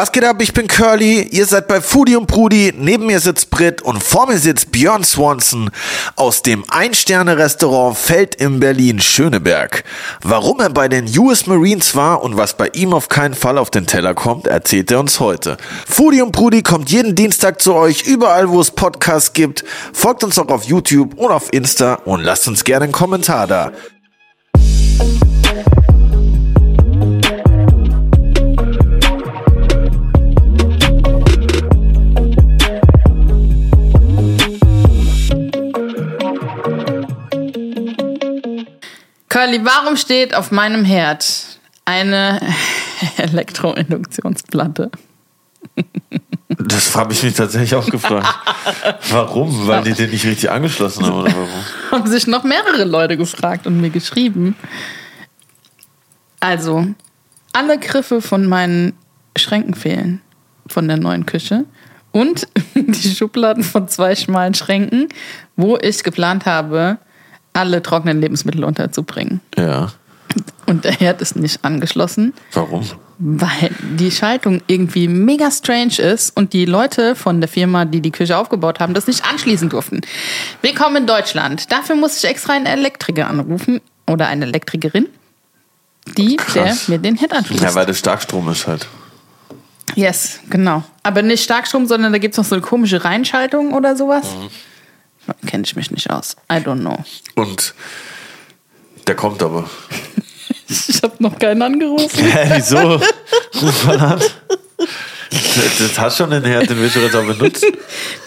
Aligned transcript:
Was 0.00 0.12
geht 0.12 0.24
ab? 0.24 0.40
Ich 0.40 0.54
bin 0.54 0.66
Curly. 0.66 1.28
Ihr 1.30 1.44
seid 1.44 1.68
bei 1.68 1.82
Foodie 1.82 2.16
und 2.16 2.26
Prudi. 2.26 2.72
Neben 2.74 3.04
mir 3.04 3.20
sitzt 3.20 3.50
Brit 3.50 3.82
und 3.82 4.02
vor 4.02 4.26
mir 4.26 4.38
sitzt 4.38 4.72
Björn 4.72 5.04
Swanson 5.04 5.68
aus 6.16 6.40
dem 6.40 6.64
Ein-Sterne-Restaurant 6.70 7.98
Feld 7.98 8.34
in 8.34 8.60
Berlin-Schöneberg. 8.60 9.84
Warum 10.22 10.60
er 10.60 10.70
bei 10.70 10.88
den 10.88 11.06
US 11.18 11.46
Marines 11.46 11.94
war 11.96 12.22
und 12.22 12.38
was 12.38 12.56
bei 12.56 12.70
ihm 12.72 12.94
auf 12.94 13.10
keinen 13.10 13.34
Fall 13.34 13.58
auf 13.58 13.68
den 13.68 13.86
Teller 13.86 14.14
kommt, 14.14 14.46
erzählt 14.46 14.90
er 14.90 15.00
uns 15.00 15.20
heute. 15.20 15.58
Foodie 15.86 16.22
und 16.22 16.32
Prudi 16.32 16.62
kommt 16.62 16.90
jeden 16.90 17.14
Dienstag 17.14 17.60
zu 17.60 17.74
euch, 17.74 18.04
überall 18.06 18.48
wo 18.48 18.58
es 18.58 18.70
Podcasts 18.70 19.34
gibt. 19.34 19.66
Folgt 19.92 20.24
uns 20.24 20.38
auch 20.38 20.48
auf 20.48 20.64
YouTube 20.64 21.12
und 21.18 21.30
auf 21.30 21.52
Insta 21.52 21.96
und 22.06 22.24
lasst 22.24 22.48
uns 22.48 22.64
gerne 22.64 22.84
einen 22.84 22.92
Kommentar 22.94 23.46
da. 23.46 23.70
Curly, 39.40 39.64
warum 39.64 39.96
steht 39.96 40.34
auf 40.34 40.50
meinem 40.50 40.84
Herd 40.84 41.24
eine 41.86 42.42
Elektroinduktionsplatte? 43.16 44.90
Das 46.48 46.94
habe 46.94 47.14
ich 47.14 47.22
mich 47.22 47.32
tatsächlich 47.32 47.74
auch 47.74 47.88
gefragt. 47.88 48.28
Warum? 49.10 49.66
Weil 49.66 49.84
die 49.84 49.94
den 49.94 50.10
nicht 50.10 50.26
richtig 50.26 50.50
angeschlossen 50.50 51.06
haben 51.06 51.20
oder 51.20 51.32
warum? 51.32 51.48
Haben 51.90 52.10
sich 52.10 52.26
noch 52.26 52.44
mehrere 52.44 52.84
Leute 52.84 53.16
gefragt 53.16 53.66
und 53.66 53.80
mir 53.80 53.88
geschrieben. 53.88 54.56
Also, 56.40 56.88
alle 57.54 57.78
Griffe 57.78 58.20
von 58.20 58.46
meinen 58.46 58.92
Schränken 59.38 59.74
fehlen 59.74 60.20
von 60.66 60.86
der 60.86 60.98
neuen 60.98 61.24
Küche 61.24 61.64
und 62.12 62.46
die 62.74 63.14
Schubladen 63.14 63.62
von 63.62 63.88
zwei 63.88 64.14
schmalen 64.16 64.52
Schränken, 64.52 65.08
wo 65.56 65.78
ich 65.78 66.02
geplant 66.02 66.44
habe, 66.44 66.98
alle 67.52 67.82
trockenen 67.82 68.20
Lebensmittel 68.20 68.64
unterzubringen. 68.64 69.40
Ja. 69.56 69.92
Und 70.66 70.84
der 70.84 70.92
Herd 70.92 71.20
ist 71.20 71.34
nicht 71.34 71.64
angeschlossen, 71.64 72.32
Warum? 72.52 72.88
weil 73.18 73.70
die 73.98 74.12
Schaltung 74.12 74.62
irgendwie 74.68 75.08
mega 75.08 75.50
strange 75.50 75.98
ist 75.98 76.36
und 76.36 76.52
die 76.52 76.64
Leute 76.64 77.16
von 77.16 77.40
der 77.40 77.48
Firma, 77.48 77.84
die 77.84 78.00
die 78.00 78.12
Küche 78.12 78.38
aufgebaut 78.38 78.78
haben, 78.78 78.94
das 78.94 79.08
nicht 79.08 79.24
anschließen 79.28 79.68
durften. 79.68 80.00
Willkommen 80.62 80.96
in 80.96 81.06
Deutschland. 81.06 81.72
Dafür 81.72 81.96
muss 81.96 82.16
ich 82.18 82.30
extra 82.30 82.52
einen 82.52 82.66
Elektriker 82.66 83.28
anrufen 83.28 83.80
oder 84.06 84.28
eine 84.28 84.46
Elektrikerin, 84.46 85.08
die 86.16 86.38
der 86.54 86.76
mir 86.86 86.98
den 86.98 87.16
Herd 87.16 87.32
anschließt. 87.32 87.62
Ja, 87.62 87.74
weil 87.74 87.86
das 87.86 87.98
Starkstrom 87.98 88.48
ist 88.50 88.68
halt. 88.68 88.86
Yes, 89.96 90.38
genau. 90.48 90.84
Aber 91.02 91.22
nicht 91.22 91.42
Starkstrom, 91.42 91.86
sondern 91.86 92.12
da 92.12 92.18
gibt 92.18 92.34
es 92.34 92.38
noch 92.38 92.44
so 92.44 92.54
eine 92.54 92.62
komische 92.62 93.04
Reinschaltung 93.04 93.72
oder 93.72 93.96
sowas. 93.96 94.26
Kenne 95.46 95.64
ich 95.64 95.76
mich 95.76 95.90
nicht 95.90 96.10
aus. 96.10 96.36
I 96.50 96.56
don't 96.56 96.80
know. 96.80 96.98
Und 97.34 97.74
der 99.06 99.14
kommt 99.16 99.42
aber. 99.42 99.68
Ich 100.68 101.02
habe 101.02 101.14
noch 101.18 101.38
keinen 101.38 101.62
angerufen. 101.62 102.24
Hä, 102.24 102.52
wieso? 102.56 102.76
Ruf 103.62 103.84
mal 103.86 103.98
an. 104.00 104.20
Das, 104.78 105.78
das 105.78 105.98
hast 105.98 106.16
schon 106.18 106.30
den 106.30 106.44
Herd, 106.44 106.70
den 106.70 106.78
willst 106.80 106.96
du 106.96 107.00
jetzt 107.00 107.16
auch 107.16 107.26
benutzen. 107.26 107.70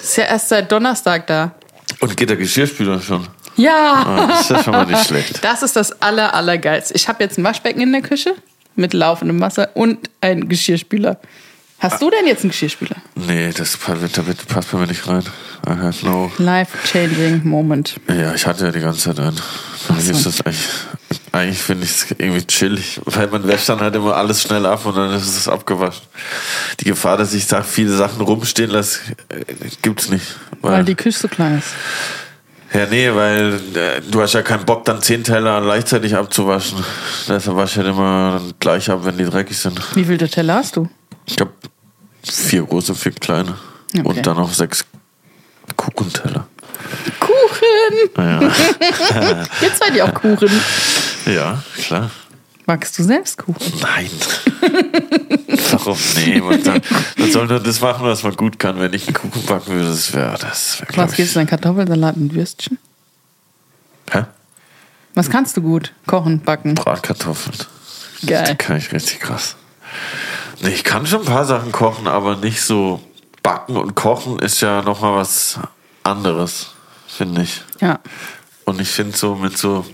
Ist 0.01 0.17
ja 0.17 0.25
erst 0.25 0.49
seit 0.49 0.71
Donnerstag 0.71 1.27
da. 1.27 1.51
Und 1.99 2.17
geht 2.17 2.29
der 2.29 2.37
Geschirrspüler 2.37 2.99
schon? 3.01 3.27
Ja. 3.55 4.03
Ah, 4.05 4.27
das 4.27 4.41
ist 4.41 4.49
ja 4.49 4.63
schon 4.63 4.73
mal 4.73 4.85
nicht 4.85 5.05
schlecht. 5.05 5.43
Das 5.43 5.63
ist 5.63 5.75
das 5.75 6.01
aller, 6.01 6.33
allergeilste. 6.33 6.93
Ich 6.95 7.07
habe 7.07 7.23
jetzt 7.23 7.37
ein 7.37 7.43
Waschbecken 7.43 7.81
in 7.81 7.91
der 7.91 8.01
Küche 8.01 8.35
mit 8.75 8.93
laufendem 8.93 9.39
Wasser 9.39 9.69
und 9.75 10.09
einen 10.21 10.49
Geschirrspüler. 10.49 11.19
Hast 11.83 12.01
du 12.01 12.09
denn 12.09 12.25
jetzt 12.25 12.41
einen 12.43 12.51
Geschirrspüler? 12.51 12.95
Nee, 13.15 13.51
das 13.55 13.77
pa- 13.77 13.95
das 13.95 14.35
passt 14.47 14.71
bei 14.71 14.77
mir 14.79 14.87
nicht 14.87 15.07
rein. 15.07 15.23
I 15.67 15.71
have 15.71 16.05
no. 16.05 16.31
Life-changing 16.37 17.41
Moment. 17.43 17.95
Ja, 18.07 18.33
ich 18.33 18.45
hatte 18.47 18.65
ja 18.65 18.71
die 18.71 18.79
ganze 18.79 19.01
Zeit 19.01 19.19
einen. 19.19 19.39
Mich 19.89 20.05
so. 20.05 20.11
ist 20.11 20.25
das 20.25 20.41
eigentlich. 20.45 20.67
Eigentlich 21.33 21.57
finde 21.61 21.83
ich 21.85 21.91
es 21.91 22.11
irgendwie 22.11 22.45
chillig, 22.45 23.01
weil 23.05 23.27
man 23.27 23.47
wäscht 23.47 23.67
dann 23.67 23.79
halt 23.79 23.95
immer 23.95 24.15
alles 24.15 24.43
schnell 24.43 24.65
ab 24.67 24.85
und 24.85 24.95
dann 24.95 25.11
ist 25.13 25.27
es 25.27 25.47
abgewaschen. 25.47 26.03
Die 26.79 26.85
Gefahr, 26.85 27.17
dass 27.17 27.33
ich 27.33 27.47
da 27.47 27.63
viele 27.63 27.95
Sachen 27.95 28.21
rumstehen 28.21 28.69
lasse, 28.69 28.99
äh, 29.29 29.43
gibt's 29.81 30.09
nicht. 30.09 30.35
Weil 30.61 30.83
die 30.85 30.93
Küche 30.95 31.17
so 31.17 31.27
klein 31.27 31.57
ist. 31.57 31.69
Ja, 32.71 32.85
nee, 32.87 33.09
weil 33.13 33.55
äh, 33.75 34.01
du 34.09 34.21
hast 34.21 34.33
ja 34.33 34.41
keinen 34.43 34.65
Bock, 34.65 34.85
dann 34.85 35.01
zehn 35.01 35.23
Teller 35.23 35.59
gleichzeitig 35.61 36.15
abzuwaschen. 36.15 36.83
Deshalb 37.27 37.57
wasche 37.57 37.71
ich 37.81 37.85
halt 37.85 37.95
immer 37.95 38.39
gleich 38.59 38.89
ab, 38.89 38.99
wenn 39.03 39.17
die 39.17 39.25
dreckig 39.25 39.57
sind. 39.57 39.79
Wie 39.95 40.05
viele 40.05 40.29
Teller 40.29 40.55
hast 40.55 40.75
du? 40.75 40.87
Ich 41.25 41.39
habe 41.39 41.51
vier 42.23 42.63
große, 42.63 42.95
vier 42.95 43.11
kleine. 43.13 43.55
Okay. 43.93 44.01
Und 44.03 44.25
dann 44.25 44.37
noch 44.37 44.53
sechs 44.53 44.85
Kuchenteller. 45.75 46.47
Kuchen! 47.19 48.09
Ja, 48.17 48.39
Gibt's 49.59 49.79
bei 49.79 49.89
dir 49.91 50.05
auch 50.05 50.13
Kuchen? 50.13 50.49
ja 51.25 51.61
klar. 51.77 52.09
Magst 52.65 52.97
du 52.97 53.03
selbst 53.03 53.37
Kuchen? 53.37 53.73
Nein. 53.81 54.09
Warum? 55.71 55.97
Nee, 56.15 56.39
man, 56.39 56.63
soll- 56.63 56.81
man 57.17 57.31
soll 57.31 57.47
nur 57.47 57.59
das 57.59 57.81
machen, 57.81 58.05
was 58.05 58.23
man 58.23 58.35
gut 58.35 58.57
kann. 58.57 58.79
Wenn 58.79 58.93
ich 58.93 59.05
einen 59.07 59.13
Kuchen 59.15 59.43
backen 59.45 59.73
würde, 59.73 59.89
das 59.89 60.13
wäre 60.13 60.37
das. 60.39 60.79
Wär, 60.79 60.87
Was 60.95 61.13
gibt's 61.13 61.33
denn? 61.33 61.45
Kartoffelsalat 61.47 62.15
und 62.15 62.33
Würstchen? 62.33 62.77
Hä? 64.11 64.23
Was 65.13 65.29
kannst 65.29 65.57
du 65.57 65.61
gut? 65.61 65.91
Kochen, 66.07 66.39
backen. 66.39 66.75
Bratkartoffeln. 66.75 67.57
Geil. 68.25 68.45
Die 68.51 68.55
kann 68.55 68.77
ich 68.77 68.91
richtig 68.93 69.19
krass. 69.19 69.55
Ich 70.61 70.83
kann 70.83 71.05
schon 71.05 71.21
ein 71.21 71.25
paar 71.25 71.45
Sachen 71.45 71.71
kochen, 71.71 72.07
aber 72.07 72.35
nicht 72.35 72.61
so 72.61 73.01
backen 73.41 73.75
und 73.75 73.95
kochen 73.95 74.39
ist 74.39 74.61
ja 74.61 74.81
nochmal 74.81 75.15
was 75.15 75.59
anderes, 76.03 76.71
finde 77.07 77.41
ich. 77.41 77.61
Ja. 77.81 77.99
Und 78.65 78.79
ich 78.79 78.89
finde 78.89 79.17
so 79.17 79.35
mit 79.35 79.57
so 79.57 79.85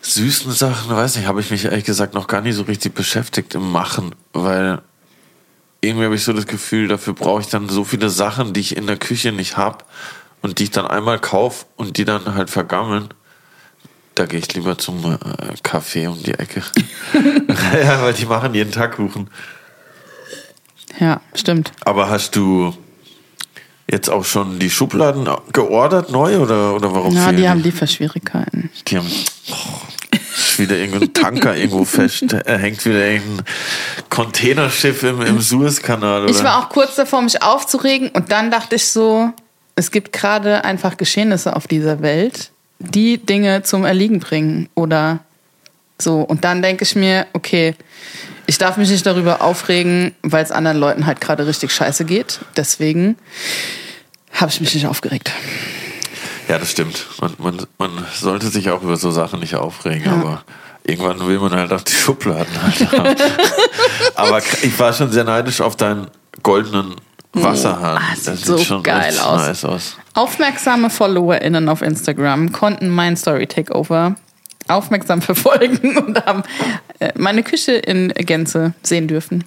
süßen 0.00 0.52
Sachen, 0.52 0.94
weiß 0.94 1.16
nicht, 1.16 1.26
habe 1.26 1.40
ich 1.40 1.50
mich 1.50 1.64
ehrlich 1.64 1.84
gesagt 1.84 2.14
noch 2.14 2.26
gar 2.26 2.40
nicht 2.40 2.54
so 2.54 2.62
richtig 2.62 2.94
beschäftigt 2.94 3.54
im 3.54 3.70
Machen, 3.70 4.14
weil 4.32 4.80
irgendwie 5.80 6.06
habe 6.06 6.14
ich 6.14 6.24
so 6.24 6.32
das 6.32 6.46
Gefühl, 6.46 6.88
dafür 6.88 7.12
brauche 7.12 7.42
ich 7.42 7.48
dann 7.48 7.68
so 7.68 7.84
viele 7.84 8.08
Sachen, 8.08 8.52
die 8.52 8.60
ich 8.60 8.76
in 8.76 8.86
der 8.86 8.96
Küche 8.96 9.32
nicht 9.32 9.56
habe 9.56 9.84
und 10.40 10.58
die 10.58 10.64
ich 10.64 10.70
dann 10.70 10.86
einmal 10.86 11.18
kaufe 11.18 11.66
und 11.76 11.96
die 11.96 12.04
dann 12.04 12.34
halt 12.34 12.50
vergammeln. 12.50 13.08
Da 14.14 14.26
gehe 14.26 14.38
ich 14.38 14.52
lieber 14.54 14.78
zum 14.78 15.04
äh, 15.04 15.16
Café 15.62 16.08
um 16.08 16.22
die 16.22 16.34
Ecke. 16.34 16.62
ja, 17.82 18.02
weil 18.02 18.14
die 18.14 18.26
machen 18.26 18.54
jeden 18.54 18.72
Tag 18.72 18.96
Kuchen. 18.96 19.28
Ja, 21.00 21.20
stimmt. 21.34 21.72
Aber 21.84 22.08
hast 22.08 22.36
du 22.36 22.74
jetzt 23.90 24.08
auch 24.08 24.24
schon 24.24 24.58
die 24.58 24.70
Schubladen 24.70 25.28
geordert 25.52 26.10
neu 26.10 26.38
oder, 26.38 26.74
oder 26.74 26.94
warum 26.94 27.14
Ja, 27.14 27.32
die 27.32 27.48
haben 27.48 27.60
Lieferschwierigkeiten. 27.60 28.70
Die 28.86 28.96
haben 28.96 29.10
oh, 29.50 30.16
ist 30.36 30.58
wieder 30.58 30.76
irgendein 30.76 31.12
Tanker 31.12 31.56
irgendwo 31.56 31.84
fest. 31.84 32.32
Er 32.32 32.58
hängt 32.58 32.84
wieder 32.84 33.06
irgendein 33.06 33.44
Containerschiff 34.10 35.02
im, 35.02 35.20
im 35.22 35.40
Suezkanal. 35.40 36.22
Oder? 36.22 36.30
Ich 36.30 36.42
war 36.42 36.58
auch 36.58 36.68
kurz 36.68 36.94
davor, 36.94 37.22
mich 37.22 37.42
aufzuregen 37.42 38.08
und 38.10 38.30
dann 38.30 38.50
dachte 38.50 38.76
ich 38.76 38.86
so, 38.86 39.32
es 39.76 39.90
gibt 39.90 40.12
gerade 40.12 40.64
einfach 40.64 40.96
Geschehnisse 40.96 41.56
auf 41.56 41.66
dieser 41.66 42.00
Welt, 42.00 42.52
die 42.90 43.18
Dinge 43.18 43.62
zum 43.62 43.84
Erliegen 43.84 44.20
bringen 44.20 44.68
oder 44.74 45.20
so. 45.98 46.20
Und 46.20 46.44
dann 46.44 46.62
denke 46.62 46.84
ich 46.84 46.96
mir, 46.96 47.26
okay, 47.32 47.74
ich 48.46 48.58
darf 48.58 48.76
mich 48.76 48.90
nicht 48.90 49.06
darüber 49.06 49.42
aufregen, 49.42 50.14
weil 50.22 50.44
es 50.44 50.50
anderen 50.50 50.78
Leuten 50.78 51.06
halt 51.06 51.20
gerade 51.20 51.46
richtig 51.46 51.72
scheiße 51.72 52.04
geht. 52.04 52.40
Deswegen 52.56 53.16
habe 54.32 54.50
ich 54.50 54.60
mich 54.60 54.74
nicht 54.74 54.86
aufgeregt. 54.86 55.32
Ja, 56.48 56.58
das 56.58 56.70
stimmt. 56.70 57.06
Man, 57.20 57.34
man, 57.38 57.66
man 57.78 58.06
sollte 58.14 58.48
sich 58.48 58.70
auch 58.70 58.82
über 58.82 58.96
so 58.96 59.10
Sachen 59.10 59.40
nicht 59.40 59.54
aufregen, 59.54 60.12
aber 60.12 60.44
irgendwann 60.82 61.26
will 61.26 61.38
man 61.38 61.52
halt 61.52 61.72
auch 61.72 61.80
die 61.80 61.92
Schubladen 61.92 62.62
halt 62.62 62.92
haben. 62.92 63.16
aber 64.14 64.42
ich 64.62 64.78
war 64.78 64.92
schon 64.92 65.10
sehr 65.10 65.24
neidisch 65.24 65.60
auf 65.62 65.76
deinen 65.76 66.08
goldenen 66.42 66.96
Wasserhahn. 67.34 67.98
Ah, 67.98 68.16
sieht 68.16 68.38
so 68.38 68.82
geil 68.82 69.04
richtig 69.04 69.22
aus. 69.22 69.46
nice 69.46 69.64
aus. 69.64 69.96
Aufmerksame 70.14 70.90
FollowerInnen 70.90 71.68
auf 71.68 71.82
Instagram 71.82 72.52
konnten 72.52 72.88
mein 72.88 73.16
Story 73.16 73.46
Takeover 73.46 74.14
aufmerksam 74.68 75.22
verfolgen 75.22 75.96
und 75.98 76.24
haben 76.24 76.42
äh, 77.00 77.12
meine 77.16 77.42
Küche 77.42 77.72
in 77.72 78.08
Gänze 78.08 78.74
sehen 78.82 79.08
dürfen. 79.08 79.44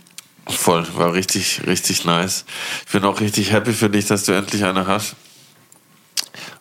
Voll, 0.47 0.85
war 0.95 1.13
richtig, 1.13 1.61
richtig 1.67 2.05
nice. 2.05 2.45
Ich 2.85 2.91
bin 2.93 3.03
auch 3.03 3.19
richtig 3.19 3.51
happy 3.51 3.73
für 3.73 3.89
dich, 3.89 4.07
dass 4.07 4.23
du 4.23 4.31
endlich 4.31 4.63
eine 4.63 4.87
hast. 4.87 5.15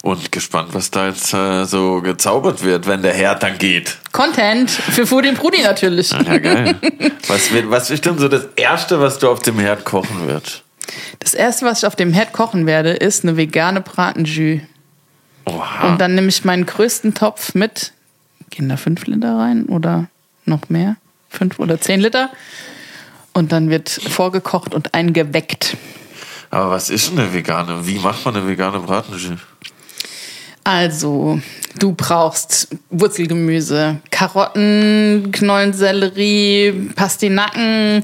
Und 0.03 0.31
gespannt, 0.31 0.69
was 0.73 0.91
da 0.91 1.09
jetzt 1.09 1.33
äh, 1.35 1.65
so 1.65 2.01
gezaubert 2.01 2.63
wird, 2.63 2.87
wenn 2.87 3.03
der 3.03 3.13
Herd 3.13 3.43
dann 3.43 3.59
geht. 3.59 3.99
Content 4.13 4.71
für 4.71 5.07
Foodie 5.07 5.29
und 5.29 5.39
Brudi 5.39 5.63
natürlich. 5.63 6.11
Ja, 6.11 6.39
geil. 6.39 6.77
was, 7.29 7.53
wird, 7.53 7.71
was 7.71 7.91
ist 7.91 8.05
denn 8.05 8.19
so 8.19 8.29
das 8.29 8.47
Erste, 8.57 9.01
was 9.01 9.19
du 9.19 9.29
auf 9.29 9.41
dem 9.41 9.59
Herd 9.59 9.85
kochen 9.85 10.27
wirst? 10.29 10.63
Das 11.19 11.35
erste, 11.35 11.67
was 11.67 11.79
ich 11.79 11.87
auf 11.87 11.97
dem 11.97 12.13
Herd 12.13 12.33
kochen 12.33 12.67
werde, 12.67 12.91
ist 12.91 13.25
eine 13.25 13.37
vegane 13.37 13.81
Bratenjus. 13.81 14.61
Oha. 15.45 15.89
Und 15.89 16.01
dann 16.01 16.15
nehme 16.15 16.29
ich 16.29 16.45
meinen 16.45 16.67
größten 16.67 17.15
Topf 17.15 17.55
mit. 17.55 17.93
Gehen 18.51 18.69
da 18.69 18.77
fünf 18.77 19.07
Liter 19.07 19.37
rein 19.37 19.67
oder 19.67 20.07
noch 20.45 20.69
mehr? 20.69 20.97
Fünf 21.31 21.59
oder 21.59 21.81
zehn 21.81 22.01
Liter. 22.01 22.31
und 23.33 23.53
dann 23.53 23.69
wird 23.69 23.91
vorgekocht 23.91 24.75
und 24.75 24.95
eingeweckt. 24.95 25.77
Aber 26.51 26.71
was 26.71 26.89
ist 26.89 27.11
denn 27.11 27.19
eine 27.19 27.35
vegane? 27.35 27.87
Wie 27.87 27.99
macht 27.99 28.25
man 28.25 28.35
eine 28.37 28.49
vegane 28.49 28.79
Bratenjus? 28.81 29.41
Also, 30.67 31.41
du 31.79 31.93
brauchst 31.93 32.67
Wurzelgemüse, 32.91 34.01
Karotten, 34.11 35.31
Knollensellerie, 35.31 36.91
Pastinaken, 36.97 38.03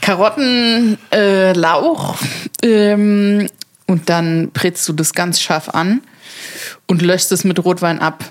Karotten, 0.00 0.98
äh, 1.12 1.52
Lauch. 1.52 2.16
Ähm, 2.60 3.46
und 3.86 4.10
dann 4.10 4.50
brätst 4.50 4.88
du 4.88 4.94
das 4.94 5.12
ganz 5.12 5.40
scharf 5.40 5.68
an 5.68 6.00
und 6.88 7.02
löschst 7.02 7.30
es 7.30 7.44
mit 7.44 7.64
Rotwein 7.64 8.00
ab. 8.00 8.24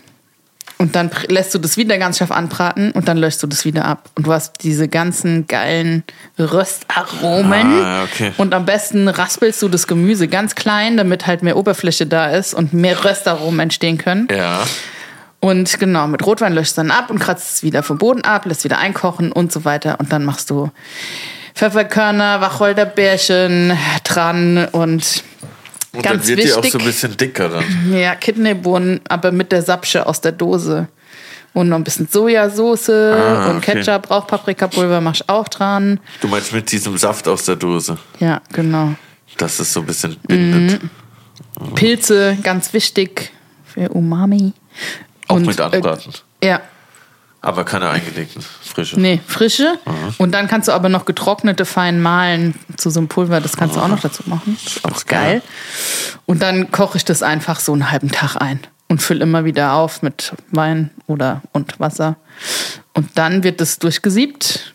Und 0.82 0.96
dann 0.96 1.12
lässt 1.28 1.54
du 1.54 1.60
das 1.60 1.78
wieder 1.78 2.00
ganz 2.00 2.18
scharf 2.18 2.32
anbraten 2.32 2.92
und 2.94 3.08
dann 3.08 3.16
löschst 3.16 3.44
du 3.44 3.46
das 3.46 3.66
wieder 3.66 3.86
ab. 3.86 4.10
Und 4.16 4.26
du 4.26 4.34
hast 4.34 4.64
diese 4.64 4.88
ganzen 4.88 5.46
geilen 5.46 6.04
Röstaromen. 6.40 7.84
Ah, 7.84 8.04
okay. 8.04 8.32
Und 8.38 8.56
am 8.56 8.66
besten 8.66 9.08
raspelst 9.08 9.62
du 9.62 9.70
das 9.70 9.86
Gemüse 9.86 10.28
ganz 10.28 10.56
klein, 10.56 10.98
damit 10.98 11.28
halt 11.28 11.44
mehr 11.44 11.56
Oberfläche 11.56 12.08
da 12.08 12.32
ist 12.32 12.56
und 12.56 12.74
mehr 12.74 13.06
Röstaromen 13.06 13.60
entstehen 13.60 14.00
können. 14.00 14.28
Ja. 14.32 14.64
Und 15.40 15.80
genau, 15.80 16.08
mit 16.08 16.26
Rotwein 16.26 16.54
löscht 16.54 16.80
dann 16.80 16.90
ab 16.90 17.12
und 17.12 17.20
kratzt 17.20 17.58
es 17.58 17.64
wieder 17.64 17.84
vom 17.84 18.00
Boden 18.00 18.24
ab, 18.24 18.48
lässt 18.48 18.64
wieder 18.64 18.80
einkochen 18.80 19.32
und 19.32 19.52
so 19.52 19.64
weiter. 19.64 20.00
Und 20.00 20.12
dann 20.12 20.26
machst 20.26 20.50
du 20.50 20.72
Pfefferkörner, 21.54 22.42
Wacholderbeerchen 22.42 23.78
dran 24.04 24.68
und 24.72 25.24
Und 25.94 26.04
Ganz 26.04 26.26
dann 26.26 26.28
wird 26.38 26.44
die 26.48 26.54
auch 26.54 26.58
wichtig. 26.58 26.72
so 26.72 26.80
ein 26.80 26.86
bisschen 26.86 27.18
dicker 27.18 27.50
dann. 27.50 27.94
ja, 27.94 28.16
Kidneybohnen, 28.16 29.02
aber 29.10 29.32
mit 29.32 29.52
der 29.52 29.62
Sapsche 29.62 30.06
aus 30.06 30.22
der 30.22 30.32
Dose. 30.32 30.88
Und 31.54 31.68
noch 31.68 31.76
ein 31.76 31.84
bisschen 31.84 32.08
Sojasauce 32.08 32.90
Ah, 32.90 33.50
und 33.50 33.58
okay. 33.58 33.74
Ketchup, 33.74 34.10
auch 34.10 34.26
Paprikapulver 34.26 35.02
mach 35.02 35.16
ich 35.16 35.28
auch 35.28 35.50
dran. 35.50 36.00
Du 36.22 36.30
meinst 36.30 36.54
mit 36.54 36.72
diesem 36.72 36.98
Saft 36.98 37.28
aus 37.28 37.44
der 37.44 37.58
Dose, 37.58 37.98
Ja, 38.22 38.42
genau. 38.54 38.94
dass 39.38 39.60
es 39.60 39.74
so 39.74 39.82
ein 39.82 39.86
bisschen 39.86 40.16
bindet. 40.28 40.80
Pilze, 41.76 42.38
ganz 42.42 42.72
wichtig 42.74 43.32
für 43.66 43.90
Umami. 43.90 44.54
Auch 45.28 45.36
Und, 45.36 45.46
mit 45.46 45.60
anbraten. 45.60 46.14
Äh, 46.40 46.48
ja, 46.48 46.62
Aber 47.44 47.66
keine 47.66 47.90
eingelegten, 47.90 48.44
frische. 48.62 49.00
Nee, 49.00 49.20
frische. 49.26 49.80
Und 50.20 50.32
dann 50.32 50.48
kannst 50.48 50.68
du 50.68 50.74
aber 50.74 50.90
noch 50.90 51.06
getrocknete 51.06 51.66
fein 51.66 52.00
mahlen 52.00 52.54
zu 52.78 52.92
so 52.92 53.00
einem 53.00 53.08
Pulver. 53.08 53.42
Das 53.42 53.58
kannst 53.58 53.76
du 53.76 53.80
auch 53.80 53.88
noch 53.88 54.00
dazu 54.00 54.24
machen. 54.28 54.58
Ist 54.64 54.86
auch 54.86 54.92
auch 54.92 55.06
geil. 55.06 55.42
Und 56.26 56.42
dann 56.42 56.72
koche 56.72 56.98
ich 56.98 57.06
das 57.06 57.24
einfach 57.24 57.60
so 57.60 57.74
einen 57.74 57.92
halben 57.92 58.12
Tag 58.12 58.36
ein 58.36 58.60
und 58.90 59.02
fülle 59.02 59.24
immer 59.24 59.46
wieder 59.46 59.74
auf 59.74 60.02
mit 60.02 60.34
Wein 60.52 60.92
oder 61.08 61.42
und 61.52 61.80
Wasser. 61.80 62.18
Und 62.94 63.10
dann 63.16 63.44
wird 63.44 63.62
es 63.62 63.80
durchgesiebt 63.80 64.74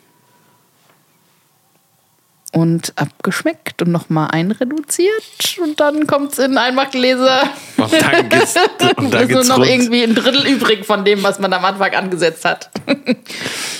und 2.57 2.91
abgeschmeckt 2.95 3.83
und 3.83 3.91
nochmal 3.91 4.29
einreduziert. 4.31 5.59
Und 5.61 5.79
dann 5.79 6.07
kommt 6.07 6.33
es 6.33 6.39
in 6.39 6.57
Einmachgläser. 6.57 7.43
Und 7.77 7.93
dann 7.93 8.29
geht's, 8.29 8.55
und 8.95 9.13
dann 9.13 9.29
ist 9.29 9.35
nur 9.35 9.43
noch 9.43 9.59
rund. 9.59 9.69
irgendwie 9.69 10.01
ein 10.01 10.15
Drittel 10.15 10.47
übrig 10.47 10.83
von 10.83 11.05
dem, 11.05 11.21
was 11.21 11.37
man 11.37 11.53
am 11.53 11.63
Anfang 11.63 11.93
angesetzt 11.93 12.43
hat. 12.43 12.71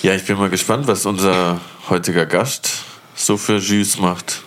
Ja, 0.04 0.14
ich 0.14 0.24
bin 0.24 0.38
mal 0.38 0.52
gespannt, 0.52 0.88
was 0.88 1.08
unser 1.08 1.60
heutiger 1.90 2.28
Gast 2.28 2.84
so 3.16 3.38
für 3.38 3.58
Jus 3.58 3.98
macht. 3.98 4.44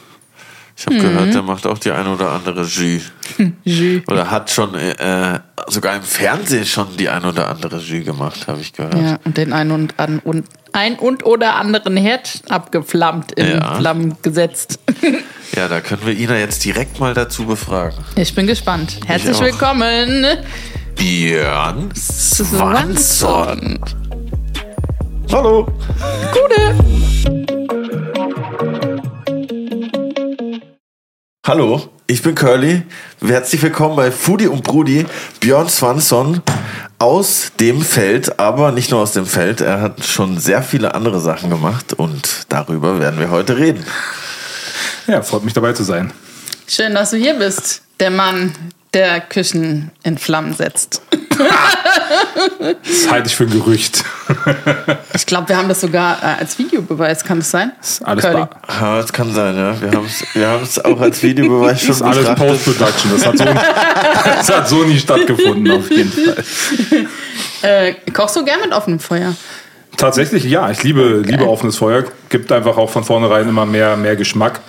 Ich 0.81 0.87
habe 0.87 0.97
gehört, 0.97 1.35
der 1.35 1.43
macht 1.43 1.67
auch 1.67 1.77
die 1.77 1.91
eine 1.91 2.11
oder 2.11 2.31
andere 2.31 2.62
Jus. 2.62 3.03
Jus. 3.65 4.03
Oder 4.09 4.31
hat 4.31 4.50
schon 4.50 4.75
äh, 4.75 5.38
sogar 5.67 5.94
im 5.97 6.03
Fernsehen 6.03 6.65
schon 6.65 6.97
die 6.97 7.06
ein 7.06 7.23
oder 7.23 7.49
andere 7.49 7.77
Jus 7.77 8.03
gemacht, 8.06 8.49
habe 8.49 8.62
ich 8.62 8.73
gehört. 8.73 8.94
Ja, 8.94 9.19
und 9.27 9.37
den 9.37 9.53
einen 9.53 9.73
und, 9.73 10.00
an, 10.00 10.21
und 10.21 10.47
ein 10.73 10.94
und 10.99 11.27
oder 11.27 11.56
anderen 11.56 11.99
Herd 11.99 12.41
abgeflammt, 12.49 13.32
in 13.32 13.59
Ja. 13.59 13.75
Flammen 13.75 14.17
gesetzt. 14.23 14.79
Ja, 15.56 15.67
da 15.67 15.81
können 15.81 16.03
wir 16.06 16.17
Ina 16.17 16.38
jetzt 16.38 16.65
direkt 16.65 17.00
mal 17.00 17.12
dazu 17.12 17.44
befragen. 17.44 17.99
Ich 18.15 18.32
bin 18.37 18.47
gespannt. 18.47 19.00
Herzlich 19.05 19.41
willkommen. 19.41 20.25
Björn 20.94 21.91
Swanson. 21.93 23.81
Hallo. 25.32 25.67
Gute. 26.32 27.59
Hallo, 31.50 31.82
ich 32.06 32.23
bin 32.23 32.37
Curly. 32.37 32.82
Herzlich 33.20 33.61
willkommen 33.61 33.97
bei 33.97 34.12
Foodie 34.12 34.47
und 34.47 34.62
Brudi. 34.62 35.05
Björn 35.41 35.69
Swanson 35.69 36.43
aus 37.00 37.50
dem 37.58 37.82
Feld, 37.82 38.38
aber 38.38 38.70
nicht 38.70 38.93
nur 38.93 39.00
aus 39.00 39.14
dem 39.14 39.26
Feld. 39.26 39.61
Er 39.61 39.81
hat 39.81 40.05
schon 40.05 40.38
sehr 40.38 40.62
viele 40.62 40.94
andere 40.94 41.19
Sachen 41.19 41.50
gemacht 41.50 41.93
und 41.93 42.47
darüber 42.50 43.00
werden 43.00 43.19
wir 43.19 43.31
heute 43.31 43.56
reden. 43.56 43.85
Ja, 45.08 45.23
freut 45.23 45.43
mich 45.43 45.52
dabei 45.52 45.73
zu 45.73 45.82
sein. 45.82 46.12
Schön, 46.69 46.94
dass 46.94 47.11
du 47.11 47.17
hier 47.17 47.35
bist. 47.35 47.82
Der 47.99 48.12
Mann, 48.12 48.55
der 48.94 49.20
Küchen 49.20 49.91
in 50.05 50.19
Flammen 50.19 50.55
setzt. 50.55 51.03
Das 52.83 53.11
halte 53.11 53.29
ich 53.29 53.37
für 53.37 53.45
ein 53.45 53.51
Gerücht. 53.51 54.05
Ich 55.15 55.27
glaube, 55.27 55.49
wir 55.49 55.57
haben 55.57 55.69
das 55.69 55.81
sogar 55.81 56.19
äh, 56.23 56.41
als 56.41 56.59
Videobeweis, 56.59 57.25
kann 57.25 57.39
das 57.39 57.51
sein? 57.51 57.73
Ist 57.81 58.05
alles 58.05 58.25
Curly. 58.25 58.37
bar. 58.37 58.51
Ja, 58.81 58.97
das 59.01 59.13
kann 59.13 59.33
sein, 59.33 59.57
ja. 59.57 59.81
Wir 59.81 59.91
haben 59.93 60.07
es 60.07 60.25
wir 60.35 60.49
haben's 60.49 60.79
auch 60.79 61.01
als 61.01 61.23
Videobeweis 61.23 61.81
schon 61.83 61.89
Das 61.89 61.97
ist 62.01 62.03
alles. 62.03 62.35
Post-Production. 62.35 63.13
Das, 63.13 63.27
hat 63.27 63.39
so, 63.39 63.45
das 64.37 64.57
hat 64.57 64.69
so 64.69 64.85
nie 64.85 64.99
stattgefunden, 64.99 65.71
auf 65.71 65.91
jeden 65.91 66.13
Fall. 66.13 66.45
Äh, 67.63 67.95
kochst 68.13 68.37
du 68.37 68.45
gern 68.45 68.61
mit 68.61 68.73
offenem 68.73 69.01
Feuer? 69.01 69.35
Tatsächlich, 69.97 70.45
ja. 70.45 70.71
Ich 70.71 70.83
liebe, 70.83 71.23
liebe 71.27 71.47
offenes 71.47 71.77
Feuer. 71.77 72.05
Gibt 72.29 72.51
einfach 72.53 72.77
auch 72.77 72.89
von 72.89 73.05
vornherein 73.05 73.49
immer 73.49 73.67
mehr, 73.67 73.97
mehr 73.97 74.17
Geschmack. 74.17 74.61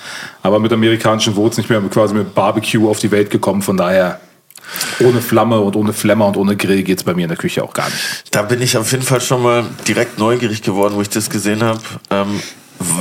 Aber 0.43 0.59
mit 0.59 0.73
amerikanischen 0.73 1.35
Wurzeln, 1.35 1.63
ich 1.63 1.69
bin 1.69 1.89
quasi 1.89 2.13
mit 2.13 2.35
Barbecue 2.35 2.89
auf 2.89 2.99
die 2.99 3.11
Welt 3.11 3.29
gekommen. 3.29 3.61
Von 3.61 3.77
daher, 3.77 4.19
ohne 4.99 5.21
Flamme 5.21 5.59
und 5.59 5.75
ohne 5.75 5.93
Flemmer 5.93 6.27
und 6.27 6.37
ohne 6.37 6.55
Grill 6.55 6.83
geht 6.83 6.99
es 6.99 7.03
bei 7.03 7.13
mir 7.13 7.23
in 7.23 7.29
der 7.29 7.37
Küche 7.37 7.63
auch 7.63 7.73
gar 7.73 7.89
nicht. 7.89 7.99
Da 8.31 8.43
bin 8.43 8.61
ich 8.61 8.77
auf 8.77 8.91
jeden 8.91 9.03
Fall 9.03 9.21
schon 9.21 9.43
mal 9.43 9.65
direkt 9.87 10.17
neugierig 10.17 10.61
geworden, 10.61 10.95
wo 10.95 11.01
ich 11.01 11.09
das 11.09 11.29
gesehen 11.29 11.63
habe. 11.63 11.81
Ähm, 12.09 12.41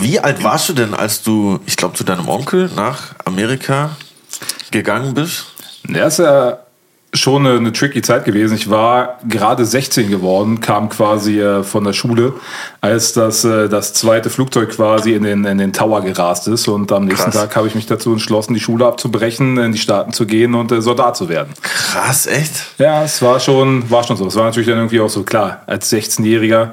wie 0.01 0.21
alt 0.21 0.43
warst 0.43 0.69
du 0.69 0.73
denn, 0.73 0.95
als 0.95 1.23
du, 1.23 1.61
ich 1.67 1.77
glaube, 1.77 1.97
zu 1.97 2.05
deinem 2.05 2.29
Onkel 2.29 2.71
nach 2.75 3.15
Amerika 3.25 3.97
gegangen 4.71 5.15
bist? 5.15 5.47
Der 5.85 6.07
ist 6.07 6.19
ja 6.19 6.59
schon 7.12 7.47
eine, 7.47 7.57
eine 7.57 7.73
tricky 7.73 8.03
Zeit 8.03 8.25
gewesen. 8.25 8.55
Ich 8.55 8.71
war 8.71 9.19
gerade 9.29 9.65
16 9.65 10.11
geworden, 10.11 10.61
kam 10.61 10.89
quasi 10.89 11.41
äh, 11.41 11.62
von 11.62 11.85
der 11.85 11.93
Schule, 11.93 12.35
als 12.81 13.12
das, 13.12 13.45
äh, 13.45 13.69
das 13.69 13.95
zweite 13.95 14.31
Flugzeug 14.31 14.71
quasi 14.71 15.15
in 15.15 15.25
den, 15.25 15.45
in 15.45 15.59
den 15.59 15.73
Tower 15.73 16.03
gerast 16.03 16.47
ist. 16.49 16.69
Und 16.69 16.93
am 16.93 17.07
nächsten 17.07 17.31
Krass. 17.31 17.43
Tag 17.43 17.57
habe 17.57 17.67
ich 17.67 17.75
mich 17.75 17.87
dazu 17.87 18.12
entschlossen, 18.12 18.55
die 18.55 18.61
Schule 18.61 18.87
abzubrechen, 18.87 19.59
in 19.59 19.73
die 19.73 19.79
Staaten 19.79 20.12
zu 20.12 20.26
gehen 20.26 20.55
und 20.55 20.71
äh, 20.73 20.81
Soldat 20.81 21.17
zu 21.17 21.29
werden. 21.29 21.52
Krass, 21.62 22.26
echt? 22.26 22.52
Ja, 22.79 23.02
es 23.02 23.21
war 23.23 23.40
schon, 23.40 23.90
war 23.90 24.05
schon 24.05 24.17
so. 24.17 24.26
Es 24.26 24.37
war 24.37 24.45
natürlich 24.45 24.69
dann 24.69 24.79
irgendwie 24.79 25.00
auch 25.00 25.11
so 25.11 25.23
klar, 25.25 25.62
als 25.67 25.93
16-Jähriger. 25.93 26.73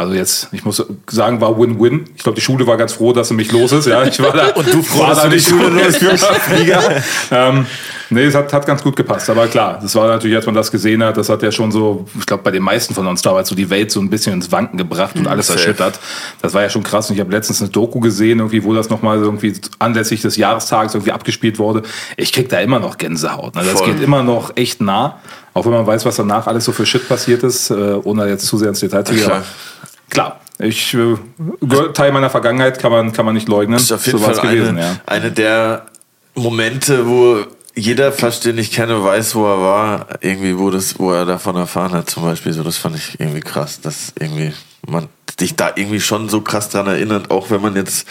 Also 0.00 0.14
jetzt, 0.14 0.48
ich 0.52 0.64
muss 0.64 0.82
sagen, 1.10 1.42
war 1.42 1.58
Win-Win. 1.58 2.06
Ich 2.16 2.22
glaube, 2.22 2.36
die 2.36 2.40
Schule 2.40 2.66
war 2.66 2.78
ganz 2.78 2.94
froh, 2.94 3.12
dass 3.12 3.28
sie 3.28 3.34
mich 3.34 3.52
los 3.52 3.70
ist. 3.70 3.86
Ja, 3.86 4.02
ich 4.02 4.18
war 4.18 4.32
da. 4.32 4.46
Und 4.54 4.72
du 4.72 4.82
froh, 4.82 5.06
dass 5.06 5.18
da 5.18 5.28
du 5.28 5.36
die 5.36 5.40
Schule 5.40 5.68
los 5.68 5.98
bist? 5.98 6.26
Ähm, 7.30 7.66
nee, 8.08 8.24
es 8.24 8.34
hat, 8.34 8.50
hat 8.50 8.64
ganz 8.64 8.82
gut 8.82 8.96
gepasst. 8.96 9.28
Aber 9.28 9.46
klar, 9.46 9.78
das 9.80 9.94
war 9.94 10.08
natürlich, 10.08 10.36
als 10.36 10.46
man 10.46 10.54
das 10.54 10.70
gesehen 10.72 11.04
hat, 11.04 11.18
das 11.18 11.28
hat 11.28 11.42
ja 11.42 11.52
schon 11.52 11.70
so, 11.70 12.06
ich 12.18 12.24
glaube, 12.24 12.42
bei 12.42 12.50
den 12.50 12.62
meisten 12.62 12.94
von 12.94 13.06
uns 13.06 13.20
damals 13.20 13.50
so 13.50 13.54
die 13.54 13.68
Welt 13.68 13.92
so 13.92 14.00
ein 14.00 14.08
bisschen 14.08 14.32
ins 14.32 14.50
Wanken 14.50 14.78
gebracht 14.78 15.16
und 15.16 15.26
alles 15.26 15.48
safe. 15.48 15.58
erschüttert. 15.58 16.00
Das 16.40 16.54
war 16.54 16.62
ja 16.62 16.70
schon 16.70 16.82
krass. 16.82 17.10
Und 17.10 17.16
ich 17.16 17.20
habe 17.20 17.30
letztens 17.30 17.60
eine 17.60 17.70
Doku 17.70 18.00
gesehen, 18.00 18.38
irgendwie, 18.38 18.64
wo 18.64 18.72
das 18.72 18.88
nochmal 18.88 19.18
irgendwie 19.18 19.52
anlässlich 19.78 20.22
des 20.22 20.38
Jahrestages 20.38 20.94
irgendwie 20.94 21.12
abgespielt 21.12 21.58
wurde. 21.58 21.82
Ich 22.16 22.32
krieg 22.32 22.48
da 22.48 22.58
immer 22.60 22.80
noch 22.80 22.96
Gänsehaut. 22.96 23.54
Ne? 23.54 23.64
Das 23.64 23.80
Voll. 23.80 23.92
geht 23.92 24.02
immer 24.02 24.22
noch 24.22 24.56
echt 24.56 24.80
nah. 24.80 25.18
Auch 25.52 25.64
wenn 25.64 25.72
man 25.72 25.86
weiß, 25.86 26.06
was 26.06 26.16
danach 26.16 26.46
alles 26.46 26.64
so 26.64 26.72
für 26.72 26.86
Shit 26.86 27.08
passiert 27.08 27.42
ist, 27.42 27.70
äh, 27.70 27.74
ohne 27.74 28.28
jetzt 28.28 28.46
zu 28.46 28.56
sehr 28.56 28.68
ins 28.68 28.80
Detail 28.80 29.04
zu 29.04 29.14
gehen. 29.14 29.30
Klar. 30.10 30.40
Ich 30.58 30.92
äh, 30.94 31.16
Teil 31.94 32.12
meiner 32.12 32.28
Vergangenheit 32.28 32.78
kann 32.78 32.92
man 32.92 33.12
kann 33.12 33.24
man 33.24 33.34
nicht 33.34 33.48
leugnen. 33.48 33.74
Das 33.74 33.84
ist 33.84 33.92
auf 33.92 34.06
jeden 34.06 34.18
so 34.18 34.24
Fall 34.24 34.34
gewesen, 34.36 34.76
eine, 34.76 34.80
ja. 34.80 34.96
eine 35.06 35.32
der 35.32 35.86
Momente, 36.34 37.06
wo 37.06 37.44
jeder, 37.74 38.12
fast 38.12 38.44
den 38.44 38.58
ich 38.58 38.72
kenne, 38.72 39.02
weiß, 39.02 39.34
wo 39.34 39.46
er 39.46 39.60
war, 39.60 40.06
irgendwie, 40.20 40.58
wo, 40.58 40.70
das, 40.70 40.98
wo 40.98 41.12
er 41.12 41.24
davon 41.24 41.56
erfahren 41.56 41.92
hat, 41.92 42.10
zum 42.10 42.24
Beispiel. 42.24 42.52
So, 42.52 42.62
das 42.62 42.76
fand 42.76 42.96
ich 42.96 43.18
irgendwie 43.18 43.40
krass, 43.40 43.80
dass 43.80 44.12
irgendwie 44.18 44.52
man 44.86 45.08
dich 45.40 45.56
da 45.56 45.72
irgendwie 45.74 46.00
schon 46.00 46.28
so 46.28 46.42
krass 46.42 46.68
dran 46.68 46.86
erinnert, 46.86 47.30
auch 47.30 47.50
wenn 47.50 47.62
man 47.62 47.74
jetzt 47.76 48.06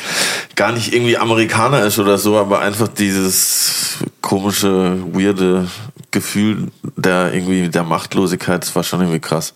gar 0.56 0.72
nicht 0.72 0.94
irgendwie 0.94 1.18
Amerikaner 1.18 1.84
ist 1.84 2.00
oder 2.00 2.18
so, 2.18 2.38
aber 2.38 2.60
einfach 2.60 2.88
dieses 2.88 3.98
komische, 4.22 4.98
weirde 5.14 5.68
Gefühl 6.12 6.68
der 6.96 7.34
irgendwie 7.34 7.70
der 7.70 7.84
Machtlosigkeit, 7.84 8.64
das 8.64 8.76
war 8.76 8.84
schon 8.84 9.02
irgendwie 9.02 9.20
krass. 9.20 9.54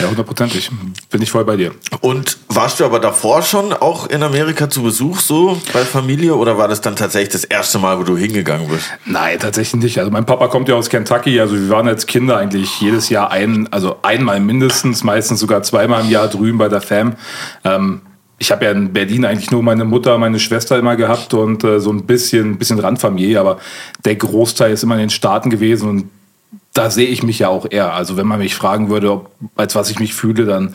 Ja, 0.00 0.08
hundertprozentig. 0.08 0.70
Bin 1.10 1.22
ich 1.22 1.30
voll 1.30 1.44
bei 1.44 1.56
dir. 1.56 1.72
Und 2.00 2.38
warst 2.48 2.80
du 2.80 2.84
aber 2.84 2.98
davor 2.98 3.42
schon 3.42 3.72
auch 3.72 4.08
in 4.08 4.22
Amerika 4.22 4.68
zu 4.68 4.82
Besuch 4.82 5.20
so 5.20 5.60
bei 5.72 5.84
Familie 5.84 6.34
oder 6.34 6.58
war 6.58 6.68
das 6.68 6.80
dann 6.80 6.96
tatsächlich 6.96 7.30
das 7.30 7.44
erste 7.44 7.78
Mal, 7.78 7.98
wo 7.98 8.02
du 8.02 8.16
hingegangen 8.16 8.68
bist? 8.68 8.86
Nein, 9.04 9.38
tatsächlich 9.38 9.82
nicht. 9.82 9.98
Also 9.98 10.10
mein 10.10 10.26
Papa 10.26 10.48
kommt 10.48 10.68
ja 10.68 10.74
aus 10.74 10.88
Kentucky. 10.88 11.40
Also 11.40 11.54
wir 11.54 11.68
waren 11.68 11.88
als 11.88 12.06
Kinder 12.06 12.36
eigentlich 12.36 12.80
jedes 12.80 13.08
Jahr 13.08 13.30
ein, 13.30 13.68
also 13.72 13.98
einmal 14.02 14.40
mindestens, 14.40 15.04
meistens 15.04 15.40
sogar 15.40 15.62
zweimal 15.62 16.02
im 16.04 16.10
Jahr 16.10 16.28
drüben 16.28 16.58
bei 16.58 16.68
der 16.68 16.80
Fam. 16.80 17.14
Ähm, 17.64 18.02
ich 18.38 18.50
habe 18.50 18.66
ja 18.66 18.70
in 18.70 18.92
Berlin 18.92 19.24
eigentlich 19.24 19.50
nur 19.50 19.62
meine 19.62 19.84
Mutter, 19.84 20.18
meine 20.18 20.38
Schwester 20.38 20.78
immer 20.78 20.96
gehabt 20.96 21.32
und 21.34 21.64
äh, 21.64 21.80
so 21.80 21.90
ein 21.90 22.04
bisschen, 22.04 22.58
bisschen 22.58 22.78
Randfamilie, 22.78 23.40
aber 23.40 23.58
der 24.04 24.16
Großteil 24.16 24.72
ist 24.72 24.82
immer 24.82 24.94
in 24.94 25.02
den 25.02 25.10
Staaten 25.10 25.48
gewesen 25.50 25.88
und 25.88 26.10
da 26.74 26.90
sehe 26.90 27.08
ich 27.08 27.22
mich 27.22 27.38
ja 27.38 27.48
auch 27.48 27.66
eher. 27.70 27.94
Also 27.94 28.18
wenn 28.18 28.26
man 28.26 28.38
mich 28.38 28.54
fragen 28.54 28.90
würde, 28.90 29.10
ob, 29.10 29.30
als 29.56 29.74
was 29.74 29.90
ich 29.90 29.98
mich 29.98 30.14
fühle, 30.14 30.44
dann 30.44 30.74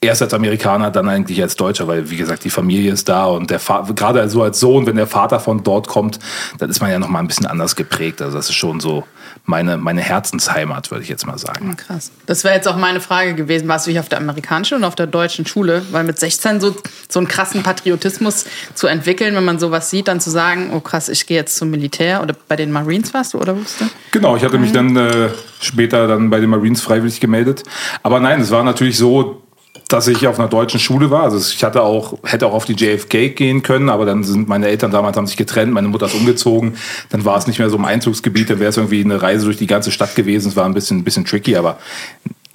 erst 0.00 0.22
als 0.22 0.34
Amerikaner, 0.34 0.90
dann 0.90 1.08
eigentlich 1.08 1.42
als 1.42 1.56
Deutscher, 1.56 1.88
weil 1.88 2.08
wie 2.10 2.16
gesagt, 2.16 2.44
die 2.44 2.50
Familie 2.50 2.92
ist 2.92 3.08
da 3.08 3.24
und 3.26 3.50
der 3.50 3.60
gerade 3.94 4.28
so 4.28 4.42
als 4.42 4.60
Sohn, 4.60 4.86
wenn 4.86 4.96
der 4.96 5.06
Vater 5.06 5.40
von 5.40 5.64
dort 5.64 5.88
kommt, 5.88 6.18
dann 6.58 6.70
ist 6.70 6.80
man 6.80 6.90
ja 6.90 6.98
noch 6.98 7.08
mal 7.08 7.18
ein 7.18 7.26
bisschen 7.26 7.46
anders 7.46 7.74
geprägt. 7.74 8.22
Also 8.22 8.36
das 8.36 8.48
ist 8.48 8.54
schon 8.54 8.80
so 8.80 9.04
meine, 9.46 9.76
meine 9.76 10.00
Herzensheimat, 10.00 10.90
würde 10.90 11.02
ich 11.02 11.08
jetzt 11.08 11.26
mal 11.26 11.38
sagen. 11.38 11.76
Krass. 11.76 12.12
Das 12.26 12.44
wäre 12.44 12.54
jetzt 12.54 12.68
auch 12.68 12.76
meine 12.76 13.00
Frage 13.00 13.34
gewesen, 13.34 13.66
warst 13.68 13.86
du 13.86 13.90
hier 13.90 14.00
auf 14.00 14.08
der 14.08 14.18
amerikanischen 14.18 14.78
und 14.78 14.84
auf 14.84 14.94
der 14.94 15.06
deutschen 15.06 15.44
Schule? 15.46 15.82
Weil 15.90 16.04
mit 16.04 16.18
16 16.18 16.60
so, 16.60 16.74
so 17.08 17.18
einen 17.18 17.28
krassen 17.28 17.62
Patriotismus 17.62 18.44
zu 18.74 18.86
entwickeln, 18.86 19.34
wenn 19.34 19.44
man 19.44 19.58
sowas 19.58 19.90
sieht, 19.90 20.08
dann 20.08 20.20
zu 20.20 20.30
sagen, 20.30 20.70
oh 20.72 20.80
krass, 20.80 21.08
ich 21.08 21.26
gehe 21.26 21.36
jetzt 21.36 21.56
zum 21.56 21.70
Militär 21.70 22.22
oder 22.22 22.34
bei 22.48 22.56
den 22.56 22.70
Marines 22.70 23.12
warst 23.12 23.34
du 23.34 23.38
oder 23.38 23.56
wusst 23.56 23.80
du? 23.80 23.86
Genau, 24.12 24.36
ich 24.36 24.44
hatte 24.44 24.58
mich 24.58 24.72
dann 24.72 24.96
äh, 24.96 25.30
später 25.60 26.06
dann 26.06 26.30
bei 26.30 26.40
den 26.40 26.50
Marines 26.50 26.80
freiwillig 26.80 27.20
gemeldet. 27.20 27.64
Aber 28.02 28.20
nein, 28.20 28.40
es 28.40 28.50
war 28.50 28.62
natürlich 28.62 28.96
so, 28.96 29.42
dass 29.88 30.08
ich 30.08 30.26
auf 30.26 30.38
einer 30.38 30.48
deutschen 30.48 30.80
Schule 30.80 31.10
war. 31.10 31.24
Also 31.24 31.38
ich 31.38 31.62
hatte 31.62 31.82
auch, 31.82 32.18
hätte 32.24 32.46
auch 32.46 32.54
auf 32.54 32.64
die 32.64 32.74
JFK 32.74 33.34
gehen 33.34 33.62
können, 33.62 33.88
aber 33.88 34.06
dann 34.06 34.24
sind 34.24 34.48
meine 34.48 34.68
Eltern 34.68 34.90
damals 34.90 35.16
haben 35.16 35.26
sich 35.26 35.36
getrennt, 35.36 35.72
meine 35.72 35.88
Mutter 35.88 36.06
ist 36.06 36.14
umgezogen, 36.14 36.74
dann 37.10 37.24
war 37.24 37.36
es 37.36 37.46
nicht 37.46 37.58
mehr 37.58 37.70
so 37.70 37.76
im 37.76 37.84
Einzugsgebiet, 37.84 38.50
dann 38.50 38.60
wäre 38.60 38.70
es 38.70 38.76
irgendwie 38.76 39.04
eine 39.04 39.20
Reise 39.20 39.44
durch 39.44 39.58
die 39.58 39.66
ganze 39.66 39.90
Stadt 39.90 40.14
gewesen. 40.14 40.48
Es 40.48 40.56
war 40.56 40.64
ein 40.64 40.74
bisschen, 40.74 40.98
ein 40.98 41.04
bisschen 41.04 41.24
tricky, 41.24 41.56
aber 41.56 41.78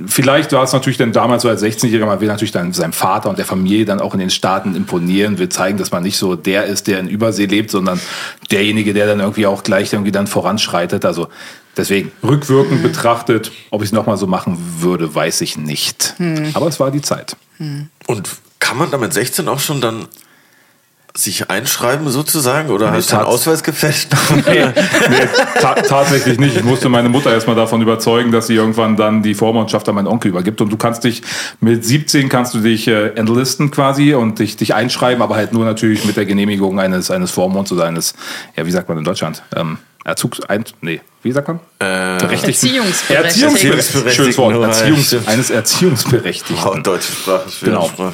vielleicht 0.05 0.51
war 0.51 0.63
es 0.63 0.73
natürlich 0.73 0.97
dann 0.97 1.11
damals 1.11 1.43
so 1.43 1.49
als 1.49 1.63
16-Jähriger, 1.63 2.05
man 2.05 2.21
will 2.21 2.27
natürlich 2.27 2.51
dann 2.51 2.73
seinem 2.73 2.93
Vater 2.93 3.29
und 3.29 3.37
der 3.37 3.45
Familie 3.45 3.85
dann 3.85 3.99
auch 3.99 4.13
in 4.13 4.19
den 4.19 4.29
Staaten 4.29 4.75
imponieren, 4.75 5.37
will 5.37 5.49
zeigen, 5.49 5.77
dass 5.77 5.91
man 5.91 6.03
nicht 6.03 6.17
so 6.17 6.35
der 6.35 6.65
ist, 6.65 6.87
der 6.87 6.99
in 6.99 7.07
Übersee 7.07 7.45
lebt, 7.45 7.71
sondern 7.71 7.99
derjenige, 8.51 8.93
der 8.93 9.07
dann 9.07 9.19
irgendwie 9.19 9.45
auch 9.45 9.63
gleich 9.63 9.93
irgendwie 9.93 10.11
dann 10.11 10.27
voranschreitet. 10.27 11.05
Also 11.05 11.27
Deswegen 11.79 12.11
rückwirkend 12.23 12.79
mhm. 12.79 12.83
betrachtet, 12.83 13.53
ob 13.69 13.81
ich 13.81 13.87
es 13.87 13.91
nochmal 13.93 14.17
so 14.17 14.27
machen 14.27 14.57
würde, 14.79 15.15
weiß 15.15 15.39
ich 15.39 15.57
nicht. 15.57 16.13
Mhm. 16.17 16.51
Aber 16.53 16.67
es 16.67 16.77
war 16.79 16.91
die 16.91 17.01
Zeit. 17.01 17.37
Mhm. 17.57 17.87
Und 18.05 18.29
kann 18.59 18.77
man 18.77 18.91
damit 18.91 19.13
16 19.13 19.47
auch 19.47 19.61
schon 19.61 19.79
dann 19.79 20.07
sich 21.19 21.49
einschreiben 21.49 22.09
sozusagen 22.09 22.69
oder 22.69 22.91
nee, 22.91 22.97
hast 22.97 23.11
du 23.11 23.17
einen 23.17 23.25
Ausweis 23.25 23.63
gefälscht? 23.63 24.13
nee, 24.47 24.65
nee 24.65 25.27
ta 25.59 25.75
tatsächlich 25.75 26.39
nicht. 26.39 26.55
Ich 26.55 26.63
musste 26.63 26.89
meine 26.89 27.09
Mutter 27.09 27.31
erstmal 27.31 27.55
davon 27.55 27.81
überzeugen, 27.81 28.31
dass 28.31 28.47
sie 28.47 28.55
irgendwann 28.55 28.95
dann 28.95 29.21
die 29.21 29.33
Vormundschaft 29.33 29.87
an 29.89 29.95
meinen 29.95 30.07
Onkel 30.07 30.29
übergibt. 30.29 30.61
Und 30.61 30.71
du 30.71 30.77
kannst 30.77 31.03
dich 31.03 31.21
mit 31.59 31.83
17 31.85 32.29
kannst 32.29 32.53
du 32.53 32.59
dich 32.59 32.87
äh, 32.87 33.09
entlisten 33.09 33.71
quasi 33.71 34.13
und 34.13 34.39
dich, 34.39 34.57
dich 34.57 34.73
einschreiben, 34.73 35.21
aber 35.21 35.35
halt 35.35 35.53
nur 35.53 35.65
natürlich 35.65 36.05
mit 36.05 36.17
der 36.17 36.25
Genehmigung 36.25 36.79
eines, 36.79 37.11
eines 37.11 37.31
Vormunds 37.31 37.71
oder 37.71 37.85
eines, 37.85 38.13
ja, 38.55 38.65
wie 38.65 38.71
sagt 38.71 38.89
man 38.89 38.97
in 38.97 39.03
Deutschland? 39.03 39.43
Ähm, 39.55 39.77
Erzugs 40.05 40.39
ein, 40.41 40.63
nee, 40.81 41.01
wie 41.23 41.31
sagt 41.31 41.49
man? 41.49 41.59
Äh, 41.79 41.85
Erziehungsberechtigten. 42.23 43.15
Erziehungsberechtigten. 43.15 44.11
Schönes 44.11 44.37
Wort. 44.37 44.55
Erziehungs, 44.55 45.27
eines 45.27 45.49
Erziehungsberechtigten. 45.49 46.55
Oh, 46.65 46.79
deutsche 46.81 47.11
Sprache, 47.11 47.49
genau. 47.61 47.87
Sprache. 47.87 48.13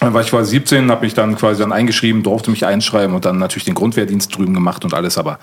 Dann 0.00 0.14
war 0.14 0.20
ich 0.20 0.28
quasi 0.28 0.50
17, 0.50 0.90
habe 0.90 1.04
mich 1.04 1.14
dann 1.14 1.34
quasi 1.36 1.60
dann 1.60 1.72
eingeschrieben, 1.72 2.22
durfte 2.22 2.50
mich 2.50 2.66
einschreiben 2.66 3.14
und 3.14 3.24
dann 3.24 3.38
natürlich 3.38 3.64
den 3.64 3.74
Grundwehrdienst 3.74 4.36
drüben 4.36 4.54
gemacht 4.54 4.84
und 4.84 4.94
alles. 4.94 5.18
Aber 5.18 5.38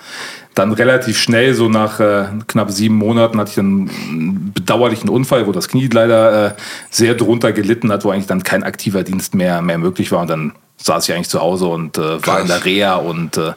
dann 0.54 0.72
relativ 0.72 1.18
schnell, 1.18 1.54
so 1.54 1.68
nach 1.68 2.00
äh, 2.00 2.26
knapp 2.46 2.70
sieben 2.70 2.94
Monaten, 2.94 3.38
hatte 3.38 3.50
ich 3.50 3.58
einen 3.58 4.52
bedauerlichen 4.54 5.08
Unfall, 5.08 5.46
wo 5.46 5.52
das 5.52 5.68
Knie 5.68 5.88
leider 5.88 6.46
äh, 6.46 6.54
sehr 6.90 7.14
drunter 7.14 7.52
gelitten 7.52 7.90
hat, 7.90 8.04
wo 8.04 8.10
eigentlich 8.10 8.26
dann 8.26 8.42
kein 8.42 8.62
aktiver 8.62 9.02
Dienst 9.02 9.34
mehr, 9.34 9.60
mehr 9.62 9.78
möglich 9.78 10.12
war. 10.12 10.20
Und 10.20 10.30
dann 10.30 10.52
saß 10.82 11.08
ich 11.08 11.14
eigentlich 11.14 11.28
zu 11.28 11.40
Hause 11.40 11.66
und 11.66 11.98
äh, 11.98 12.26
war 12.26 12.40
in 12.40 12.48
der 12.48 12.64
Reha 12.64 12.96
und 12.96 13.36
äh, 13.36 13.52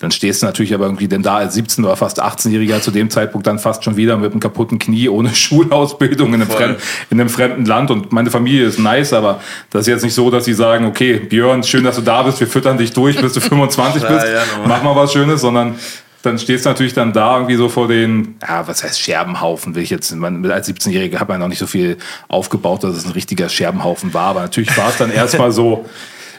dann 0.00 0.10
stehst 0.10 0.42
du 0.42 0.46
natürlich 0.46 0.72
aber 0.72 0.86
irgendwie 0.86 1.08
denn 1.08 1.22
da 1.22 1.36
als 1.36 1.54
17 1.54 1.84
oder 1.84 1.94
fast 1.94 2.22
18-Jähriger 2.22 2.80
zu 2.80 2.90
dem 2.90 3.10
Zeitpunkt 3.10 3.46
dann 3.46 3.58
fast 3.58 3.84
schon 3.84 3.96
wieder 3.96 4.16
mit 4.16 4.32
einem 4.32 4.40
kaputten 4.40 4.78
Knie 4.78 5.08
ohne 5.08 5.28
Schulausbildung 5.34 6.28
in 6.28 6.42
einem, 6.42 6.50
fremden, 6.50 6.80
in 7.10 7.20
einem 7.20 7.28
fremden 7.28 7.66
Land. 7.66 7.90
Und 7.90 8.10
meine 8.10 8.30
Familie 8.30 8.66
ist 8.66 8.78
nice, 8.78 9.12
aber 9.12 9.40
das 9.70 9.82
ist 9.82 9.88
jetzt 9.88 10.02
nicht 10.02 10.14
so, 10.14 10.30
dass 10.30 10.46
sie 10.46 10.54
sagen, 10.54 10.86
okay, 10.86 11.18
Björn, 11.18 11.62
schön, 11.62 11.84
dass 11.84 11.96
du 11.96 12.02
da 12.02 12.22
bist, 12.22 12.40
wir 12.40 12.46
füttern 12.46 12.78
dich 12.78 12.92
durch, 12.92 13.20
bis 13.20 13.34
du 13.34 13.40
25 13.40 14.02
bist, 14.02 14.26
ja, 14.26 14.32
ja, 14.32 14.42
mach 14.66 14.82
mal 14.82 14.96
was 14.96 15.12
Schönes, 15.12 15.42
sondern 15.42 15.74
dann 16.22 16.38
stehst 16.38 16.64
du 16.64 16.70
natürlich 16.70 16.94
dann 16.94 17.12
da 17.12 17.36
irgendwie 17.36 17.56
so 17.56 17.68
vor 17.68 17.88
den, 17.88 18.36
ja, 18.46 18.66
was 18.66 18.82
heißt 18.82 19.00
Scherbenhaufen, 19.00 19.74
will 19.74 19.82
ich 19.82 19.90
jetzt, 19.90 20.14
man, 20.14 20.50
als 20.50 20.68
17-Jähriger 20.68 21.18
hat 21.18 21.28
man 21.28 21.40
noch 21.40 21.48
nicht 21.48 21.58
so 21.58 21.66
viel 21.66 21.96
aufgebaut, 22.28 22.84
dass 22.84 22.96
es 22.96 23.06
ein 23.06 23.12
richtiger 23.12 23.48
Scherbenhaufen 23.48 24.12
war, 24.14 24.30
aber 24.30 24.40
natürlich 24.40 24.76
war 24.76 24.88
es 24.88 24.96
dann 24.96 25.10
erstmal 25.12 25.52
so, 25.52 25.86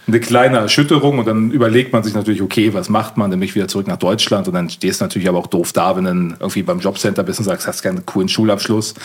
eine 0.08 0.20
kleine 0.20 0.58
Erschütterung 0.58 1.20
und 1.20 1.27
dann 1.27 1.51
überlegt 1.51 1.93
man 1.93 2.03
sich 2.03 2.13
natürlich, 2.13 2.41
okay, 2.41 2.74
was 2.74 2.89
macht 2.89 3.17
man? 3.17 3.29
Dann 3.29 3.39
bin 3.39 3.48
ich 3.48 3.55
wieder 3.55 3.67
zurück 3.67 3.88
nach 3.88 3.98
Deutschland 3.98 4.48
und 4.48 4.53
dann 4.55 4.70
stehst 4.70 5.00
du 5.00 5.05
natürlich 5.05 5.29
aber 5.29 5.38
auch 5.38 5.48
doof 5.48 5.74
da, 5.74 5.96
wenn 5.96 6.05
du 6.05 6.36
irgendwie 6.39 6.63
beim 6.63 6.79
Jobcenter 6.79 7.24
bist 7.24 7.39
und 7.39 7.46
sagst, 7.46 7.67
hast 7.67 7.84
keinen 7.84 8.05
coolen 8.05 8.27
Schulabschluss. 8.27 8.96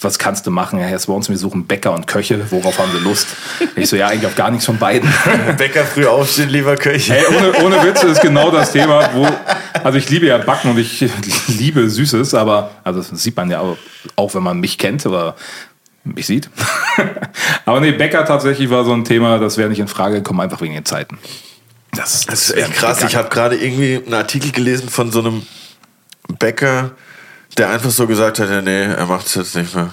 Was 0.00 0.18
kannst 0.18 0.46
du 0.46 0.50
machen? 0.50 0.80
Ja, 0.80 0.88
jetzt 0.88 1.06
bei 1.06 1.12
uns, 1.12 1.28
wir 1.28 1.38
suchen 1.38 1.66
Bäcker 1.66 1.92
und 1.92 2.06
Köche. 2.06 2.40
Worauf 2.50 2.78
haben 2.78 2.90
sie 2.92 2.98
Lust? 2.98 3.28
Ich 3.76 3.88
so, 3.88 3.96
ja, 3.96 4.08
eigentlich 4.08 4.26
auf 4.26 4.34
gar 4.34 4.50
nichts 4.50 4.66
von 4.66 4.78
beiden. 4.78 5.08
Bäcker 5.56 5.84
früh 5.84 6.06
aufstehen, 6.06 6.48
lieber 6.48 6.74
Köche. 6.76 7.14
Hey, 7.14 7.24
ohne, 7.28 7.64
ohne 7.64 7.84
Witze 7.84 8.08
ist 8.08 8.20
genau 8.20 8.50
das 8.50 8.72
Thema, 8.72 9.10
wo, 9.14 9.28
also 9.84 9.98
ich 9.98 10.10
liebe 10.10 10.26
ja 10.26 10.38
Backen 10.38 10.70
und 10.70 10.78
ich 10.78 11.00
liebe 11.46 11.88
Süßes, 11.88 12.34
aber, 12.34 12.72
also 12.82 13.00
das 13.00 13.22
sieht 13.22 13.36
man 13.36 13.50
ja 13.50 13.60
auch, 13.60 13.76
auch 14.16 14.34
wenn 14.34 14.42
man 14.42 14.58
mich 14.58 14.78
kennt, 14.78 15.06
aber 15.06 15.36
mich 16.04 16.26
sieht. 16.26 16.50
Aber 17.64 17.80
nee, 17.80 17.92
Bäcker 17.92 18.24
tatsächlich 18.24 18.70
war 18.70 18.84
so 18.84 18.92
ein 18.92 19.04
Thema, 19.04 19.38
das 19.38 19.56
wäre 19.56 19.68
nicht 19.68 19.80
in 19.80 19.88
Frage 19.88 20.16
gekommen, 20.16 20.40
einfach 20.40 20.60
wegen 20.60 20.74
den 20.74 20.84
Zeiten. 20.84 21.18
Das, 21.92 22.24
das, 22.24 22.26
das 22.26 22.50
ist 22.50 22.56
echt 22.56 22.72
krass. 22.74 23.02
Ich 23.02 23.16
habe 23.16 23.28
gerade 23.28 23.56
irgendwie 23.56 23.96
einen 24.04 24.14
Artikel 24.14 24.52
gelesen 24.52 24.88
von 24.88 25.10
so 25.10 25.20
einem 25.20 25.42
Bäcker, 26.38 26.92
der 27.60 27.68
einfach 27.68 27.90
so 27.90 28.06
gesagt 28.06 28.38
hat, 28.38 28.48
ja, 28.48 28.62
nee, 28.62 28.84
er 28.84 29.04
macht 29.04 29.26
es 29.26 29.34
jetzt 29.34 29.54
nicht 29.54 29.74
mehr. 29.74 29.90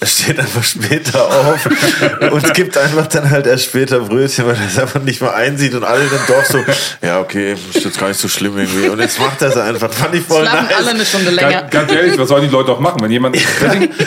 Er 0.00 0.06
steht 0.06 0.40
einfach 0.40 0.64
später 0.64 1.22
auf 1.22 1.68
und 2.32 2.54
gibt 2.54 2.78
einfach 2.78 3.08
dann 3.08 3.28
halt 3.28 3.46
erst 3.46 3.64
später 3.64 4.00
Brötchen, 4.00 4.46
weil 4.46 4.54
er 4.54 4.66
es 4.66 4.78
einfach 4.78 5.02
nicht 5.02 5.20
mehr 5.20 5.34
einsieht 5.34 5.74
und 5.74 5.84
alle 5.84 6.00
im 6.04 6.08
Dorf 6.26 6.46
so, 6.46 6.64
ja, 7.02 7.20
okay, 7.20 7.52
ist 7.74 7.84
jetzt 7.84 8.00
gar 8.00 8.08
nicht 8.08 8.18
so 8.18 8.26
schlimm 8.26 8.56
irgendwie. 8.56 8.88
Und 8.88 9.00
jetzt 9.00 9.20
macht 9.20 9.42
er 9.42 9.48
es 9.48 9.56
einfach. 9.58 9.92
Fand 9.92 10.14
ich 10.14 10.22
voll 10.22 10.44
nice. 10.44 10.74
alle 10.78 10.90
eine 10.92 11.04
Stunde 11.04 11.30
länger. 11.30 11.50
Ganz, 11.50 11.70
ganz, 11.72 11.92
ehrlich, 11.92 12.18
was 12.18 12.28
sollen 12.28 12.44
die 12.44 12.48
Leute 12.48 12.72
auch 12.72 12.80
machen, 12.80 13.02
wenn 13.02 13.10
jemand, 13.10 13.36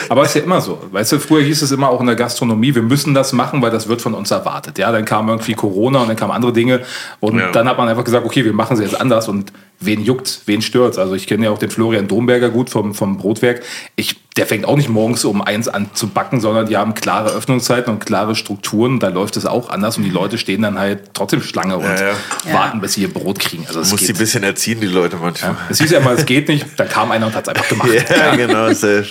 aber 0.08 0.22
es 0.22 0.30
ist 0.30 0.34
ja 0.34 0.42
immer 0.42 0.60
so. 0.60 0.82
Weißt 0.90 1.12
du, 1.12 1.20
früher 1.20 1.44
hieß 1.44 1.62
es 1.62 1.70
immer 1.70 1.90
auch 1.90 2.00
in 2.00 2.06
der 2.06 2.16
Gastronomie, 2.16 2.74
wir 2.74 2.82
müssen 2.82 3.14
das 3.14 3.32
machen, 3.32 3.62
weil 3.62 3.70
das 3.70 3.86
wird 3.86 4.02
von 4.02 4.14
uns 4.14 4.32
erwartet. 4.32 4.76
Ja, 4.78 4.90
dann 4.90 5.04
kam 5.04 5.28
irgendwie 5.28 5.54
Corona 5.54 6.00
und 6.00 6.08
dann 6.08 6.16
kamen 6.16 6.32
andere 6.32 6.52
Dinge 6.52 6.80
und 7.20 7.38
ja. 7.38 7.52
dann 7.52 7.68
hat 7.68 7.78
man 7.78 7.88
einfach 7.88 8.02
gesagt, 8.02 8.26
okay, 8.26 8.44
wir 8.44 8.52
machen 8.52 8.76
es 8.76 8.82
jetzt 8.82 9.00
anders 9.00 9.28
und 9.28 9.52
wen 9.80 10.02
juckt, 10.02 10.40
wen 10.46 10.62
stört. 10.62 10.98
Also 10.98 11.14
ich 11.14 11.26
kenne 11.26 11.44
ja 11.44 11.50
auch 11.50 11.58
den 11.58 11.70
Florian 11.70 12.08
Domberger 12.08 12.50
gut 12.50 12.70
vom, 12.70 12.94
vom 12.94 13.18
Brotwerk. 13.18 13.62
Ich, 13.96 14.16
der 14.36 14.46
fängt 14.46 14.64
auch 14.64 14.76
nicht 14.76 14.88
morgens 14.88 15.24
um 15.24 15.42
eins 15.42 15.68
an 15.68 15.90
zu 15.94 16.08
backen, 16.08 16.40
sondern 16.40 16.66
die 16.66 16.76
haben 16.76 16.94
klare 16.94 17.30
Öffnungszeiten 17.30 17.92
und 17.92 18.04
klare 18.04 18.34
Strukturen. 18.34 19.00
Da 19.00 19.08
läuft 19.08 19.36
es 19.36 19.46
auch 19.46 19.68
anders 19.68 19.96
und 19.96 20.04
die 20.04 20.10
Leute 20.10 20.38
stehen 20.38 20.62
dann 20.62 20.78
halt 20.78 21.14
trotzdem 21.14 21.42
Schlange 21.42 21.76
und 21.76 21.84
ja, 21.84 22.10
ja. 22.10 22.14
warten, 22.52 22.80
bis 22.80 22.94
sie 22.94 23.02
ihr 23.02 23.12
Brot 23.12 23.38
kriegen. 23.38 23.66
Also 23.66 23.82
du 23.82 23.88
musst 23.88 24.06
sie 24.06 24.12
ein 24.12 24.18
bisschen 24.18 24.42
erziehen, 24.42 24.80
die 24.80 24.86
Leute 24.86 25.16
manchmal. 25.16 25.52
Ja. 25.52 25.58
Es 25.68 25.78
hieß 25.78 25.90
ja 25.90 25.98
immer, 25.98 26.12
es 26.12 26.26
geht 26.26 26.48
nicht. 26.48 26.66
Dann 26.76 26.88
kam 26.88 27.10
einer 27.10 27.26
und 27.26 27.34
hat 27.34 27.44
es 27.44 27.48
einfach 27.48 27.68
gemacht. 27.68 27.90
ja, 28.08 28.34
genau, 28.36 28.72
safe. 28.72 29.06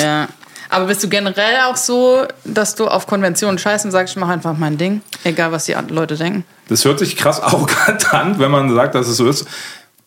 Ja. 0.00 0.28
Aber 0.70 0.86
bist 0.86 1.02
du 1.02 1.08
generell 1.08 1.60
auch 1.66 1.76
so, 1.76 2.26
dass 2.44 2.74
du 2.74 2.88
auf 2.88 3.06
Konventionen 3.06 3.58
scheißt 3.58 3.86
und 3.86 3.90
sagst, 3.90 4.14
ich 4.14 4.20
mache 4.20 4.32
einfach 4.32 4.56
mein 4.56 4.76
Ding, 4.76 5.00
egal 5.24 5.50
was 5.50 5.64
die 5.64 5.74
Leute 5.88 6.16
denken? 6.16 6.44
Das 6.68 6.84
hört 6.84 6.98
sich 6.98 7.16
krass 7.16 7.40
arrogant 7.42 8.12
an, 8.12 8.38
wenn 8.38 8.50
man 8.50 8.74
sagt, 8.74 8.94
dass 8.94 9.08
es 9.08 9.16
so 9.16 9.28
ist. 9.28 9.46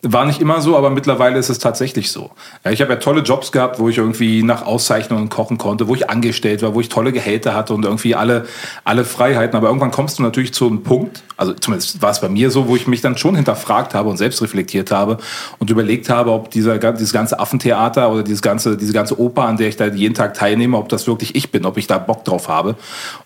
War 0.04 0.24
nicht 0.24 0.40
immer 0.40 0.60
so, 0.60 0.76
aber 0.76 0.90
mittlerweile 0.90 1.38
ist 1.38 1.48
es 1.48 1.60
tatsächlich 1.60 2.10
so. 2.10 2.32
Ja, 2.64 2.72
ich 2.72 2.80
habe 2.80 2.92
ja 2.92 2.98
tolle 2.98 3.20
Jobs 3.20 3.52
gehabt, 3.52 3.78
wo 3.78 3.88
ich 3.88 3.98
irgendwie 3.98 4.42
nach 4.42 4.66
Auszeichnungen 4.66 5.28
kochen 5.28 5.58
konnte, 5.58 5.86
wo 5.86 5.94
ich 5.94 6.10
angestellt 6.10 6.60
war, 6.60 6.74
wo 6.74 6.80
ich 6.80 6.88
tolle 6.88 7.12
Gehälter 7.12 7.54
hatte 7.54 7.72
und 7.72 7.84
irgendwie 7.84 8.16
alle, 8.16 8.46
alle 8.82 9.04
Freiheiten. 9.04 9.56
Aber 9.56 9.68
irgendwann 9.68 9.92
kommst 9.92 10.18
du 10.18 10.24
natürlich 10.24 10.52
zu 10.54 10.66
einem 10.66 10.82
Punkt, 10.82 11.22
also 11.36 11.52
zumindest 11.52 12.02
war 12.02 12.10
es 12.10 12.20
bei 12.20 12.28
mir 12.28 12.50
so, 12.50 12.66
wo 12.66 12.74
ich 12.74 12.88
mich 12.88 13.00
dann 13.00 13.16
schon 13.16 13.36
hinterfragt 13.36 13.94
habe 13.94 14.08
und 14.08 14.16
selbst 14.16 14.42
reflektiert 14.42 14.90
habe 14.90 15.18
und 15.60 15.70
überlegt 15.70 16.10
habe, 16.10 16.32
ob 16.32 16.50
dieser, 16.50 16.78
dieses 16.78 17.12
ganze 17.12 17.38
Affentheater 17.38 18.10
oder 18.10 18.24
dieses 18.24 18.42
ganze, 18.42 18.76
diese 18.76 18.92
ganze 18.92 19.20
Oper, 19.20 19.44
an 19.44 19.56
der 19.56 19.68
ich 19.68 19.76
da 19.76 19.86
jeden 19.86 20.14
Tag 20.14 20.34
teilnehme, 20.34 20.78
ob 20.78 20.88
das 20.88 21.06
wirklich 21.06 21.36
ich 21.36 21.52
bin, 21.52 21.64
ob 21.64 21.78
ich 21.78 21.86
da 21.86 21.98
Bock 21.98 22.24
drauf 22.24 22.48
habe. 22.48 22.74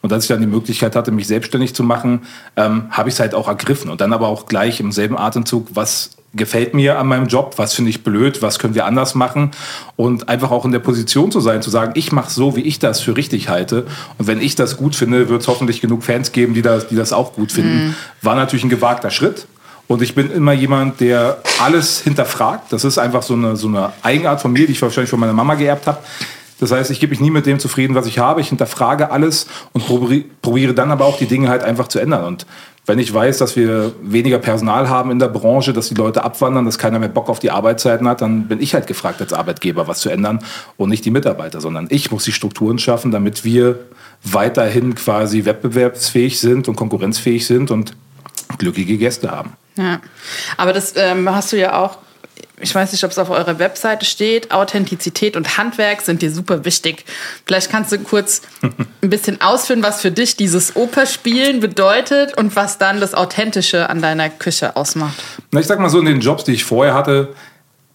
Und 0.02 0.12
als 0.12 0.25
ich 0.25 0.28
dann 0.28 0.42
die 0.42 0.47
Möglichkeit 0.47 0.95
hatte, 0.95 1.11
mich 1.11 1.26
selbstständig 1.26 1.75
zu 1.75 1.85
machen, 1.85 2.26
ähm, 2.56 2.85
habe 2.90 3.09
ich 3.09 3.14
es 3.14 3.21
halt 3.21 3.35
auch 3.35 3.49
ergriffen. 3.49 3.90
Und 3.90 4.02
dann 4.02 4.12
aber 4.12 4.28
auch 4.28 4.45
gleich 4.45 4.78
im 4.78 4.92
selben 4.92 5.16
Atemzug, 5.16 5.68
was 5.73 6.11
gefällt 6.37 6.75
mir 6.75 6.99
an 6.99 7.07
meinem 7.07 7.26
Job, 7.26 7.55
was 7.57 7.75
finde 7.75 7.90
ich 7.90 8.05
blöd, 8.05 8.43
was 8.43 8.59
können 8.59 8.75
wir 8.75 8.87
anders 8.87 9.14
machen 9.14 9.50
und 9.97 10.28
einfach 10.28 10.50
auch 10.50 10.64
in 10.64 10.73
der 10.73 10.78
Position 10.78 11.33
zu 11.33 11.40
sein, 11.40 11.62
zu 11.62 11.71
sagen, 11.71 11.93
ich 11.95 12.12
mache 12.12 12.31
so, 12.31 12.57
wie 12.57 12.62
ich 12.62 12.78
das 12.78 13.00
für 13.00 13.16
richtig 13.16 13.49
halte 13.49 13.87
und 14.19 14.26
wenn 14.26 14.40
ich 14.40 14.55
das 14.55 14.76
gut 14.76 14.95
finde, 14.95 15.28
wird 15.28 15.43
es 15.43 15.49
hoffentlich 15.49 15.81
genug 15.81 16.05
Fans 16.05 16.33
geben, 16.33 16.55
die 16.55 16.62
das, 16.62 16.88
die 16.88 16.97
das 16.97 17.12
auch 17.12 17.33
gut 17.33 17.52
finden. 17.52 17.88
Mhm. 17.88 17.95
War 18.23 18.37
natürlich 18.37 18.64
ein 18.64 18.71
gewagter 18.71 19.11
Schritt 19.11 19.47
und 19.88 20.02
ich 20.02 20.14
bin 20.14 20.31
immer 20.31 20.52
jemand, 20.52 21.00
der 21.00 21.38
alles 21.62 22.00
hinterfragt. 22.00 22.73
Das 22.73 22.85
ist 22.85 22.99
einfach 22.99 23.23
so 23.23 23.35
eine, 23.35 23.57
so 23.57 23.69
eine 23.69 23.93
Eigenart 24.02 24.40
von 24.40 24.52
mir, 24.52 24.66
die 24.66 24.73
ich 24.73 24.83
wahrscheinlich 24.83 25.11
von 25.11 25.21
meiner 25.21 25.33
Mama 25.33 25.55
geerbt 25.55 25.87
habe 25.87 25.99
Das 26.59 26.73
heißt, 26.73 26.90
ich 26.90 26.99
gebe 26.99 27.11
mich 27.11 27.21
nie 27.21 27.31
mit 27.31 27.47
dem 27.47 27.61
zufrieden, 27.61 27.95
was 27.95 28.07
ich 28.07 28.19
habe. 28.19 28.40
Ich 28.40 28.49
hinterfrage 28.49 29.11
alles 29.11 29.47
und 29.73 29.85
probiere 30.43 30.75
dann 30.75 30.90
aber 30.90 31.05
auch 31.05 31.19
die 31.19 31.26
Dinge 31.26 31.49
halt 31.49 31.62
einfach 31.62 31.87
zu 31.87 32.00
ändern. 32.00 32.25
Und 32.25 32.47
wenn 32.87 33.00
ich 33.00 33.12
weiß, 33.12 33.38
dass 33.38 33.57
wir 33.57 33.93
weniger 34.00 34.38
Personal 34.38 34.88
haben 34.88 35.11
in 35.11 35.19
der 35.19 35.28
Branche, 35.28 35.73
dass 35.73 35.88
die 35.88 35.95
Leute 35.95 36.23
abwandern, 36.23 36.64
dass 36.64 36.78
keiner 36.78 37.00
mehr 37.00 37.09
Bock 37.09 37.28
auf 37.28 37.40
die 37.40 37.50
Arbeitszeiten 37.50 38.07
hat, 38.09 38.23
dann 38.23 38.47
bin 38.47 38.62
ich 38.62 38.75
halt 38.75 38.87
gefragt 38.87 39.21
als 39.21 39.33
Arbeitgeber, 39.33 39.88
was 39.88 40.00
zu 40.00 40.09
ändern 40.09 40.38
und 40.76 40.88
nicht 40.88 41.05
die 41.05 41.11
Mitarbeiter, 41.11 41.61
sondern 41.61 41.88
ich 41.90 42.11
muss 42.12 42.25
die 42.25 42.33
Strukturen 42.33 42.78
schaffen, 42.78 43.11
damit 43.11 43.45
wir 43.45 43.81
weiterhin 44.23 44.95
quasi 44.95 45.45
wettbewerbsfähig 45.45 46.38
sind 46.38 46.69
und 46.69 46.76
konkurrenzfähig 46.76 47.47
sind 47.47 47.73
und 47.73 47.97
glückliche 48.59 48.97
Gäste 48.97 49.31
haben. 49.31 49.52
Ja, 49.76 50.00
aber 50.57 50.73
das 50.73 50.95
ähm, 50.97 51.28
hast 51.28 51.52
du 51.52 51.59
ja 51.59 51.78
auch 51.83 51.99
ich 52.61 52.75
weiß 52.75 52.93
nicht, 52.93 53.05
ob 53.05 53.11
es 53.11 53.19
auf 53.19 53.31
eurer 53.31 53.59
Webseite 53.59 54.07
steht, 54.07 54.51
Authentizität 54.51 55.37
und 55.37 55.59
Handwerk 55.59 56.01
sind 56.01 56.23
dir 56.23 56.31
super 56.31 56.65
wichtig. 56.65 57.05
Vielleicht 57.45 57.71
kannst 57.71 57.93
du 57.93 57.99
kurz 57.99 58.43
ein 59.03 59.11
bisschen 59.11 59.41
ausführen, 59.41 59.83
was 59.83 60.01
für 60.01 60.11
dich 60.11 60.37
dieses 60.37 60.75
Operspielen 60.75 61.61
bedeutet 61.61 62.37
und 62.39 62.57
was 62.57 62.79
dann 62.79 63.01
das 63.01 63.15
Authentische 63.15 63.91
an 63.91 64.01
deiner 64.01 64.31
Küche 64.31 64.77
ausmacht. 64.77 65.17
Na, 65.51 65.61
ich 65.61 65.67
sag 65.67 65.79
mal 65.79 65.91
so, 65.91 65.99
in 65.99 66.07
den 66.07 66.21
Jobs, 66.21 66.45
die 66.45 66.53
ich 66.53 66.65
vorher 66.65 66.95
hatte, 66.95 67.35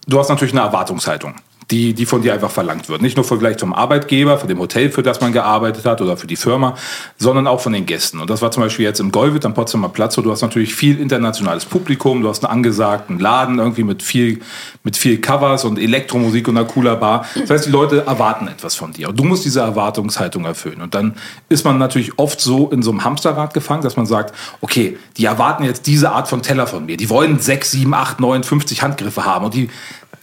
du 0.06 0.18
hast 0.18 0.28
natürlich 0.28 0.54
eine 0.54 0.62
Erwartungshaltung 0.62 1.34
die, 1.72 1.94
die 1.94 2.04
von 2.04 2.20
dir 2.20 2.34
einfach 2.34 2.50
verlangt 2.50 2.90
wird. 2.90 3.00
Nicht 3.00 3.16
nur 3.16 3.24
Vergleich 3.24 3.56
zum 3.56 3.72
Arbeitgeber, 3.72 4.38
für 4.38 4.46
dem 4.46 4.58
Hotel, 4.58 4.90
für 4.90 5.02
das 5.02 5.22
man 5.22 5.32
gearbeitet 5.32 5.86
hat 5.86 6.02
oder 6.02 6.18
für 6.18 6.26
die 6.26 6.36
Firma, 6.36 6.74
sondern 7.16 7.46
auch 7.46 7.60
von 7.60 7.72
den 7.72 7.86
Gästen. 7.86 8.20
Und 8.20 8.28
das 8.28 8.42
war 8.42 8.50
zum 8.50 8.62
Beispiel 8.62 8.84
jetzt 8.84 9.00
im 9.00 9.10
Golvit 9.10 9.46
am 9.46 9.54
Potsdamer 9.54 9.88
Platz, 9.88 10.18
wo 10.18 10.22
du 10.22 10.30
hast 10.30 10.42
natürlich 10.42 10.74
viel 10.74 11.00
internationales 11.00 11.64
Publikum, 11.64 12.20
du 12.22 12.28
hast 12.28 12.44
einen 12.44 12.52
angesagten 12.52 13.18
Laden 13.18 13.58
irgendwie 13.58 13.84
mit 13.84 14.02
viel, 14.02 14.40
mit 14.84 14.98
viel 14.98 15.18
Covers 15.18 15.64
und 15.64 15.78
Elektromusik 15.78 16.46
und 16.46 16.58
einer 16.58 16.66
cooler 16.66 16.96
Bar. 16.96 17.24
Das 17.40 17.48
heißt, 17.48 17.66
die 17.66 17.70
Leute 17.70 18.04
erwarten 18.06 18.48
etwas 18.48 18.74
von 18.74 18.92
dir. 18.92 19.08
Und 19.08 19.18
du 19.18 19.24
musst 19.24 19.46
diese 19.46 19.60
Erwartungshaltung 19.60 20.44
erfüllen. 20.44 20.82
Und 20.82 20.94
dann 20.94 21.14
ist 21.48 21.64
man 21.64 21.78
natürlich 21.78 22.18
oft 22.18 22.40
so 22.40 22.68
in 22.68 22.82
so 22.82 22.90
einem 22.90 23.02
Hamsterrad 23.02 23.54
gefangen, 23.54 23.82
dass 23.82 23.96
man 23.96 24.04
sagt, 24.04 24.34
okay, 24.60 24.98
die 25.16 25.24
erwarten 25.24 25.64
jetzt 25.64 25.86
diese 25.86 26.12
Art 26.12 26.28
von 26.28 26.42
Teller 26.42 26.66
von 26.66 26.84
mir. 26.84 26.98
Die 26.98 27.08
wollen 27.08 27.40
sechs, 27.40 27.70
sieben, 27.70 27.94
acht, 27.94 28.20
neun, 28.20 28.44
50 28.44 28.82
Handgriffe 28.82 29.24
haben. 29.24 29.46
Und 29.46 29.54
die 29.54 29.70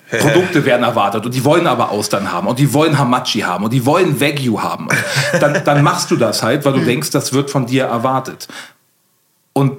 Produkte 0.20 0.66
werden 0.66 0.84
erwartet 0.84 1.26
und 1.26 1.36
die 1.36 1.46
wollen 1.46 1.68
aber 1.68 1.92
Austern 1.92 2.32
haben 2.32 2.48
und 2.48 2.58
die 2.58 2.74
wollen 2.74 2.98
Hamachi 2.98 3.42
haben 3.42 3.66
und 3.66 3.74
die 3.74 3.86
wollen 3.86 4.20
Wagyu 4.20 4.62
haben. 4.62 4.88
Dann, 5.40 5.64
dann 5.64 5.84
machst 5.84 6.10
du 6.10 6.16
das 6.16 6.42
halt, 6.42 6.66
weil 6.66 6.74
du 6.74 6.80
denkst, 6.80 7.12
das 7.12 7.34
wird 7.34 7.52
von 7.52 7.68
dir 7.68 7.86
erwartet. 7.86 8.48
Und 9.54 9.78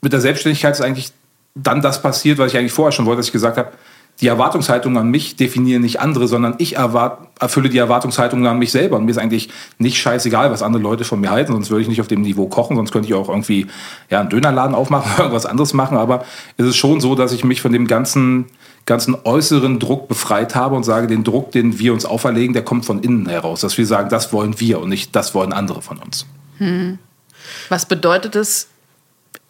mit 0.00 0.12
der 0.12 0.20
Selbstständigkeit 0.20 0.74
ist 0.74 0.82
eigentlich 0.82 1.12
dann 1.54 1.80
das 1.80 2.00
passiert, 2.00 2.38
was 2.38 2.52
ich 2.52 2.58
eigentlich 2.58 2.72
vorher 2.72 2.92
schon 2.92 3.06
wollte, 3.06 3.18
dass 3.18 3.26
ich 3.26 3.32
gesagt 3.32 3.56
habe, 3.56 3.72
die 4.20 4.28
Erwartungshaltung 4.28 4.96
an 4.98 5.08
mich 5.08 5.36
definieren 5.36 5.82
nicht 5.82 6.00
andere, 6.00 6.28
sondern 6.28 6.54
ich 6.58 6.76
erwart, 6.76 7.26
erfülle 7.40 7.68
die 7.68 7.78
Erwartungshaltung 7.78 8.46
an 8.46 8.58
mich 8.58 8.70
selber. 8.70 8.96
Und 8.96 9.04
mir 9.04 9.10
ist 9.10 9.18
eigentlich 9.18 9.48
nicht 9.78 9.98
scheißegal, 9.98 10.50
was 10.50 10.62
andere 10.62 10.82
Leute 10.82 11.04
von 11.04 11.20
mir 11.20 11.30
halten, 11.30 11.52
sonst 11.52 11.70
würde 11.70 11.82
ich 11.82 11.88
nicht 11.88 12.00
auf 12.00 12.08
dem 12.08 12.20
Niveau 12.20 12.46
kochen, 12.46 12.76
sonst 12.76 12.92
könnte 12.92 13.08
ich 13.08 13.14
auch 13.14 13.28
irgendwie 13.28 13.66
ja, 14.10 14.20
einen 14.20 14.28
Dönerladen 14.28 14.74
aufmachen 14.74 15.10
oder 15.14 15.24
irgendwas 15.24 15.46
anderes 15.46 15.72
machen. 15.72 15.96
Aber 15.96 16.24
es 16.56 16.66
ist 16.66 16.76
schon 16.76 17.00
so, 17.00 17.14
dass 17.14 17.32
ich 17.32 17.42
mich 17.42 17.62
von 17.62 17.72
dem 17.72 17.86
ganzen 17.86 18.46
ganzen 18.92 19.16
äußeren 19.24 19.78
Druck 19.78 20.06
befreit 20.06 20.54
habe 20.54 20.76
und 20.76 20.84
sage, 20.84 21.06
den 21.06 21.24
Druck, 21.24 21.50
den 21.50 21.78
wir 21.78 21.94
uns 21.94 22.04
auferlegen, 22.04 22.52
der 22.52 22.62
kommt 22.62 22.84
von 22.84 23.02
innen 23.02 23.26
heraus. 23.26 23.62
Dass 23.62 23.78
wir 23.78 23.86
sagen, 23.86 24.10
das 24.10 24.34
wollen 24.34 24.60
wir 24.60 24.80
und 24.80 24.90
nicht 24.90 25.16
das 25.16 25.34
wollen 25.34 25.54
andere 25.54 25.80
von 25.80 25.96
uns. 25.96 26.26
Hm. 26.58 26.98
Was 27.70 27.86
bedeutet 27.86 28.36
es 28.36 28.68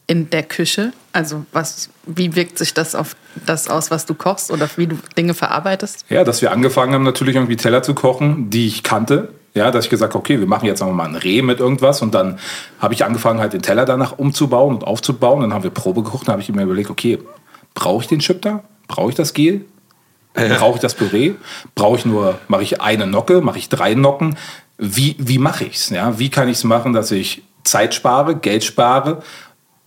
in 0.07 0.31
der 0.31 0.45
Küche? 0.45 0.93
Also 1.13 1.45
was, 1.53 1.91
wie 2.07 2.37
wirkt 2.37 2.57
sich 2.57 2.73
das 2.73 2.95
auf 2.95 3.17
das 3.45 3.67
aus, 3.67 3.91
was 3.91 4.07
du 4.07 4.15
kochst 4.15 4.53
oder 4.53 4.71
wie 4.77 4.87
du 4.87 4.97
Dinge 5.17 5.35
verarbeitest? 5.35 6.05
Ja, 6.09 6.23
dass 6.23 6.41
wir 6.41 6.53
angefangen 6.53 6.95
haben, 6.95 7.03
natürlich 7.03 7.35
irgendwie 7.35 7.57
Teller 7.57 7.83
zu 7.83 7.95
kochen, 7.95 8.49
die 8.49 8.69
ich 8.69 8.85
kannte. 8.85 9.31
Ja, 9.55 9.73
dass 9.73 9.87
ich 9.87 9.91
gesagt 9.91 10.15
habe, 10.15 10.21
okay, 10.21 10.39
wir 10.39 10.47
machen 10.47 10.67
jetzt 10.67 10.85
mal 10.85 11.05
ein 11.05 11.17
Reh 11.17 11.43
mit 11.43 11.59
irgendwas 11.59 12.01
und 12.01 12.15
dann 12.15 12.39
habe 12.79 12.95
ich 12.95 13.05
angefangen, 13.05 13.41
halt 13.41 13.55
den 13.55 13.63
Teller 13.63 13.87
danach 13.87 14.17
umzubauen 14.19 14.77
und 14.77 14.85
aufzubauen. 14.85 15.41
Dann 15.41 15.53
haben 15.53 15.65
wir 15.65 15.71
Probe 15.71 16.05
gekocht, 16.05 16.29
dann 16.29 16.35
habe 16.35 16.43
ich 16.43 16.49
mir 16.49 16.63
überlegt, 16.63 16.91
okay, 16.91 17.19
brauche 17.75 18.03
ich 18.03 18.09
den 18.09 18.21
Chip 18.21 18.41
da? 18.43 18.63
Brauche 18.93 19.09
ich 19.09 19.17
das 19.17 19.33
Gel? 19.33 19.65
Brauche 20.35 20.77
ich 20.77 20.83
das 20.83 20.95
Püree? 20.95 21.33
Brauche 21.75 21.97
ich 21.97 22.05
nur, 22.05 22.39
mache 22.49 22.63
ich 22.63 22.83
eine 22.83 23.07
Nocke, 23.07 23.41
mache 23.41 23.59
ich 23.59 23.71
drei 23.71 23.95
Nocken? 23.95 24.37
Wie, 24.77 25.17
wie 25.19 25.39
mache 25.39 25.65
ich 25.65 25.77
es? 25.77 25.89
Ja? 25.89 26.19
Wie 26.19 26.29
kann 26.29 26.49
ich 26.49 26.59
es 26.59 26.65
machen, 26.65 26.93
dass 26.93 27.11
ich 27.11 27.43
Zeit 27.65 27.95
spare, 27.95 28.37
Geld 28.37 28.65
spare, 28.65 29.23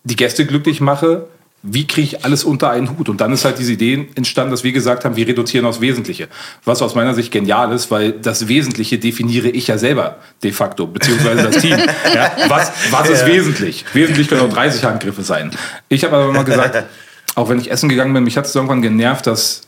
die 0.06 0.16
Gäste 0.16 0.48
glücklich 0.48 0.82
mache? 0.82 1.28
Wie 1.62 1.86
kriege 1.86 2.08
ich 2.08 2.26
alles 2.26 2.44
unter 2.44 2.72
einen 2.72 2.98
Hut? 2.98 3.10
Und 3.10 3.22
dann 3.22 3.32
ist 3.32 3.46
halt 3.46 3.60
diese 3.60 3.74
Idee 3.74 4.08
entstanden, 4.16 4.52
dass 4.52 4.64
wir 4.64 4.72
gesagt 4.72 5.06
haben, 5.06 5.16
wir 5.16 5.28
reduzieren 5.28 5.66
aufs 5.68 5.82
Wesentliche. 5.82 6.30
Was 6.64 6.82
aus 6.82 6.96
meiner 6.96 7.14
Sicht 7.14 7.32
genial 7.32 7.72
ist, 7.72 7.92
weil 7.92 8.12
das 8.12 8.48
Wesentliche 8.48 8.98
definiere 8.98 9.50
ich 9.50 9.68
ja 9.68 9.78
selber 9.78 10.18
de 10.44 10.52
facto, 10.52 10.88
beziehungsweise 10.88 11.44
das 11.44 11.58
Team. 11.58 11.78
Ja, 12.14 12.32
was 12.48 12.72
was 12.92 13.10
ist 13.10 13.26
wesentlich? 13.26 13.84
Wesentlich 13.94 14.28
können 14.28 14.42
auch 14.42 14.54
30 14.54 14.84
Handgriffe 14.84 15.24
sein. 15.24 15.52
Ich 15.90 16.04
habe 16.04 16.16
aber 16.16 16.32
mal 16.32 16.44
gesagt, 16.44 16.86
auch 17.36 17.50
wenn 17.50 17.60
ich 17.60 17.72
essen 17.72 17.90
gegangen 17.90 18.14
bin, 18.14 18.24
mich 18.24 18.38
hat 18.38 18.46
es 18.46 18.56
irgendwann 18.56 18.82
genervt, 18.82 19.28
dass 19.28 19.62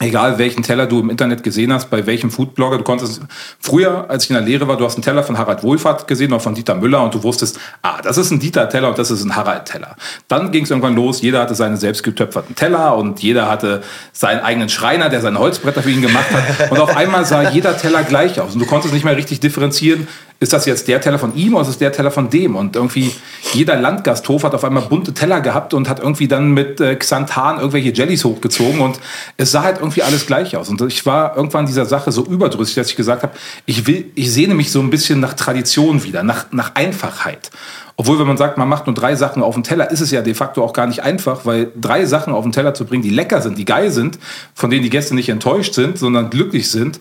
egal 0.00 0.38
welchen 0.38 0.62
Teller 0.62 0.86
du 0.86 1.00
im 1.00 1.10
Internet 1.10 1.42
gesehen 1.42 1.72
hast, 1.72 1.90
bei 1.90 2.06
welchem 2.06 2.30
Foodblogger, 2.30 2.78
du 2.78 2.84
konntest 2.84 3.20
früher, 3.60 4.08
als 4.08 4.24
ich 4.24 4.30
in 4.30 4.34
der 4.34 4.44
Lehre 4.44 4.66
war, 4.66 4.76
du 4.76 4.84
hast 4.84 4.94
einen 4.94 5.02
Teller 5.02 5.22
von 5.22 5.36
Harald 5.36 5.62
Wohlfahrt 5.62 6.08
gesehen 6.08 6.32
oder 6.32 6.40
von 6.40 6.54
Dieter 6.54 6.74
Müller 6.74 7.02
und 7.02 7.14
du 7.14 7.22
wusstest, 7.22 7.60
ah, 7.82 8.00
das 8.02 8.16
ist 8.16 8.30
ein 8.30 8.40
Dieter-Teller 8.40 8.88
und 8.88 8.98
das 8.98 9.10
ist 9.10 9.22
ein 9.22 9.36
Harald-Teller. 9.36 9.96
Dann 10.26 10.50
ging 10.52 10.64
es 10.64 10.70
irgendwann 10.70 10.96
los, 10.96 11.20
jeder 11.20 11.40
hatte 11.40 11.54
seine 11.54 11.76
selbst 11.76 12.02
getöpferten 12.02 12.56
Teller 12.56 12.96
und 12.96 13.20
jeder 13.20 13.48
hatte 13.48 13.82
seinen 14.12 14.40
eigenen 14.40 14.70
Schreiner, 14.70 15.10
der 15.10 15.20
seine 15.20 15.38
Holzbretter 15.38 15.82
für 15.82 15.90
ihn 15.90 16.02
gemacht 16.02 16.30
hat 16.30 16.70
und 16.70 16.78
auf 16.78 16.96
einmal 16.96 17.26
sah 17.26 17.50
jeder 17.50 17.76
Teller 17.76 18.02
gleich 18.02 18.40
aus 18.40 18.54
und 18.54 18.60
du 18.60 18.66
konntest 18.66 18.94
nicht 18.94 19.04
mehr 19.04 19.16
richtig 19.16 19.40
differenzieren, 19.40 20.08
ist 20.42 20.54
das 20.54 20.64
jetzt 20.64 20.88
der 20.88 21.02
Teller 21.02 21.18
von 21.18 21.34
ihm 21.36 21.52
oder 21.52 21.62
ist 21.62 21.68
es 21.68 21.78
der 21.78 21.92
Teller 21.92 22.10
von 22.10 22.30
dem? 22.30 22.56
Und 22.56 22.74
irgendwie 22.74 23.12
jeder 23.52 23.76
Landgasthof 23.76 24.42
hat 24.42 24.54
auf 24.54 24.64
einmal 24.64 24.84
bunte 24.84 25.12
Teller 25.12 25.42
gehabt 25.42 25.74
und 25.74 25.86
hat 25.86 26.00
irgendwie 26.00 26.28
dann 26.28 26.52
mit 26.52 26.80
äh, 26.80 26.96
Xanthan 26.96 27.58
irgendwelche 27.58 27.90
Jellies 27.90 28.24
hochgezogen 28.24 28.80
und 28.80 28.98
es 29.36 29.52
sah 29.52 29.62
halt 29.62 29.78
irgendwie 29.78 30.02
alles 30.02 30.26
gleich 30.26 30.56
aus. 30.56 30.70
Und 30.70 30.80
ich 30.80 31.04
war 31.04 31.36
irgendwann 31.36 31.66
dieser 31.66 31.84
Sache 31.84 32.10
so 32.10 32.24
überdrüssig, 32.24 32.76
dass 32.76 32.88
ich 32.88 32.96
gesagt 32.96 33.22
habe, 33.22 33.34
ich 33.66 33.86
will, 33.86 34.10
ich 34.14 34.32
sehne 34.32 34.54
mich 34.54 34.72
so 34.72 34.80
ein 34.80 34.88
bisschen 34.88 35.20
nach 35.20 35.34
Tradition 35.34 36.04
wieder, 36.04 36.22
nach, 36.22 36.46
nach 36.52 36.74
Einfachheit. 36.74 37.50
Obwohl, 37.96 38.18
wenn 38.18 38.26
man 38.26 38.38
sagt, 38.38 38.56
man 38.56 38.66
macht 38.66 38.86
nur 38.86 38.94
drei 38.94 39.16
Sachen 39.16 39.42
auf 39.42 39.52
dem 39.52 39.62
Teller, 39.62 39.90
ist 39.90 40.00
es 40.00 40.10
ja 40.10 40.22
de 40.22 40.32
facto 40.32 40.64
auch 40.64 40.72
gar 40.72 40.86
nicht 40.86 41.02
einfach, 41.02 41.44
weil 41.44 41.70
drei 41.78 42.06
Sachen 42.06 42.32
auf 42.32 42.44
den 42.44 42.52
Teller 42.52 42.72
zu 42.72 42.86
bringen, 42.86 43.02
die 43.02 43.10
lecker 43.10 43.42
sind, 43.42 43.58
die 43.58 43.66
geil 43.66 43.90
sind, 43.90 44.18
von 44.54 44.70
denen 44.70 44.82
die 44.82 44.88
Gäste 44.88 45.14
nicht 45.14 45.28
enttäuscht 45.28 45.74
sind, 45.74 45.98
sondern 45.98 46.30
glücklich 46.30 46.70
sind, 46.70 46.98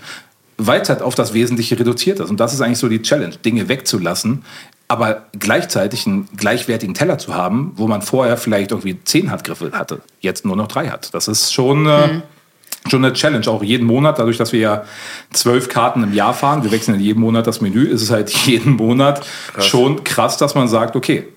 weil 0.60 0.82
es 0.82 0.90
halt 0.90 1.02
auf 1.02 1.16
das 1.16 1.34
Wesentliche 1.34 1.80
reduziert 1.80 2.20
ist. 2.20 2.30
Und 2.30 2.40
das 2.40 2.54
ist 2.54 2.62
eigentlich 2.62 2.78
so 2.78 2.90
die 2.90 3.02
Challenge, 3.02 3.36
Dinge 3.38 3.70
wegzulassen, 3.70 4.44
aber 4.88 5.24
gleichzeitig 5.38 6.06
einen 6.06 6.28
gleichwertigen 6.36 6.94
Teller 6.94 7.18
zu 7.18 7.34
haben, 7.34 7.72
wo 7.76 7.88
man 7.88 8.02
vorher 8.02 8.38
vielleicht 8.38 8.72
irgendwie 8.72 9.00
zehn 9.04 9.32
Handgriffe 9.32 9.72
hatte, 9.72 10.02
jetzt 10.20 10.46
nur 10.46 10.56
noch 10.56 10.68
drei 10.68 10.90
hat. 10.90 11.14
Das 11.14 11.28
ist 11.28 11.54
schon, 11.54 11.86
äh, 11.86 12.08
mhm. 12.08 12.24
schon 12.90 13.06
eine 13.06 13.14
Challenge, 13.14 13.48
auch 13.48 13.64
jeden 13.64 13.88
Monat, 13.88 14.20
dadurch, 14.20 14.38
dass 14.38 14.52
wir 14.52 14.60
ja 14.60 14.84
zwölf 15.32 15.70
Karten 15.70 16.04
im 16.04 16.14
Jahr 16.14 16.34
fahren, 16.34 16.64
wir 16.64 16.72
wechseln 16.72 16.96
in 16.96 17.02
jedem 17.02 17.22
Monat 17.22 17.48
das 17.48 17.62
Menü, 17.62 17.86
ist 17.86 18.02
es 18.02 18.12
halt 18.12 18.30
jeden 18.46 18.76
Monat 18.76 19.26
krass. 19.54 19.66
schon 19.66 20.04
krass, 20.04 20.38
dass 20.38 20.56
man 20.56 20.68
sagt, 20.68 20.96
okay, 20.96 21.28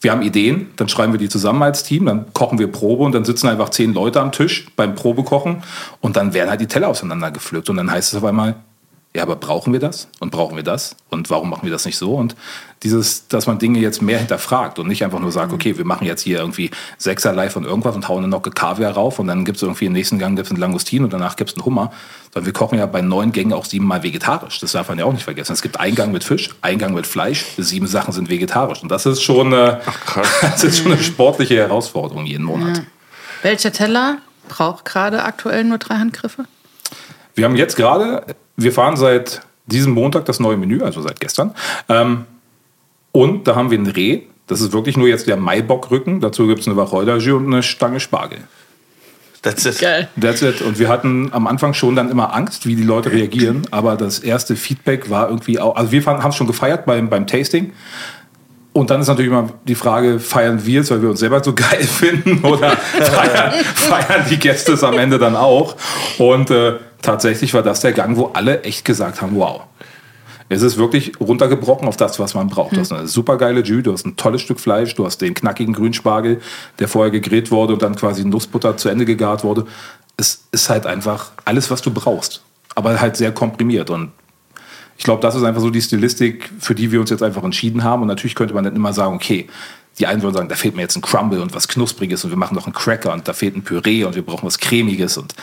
wir 0.00 0.10
haben 0.10 0.22
Ideen, 0.22 0.70
dann 0.76 0.88
schreiben 0.88 1.12
wir 1.12 1.20
die 1.20 1.28
zusammen 1.28 1.62
als 1.62 1.84
Team, 1.84 2.06
dann 2.06 2.32
kochen 2.32 2.58
wir 2.58 2.66
Probe 2.66 3.04
und 3.04 3.12
dann 3.12 3.24
sitzen 3.24 3.46
einfach 3.46 3.68
zehn 3.68 3.94
Leute 3.94 4.20
am 4.20 4.32
Tisch 4.32 4.66
beim 4.74 4.96
Probekochen 4.96 5.62
und 6.00 6.16
dann 6.16 6.34
werden 6.34 6.50
halt 6.50 6.60
die 6.60 6.66
Teller 6.66 6.88
auseinandergepflückt 6.88 7.70
und 7.70 7.76
dann 7.76 7.90
heißt 7.90 8.12
es 8.12 8.18
auf 8.18 8.24
einmal, 8.24 8.56
ja, 9.14 9.22
aber 9.22 9.36
brauchen 9.36 9.74
wir 9.74 9.80
das? 9.80 10.08
Und 10.20 10.30
brauchen 10.30 10.56
wir 10.56 10.62
das? 10.62 10.96
Und 11.10 11.28
warum 11.28 11.50
machen 11.50 11.64
wir 11.64 11.70
das 11.70 11.84
nicht 11.84 11.98
so? 11.98 12.14
Und 12.14 12.34
dieses, 12.82 13.28
dass 13.28 13.46
man 13.46 13.58
Dinge 13.58 13.78
jetzt 13.78 14.00
mehr 14.00 14.18
hinterfragt 14.18 14.78
und 14.78 14.88
nicht 14.88 15.04
einfach 15.04 15.18
nur 15.18 15.30
sagt, 15.30 15.48
mhm. 15.48 15.56
okay, 15.56 15.76
wir 15.76 15.84
machen 15.84 16.06
jetzt 16.06 16.22
hier 16.22 16.38
irgendwie 16.38 16.70
Sechserlei 16.96 17.50
von 17.50 17.64
irgendwas 17.64 17.94
und 17.94 18.08
hauen 18.08 18.18
eine 18.18 18.28
Nocke 18.28 18.50
Kaviar 18.50 18.92
rauf 18.92 19.18
und 19.18 19.26
dann 19.26 19.44
gibt 19.44 19.56
es 19.56 19.62
irgendwie 19.62 19.84
im 19.84 19.92
nächsten 19.92 20.18
Gang 20.18 20.34
gibt's 20.34 20.50
einen 20.50 20.60
Langustin 20.60 21.04
und 21.04 21.12
danach 21.12 21.36
gibt 21.36 21.50
es 21.50 21.56
einen 21.56 21.66
Hummer. 21.66 21.92
Sondern 22.32 22.46
wir 22.46 22.52
kochen 22.54 22.78
ja 22.78 22.86
bei 22.86 23.02
neun 23.02 23.32
Gängen 23.32 23.52
auch 23.52 23.66
siebenmal 23.66 24.02
vegetarisch. 24.02 24.60
Das 24.60 24.72
darf 24.72 24.88
man 24.88 24.98
ja 24.98 25.04
auch 25.04 25.12
nicht 25.12 25.24
vergessen. 25.24 25.52
Es 25.52 25.60
gibt 25.60 25.78
einen 25.78 25.94
Gang 25.94 26.10
mit 26.10 26.24
Fisch, 26.24 26.48
einen 26.62 26.78
Gang 26.78 26.94
mit 26.94 27.06
Fleisch, 27.06 27.44
sieben 27.58 27.86
Sachen 27.86 28.14
sind 28.14 28.30
vegetarisch. 28.30 28.82
Und 28.82 28.90
das 28.90 29.04
ist 29.04 29.22
schon, 29.22 29.52
äh, 29.52 29.76
das 30.40 30.64
ist 30.64 30.78
schon 30.78 30.92
eine 30.92 31.02
sportliche 31.02 31.56
Herausforderung 31.56 32.24
jeden 32.24 32.44
Monat. 32.44 32.78
Ja. 32.78 32.84
Welcher 33.42 33.72
Teller 33.72 34.18
braucht 34.48 34.86
gerade 34.86 35.22
aktuell 35.22 35.64
nur 35.64 35.76
drei 35.76 35.96
Handgriffe? 35.96 36.46
Wir 37.34 37.44
haben 37.44 37.56
jetzt 37.56 37.76
gerade 37.76 38.24
wir 38.56 38.72
fahren 38.72 38.96
seit 38.96 39.42
diesem 39.66 39.92
Montag 39.92 40.24
das 40.24 40.40
neue 40.40 40.56
Menü, 40.56 40.82
also 40.82 41.02
seit 41.02 41.20
gestern. 41.20 41.54
Ähm, 41.88 42.26
und 43.12 43.46
da 43.46 43.54
haben 43.54 43.70
wir 43.70 43.78
ein 43.78 43.86
Reh. 43.86 44.22
Das 44.46 44.60
ist 44.60 44.72
wirklich 44.72 44.96
nur 44.96 45.08
jetzt 45.08 45.26
der 45.28 45.36
Maibockrücken. 45.36 46.20
Dazu 46.20 46.46
gibt 46.46 46.60
es 46.60 46.66
eine 46.66 46.76
Wacholderjus 46.76 47.40
und 47.40 47.46
eine 47.46 47.62
Stange 47.62 48.00
Spargel. 48.00 48.38
That's 49.42 49.64
it. 49.66 49.80
Geil. 49.80 50.08
That's 50.20 50.40
it. 50.42 50.62
Und 50.62 50.78
wir 50.78 50.88
hatten 50.88 51.30
am 51.32 51.46
Anfang 51.46 51.74
schon 51.74 51.96
dann 51.96 52.10
immer 52.10 52.34
Angst, 52.34 52.66
wie 52.66 52.76
die 52.76 52.84
Leute 52.84 53.10
reagieren. 53.10 53.62
Aber 53.70 53.96
das 53.96 54.20
erste 54.20 54.56
Feedback 54.56 55.10
war 55.10 55.28
irgendwie 55.28 55.58
auch, 55.58 55.76
also 55.76 55.90
wir 55.90 56.04
haben 56.06 56.30
es 56.30 56.36
schon 56.36 56.46
gefeiert 56.46 56.86
beim, 56.86 57.10
beim 57.10 57.26
Tasting. 57.26 57.72
Und 58.72 58.90
dann 58.90 59.02
ist 59.02 59.08
natürlich 59.08 59.30
immer 59.30 59.50
die 59.66 59.74
Frage, 59.74 60.18
feiern 60.18 60.64
wir 60.64 60.80
es, 60.80 60.90
weil 60.90 61.02
wir 61.02 61.10
uns 61.10 61.20
selber 61.20 61.42
so 61.42 61.54
geil 61.54 61.82
finden 61.82 62.44
oder 62.44 62.70
feiern, 62.76 63.52
feiern 63.74 64.24
die 64.30 64.38
Gäste 64.38 64.72
es 64.72 64.84
am 64.84 64.96
Ende 64.96 65.18
dann 65.18 65.36
auch? 65.36 65.76
Und 66.18 66.50
äh, 66.50 66.76
tatsächlich 67.02 67.52
war 67.54 67.62
das 67.62 67.80
der 67.80 67.92
Gang, 67.92 68.16
wo 68.16 68.26
alle 68.26 68.62
echt 68.62 68.84
gesagt 68.84 69.20
haben, 69.20 69.36
wow. 69.36 69.62
Es 70.48 70.60
ist 70.60 70.76
wirklich 70.76 71.18
runtergebrochen 71.18 71.88
auf 71.88 71.96
das, 71.96 72.18
was 72.18 72.34
man 72.34 72.48
braucht. 72.48 72.76
Du 72.76 72.80
hast 72.80 72.92
eine 72.92 73.08
super 73.08 73.38
geile 73.38 73.62
Jus, 73.62 73.84
du 73.84 73.92
hast 73.92 74.04
ein 74.04 74.16
tolles 74.16 74.42
Stück 74.42 74.60
Fleisch, 74.60 74.94
du 74.94 75.06
hast 75.06 75.22
den 75.22 75.32
knackigen 75.32 75.72
Grünspargel, 75.72 76.42
der 76.78 76.88
vorher 76.88 77.10
gegrillt 77.10 77.50
wurde 77.50 77.72
und 77.72 77.82
dann 77.82 77.96
quasi 77.96 78.24
Nussbutter 78.24 78.76
zu 78.76 78.90
Ende 78.90 79.06
gegart 79.06 79.44
wurde. 79.44 79.64
Es 80.18 80.44
ist 80.52 80.68
halt 80.68 80.84
einfach 80.84 81.32
alles, 81.46 81.70
was 81.70 81.80
du 81.80 81.90
brauchst. 81.90 82.42
Aber 82.74 83.00
halt 83.00 83.16
sehr 83.16 83.32
komprimiert. 83.32 83.88
Und 83.88 84.12
ich 84.98 85.04
glaube, 85.04 85.22
das 85.22 85.34
ist 85.34 85.42
einfach 85.42 85.62
so 85.62 85.70
die 85.70 85.80
Stilistik, 85.80 86.50
für 86.58 86.74
die 86.74 86.92
wir 86.92 87.00
uns 87.00 87.08
jetzt 87.08 87.22
einfach 87.22 87.44
entschieden 87.44 87.82
haben. 87.82 88.02
Und 88.02 88.08
natürlich 88.08 88.34
könnte 88.34 88.52
man 88.52 88.64
dann 88.64 88.76
immer 88.76 88.92
sagen, 88.92 89.14
okay, 89.14 89.48
die 89.98 90.06
einen 90.06 90.22
würden 90.22 90.34
sagen, 90.34 90.48
da 90.48 90.54
fehlt 90.54 90.76
mir 90.76 90.82
jetzt 90.82 90.96
ein 90.96 91.02
Crumble 91.02 91.40
und 91.40 91.54
was 91.54 91.68
Knuspriges 91.68 92.24
und 92.24 92.30
wir 92.30 92.38
machen 92.38 92.54
noch 92.54 92.66
einen 92.66 92.74
Cracker 92.74 93.12
und 93.12 93.28
da 93.28 93.32
fehlt 93.32 93.56
ein 93.56 93.62
Püree 93.62 94.04
und 94.04 94.14
wir 94.14 94.22
brauchen 94.22 94.46
was 94.46 94.58
Cremiges 94.58 95.16
und 95.16 95.34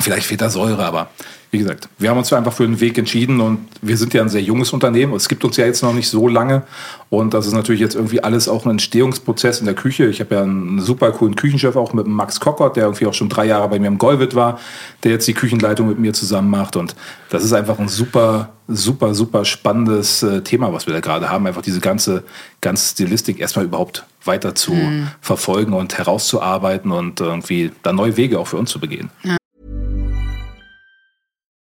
vielleicht 0.00 0.26
fehlt 0.26 0.40
da 0.40 0.50
Säure, 0.50 0.84
aber 0.84 1.10
wie 1.50 1.58
gesagt, 1.58 1.88
wir 1.98 2.10
haben 2.10 2.18
uns 2.18 2.32
einfach 2.32 2.52
für 2.52 2.62
einen 2.62 2.78
Weg 2.78 2.96
entschieden 2.96 3.40
und 3.40 3.66
wir 3.82 3.96
sind 3.96 4.14
ja 4.14 4.22
ein 4.22 4.28
sehr 4.28 4.42
junges 4.42 4.72
Unternehmen. 4.72 5.14
Es 5.14 5.28
gibt 5.28 5.44
uns 5.44 5.56
ja 5.56 5.66
jetzt 5.66 5.82
noch 5.82 5.92
nicht 5.92 6.08
so 6.08 6.28
lange 6.28 6.62
und 7.08 7.34
das 7.34 7.46
ist 7.46 7.54
natürlich 7.54 7.80
jetzt 7.80 7.96
irgendwie 7.96 8.22
alles 8.22 8.48
auch 8.48 8.64
ein 8.66 8.70
Entstehungsprozess 8.72 9.58
in 9.58 9.66
der 9.66 9.74
Küche. 9.74 10.06
Ich 10.06 10.20
habe 10.20 10.36
ja 10.36 10.42
einen 10.42 10.80
super 10.80 11.10
coolen 11.10 11.34
Küchenchef 11.34 11.74
auch 11.74 11.92
mit 11.92 12.06
Max 12.06 12.38
Kockert, 12.38 12.76
der 12.76 12.84
irgendwie 12.84 13.06
auch 13.06 13.14
schon 13.14 13.28
drei 13.28 13.46
Jahre 13.46 13.68
bei 13.68 13.80
mir 13.80 13.88
im 13.88 13.98
Golwit 13.98 14.36
war, 14.36 14.60
der 15.02 15.10
jetzt 15.10 15.26
die 15.26 15.34
Küchenleitung 15.34 15.88
mit 15.88 15.98
mir 15.98 16.12
zusammen 16.12 16.50
macht 16.50 16.76
und 16.76 16.94
das 17.30 17.42
ist 17.42 17.52
einfach 17.52 17.80
ein 17.80 17.88
super, 17.88 18.50
super, 18.68 19.12
super 19.14 19.44
spannendes 19.44 20.22
äh, 20.22 20.42
Thema, 20.42 20.72
was 20.72 20.86
wir 20.86 20.94
da 20.94 21.00
gerade 21.00 21.30
haben. 21.30 21.46
Einfach 21.48 21.62
diese 21.62 21.80
ganze, 21.80 22.22
ganze 22.60 22.90
Stilistik 22.92 23.40
erstmal 23.40 23.64
überhaupt 23.64 24.04
weiter 24.24 24.54
zu 24.54 24.72
mhm. 24.72 25.08
verfolgen 25.20 25.72
und 25.72 25.98
herauszuarbeiten 25.98 26.92
und 26.92 27.20
irgendwie 27.20 27.72
da 27.82 27.92
neue 27.92 28.16
Wege 28.16 28.38
auch 28.38 28.46
für 28.46 28.56
uns 28.56 28.70
zu 28.70 28.78
begehen. 28.78 29.10
Ja. 29.24 29.39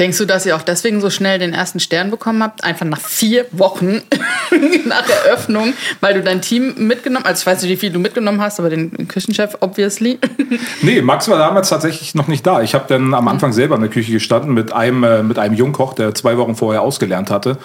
Denkst 0.00 0.18
du, 0.18 0.24
dass 0.24 0.44
ihr 0.44 0.56
auch 0.56 0.62
deswegen 0.62 1.00
so 1.00 1.08
schnell 1.08 1.38
den 1.38 1.52
ersten 1.52 1.78
Stern 1.78 2.10
bekommen 2.10 2.42
habt? 2.42 2.64
Einfach 2.64 2.84
nach 2.84 2.98
vier 2.98 3.46
Wochen 3.52 4.02
nach 4.86 5.08
Eröffnung, 5.08 5.72
weil 6.00 6.14
du 6.14 6.22
dein 6.22 6.42
Team 6.42 6.74
mitgenommen 6.88 7.24
Also 7.24 7.42
ich 7.42 7.46
weiß 7.46 7.62
nicht, 7.62 7.70
wie 7.70 7.76
viel 7.76 7.92
du 7.92 8.00
mitgenommen 8.00 8.40
hast, 8.40 8.58
aber 8.58 8.70
den 8.70 9.06
Küchenchef, 9.06 9.56
obviously. 9.60 10.18
nee, 10.82 11.00
Max 11.00 11.28
war 11.28 11.38
damals 11.38 11.68
tatsächlich 11.68 12.16
noch 12.16 12.26
nicht 12.26 12.44
da. 12.44 12.60
Ich 12.60 12.74
habe 12.74 12.86
dann 12.88 13.14
am 13.14 13.28
Anfang 13.28 13.52
selber 13.52 13.76
in 13.76 13.82
der 13.82 13.90
Küche 13.90 14.10
gestanden 14.10 14.52
mit 14.52 14.72
einem, 14.72 15.04
äh, 15.04 15.22
mit 15.22 15.38
einem 15.38 15.54
Jungkoch, 15.54 15.94
der 15.94 16.12
zwei 16.12 16.36
Wochen 16.38 16.56
vorher 16.56 16.82
ausgelernt 16.82 17.30
hatte. 17.30 17.58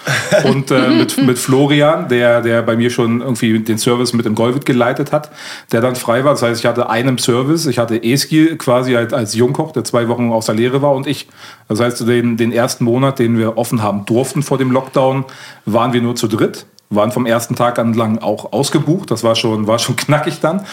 Und 0.44 0.70
äh, 0.70 0.88
mit, 0.88 1.20
mit 1.20 1.36
Florian, 1.36 2.08
der, 2.08 2.42
der 2.42 2.62
bei 2.62 2.76
mir 2.76 2.90
schon 2.90 3.22
irgendwie 3.22 3.58
den 3.58 3.78
Service 3.78 4.12
mit 4.12 4.24
dem 4.24 4.36
Golvit 4.36 4.66
geleitet 4.66 5.10
hat, 5.10 5.32
der 5.72 5.80
dann 5.80 5.96
frei 5.96 6.22
war. 6.22 6.34
Das 6.34 6.42
heißt, 6.42 6.60
ich 6.60 6.66
hatte 6.66 6.88
einen 6.90 7.18
Service, 7.18 7.66
ich 7.66 7.80
hatte 7.80 8.00
Eski 8.00 8.56
quasi 8.56 8.94
als, 8.94 9.12
als 9.12 9.34
Jungkoch, 9.34 9.72
der 9.72 9.82
zwei 9.82 10.06
Wochen 10.06 10.30
aus 10.30 10.46
der 10.46 10.54
Lehre 10.54 10.80
war 10.80 10.92
und 10.94 11.08
ich. 11.08 11.26
Das 11.66 11.80
heißt, 11.80 12.06
den, 12.22 12.36
den 12.36 12.52
ersten 12.52 12.84
Monat, 12.84 13.18
den 13.18 13.38
wir 13.38 13.56
offen 13.56 13.82
haben 13.82 14.04
durften 14.06 14.42
vor 14.42 14.58
dem 14.58 14.70
Lockdown, 14.70 15.24
waren 15.66 15.92
wir 15.92 16.02
nur 16.02 16.16
zu 16.16 16.28
dritt, 16.28 16.66
waren 16.88 17.12
vom 17.12 17.26
ersten 17.26 17.56
Tag 17.56 17.78
an 17.78 17.94
lang 17.94 18.18
auch 18.18 18.52
ausgebucht. 18.52 19.10
Das 19.10 19.22
war 19.24 19.34
schon, 19.34 19.66
war 19.66 19.78
schon 19.78 19.96
knackig 19.96 20.40
dann. 20.40 20.66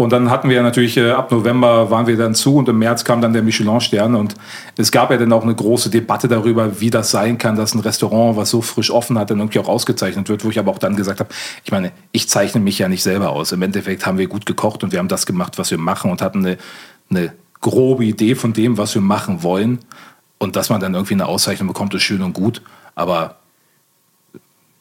Und 0.00 0.12
dann 0.14 0.30
hatten 0.30 0.48
wir 0.48 0.62
natürlich, 0.62 0.96
äh, 0.96 1.10
ab 1.10 1.30
November 1.30 1.90
waren 1.90 2.06
wir 2.06 2.16
dann 2.16 2.34
zu 2.34 2.56
und 2.56 2.66
im 2.70 2.78
März 2.78 3.04
kam 3.04 3.20
dann 3.20 3.34
der 3.34 3.42
Michelin-Stern. 3.42 4.14
Und 4.14 4.34
es 4.78 4.90
gab 4.90 5.10
ja 5.10 5.18
dann 5.18 5.30
auch 5.30 5.42
eine 5.42 5.54
große 5.54 5.90
Debatte 5.90 6.26
darüber, 6.26 6.80
wie 6.80 6.88
das 6.88 7.10
sein 7.10 7.36
kann, 7.36 7.54
dass 7.54 7.74
ein 7.74 7.80
Restaurant, 7.80 8.36
was 8.38 8.48
so 8.48 8.62
frisch 8.62 8.90
offen 8.90 9.18
hat, 9.18 9.30
dann 9.30 9.40
irgendwie 9.40 9.58
auch 9.58 9.68
ausgezeichnet 9.68 10.30
wird. 10.30 10.42
Wo 10.42 10.48
ich 10.48 10.58
aber 10.58 10.70
auch 10.70 10.78
dann 10.78 10.96
gesagt 10.96 11.20
habe, 11.20 11.28
ich 11.64 11.70
meine, 11.70 11.92
ich 12.12 12.30
zeichne 12.30 12.62
mich 12.62 12.78
ja 12.78 12.88
nicht 12.88 13.02
selber 13.02 13.30
aus. 13.30 13.52
Im 13.52 13.60
Endeffekt 13.60 14.06
haben 14.06 14.16
wir 14.16 14.26
gut 14.26 14.46
gekocht 14.46 14.82
und 14.82 14.92
wir 14.92 14.98
haben 14.98 15.08
das 15.08 15.26
gemacht, 15.26 15.58
was 15.58 15.70
wir 15.70 15.78
machen 15.78 16.10
und 16.10 16.22
hatten 16.22 16.46
eine, 16.46 16.56
eine 17.10 17.32
grobe 17.60 18.06
Idee 18.06 18.34
von 18.36 18.54
dem, 18.54 18.78
was 18.78 18.94
wir 18.94 19.02
machen 19.02 19.42
wollen. 19.42 19.80
Und 20.42 20.56
dass 20.56 20.70
man 20.70 20.80
dann 20.80 20.94
irgendwie 20.94 21.14
eine 21.14 21.26
Auszeichnung 21.26 21.68
bekommt, 21.68 21.94
ist 21.94 22.02
schön 22.02 22.22
und 22.22 22.32
gut. 22.32 22.62
Aber 22.94 23.36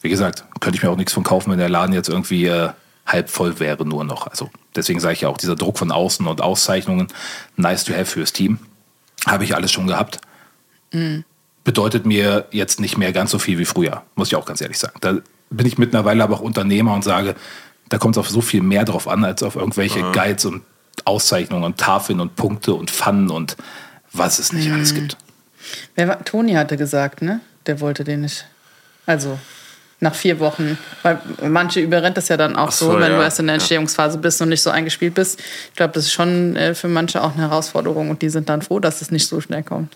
wie 0.02 0.10
gesagt, 0.10 0.46
könnte 0.62 0.78
ich 0.78 0.84
mir 0.84 0.90
auch 0.90 0.96
nichts 0.96 1.12
von 1.12 1.24
kaufen, 1.24 1.52
wenn 1.52 1.60
der 1.60 1.68
Laden 1.68 1.94
jetzt 1.94 2.08
irgendwie 2.08 2.46
äh, 2.46 2.70
halb 3.06 3.30
voll 3.30 3.60
wäre, 3.60 3.86
nur 3.86 4.06
noch. 4.06 4.28
Also 4.28 4.50
deswegen 4.74 5.02
sage 5.02 5.16
ich 5.16 5.22
ja 5.22 5.30
auch, 5.30 5.38
dieser 5.38 5.58
Druck 5.58 5.78
von 5.78 5.92
außen 5.92 6.26
und 6.26 6.42
Auszeichnungen, 6.42 7.08
nice 7.58 7.84
to 7.84 7.94
have 7.94 8.06
fürs 8.06 8.32
Team, 8.32 8.60
habe 9.28 9.44
ich 9.44 9.54
alles 9.54 9.72
schon 9.72 9.88
gehabt. 9.88 10.22
Mhm. 10.94 11.26
Bedeutet 11.66 12.06
mir 12.06 12.48
jetzt 12.52 12.80
nicht 12.80 12.98
mehr 12.98 13.12
ganz 13.12 13.32
so 13.32 13.38
viel 13.38 13.60
wie 13.60 13.66
früher, 13.66 14.04
muss 14.16 14.30
ich 14.30 14.38
auch 14.38 14.46
ganz 14.46 14.62
ehrlich 14.62 14.80
sagen. 14.80 14.98
Da 15.02 15.18
bin 15.50 15.68
ich 15.68 15.78
mittlerweile 15.78 16.24
aber 16.24 16.36
auch 16.36 16.42
Unternehmer 16.42 16.94
und 16.94 17.04
sage, 17.04 17.36
da 17.90 17.98
kommt 17.98 18.16
es 18.16 18.20
auf 18.20 18.30
so 18.30 18.40
viel 18.40 18.62
mehr 18.62 18.86
drauf 18.86 19.10
an, 19.10 19.26
als 19.26 19.44
auf 19.44 19.58
irgendwelche 19.58 20.04
mhm. 20.04 20.14
Guides 20.14 20.46
und 20.46 20.64
Auszeichnungen 21.04 21.66
und 21.66 21.78
Tafeln 21.78 22.22
und 22.22 22.38
Punkte 22.38 22.74
und 22.74 22.92
Pfannen 22.92 23.30
und 23.30 23.58
was 24.14 24.40
es 24.40 24.54
nicht 24.54 24.70
mhm. 24.70 24.76
alles 24.76 24.94
gibt. 24.94 25.18
Wer 25.96 26.08
war, 26.08 26.24
Toni 26.24 26.54
hatte 26.54 26.78
gesagt, 26.78 27.22
ne? 27.22 27.40
Der 27.66 27.80
wollte 27.80 28.04
den 28.04 28.22
nicht. 28.22 28.46
Also 29.06 29.38
nach 30.00 30.16
vier 30.16 30.40
Wochen. 30.40 30.78
Weil 31.04 31.20
manche 31.42 31.82
überrennt 31.82 32.18
das 32.18 32.30
ja 32.30 32.38
dann 32.38 32.56
auch 32.56 32.72
so, 32.72 32.92
so, 32.92 33.00
wenn 33.00 33.12
ja. 33.12 33.18
du 33.18 33.24
erst 33.24 33.40
in 33.40 33.48
der 33.48 33.56
Entstehungsphase 33.56 34.18
bist 34.18 34.42
und 34.42 34.50
nicht 34.50 34.62
so 34.62 34.70
eingespielt 34.70 35.14
bist. 35.14 35.40
Ich 35.70 35.76
glaube, 35.76 35.94
das 35.94 36.06
ist 36.06 36.14
schon 36.14 36.56
äh, 36.56 36.74
für 36.74 36.88
manche 36.88 37.22
auch 37.22 37.34
eine 37.34 37.44
Herausforderung 37.44 38.10
und 38.10 38.22
die 38.22 38.30
sind 38.30 38.50
dann 38.50 38.62
froh, 38.62 38.80
dass 38.80 39.02
es 39.02 39.12
nicht 39.12 39.28
so 39.28 39.42
schnell 39.42 39.64
kommt. 39.64 39.96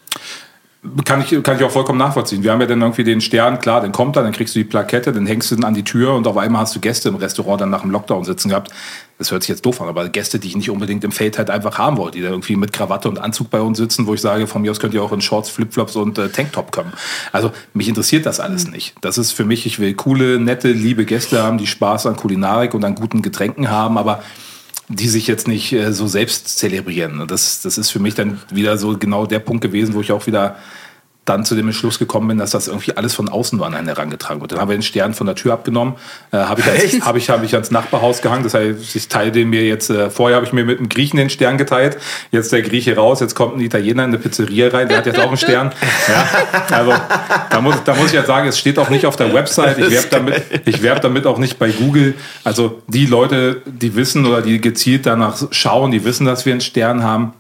Kann 1.06 1.22
ich, 1.22 1.44
kann 1.44 1.56
ich 1.56 1.64
auch 1.64 1.72
vollkommen 1.72 1.98
nachvollziehen. 1.98 2.44
Wir 2.44 2.52
haben 2.52 2.60
ja 2.60 2.68
dann 2.68 2.82
irgendwie 2.82 3.06
den 3.06 3.22
Stern, 3.22 3.60
klar, 3.60 3.80
dann 3.80 3.94
kommt 3.94 4.18
er, 4.18 4.24
dann 4.24 4.34
kriegst 4.34 4.54
du 4.54 4.60
die 4.60 4.66
Plakette, 4.66 5.14
dann 5.14 5.26
hängst 5.26 5.50
du 5.50 5.56
den 5.56 5.64
an 5.64 5.74
die 5.74 5.84
Tür 5.84 6.14
und 6.14 6.28
auf 6.28 6.36
einmal 6.36 6.64
hast 6.64 6.76
du 6.76 6.82
Gäste 6.82 7.08
im 7.08 7.16
Restaurant 7.16 7.62
dann 7.62 7.70
nach 7.70 7.84
dem 7.84 7.92
Lockdown 7.92 8.26
sitzen 8.26 8.50
gehabt. 8.50 8.70
Das 9.18 9.32
hört 9.32 9.44
sich 9.44 9.50
jetzt 9.50 9.66
doof 9.66 9.80
an, 9.80 9.88
aber 9.88 10.10
Gäste, 10.10 10.40
die 10.40 10.50
ich 10.50 10.58
nicht 10.58 10.70
unbedingt 10.70 11.06
im 11.06 11.14
Feld 11.14 11.38
halt 11.38 11.50
einfach 11.50 11.78
haben 11.78 11.96
wollte, 11.96 12.18
die 12.18 12.24
da 12.24 12.32
irgendwie 12.32 12.58
mit 12.58 12.74
Krawatte 12.74 13.08
und 13.08 13.18
Anzug 13.18 13.50
bei 13.50 13.62
uns 13.62 13.78
sitzen, 13.78 14.08
wo 14.08 14.14
ich 14.14 14.20
sage, 14.20 14.46
von 14.46 14.62
mir 14.62 14.72
aus 14.72 14.82
könnt 14.82 14.94
ihr 14.94 15.02
auch 15.02 15.14
in 15.14 15.22
Shorts, 15.22 15.50
Flipflops 15.50 15.96
und 15.96 16.18
äh, 16.18 16.28
Tanktop 16.28 16.74
kommen. 16.74 16.92
Also 17.32 17.52
mich 17.74 17.88
interessiert 17.88 18.26
das 18.26 18.42
alles 18.42 18.66
mhm. 18.66 18.74
nicht. 18.74 18.96
Das 19.00 19.18
ist 19.18 19.32
für 19.32 19.46
mich, 19.46 19.66
ich 19.66 19.80
will 19.80 19.94
coole, 19.94 20.38
nette, 20.38 20.74
liebe 20.74 21.06
Gäste 21.06 21.42
haben, 21.42 21.58
die 21.58 21.68
Spaß 21.68 22.08
an 22.08 22.18
Kulinarik 22.18 22.74
und 22.74 22.84
an 22.84 22.96
guten 22.96 23.22
Getränken 23.22 23.72
haben, 23.72 23.98
aber 23.98 24.22
die 24.96 25.10
sich 25.10 25.28
jetzt 25.28 25.48
nicht 25.48 25.72
äh, 25.74 25.92
so 25.92 26.08
selbst 26.08 26.58
zelebrieren. 26.58 27.28
Das, 27.28 27.62
das 27.62 27.78
ist 27.78 27.90
für 27.90 28.00
mich 28.00 28.16
dann 28.16 28.40
wieder 28.52 28.78
so 28.78 28.98
genau 28.98 29.26
der 29.26 29.40
Punkt 29.40 29.62
gewesen, 29.62 29.94
wo 29.94 30.02
ich 30.02 30.12
auch 30.12 30.28
wieder 30.28 30.58
dann 31.26 31.46
zu 31.46 31.56
dem 31.56 31.68
Entschluss 31.68 32.00
gekommen 32.00 32.28
bin, 32.28 32.38
dass 32.38 32.52
das 32.52 32.68
irgendwie 32.68 32.98
alles 32.98 33.14
von 33.14 33.30
außen 33.30 33.58
nur 33.58 33.66
an 33.66 33.74
einen 33.74 33.88
herangetragen 33.88 34.42
wird. 34.42 34.52
Dann 34.52 34.60
haben 34.60 34.70
wir 34.70 34.78
den 34.78 34.84
Stern 34.84 35.14
von 35.14 35.26
der 35.26 35.36
Tür 35.36 35.54
abgenommen, 35.54 35.96
äh, 36.32 36.38
habe 36.38 36.62
ich, 36.62 36.68
als, 36.68 37.06
hab 37.06 37.16
ich, 37.16 37.30
hab 37.30 37.44
ich 37.44 37.54
ans 37.54 37.72
Nachbarhaus 37.72 38.22
gehangen. 38.22 38.44
Das 38.44 38.54
heißt, 38.54 38.96
ich 38.96 39.08
teile 39.08 39.32
den 39.32 39.50
mir 39.50 39.64
jetzt, 39.64 39.90
äh, 39.90 40.10
vorher 40.10 40.36
habe 40.36 40.46
ich 40.46 40.52
mir 40.52 40.66
mit 40.66 40.80
einem 40.80 40.90
Griechen 40.90 41.18
den 41.18 41.30
Stern 41.30 41.58
geteilt, 41.58 41.98
jetzt 42.32 42.52
der 42.52 42.62
Grieche 42.62 42.96
raus, 42.96 43.22
jetzt 43.22 43.36
kommt 43.36 43.56
ein 43.56 43.62
Italiener 43.62 44.04
in 44.04 44.10
eine 44.10 44.20
Pizzeria 44.20 44.68
rein, 44.68 44.90
der 44.90 44.98
hat 44.98 45.06
jetzt 45.06 45.20
auch 45.20 45.28
einen 45.28 45.38
Stern. 45.38 45.72
Ja, 46.08 46.76
also 46.76 46.94
da 47.50 47.62
muss, 47.62 47.76
da 47.86 47.96
muss 47.96 48.08
ich 48.08 48.14
ja 48.14 48.26
sagen, 48.26 48.48
es 48.48 48.60
steht 48.60 48.78
auch 48.78 48.90
nicht 48.90 49.06
auf 49.06 49.16
der 49.16 49.34
Website, 49.34 49.78
ich 49.78 49.92
werbe 49.92 50.08
damit, 50.10 50.44
ich 50.66 50.84
werb 50.84 51.02
damit 51.02 51.26
auch 51.26 51.38
nicht 51.38 51.58
bei 51.58 51.70
Google. 51.72 52.16
Also 52.44 52.82
die 52.88 53.06
Leute, 53.06 53.62
die 53.66 53.96
wissen 53.96 54.26
oder 54.26 54.42
die 54.42 54.60
gezielt 54.60 55.06
danach 55.06 55.38
schauen, 55.52 55.92
die 55.92 56.04
wissen, 56.04 56.26
dass 56.26 56.46
wir 56.46 56.52
einen 56.52 56.62
Stern 56.62 57.04
haben 57.04 57.34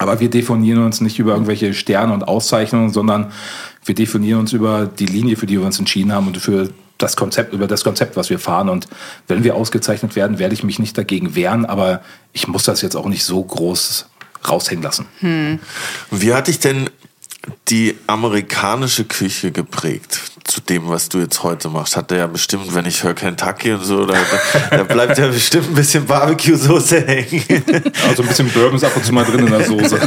aber 0.00 0.18
wir 0.18 0.30
definieren 0.30 0.82
uns 0.82 1.02
nicht 1.02 1.18
über 1.18 1.32
irgendwelche 1.32 1.74
Sterne 1.74 2.14
und 2.14 2.26
Auszeichnungen, 2.26 2.90
sondern 2.90 3.32
wir 3.84 3.94
definieren 3.94 4.40
uns 4.40 4.54
über 4.54 4.86
die 4.86 5.04
Linie, 5.04 5.36
für 5.36 5.44
die 5.44 5.58
wir 5.58 5.66
uns 5.66 5.78
entschieden 5.78 6.10
haben 6.10 6.26
und 6.26 6.38
für 6.38 6.70
das 6.96 7.16
Konzept, 7.16 7.52
über 7.52 7.66
das 7.66 7.84
Konzept, 7.84 8.16
was 8.16 8.30
wir 8.30 8.38
fahren. 8.38 8.70
Und 8.70 8.88
wenn 9.28 9.44
wir 9.44 9.56
ausgezeichnet 9.56 10.16
werden, 10.16 10.38
werde 10.38 10.54
ich 10.54 10.64
mich 10.64 10.78
nicht 10.78 10.96
dagegen 10.96 11.34
wehren, 11.34 11.66
aber 11.66 12.00
ich 12.32 12.48
muss 12.48 12.64
das 12.64 12.80
jetzt 12.80 12.96
auch 12.96 13.08
nicht 13.08 13.24
so 13.24 13.44
groß 13.44 14.06
raushängen 14.48 14.82
lassen. 14.82 15.04
Hm. 15.18 15.58
Wie 16.10 16.32
hat 16.32 16.48
dich 16.48 16.60
denn 16.60 16.88
die 17.68 17.94
amerikanische 18.06 19.04
Küche 19.04 19.52
geprägt 19.52 20.29
zu 20.50 20.60
dem, 20.60 20.88
was 20.88 21.08
du 21.08 21.18
jetzt 21.18 21.42
heute 21.42 21.68
machst? 21.68 21.96
Hat 21.96 22.10
der 22.10 22.18
ja 22.18 22.26
bestimmt, 22.26 22.74
wenn 22.74 22.84
ich 22.84 23.04
höre 23.04 23.14
Kentucky 23.14 23.72
und 23.72 23.84
so, 23.84 24.04
da, 24.04 24.14
da 24.70 24.82
bleibt 24.82 25.16
ja 25.16 25.28
bestimmt 25.28 25.68
ein 25.68 25.74
bisschen 25.74 26.06
Barbecue-Soße 26.06 27.06
hängen. 27.06 27.44
Also 28.08 28.22
ein 28.22 28.28
bisschen 28.28 28.50
Bourbon 28.50 28.76
ist 28.76 28.84
ab 28.84 28.96
und 28.96 29.04
zu 29.04 29.12
mal 29.12 29.24
drin 29.24 29.46
in 29.46 29.50
der 29.50 29.64
Soße. 29.64 29.98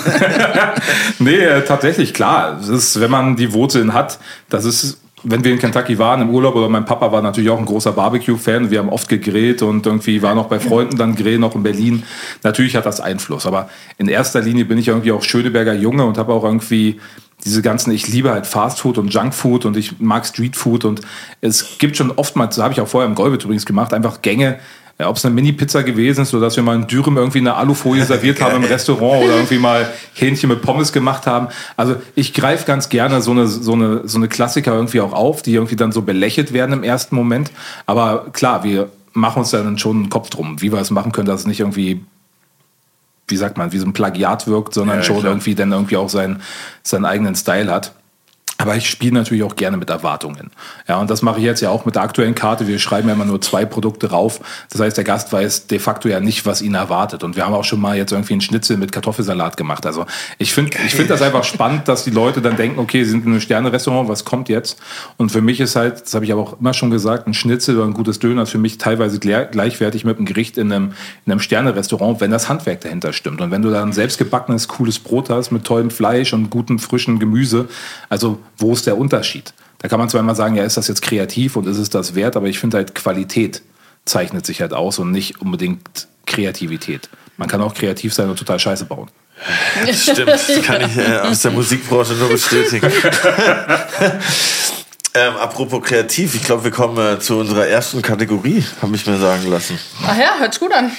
nee, 1.20 1.38
äh, 1.38 1.64
tatsächlich, 1.64 2.14
klar. 2.14 2.60
Ist, 2.62 3.00
wenn 3.00 3.10
man 3.10 3.36
die 3.36 3.54
Wurzeln 3.54 3.94
hat, 3.94 4.20
das 4.50 4.66
ist 4.66 5.00
wenn 5.24 5.44
wir 5.44 5.54
in 5.54 5.60
Kentucky 5.60 5.98
waren 5.98 6.22
im 6.22 6.30
Urlaub 6.30 6.56
oder 6.56 6.68
mein 6.68 6.84
Papa 6.84 7.12
war 7.12 7.22
natürlich 7.22 7.50
auch 7.50 7.58
ein 7.58 7.66
großer 7.66 7.94
Barbecue-Fan, 7.94 8.70
wir 8.70 8.80
haben 8.80 8.90
oft 8.90 9.08
gegrillt 9.08 9.62
und 9.62 9.86
irgendwie 9.86 10.22
waren 10.22 10.38
auch 10.38 10.48
bei 10.48 10.60
Freunden 10.60 10.98
dann 10.98 11.16
grillen, 11.16 11.40
noch 11.40 11.56
in 11.56 11.64
Berlin. 11.64 12.04
Natürlich 12.44 12.76
hat 12.76 12.86
das 12.86 13.00
Einfluss, 13.00 13.46
aber 13.46 13.70
in 13.98 14.10
erster 14.10 14.42
Linie 14.42 14.66
bin 14.66 14.78
ich 14.78 14.90
irgendwie 14.90 15.14
auch 15.14 15.24
Schöneberger 15.24 15.74
Junge 15.74 16.04
und 16.04 16.18
habe 16.18 16.34
auch 16.34 16.44
irgendwie 16.44 17.00
diese 17.46 17.62
ganzen, 17.62 17.92
ich 17.92 18.08
liebe 18.08 18.32
halt 18.32 18.48
Fastfood 18.48 18.98
und 18.98 19.14
Junkfood 19.14 19.66
und 19.66 19.78
ich 19.78 20.00
mag 20.00 20.26
Streetfood 20.26 20.86
und 20.86 21.02
es 21.42 21.78
gibt 21.78 21.98
schon 21.98 22.12
oftmals, 22.12 22.56
das 22.56 22.64
habe 22.64 22.74
ich 22.74 22.82
auch 22.82 22.88
vorher 22.88 23.10
im 23.10 23.16
Golbit 23.16 23.44
übrigens 23.44 23.66
gemacht, 23.66 23.94
einfach 23.94 24.22
Gänge, 24.22 24.60
ja, 25.00 25.10
ob 25.10 25.18
es 25.18 25.26
eine 25.26 25.34
Mini-Pizza 25.34 25.84
gewesen 25.84 26.22
ist, 26.22 26.34
oder 26.34 26.46
dass 26.46 26.56
wir 26.56 26.64
mal 26.64 26.76
in 26.76 26.88
Dürüm 26.88 27.18
irgendwie 27.18 27.40
eine 27.40 27.56
Alufolie 27.56 28.06
serviert 28.06 28.42
haben 28.42 28.58
im 28.58 28.64
Restaurant 28.64 29.24
oder 29.24 29.36
irgendwie 29.36 29.58
mal 29.58 29.92
Hähnchen 30.14 30.50
mit 30.50 30.62
Pommes 30.62 30.94
gemacht 30.94 31.26
haben. 31.26 31.48
Also 31.76 31.96
ich 32.16 32.34
greife 32.34 32.66
ganz 32.66 32.90
gerne 32.90 33.22
so 33.22 33.32
eine, 33.32 33.48
so, 33.48 33.74
eine, 33.74 34.08
so 34.08 34.18
eine 34.18 34.28
Klassiker 34.28 34.74
irgendwie 34.74 35.02
auch 35.02 35.14
auf, 35.14 35.42
die 35.42 35.56
irgendwie 35.56 35.76
dann 35.76 35.92
so 35.92 36.04
belächelt 36.04 36.54
werden 36.54 36.74
im 36.74 36.84
ersten 36.84 37.16
Moment. 37.16 37.52
Aber 37.88 38.28
klar, 38.34 38.64
wir 38.64 38.90
machen 39.14 39.40
uns 39.40 39.52
dann 39.52 39.78
schon 39.78 39.98
einen 39.98 40.10
Kopf 40.10 40.30
drum, 40.30 40.62
wie 40.62 40.72
wir 40.72 40.80
es 40.80 40.92
machen 40.92 41.12
können, 41.12 41.28
dass 41.28 41.42
es 41.42 41.48
nicht 41.48 41.60
irgendwie 41.60 42.02
wie 43.34 43.38
sagt 43.38 43.58
man, 43.58 43.72
wie 43.72 43.80
so 43.80 43.88
ein 43.88 43.93
Plagiat 43.93 44.46
wirkt, 44.46 44.76
sondern 44.76 44.98
Ja, 44.98 45.04
schon 45.04 45.17
klar. 45.22 45.32
irgendwie 45.32 45.56
dann 45.56 45.72
irgendwie 45.72 45.98
auch 45.98 46.08
seinen, 46.08 46.43
seinen 46.84 47.06
eigenen 47.06 47.34
Style 47.34 47.72
hat. 47.72 47.93
Aber 48.60 48.76
ich 48.76 48.88
spiele 48.88 49.16
natürlich 49.16 49.44
auch 49.44 49.56
gerne 49.56 49.78
mit 49.78 49.89
Erwartungen. 49.89 50.52
Ja, 50.88 51.00
und 51.00 51.10
das 51.10 51.22
mache 51.24 51.39
ich 51.39 51.44
jetzt 51.44 51.62
ja 51.62 51.70
auch 51.72 51.86
mit 51.86 51.96
der 51.96 52.04
aktuellen 52.04 52.36
Karte. 52.36 52.68
Wir 52.68 52.78
schreiben 52.78 53.08
ja 53.08 53.16
immer 53.16 53.26
nur 53.26 53.42
zwei 53.42 53.66
Produkte 53.66 54.12
rauf. 54.12 54.39
Das 54.70 54.80
heißt, 54.80 54.96
der 54.96 55.04
Gast 55.04 55.34
weiß 55.34 55.68
de 55.68 55.80
facto 55.80 56.08
ja 56.08 56.20
nicht, 56.20 56.46
was 56.46 56.62
ihn 56.62 56.76
erwartet. 56.76 57.24
Und 57.24 57.36
wir 57.36 57.46
haben 57.46 57.54
auch 57.54 57.63
schon 57.63 57.82
mal 57.82 57.98
jetzt 57.98 58.12
irgendwie 58.12 58.34
einen 58.34 58.42
Schnitzel 58.42 58.78
mit 58.78 58.92
Kartoffelsalat 58.92 59.58
gemacht. 59.58 59.86
Also 59.88 60.06
ich 60.38 60.54
finde 60.54 60.78
ich 60.86 60.94
finde 60.94 61.10
das 61.10 61.24
einfach 61.24 61.44
spannend, 61.44 61.88
dass 61.88 62.04
die 62.04 62.12
Leute 62.12 62.42
dann 62.42 62.56
denken, 62.56 62.80
okay, 62.80 63.04
sie 63.04 63.10
sind 63.10 63.26
in 63.26 63.32
einem 63.32 63.42
Sterne-Restaurant, 63.42 64.08
was 64.08 64.24
kommt 64.24 64.50
jetzt? 64.50 64.80
Und 65.18 65.32
für 65.32 65.42
mich 65.42 65.60
ist 65.60 65.76
halt, 65.76 66.02
das 66.02 66.13
habe 66.13 66.24
ich 66.24 66.32
aber 66.32 66.42
auch 66.42 66.60
immer 66.60 66.76
schon 66.76 66.92
gesagt, 66.92 67.28
ein 67.28 67.34
Schnitzel 67.34 67.76
oder 67.78 67.86
ein 67.86 67.94
gutes 67.94 68.20
Döner 68.20 68.44
ist 68.44 68.52
für 68.52 68.60
mich 68.60 68.78
teilweise 68.78 69.20
gleich- 69.20 69.50
gleichwertig 69.52 70.06
mit 70.06 70.18
einem 70.18 70.26
Gericht 70.28 70.58
in 70.60 70.72
einem, 70.72 70.94
in 71.26 71.32
einem 71.32 71.42
Sterne-Restaurant, 71.42 72.22
wenn 72.22 72.30
das 72.30 72.50
Handwerk 72.50 72.82
dahinter 72.82 73.13
stimmt. 73.13 73.42
Und 73.42 73.50
wenn 73.50 73.63
du 73.63 73.72
da 73.72 73.82
ein 73.82 73.94
selbstgebackenes, 73.94 74.68
cooles 74.68 75.00
Brot 75.00 75.32
hast 75.32 75.52
mit 75.52 75.66
tollem 75.66 75.89
Fleisch 75.89 76.34
und 76.34 76.52
gutem, 76.52 76.78
frischen 76.78 77.18
Gemüse, 77.18 77.68
also 78.10 78.39
wo 78.58 78.74
ist 78.74 78.88
der 78.88 78.98
Unterschied? 78.98 79.54
Da 79.80 79.88
kann 79.90 80.00
man 80.00 80.10
zwar 80.10 80.22
immer 80.22 80.36
sagen, 80.36 80.56
ja, 80.56 80.64
ist 80.64 80.78
das 80.78 80.88
jetzt 80.88 81.02
kreativ 81.02 81.56
und 81.56 81.68
ist 81.68 81.78
es 81.78 81.90
das 81.90 82.16
wert, 82.16 82.38
aber 82.38 82.48
ich 82.48 82.60
finde 82.60 82.78
halt 82.78 82.96
Qualität 82.96 83.62
zeichnet 84.06 84.46
sich 84.46 84.62
halt 84.62 84.74
aus 84.74 85.00
und 85.00 85.12
nicht 85.12 85.42
unbedingt 85.42 86.08
Kreativität. 86.26 87.10
Man 87.38 87.48
kann 87.50 87.62
auch 87.62 87.74
kreativ 87.74 88.14
sein 88.14 88.30
und 88.30 88.38
total 88.38 88.60
Scheiße 88.60 88.86
bauen. 88.86 89.10
Stimmt, 89.92 90.28
das 90.28 90.48
kann 90.64 90.82
ich 90.82 90.98
äh, 90.98 91.20
aus 91.20 91.42
der 91.42 91.52
Musikbranche 91.52 92.14
nur 92.14 92.30
bestätigen. 92.30 92.90
ähm, 95.16 95.36
apropos 95.36 95.84
kreativ, 95.84 96.36
ich 96.36 96.44
glaube, 96.44 96.66
wir 96.66 96.72
kommen 96.72 96.98
äh, 97.16 97.20
zu 97.20 97.40
unserer 97.40 97.68
ersten 97.68 98.02
Kategorie, 98.02 98.64
habe 98.82 98.96
ich 98.96 99.06
mir 99.06 99.18
sagen 99.18 99.50
lassen. 99.50 99.78
Ach 100.06 100.18
ja, 100.18 100.36
hört 100.38 100.54
sich 100.54 100.62
gut 100.62 100.74
an. 100.74 100.92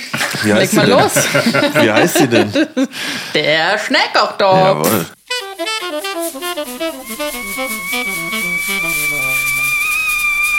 Wie 0.42 0.50
Leg 0.52 0.72
mal 0.74 0.86
denn? 0.86 0.98
los. 0.98 1.12
Wie 1.80 1.90
heißt 1.90 2.18
sie 2.18 2.28
denn? 2.28 2.52
Der 3.34 3.78
Schnellkochtopf. 3.78 4.58
Jawohl. 4.58 5.06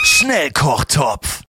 Schnellkochtopf. 0.04 1.42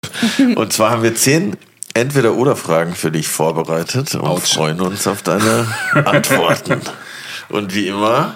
Und 0.54 0.72
zwar 0.72 0.90
haben 0.90 1.02
wir 1.02 1.14
zehn 1.14 1.56
Entweder-Oder-Fragen 1.94 2.94
für 2.94 3.10
dich 3.10 3.28
vorbereitet 3.28 4.14
und 4.14 4.22
Autsch. 4.22 4.54
freuen 4.54 4.80
uns 4.80 5.06
auf 5.06 5.22
deine 5.22 5.66
Antworten. 6.04 6.80
Und 7.48 7.74
wie 7.74 7.88
immer, 7.88 8.34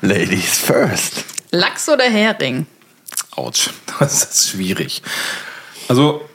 Ladies 0.00 0.58
first. 0.58 1.24
Lachs 1.50 1.88
oder 1.88 2.04
Hering? 2.04 2.66
Autsch, 3.32 3.70
das 3.98 4.24
ist 4.24 4.50
schwierig. 4.50 5.02
Also, 5.88 6.28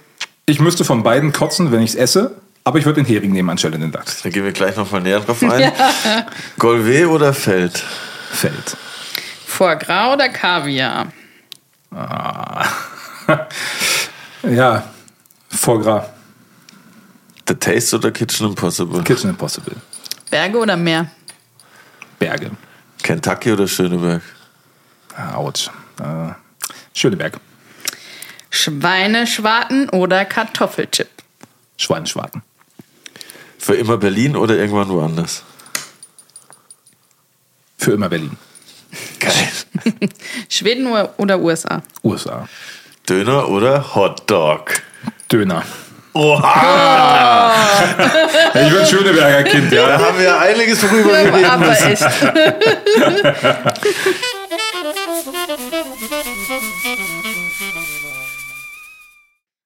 ich 0.45 0.59
müsste 0.59 0.85
von 0.85 1.03
beiden 1.03 1.33
kotzen, 1.33 1.71
wenn 1.71 1.81
ich 1.81 1.91
es 1.91 1.95
esse, 1.95 2.35
aber 2.63 2.79
ich 2.79 2.85
würde 2.85 3.03
den 3.03 3.07
Hering 3.07 3.31
nehmen 3.31 3.49
anstelle 3.49 3.77
den 3.77 3.91
Lachs. 3.91 4.21
Da 4.21 4.29
gehen 4.29 4.43
wir 4.43 4.51
gleich 4.51 4.75
nochmal 4.75 5.01
näher 5.01 5.19
drauf 5.19 5.41
ein. 5.43 5.71
Golvé 6.59 7.07
oder 7.07 7.33
Feld? 7.33 7.83
Fällt. 8.31 8.77
Foie 9.45 9.75
Gras 9.77 10.13
oder 10.13 10.29
Kaviar? 10.29 11.07
Ja, 14.43 14.83
Foie 15.49 15.79
Gras, 15.79 16.05
The 17.47 17.53
Taste 17.53 17.95
oder 17.97 18.11
Kitchen 18.11 18.47
Impossible? 18.47 19.03
Kitchen 19.03 19.29
Impossible, 19.29 19.75
Berge 20.31 20.57
oder 20.57 20.75
Meer? 20.75 21.11
Berge. 22.17 22.49
Kentucky 23.03 23.51
oder 23.51 23.67
Schöneberg? 23.67 24.21
Ah, 25.15 25.35
Autsch. 25.35 25.69
Äh, 25.99 26.33
Schöneberg, 26.93 27.39
Schweineschwarten 28.49 29.89
oder 29.89 30.25
Kartoffelchip? 30.25 31.09
Schweineschwarten. 31.77 32.41
Für 33.59 33.75
immer 33.75 33.97
Berlin 33.97 34.35
oder 34.35 34.55
irgendwann 34.55 34.89
woanders? 34.89 35.43
Für 37.81 37.93
immer 37.93 38.09
Berlin. 38.09 38.37
Geil. 39.19 39.33
Schweden 40.49 40.85
oder- 41.17 41.39
USA? 41.39 41.81
USA. 42.03 42.47
Döner 43.09 43.49
oder 43.49 43.95
Hotdog? 43.95 44.69
Döner. 45.31 45.63
Oha! 46.13 47.53
Ich 48.53 48.69
bin 48.73 48.85
Schöneberger 48.85 49.43
Kind, 49.49 49.71
Da 49.71 49.75
ja. 49.89 49.97
haben 49.99 50.19
wir 50.19 50.37
einiges, 50.39 50.83
worüber 50.83 51.09
wir 51.11 51.33
reden 51.33 51.45
Aber 51.45 51.67
müssen. 51.67 51.87
echt. 51.87 52.03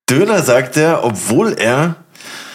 Döner 0.10 0.41
sagt 0.43 0.78
er, 0.78 1.04
obwohl 1.04 1.54
er 1.54 1.95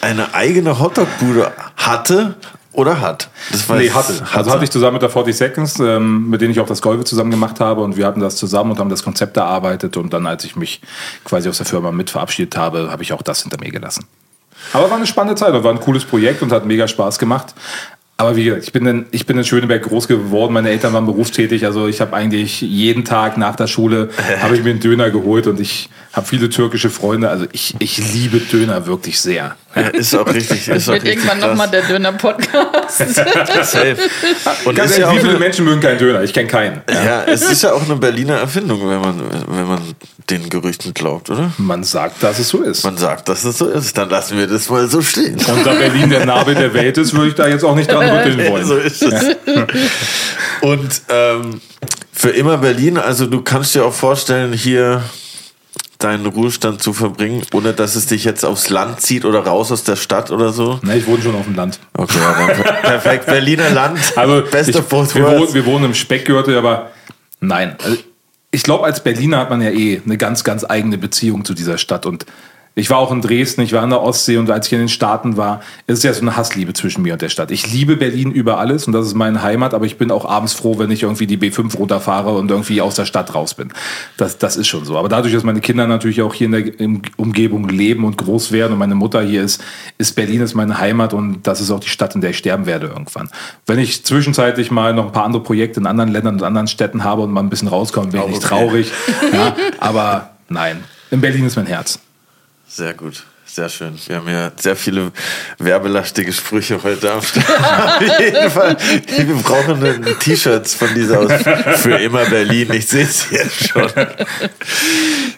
eine 0.01 0.35
eigene 0.35 0.79
Hotdog-Bude 0.79 1.53
hatte 1.77 2.35
oder 2.73 3.01
hat. 3.01 3.29
Das 3.51 3.69
weiß- 3.69 3.77
Nee, 3.79 3.91
hatte. 3.91 4.23
Also 4.33 4.51
hatte 4.53 4.65
ich 4.65 4.71
zusammen 4.71 4.95
mit 4.95 5.03
der 5.03 5.11
40 5.11 5.37
Seconds, 5.37 5.79
ähm, 5.81 6.29
mit 6.31 6.41
denen 6.41 6.53
ich 6.53 6.61
auch 6.61 6.67
das 6.67 6.81
Golfe 6.83 7.05
zusammen 7.05 7.31
gemacht 7.31 7.61
habe 7.61 7.83
und 7.83 7.97
wir 7.97 8.07
hatten 8.07 8.21
das 8.21 8.37
zusammen 8.37 8.71
und 8.73 8.79
haben 8.79 8.91
das 8.91 9.03
Konzept 9.03 9.37
erarbeitet 9.37 9.97
und 9.97 10.13
dann, 10.13 10.27
als 10.27 10.45
ich 10.45 10.57
mich 10.57 10.81
quasi 11.25 11.49
aus 11.49 11.57
der 11.59 11.67
Firma 11.67 11.91
mit 11.93 12.11
verabschiedet 12.11 12.57
habe, 12.57 12.91
habe 12.91 13.03
ich 13.03 13.13
auch 13.13 13.23
das 13.23 13.43
hinter 13.43 13.59
mir 13.61 13.71
gelassen. 13.71 14.07
Aber 14.73 14.91
war 14.91 14.97
eine 14.97 15.07
spannende 15.07 15.37
Zeit 15.37 15.55
und 15.55 15.65
war 15.65 15.73
ein 15.73 15.81
cooles 15.81 16.05
Projekt 16.05 16.43
und 16.43 16.53
hat 16.53 16.67
mega 16.67 16.87
Spaß 16.87 17.19
gemacht. 17.19 17.55
Aber 18.21 18.37
wie 18.37 18.45
gesagt, 18.45 18.65
ich 18.65 18.73
bin, 18.73 18.85
in, 18.85 19.07
ich 19.13 19.25
bin 19.25 19.39
in 19.39 19.45
Schöneberg 19.45 19.83
groß 19.83 20.07
geworden, 20.07 20.53
meine 20.53 20.69
Eltern 20.69 20.93
waren 20.93 21.07
berufstätig, 21.07 21.65
also 21.65 21.89
ich 21.89 22.03
habe 22.03 22.15
eigentlich 22.15 22.61
jeden 22.61 23.07
Tag 23.07 23.39
nach 23.39 23.57
der 23.57 23.67
Schule 23.67 24.11
habe 24.43 24.55
ich 24.55 24.63
mir 24.63 24.73
einen 24.73 24.81
Döner 24.81 25.09
geholt 25.09 25.47
und 25.47 25.59
ich 25.59 25.89
habe 26.13 26.27
viele 26.27 26.51
türkische 26.51 26.91
Freunde, 26.91 27.31
also 27.31 27.47
ich, 27.53 27.77
ich 27.79 28.13
liebe 28.13 28.41
Döner 28.41 28.85
wirklich 28.85 29.19
sehr. 29.23 29.57
Ja, 29.75 29.83
ist 29.83 30.15
auch 30.15 30.27
richtig. 30.27 30.69
Ist 30.69 30.89
auch 30.89 30.95
Wird 30.95 31.05
richtig 31.05 31.25
irgendwann 31.25 31.49
nochmal 31.49 31.71
der 31.71 31.81
Döner-Podcast. 31.83 32.99
Safe. 32.99 33.97
Und 34.67 34.75
Ganz 34.75 34.91
ist 34.91 34.99
ja, 34.99 35.13
wie 35.13 35.19
viele 35.19 35.31
eine, 35.31 35.39
Menschen 35.39 35.65
mögen 35.65 35.81
keinen 35.81 35.99
Döner? 35.99 36.23
Ich 36.23 36.35
kenne 36.35 36.49
keinen. 36.49 36.83
ja, 36.93 37.23
es 37.23 37.49
ist 37.49 37.63
ja 37.63 37.73
auch 37.73 37.85
eine 37.85 37.97
Berliner 37.97 38.35
Erfindung, 38.35 38.81
wenn 38.81 39.01
man, 39.01 39.23
wenn 39.47 39.67
man 39.67 39.81
den 40.29 40.49
Gerüchten 40.51 40.93
glaubt, 40.95 41.31
oder? 41.31 41.53
Man 41.59 41.83
sagt, 41.85 42.23
dass 42.23 42.39
es 42.39 42.49
so 42.49 42.63
ist. 42.63 42.85
Man 42.85 42.97
sagt, 42.99 43.29
dass 43.29 43.45
es 43.45 43.59
so 43.59 43.67
ist, 43.67 43.97
dann 43.97 44.11
lassen 44.11 44.37
wir 44.39 44.47
das 44.47 44.69
mal 44.69 44.89
so 44.89 45.01
stehen. 45.03 45.35
Und 45.37 45.65
da 45.67 45.73
Berlin 45.75 46.11
der 46.11 46.27
Nabel 46.27 46.55
der 46.55 46.75
Welt 46.75 46.99
ist, 46.99 47.15
würde 47.15 47.29
ich 47.29 47.35
da 47.35 47.49
jetzt 47.49 47.65
auch 47.65 47.75
nicht 47.75 47.91
dran 47.91 48.09
rütteln 48.09 48.47
wollen. 48.51 48.65
so 48.67 48.77
ist 48.77 49.03
es. 49.03 49.37
Und 50.61 51.03
ähm, 51.09 51.61
für 52.13 52.31
immer 52.31 52.59
Berlin, 52.59 52.99
also 52.99 53.27
du 53.27 53.41
kannst 53.43 53.75
dir 53.75 53.85
auch 53.85 53.95
vorstellen, 53.95 54.53
hier 54.53 55.03
deinen 55.99 56.27
Ruhestand 56.27 56.83
zu 56.83 56.93
verbringen, 56.93 57.43
ohne 57.53 57.73
dass 57.75 57.95
es 57.95 58.07
dich 58.07 58.25
jetzt 58.25 58.45
aufs 58.45 58.71
Land 58.71 59.01
zieht 59.01 59.25
oder 59.25 59.41
raus 59.41 59.71
aus 59.71 59.85
der 59.85 59.97
Stadt 59.97 60.31
oder 60.31 60.53
so. 60.53 60.81
Ne, 60.83 60.97
ich 60.97 61.07
wohne 61.07 61.23
schon 61.23 61.35
auf 61.35 61.45
dem 61.45 61.55
Land. 61.55 61.79
Okay, 61.95 62.19
per- 62.19 62.73
perfekt. 62.73 63.27
Berliner 63.27 63.71
Land. 63.71 63.99
Also 64.17 64.43
Best 64.51 64.71
ich, 64.71 64.75
wir, 64.77 64.91
wohnen, 64.91 65.55
wir 65.55 65.67
wohnen 65.67 65.85
im 65.87 65.95
Speckgürtel, 65.95 66.57
aber 66.57 66.91
nein. 67.41 67.77
Also 67.85 67.97
ich 68.51 68.63
glaube, 68.63 68.85
als 68.85 69.03
Berliner 69.03 69.39
hat 69.39 69.51
man 69.51 69.63
ja 69.63 69.71
eh 69.71 70.01
eine 70.05 70.19
ganz, 70.19 70.45
ganz 70.45 70.65
eigene 70.69 70.99
Beziehung 70.99 71.45
zu 71.45 71.55
dieser 71.55 71.79
Stadt. 71.79 72.07
Und 72.07 72.27
ich 72.81 72.89
war 72.89 72.97
auch 72.97 73.13
in 73.13 73.21
Dresden, 73.21 73.61
ich 73.61 73.73
war 73.73 73.83
an 73.83 73.91
der 73.91 74.01
Ostsee 74.01 74.39
und 74.39 74.51
als 74.51 74.67
ich 74.67 74.73
in 74.73 74.79
den 74.79 74.89
Staaten 74.89 75.37
war, 75.37 75.61
ist 75.87 75.99
es 75.99 76.03
ja 76.03 76.15
so 76.15 76.23
eine 76.23 76.37
Hassliebe 76.37 76.73
zwischen 76.73 77.03
mir 77.03 77.13
und 77.13 77.21
der 77.21 77.29
Stadt. 77.29 77.51
Ich 77.51 77.71
liebe 77.71 77.97
Berlin 77.97 78.33
über 78.33 78.59
alles 78.59 78.87
und 78.87 78.95
das 78.95 79.07
ist 79.07 79.15
meine 79.15 79.43
Heimat, 79.43 79.75
aber 79.75 79.85
ich 79.85 79.99
bin 79.99 80.11
auch 80.11 80.25
abends 80.25 80.55
froh, 80.55 80.79
wenn 80.79 80.91
ich 80.91 81.03
irgendwie 81.03 81.27
die 81.27 81.37
B5 81.37 81.77
runterfahre 81.77 82.31
und 82.31 82.51
irgendwie 82.51 82.81
aus 82.81 82.95
der 82.95 83.05
Stadt 83.05 83.35
raus 83.35 83.53
bin. 83.53 83.71
Das, 84.17 84.39
das 84.39 84.57
ist 84.57 84.67
schon 84.67 84.87
so. 84.87 84.97
Aber 84.97 85.11
dadurch, 85.11 85.35
dass 85.35 85.45
meine 85.45 85.61
Kinder 85.61 85.87
natürlich 85.87 86.23
auch 86.23 86.33
hier 86.33 86.47
in 86.47 86.53
der 86.53 87.11
Umgebung 87.19 87.69
leben 87.69 88.05
und 88.05 88.17
groß 88.17 88.51
werden 88.51 88.73
und 88.73 88.79
meine 88.79 88.95
Mutter 88.95 89.21
hier 89.21 89.43
ist, 89.43 89.63
ist 89.99 90.17
Berlin 90.17 90.41
ist 90.41 90.55
meine 90.55 90.79
Heimat 90.79 91.13
und 91.13 91.47
das 91.47 91.61
ist 91.61 91.71
auch 91.71 91.81
die 91.81 91.91
Stadt, 91.91 92.15
in 92.15 92.23
der 92.23 92.31
ich 92.31 92.39
sterben 92.39 92.65
werde 92.65 92.87
irgendwann. 92.87 93.29
Wenn 93.67 93.79
ich 93.79 94.07
zwischenzeitlich 94.07 94.71
mal 94.71 94.95
noch 94.95 95.07
ein 95.07 95.13
paar 95.13 95.25
andere 95.25 95.43
Projekte 95.43 95.81
in 95.81 95.87
anderen 95.87 96.11
Ländern 96.11 96.37
und 96.37 96.43
anderen 96.43 96.67
Städten 96.67 97.05
habe 97.05 97.23
und 97.23 97.31
mal 97.31 97.43
ein 97.43 97.51
bisschen 97.51 97.69
rauskomme, 97.69 98.09
bin 98.09 98.23
ich 98.23 98.37
okay. 98.37 98.47
traurig. 98.47 98.93
Ja, 99.35 99.55
aber 99.81 100.31
nein, 100.49 100.83
in 101.11 101.21
Berlin 101.21 101.45
ist 101.45 101.57
mein 101.57 101.67
Herz. 101.67 101.99
Sehr 102.73 102.95
gut. 102.95 103.25
Sehr 103.47 103.69
schön. 103.69 103.99
Wir 104.07 104.17
haben 104.17 104.29
ja 104.29 104.53
sehr 104.57 104.77
viele 104.77 105.11
werbelastige 105.59 106.33
Sprüche 106.33 106.81
heute 106.85 107.11
am 107.11 107.21
Start. 107.21 108.01
Auf 108.01 108.21
jeden 108.21 108.49
Fall. 108.49 108.77
Wir 109.09 109.35
brauchen 109.43 110.07
T-Shirts 110.21 110.75
von 110.75 110.95
dieser 110.95 111.19
aus 111.19 111.33
für 111.81 111.97
immer 111.97 112.25
Berlin. 112.27 112.73
Ich 112.73 112.87
sehe 112.87 113.03
es 113.03 113.29
jetzt 113.33 113.71
schon. 113.71 113.91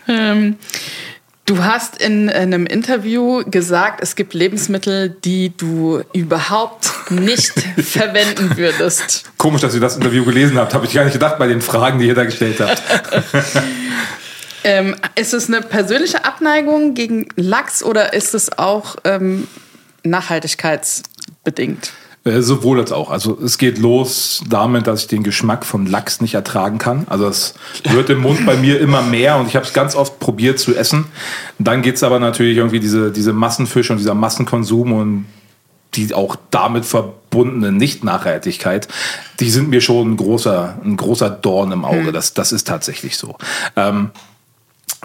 Ähm, 0.08 0.56
du 1.46 1.64
hast 1.64 2.02
in, 2.02 2.28
in 2.28 2.34
einem 2.34 2.66
Interview 2.66 3.44
gesagt, 3.46 4.02
es 4.02 4.14
gibt 4.14 4.34
Lebensmittel, 4.34 5.08
die 5.08 5.56
du 5.56 6.02
überhaupt 6.12 6.92
nicht 7.08 7.54
verwenden 7.78 8.58
würdest. 8.58 9.32
Komisch, 9.38 9.62
dass 9.62 9.72
ihr 9.72 9.80
das 9.80 9.96
Interview 9.96 10.26
gelesen 10.26 10.58
habt. 10.58 10.74
Habe 10.74 10.84
ich 10.84 10.92
gar 10.92 11.04
nicht 11.04 11.14
gedacht 11.14 11.38
bei 11.38 11.46
den 11.46 11.62
Fragen, 11.62 11.98
die 11.98 12.08
ihr 12.08 12.14
da 12.14 12.24
gestellt 12.24 12.60
habt. 12.60 12.82
Ähm, 14.64 14.94
ist 15.16 15.34
es 15.34 15.48
eine 15.48 15.60
persönliche 15.60 16.24
Abneigung 16.24 16.94
gegen 16.94 17.28
Lachs 17.36 17.82
oder 17.82 18.12
ist 18.12 18.34
es 18.34 18.58
auch 18.58 18.96
ähm, 19.04 19.48
nachhaltigkeitsbedingt? 20.04 21.92
Äh, 22.24 22.40
sowohl 22.40 22.78
als 22.78 22.92
auch. 22.92 23.10
Also 23.10 23.36
es 23.42 23.58
geht 23.58 23.78
los 23.78 24.44
damit, 24.48 24.86
dass 24.86 25.00
ich 25.02 25.06
den 25.08 25.24
Geschmack 25.24 25.66
von 25.66 25.86
Lachs 25.86 26.20
nicht 26.20 26.34
ertragen 26.34 26.78
kann. 26.78 27.06
Also 27.10 27.26
es 27.26 27.54
wird 27.90 28.10
im 28.10 28.20
Mund 28.20 28.46
bei 28.46 28.56
mir 28.56 28.78
immer 28.80 29.02
mehr 29.02 29.38
und 29.38 29.48
ich 29.48 29.56
habe 29.56 29.66
es 29.66 29.72
ganz 29.72 29.96
oft 29.96 30.20
probiert 30.20 30.60
zu 30.60 30.76
essen. 30.76 31.06
Dann 31.58 31.82
geht 31.82 31.96
es 31.96 32.04
aber 32.04 32.20
natürlich 32.20 32.58
irgendwie 32.58 32.78
diese, 32.78 33.10
diese 33.10 33.32
Massenfische 33.32 33.92
und 33.92 33.98
dieser 33.98 34.14
Massenkonsum 34.14 34.92
und 34.92 35.26
die 35.94 36.14
auch 36.14 36.36
damit 36.50 36.86
verbundene 36.86 37.72
Nicht-Nachhaltigkeit, 37.72 38.88
die 39.40 39.50
sind 39.50 39.68
mir 39.68 39.80
schon 39.80 40.12
ein 40.12 40.16
großer, 40.16 40.78
ein 40.82 40.96
großer 40.96 41.28
Dorn 41.28 41.72
im 41.72 41.84
Auge. 41.84 42.06
Hm. 42.06 42.12
Das, 42.12 42.34
das 42.34 42.52
ist 42.52 42.68
tatsächlich 42.68 43.16
so. 43.16 43.36
Ähm, 43.76 44.10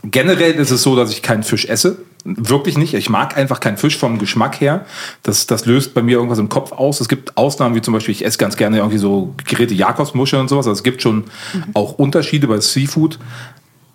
Generell 0.04 0.54
ist 0.54 0.72
es 0.72 0.84
so, 0.84 0.96
dass 0.96 1.12
ich 1.12 1.22
keinen 1.22 1.44
Fisch 1.44 1.66
esse. 1.66 1.98
Wirklich 2.24 2.78
nicht. 2.78 2.94
Ich 2.94 3.10
mag 3.10 3.38
einfach 3.38 3.60
keinen 3.60 3.78
Fisch 3.78 3.98
vom 3.98 4.20
Geschmack 4.20 4.62
her. 4.62 4.86
Das, 5.24 5.48
das 5.48 5.66
löst 5.66 5.94
bei 5.94 6.02
mir 6.02 6.18
irgendwas 6.18 6.40
im 6.40 6.50
Kopf 6.50 6.72
aus. 6.72 7.02
Es 7.02 7.08
gibt 7.08 7.38
Ausnahmen, 7.38 7.74
wie 7.76 7.82
zum 7.82 7.94
Beispiel, 7.94 8.12
ich 8.12 8.26
esse 8.26 8.38
ganz 8.38 8.58
gerne 8.58 8.78
irgendwie 8.78 8.98
so 8.98 9.34
gegrillte 9.38 9.74
Jakobsmuscheln 9.74 10.42
und 10.42 10.50
sowas. 10.50 10.68
Also 10.68 10.78
es 10.78 10.84
gibt 10.84 11.02
schon 11.02 11.18
mhm. 11.54 11.64
auch 11.74 11.94
Unterschiede 11.94 12.48
bei 12.48 12.60
Seafood. 12.60 13.18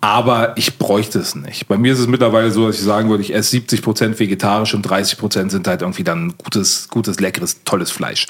Aber 0.03 0.51
ich 0.57 0.77
bräuchte 0.77 1.17
es 1.19 1.33
nicht. 1.33 1.69
Bei 1.69 1.77
mir 1.77 1.93
ist 1.93 1.99
es 1.99 2.07
mittlerweile 2.07 2.51
so, 2.51 2.67
dass 2.67 2.75
ich 2.75 2.81
sagen 2.81 3.09
würde, 3.09 3.23
ich 3.23 3.33
esse 3.33 3.51
70 3.51 3.81
Prozent 3.81 4.19
vegetarisch 4.19 4.73
und 4.73 4.81
30 4.81 5.17
Prozent 5.17 5.49
sind 5.49 5.65
halt 5.65 5.81
irgendwie 5.81 6.03
dann 6.03 6.33
gutes, 6.43 6.89
gutes, 6.89 7.21
leckeres, 7.21 7.63
tolles 7.63 7.89
Fleisch. 7.89 8.27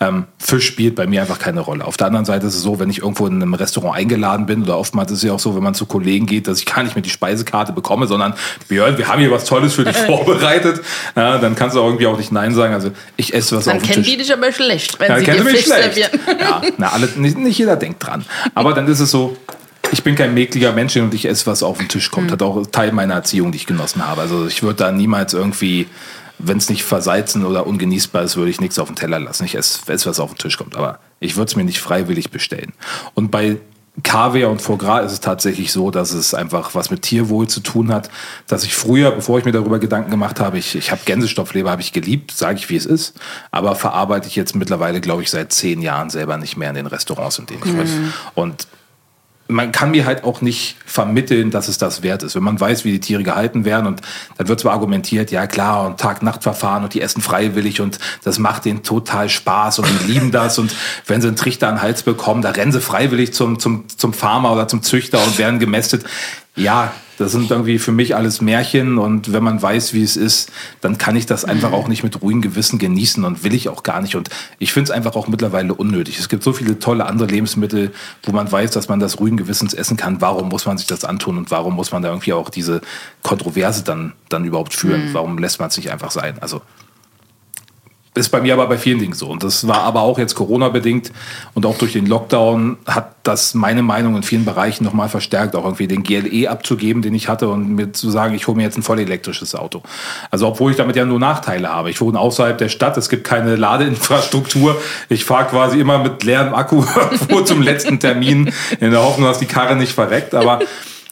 Ähm, 0.00 0.26
Fisch 0.36 0.66
spielt 0.66 0.96
bei 0.96 1.06
mir 1.06 1.22
einfach 1.22 1.38
keine 1.38 1.60
Rolle. 1.60 1.86
Auf 1.86 1.96
der 1.96 2.08
anderen 2.08 2.26
Seite 2.26 2.46
ist 2.46 2.54
es 2.54 2.60
so, 2.60 2.78
wenn 2.78 2.90
ich 2.90 2.98
irgendwo 2.98 3.26
in 3.26 3.40
einem 3.40 3.54
Restaurant 3.54 3.96
eingeladen 3.96 4.44
bin 4.44 4.64
oder 4.64 4.76
oftmals 4.76 5.12
ist 5.12 5.18
es 5.18 5.24
ja 5.24 5.32
auch 5.32 5.40
so, 5.40 5.56
wenn 5.56 5.62
man 5.62 5.72
zu 5.72 5.86
Kollegen 5.86 6.26
geht, 6.26 6.46
dass 6.46 6.58
ich 6.58 6.66
gar 6.66 6.82
nicht 6.82 6.94
mehr 6.94 7.00
die 7.00 7.08
Speisekarte 7.08 7.72
bekomme, 7.72 8.06
sondern 8.06 8.34
Björn, 8.68 8.98
wir 8.98 9.08
haben 9.08 9.20
hier 9.20 9.30
was 9.30 9.46
Tolles 9.46 9.72
für 9.72 9.84
dich 9.84 9.96
vorbereitet. 10.06 10.82
Ja, 11.16 11.38
dann 11.38 11.54
kannst 11.54 11.74
du 11.74 11.80
auch 11.80 11.86
irgendwie 11.86 12.06
auch 12.06 12.18
nicht 12.18 12.32
Nein 12.32 12.52
sagen. 12.52 12.74
Also 12.74 12.90
ich 13.16 13.32
esse 13.32 13.56
was 13.56 13.64
dann 13.64 13.78
auf 13.78 13.82
dem 13.82 13.86
Tisch. 13.86 13.94
Dann 13.94 14.04
kennen 14.04 14.18
die 14.18 14.22
dich 14.22 14.30
aber 14.30 14.52
schlecht, 14.52 15.00
wenn 15.00 15.10
ja, 15.10 15.18
sie 15.20 15.24
dir 15.24 15.42
Fisch 15.42 15.64
servieren. 15.64 16.20
Ja, 16.38 16.60
na, 16.76 16.88
alle, 16.88 17.08
nicht, 17.16 17.38
nicht 17.38 17.56
jeder 17.56 17.76
denkt 17.76 18.06
dran. 18.06 18.26
Aber 18.54 18.74
dann 18.74 18.86
ist 18.88 19.00
es 19.00 19.10
so, 19.10 19.38
ich 19.94 20.02
bin 20.02 20.16
kein 20.16 20.34
mäkliger 20.34 20.72
Mensch 20.72 20.96
und 20.96 21.14
ich 21.14 21.26
esse, 21.26 21.46
was 21.46 21.62
auf 21.62 21.78
den 21.78 21.86
Tisch 21.88 22.10
kommt. 22.10 22.26
Mhm. 22.26 22.32
Hat 22.32 22.42
auch 22.42 22.66
Teil 22.66 22.90
meiner 22.90 23.14
Erziehung, 23.14 23.52
die 23.52 23.56
ich 23.56 23.66
genossen 23.66 24.06
habe. 24.06 24.20
Also 24.20 24.46
ich 24.48 24.62
würde 24.64 24.78
da 24.78 24.90
niemals 24.90 25.34
irgendwie, 25.34 25.86
wenn 26.38 26.58
es 26.58 26.68
nicht 26.68 26.82
versalzen 26.82 27.44
oder 27.46 27.66
ungenießbar 27.66 28.24
ist, 28.24 28.36
würde 28.36 28.50
ich 28.50 28.60
nichts 28.60 28.80
auf 28.80 28.88
den 28.88 28.96
Teller 28.96 29.20
lassen. 29.20 29.44
Ich 29.44 29.54
esse, 29.54 29.80
esse 29.90 30.10
was 30.10 30.18
auf 30.18 30.32
den 30.32 30.38
Tisch 30.38 30.58
kommt. 30.58 30.76
Aber 30.76 30.98
ich 31.20 31.36
würde 31.36 31.48
es 31.48 31.54
mir 31.54 31.62
nicht 31.62 31.80
freiwillig 31.80 32.32
bestellen. 32.32 32.72
Und 33.14 33.30
bei 33.30 33.58
Kaviar 34.02 34.50
und 34.50 34.60
Foie 34.60 34.78
Gras 34.78 35.06
ist 35.06 35.12
es 35.12 35.20
tatsächlich 35.20 35.70
so, 35.70 35.92
dass 35.92 36.10
es 36.10 36.34
einfach 36.34 36.74
was 36.74 36.90
mit 36.90 37.02
Tierwohl 37.02 37.46
zu 37.46 37.60
tun 37.60 37.92
hat. 37.92 38.10
Dass 38.48 38.64
ich 38.64 38.74
früher, 38.74 39.12
bevor 39.12 39.38
ich 39.38 39.44
mir 39.44 39.52
darüber 39.52 39.78
Gedanken 39.78 40.10
gemacht 40.10 40.40
habe, 40.40 40.58
ich, 40.58 40.74
ich 40.74 40.90
habe 40.90 41.02
Gänsestoffleber, 41.04 41.70
habe 41.70 41.82
ich 41.82 41.92
geliebt, 41.92 42.32
sage 42.32 42.58
ich, 42.58 42.68
wie 42.68 42.76
es 42.76 42.84
ist. 42.84 43.14
Aber 43.52 43.76
verarbeite 43.76 44.26
ich 44.26 44.34
jetzt 44.34 44.56
mittlerweile, 44.56 45.00
glaube 45.00 45.22
ich, 45.22 45.30
seit 45.30 45.52
zehn 45.52 45.82
Jahren 45.82 46.10
selber 46.10 46.36
nicht 46.36 46.56
mehr 46.56 46.70
in 46.70 46.74
den 46.74 46.86
Restaurants, 46.88 47.38
in 47.38 47.46
denen 47.46 47.62
ich 47.64 47.72
mhm. 47.72 48.12
Und 48.34 48.66
man 49.46 49.72
kann 49.72 49.90
mir 49.90 50.06
halt 50.06 50.24
auch 50.24 50.40
nicht 50.40 50.76
vermitteln, 50.86 51.50
dass 51.50 51.68
es 51.68 51.76
das 51.76 52.02
wert 52.02 52.22
ist. 52.22 52.34
Wenn 52.34 52.42
man 52.42 52.58
weiß, 52.58 52.84
wie 52.84 52.92
die 52.92 53.00
Tiere 53.00 53.22
gehalten 53.22 53.64
werden 53.64 53.86
und 53.86 54.00
dann 54.38 54.48
wird 54.48 54.60
zwar 54.60 54.72
argumentiert, 54.72 55.30
ja 55.30 55.46
klar, 55.46 55.86
und 55.86 56.00
Tag-Nacht-Verfahren 56.00 56.82
und 56.82 56.94
die 56.94 57.02
essen 57.02 57.20
freiwillig 57.20 57.80
und 57.80 57.98
das 58.24 58.38
macht 58.38 58.64
denen 58.64 58.82
total 58.82 59.28
Spaß 59.28 59.80
und 59.80 59.88
die 59.88 60.04
lieben 60.12 60.30
das 60.30 60.58
und 60.58 60.74
wenn 61.06 61.20
sie 61.20 61.28
einen 61.28 61.36
Trichter 61.36 61.68
an 61.68 61.76
den 61.76 61.82
Hals 61.82 62.02
bekommen, 62.02 62.40
da 62.40 62.50
rennen 62.50 62.72
sie 62.72 62.80
freiwillig 62.80 63.34
zum, 63.34 63.58
zum, 63.58 63.84
zum 63.88 64.14
Farmer 64.14 64.52
oder 64.52 64.66
zum 64.66 64.82
Züchter 64.82 65.22
und 65.22 65.36
werden 65.38 65.58
gemästet. 65.58 66.04
Ja, 66.56 66.94
das 67.18 67.32
sind 67.32 67.50
irgendwie 67.50 67.78
für 67.78 67.90
mich 67.90 68.14
alles 68.14 68.40
Märchen 68.40 68.98
und 68.98 69.32
wenn 69.32 69.42
man 69.42 69.60
weiß, 69.60 69.92
wie 69.92 70.02
es 70.02 70.16
ist, 70.16 70.50
dann 70.80 70.98
kann 70.98 71.16
ich 71.16 71.26
das 71.26 71.44
einfach 71.44 71.72
auch 71.72 71.88
nicht 71.88 72.02
mit 72.02 72.22
ruhigem 72.22 72.42
Gewissen 72.42 72.78
genießen 72.78 73.24
und 73.24 73.42
will 73.42 73.54
ich 73.54 73.68
auch 73.68 73.82
gar 73.82 74.00
nicht. 74.00 74.14
Und 74.14 74.30
ich 74.58 74.72
finde 74.72 74.90
es 74.90 74.96
einfach 74.96 75.16
auch 75.16 75.26
mittlerweile 75.26 75.74
unnötig. 75.74 76.18
Es 76.18 76.28
gibt 76.28 76.42
so 76.42 76.52
viele 76.52 76.78
tolle 76.78 77.06
andere 77.06 77.28
Lebensmittel, 77.28 77.92
wo 78.22 78.32
man 78.32 78.50
weiß, 78.50 78.70
dass 78.72 78.88
man 78.88 79.00
das 79.00 79.18
ruhigen 79.18 79.36
Gewissens 79.36 79.74
essen 79.74 79.96
kann. 79.96 80.20
Warum 80.20 80.48
muss 80.48 80.66
man 80.66 80.78
sich 80.78 80.86
das 80.86 81.04
antun 81.04 81.38
und 81.38 81.50
warum 81.50 81.74
muss 81.74 81.92
man 81.92 82.02
da 82.02 82.08
irgendwie 82.08 82.32
auch 82.32 82.50
diese 82.50 82.80
Kontroverse 83.22 83.82
dann, 83.82 84.12
dann 84.28 84.44
überhaupt 84.44 84.74
führen? 84.74 85.08
Mhm. 85.08 85.14
Warum 85.14 85.38
lässt 85.38 85.58
man 85.60 85.68
es 85.68 85.76
nicht 85.76 85.90
einfach 85.90 86.10
sein? 86.10 86.36
Also 86.40 86.62
ist 88.14 88.28
bei 88.28 88.40
mir 88.40 88.54
aber 88.54 88.68
bei 88.68 88.78
vielen 88.78 89.00
Dingen 89.00 89.12
so. 89.12 89.28
Und 89.28 89.42
das 89.42 89.66
war 89.66 89.82
aber 89.82 90.02
auch 90.02 90.18
jetzt 90.18 90.36
Corona-bedingt 90.36 91.10
und 91.54 91.66
auch 91.66 91.76
durch 91.76 91.94
den 91.94 92.06
Lockdown 92.06 92.76
hat 92.86 93.16
das 93.24 93.54
meine 93.54 93.82
Meinung 93.82 94.16
in 94.16 94.22
vielen 94.22 94.44
Bereichen 94.44 94.84
nochmal 94.84 95.08
verstärkt, 95.08 95.56
auch 95.56 95.64
irgendwie 95.64 95.88
den 95.88 96.04
GLE 96.04 96.48
abzugeben, 96.48 97.02
den 97.02 97.14
ich 97.14 97.28
hatte 97.28 97.48
und 97.48 97.74
mir 97.74 97.92
zu 97.92 98.10
sagen, 98.10 98.34
ich 98.34 98.46
hole 98.46 98.56
mir 98.56 98.62
jetzt 98.62 98.78
ein 98.78 98.82
voll 98.82 99.00
elektrisches 99.00 99.54
Auto. 99.56 99.82
Also 100.30 100.46
obwohl 100.46 100.70
ich 100.70 100.76
damit 100.76 100.94
ja 100.94 101.04
nur 101.04 101.18
Nachteile 101.18 101.70
habe. 101.70 101.90
Ich 101.90 102.00
wohne 102.00 102.20
außerhalb 102.20 102.56
der 102.56 102.68
Stadt, 102.68 102.96
es 102.96 103.08
gibt 103.08 103.24
keine 103.24 103.56
Ladeinfrastruktur. 103.56 104.80
Ich 105.08 105.24
fahre 105.24 105.46
quasi 105.46 105.80
immer 105.80 105.98
mit 105.98 106.22
leerem 106.22 106.54
Akku 106.54 106.82
vor 107.28 107.44
zum 107.44 107.62
letzten 107.62 107.98
Termin 107.98 108.52
in 108.78 108.90
der 108.92 109.02
Hoffnung, 109.02 109.26
dass 109.26 109.38
die 109.38 109.46
Karre 109.46 109.74
nicht 109.74 109.92
verreckt. 109.92 110.34
Aber 110.34 110.60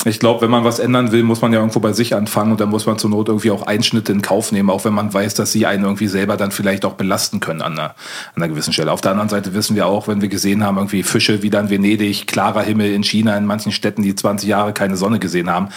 ich 0.05 0.19
glaube, 0.19 0.41
wenn 0.41 0.51
man 0.51 0.65
was 0.65 0.79
ändern 0.79 1.13
will, 1.13 1.23
muss 1.23 1.43
man 1.43 1.53
ja 1.53 1.61
irgendwo 1.61 1.79
bei 1.79 1.93
sich 1.93 2.15
anfangen 2.15 2.53
und 2.53 2.61
dann 2.61 2.71
muss 2.71 2.87
man 2.87 2.99
zur 2.99 3.11
Not 3.11 3.29
irgendwie 3.29 3.51
auch 3.51 3.67
Einschnitte 3.67 4.11
in 4.13 4.21
Kauf 4.21 4.51
nehmen, 4.51 4.71
auch 4.71 4.85
wenn 4.85 4.95
man 4.95 5.13
weiß, 5.13 5.35
dass 5.35 5.53
sie 5.53 5.67
einen 5.67 5.85
irgendwie 5.85 6.09
selber 6.09 6.37
dann 6.37 6.51
vielleicht 6.51 6.85
auch 6.85 6.95
belasten 6.95 7.41
können 7.41 7.63
an 7.63 7.73
einer, 7.75 7.91
an 8.35 8.43
einer 8.43 8.49
gewissen 8.49 8.73
Stelle. 8.73 8.91
Auf 8.91 9.01
der 9.01 9.13
anderen 9.13 9.29
Seite 9.29 9.55
wissen 9.55 9.77
wir 9.77 9.87
auch, 9.87 10.09
wenn 10.09 10.21
wir 10.21 10.29
gesehen 10.29 10.65
haben, 10.65 10.77
irgendwie 10.77 11.03
Fische 11.03 11.43
wieder 11.43 11.61
in 11.61 11.71
Venedig, 11.71 12.27
klarer 12.27 12.63
Himmel 12.63 12.93
in 12.93 13.05
China, 13.05 13.37
in 13.37 13.47
manchen 13.47 13.71
Städten, 13.71 14.03
die 14.03 14.15
20 14.15 14.49
Jahre 14.49 14.73
keine 14.73 14.97
Sonne 14.97 15.21
gesehen 15.21 15.49
haben, 15.49 15.69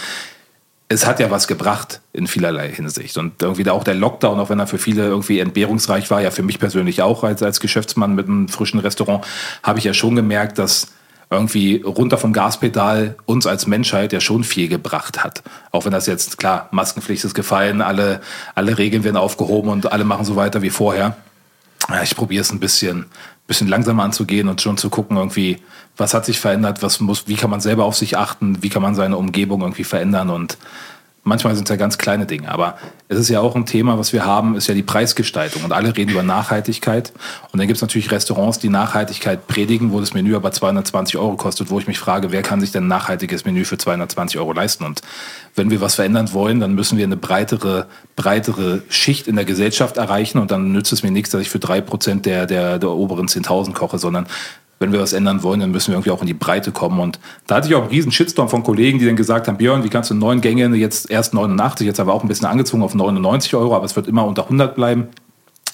es 0.88 1.06
hat 1.06 1.18
ja 1.18 1.30
was 1.30 1.48
gebracht 1.48 2.00
in 2.12 2.26
vielerlei 2.26 2.72
Hinsicht. 2.72 3.18
Und 3.18 3.42
irgendwie 3.42 3.68
auch 3.68 3.84
der 3.84 3.94
Lockdown, 3.94 4.38
auch 4.38 4.50
wenn 4.50 4.60
er 4.60 4.66
für 4.66 4.78
viele 4.78 5.04
irgendwie 5.04 5.40
entbehrungsreich 5.40 6.10
war, 6.10 6.20
ja 6.20 6.30
für 6.30 6.42
mich 6.42 6.60
persönlich 6.60 7.02
auch 7.02 7.24
als, 7.24 7.42
als 7.42 7.60
Geschäftsmann 7.60 8.14
mit 8.14 8.28
einem 8.28 8.48
frischen 8.48 8.78
Restaurant, 8.78 9.24
habe 9.62 9.78
ich 9.78 9.84
ja 9.84 9.94
schon 9.94 10.14
gemerkt, 10.14 10.58
dass 10.58 10.88
irgendwie 11.30 11.82
runter 11.82 12.18
vom 12.18 12.32
Gaspedal 12.32 13.16
uns 13.26 13.46
als 13.46 13.66
Menschheit 13.66 14.12
ja 14.12 14.20
schon 14.20 14.44
viel 14.44 14.68
gebracht 14.68 15.24
hat. 15.24 15.42
Auch 15.72 15.84
wenn 15.84 15.92
das 15.92 16.06
jetzt, 16.06 16.38
klar, 16.38 16.68
Maskenpflicht 16.70 17.24
ist 17.24 17.34
gefallen, 17.34 17.82
alle, 17.82 18.20
alle 18.54 18.78
Regeln 18.78 19.02
werden 19.02 19.16
aufgehoben 19.16 19.70
und 19.70 19.90
alle 19.92 20.04
machen 20.04 20.24
so 20.24 20.36
weiter 20.36 20.62
wie 20.62 20.70
vorher. 20.70 21.16
Ich 22.02 22.14
probiere 22.14 22.42
es 22.42 22.52
ein 22.52 22.60
bisschen, 22.60 23.06
bisschen 23.46 23.68
langsamer 23.68 24.04
anzugehen 24.04 24.48
und 24.48 24.60
schon 24.60 24.76
zu 24.76 24.88
gucken, 24.88 25.16
irgendwie, 25.16 25.58
was 25.96 26.14
hat 26.14 26.24
sich 26.24 26.38
verändert, 26.38 26.82
was 26.82 27.00
muss, 27.00 27.26
wie 27.26 27.36
kann 27.36 27.50
man 27.50 27.60
selber 27.60 27.84
auf 27.84 27.96
sich 27.96 28.16
achten, 28.16 28.62
wie 28.62 28.68
kann 28.68 28.82
man 28.82 28.94
seine 28.94 29.16
Umgebung 29.16 29.62
irgendwie 29.62 29.84
verändern 29.84 30.30
und 30.30 30.58
Manchmal 31.28 31.56
sind 31.56 31.68
es 31.68 31.70
ja 31.70 31.76
ganz 31.76 31.98
kleine 31.98 32.24
Dinge, 32.24 32.48
aber 32.48 32.78
es 33.08 33.18
ist 33.18 33.28
ja 33.28 33.40
auch 33.40 33.56
ein 33.56 33.66
Thema, 33.66 33.98
was 33.98 34.12
wir 34.12 34.24
haben, 34.24 34.54
ist 34.54 34.68
ja 34.68 34.74
die 34.74 34.84
Preisgestaltung. 34.84 35.64
Und 35.64 35.72
alle 35.72 35.96
reden 35.96 36.12
über 36.12 36.22
Nachhaltigkeit. 36.22 37.12
Und 37.50 37.58
dann 37.58 37.66
gibt 37.66 37.78
es 37.78 37.82
natürlich 37.82 38.12
Restaurants, 38.12 38.60
die 38.60 38.68
Nachhaltigkeit 38.68 39.48
predigen, 39.48 39.90
wo 39.90 39.98
das 39.98 40.14
Menü 40.14 40.36
aber 40.36 40.52
220 40.52 41.16
Euro 41.16 41.34
kostet, 41.34 41.68
wo 41.68 41.80
ich 41.80 41.88
mich 41.88 41.98
frage, 41.98 42.30
wer 42.30 42.42
kann 42.42 42.60
sich 42.60 42.70
denn 42.70 42.84
ein 42.84 42.88
nachhaltiges 42.88 43.44
Menü 43.44 43.64
für 43.64 43.76
220 43.76 44.38
Euro 44.38 44.52
leisten? 44.52 44.84
Und 44.84 45.02
wenn 45.56 45.68
wir 45.68 45.80
was 45.80 45.96
verändern 45.96 46.32
wollen, 46.32 46.60
dann 46.60 46.76
müssen 46.76 46.96
wir 46.96 47.04
eine 47.04 47.16
breitere, 47.16 47.88
breitere 48.14 48.82
Schicht 48.88 49.26
in 49.26 49.34
der 49.34 49.44
Gesellschaft 49.44 49.96
erreichen. 49.96 50.38
Und 50.38 50.52
dann 50.52 50.70
nützt 50.70 50.92
es 50.92 51.02
mir 51.02 51.10
nichts, 51.10 51.30
dass 51.30 51.40
ich 51.40 51.50
für 51.50 51.58
drei 51.58 51.80
Prozent 51.80 52.24
der, 52.24 52.46
der, 52.46 52.78
der 52.78 52.90
oberen 52.90 53.26
10.000 53.26 53.72
koche, 53.72 53.98
sondern 53.98 54.28
wenn 54.78 54.92
wir 54.92 55.00
was 55.00 55.12
ändern 55.12 55.42
wollen, 55.42 55.60
dann 55.60 55.70
müssen 55.70 55.88
wir 55.88 55.94
irgendwie 55.94 56.10
auch 56.10 56.20
in 56.20 56.26
die 56.26 56.34
Breite 56.34 56.70
kommen. 56.70 57.00
Und 57.00 57.18
da 57.46 57.56
hatte 57.56 57.68
ich 57.68 57.74
auch 57.74 57.82
einen 57.82 57.90
riesen 57.90 58.12
Shitstorm 58.12 58.48
von 58.48 58.62
Kollegen, 58.62 58.98
die 58.98 59.06
dann 59.06 59.16
gesagt 59.16 59.48
haben, 59.48 59.56
Björn, 59.56 59.84
wie 59.84 59.88
kannst 59.88 60.10
du 60.10 60.14
neun 60.14 60.40
Gänge 60.40 60.66
jetzt 60.76 61.10
erst 61.10 61.34
89, 61.34 61.86
jetzt 61.86 62.00
aber 62.00 62.12
auch 62.12 62.22
ein 62.22 62.28
bisschen 62.28 62.46
angezogen 62.46 62.82
auf 62.82 62.94
99 62.94 63.54
Euro, 63.54 63.74
aber 63.74 63.84
es 63.84 63.96
wird 63.96 64.06
immer 64.06 64.26
unter 64.26 64.44
100 64.44 64.74
bleiben. 64.74 65.08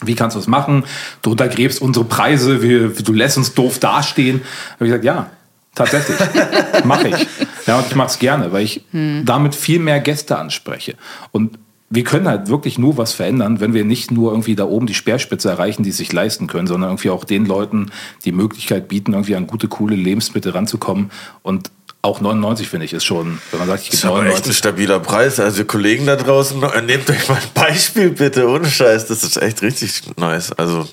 Wie 0.05 0.15
kannst 0.15 0.37
du 0.37 0.41
es 0.41 0.47
machen? 0.47 0.85
Du 1.23 1.31
untergräbst 1.31 1.81
unsere 1.81 2.05
Preise, 2.05 2.63
wir, 2.63 2.89
du 2.91 3.13
lässt 3.13 3.37
uns 3.37 3.55
doof 3.55 3.79
dastehen. 3.79 4.41
Da 4.43 4.75
habe 4.75 4.87
ich 4.87 4.89
gesagt, 4.89 5.05
ja, 5.05 5.31
tatsächlich, 5.75 6.17
mache 6.85 7.09
ich. 7.09 7.27
Ja, 7.67 7.79
und 7.79 7.87
ich 7.87 7.95
mache 7.95 8.09
es 8.09 8.19
gerne, 8.19 8.53
weil 8.53 8.65
ich 8.65 8.85
hm. 8.91 9.23
damit 9.25 9.55
viel 9.55 9.79
mehr 9.79 10.01
Gäste 10.01 10.39
anspreche. 10.39 10.97
Und 11.31 11.59
wir 11.95 12.05
können 12.05 12.27
halt 12.27 12.49
wirklich 12.49 12.79
nur 12.79 12.97
was 12.97 13.13
verändern, 13.13 13.61
wenn 13.61 13.75
wir 13.75 13.85
nicht 13.85 14.11
nur 14.11 14.33
irgendwie 14.33 14.57
da 14.57 14.65
oben 14.65 14.87
die 14.87 14.95
Speerspitze 14.95 15.51
erreichen, 15.51 15.83
die 15.83 15.91
es 15.91 15.99
sich 15.99 16.11
leisten 16.11 16.47
können, 16.47 16.67
sondern 16.67 16.91
irgendwie 16.91 17.11
auch 17.11 17.25
den 17.25 17.45
Leuten 17.45 17.93
die 18.25 18.33
Möglichkeit 18.33 18.89
bieten, 18.89 19.13
irgendwie 19.13 19.37
an 19.37 19.47
gute, 19.47 19.69
coole 19.69 19.95
Lebensmittel 19.95 20.53
ranzukommen 20.53 21.11
und 21.43 21.71
auch 22.01 22.21
99 22.21 22.69
finde 22.69 22.87
ich 22.87 22.95
ist 22.95 23.05
schon, 23.05 23.39
wenn 23.51 23.61
man 23.61 23.69
sagt, 23.69 23.83
ich 23.83 23.91
gebe 23.91 23.99
ist 23.99 24.05
aber 24.05 24.17
echt 24.17 24.25
ein 24.25 24.31
99. 24.31 24.57
stabiler 24.57 24.99
Preis. 24.99 25.39
Also 25.39 25.65
Kollegen 25.65 26.07
da 26.07 26.17
draußen, 26.17 26.61
nehmt 26.85 27.09
euch 27.09 27.29
mal 27.29 27.37
ein 27.37 27.43
Beispiel 27.55 28.11
bitte, 28.11 28.49
ohne 28.49 28.69
Scheiß. 28.69 29.07
Das 29.07 29.23
ist 29.23 29.37
echt 29.37 29.63
richtig 29.63 30.03
nice. 30.17 30.51
Also 30.53 30.89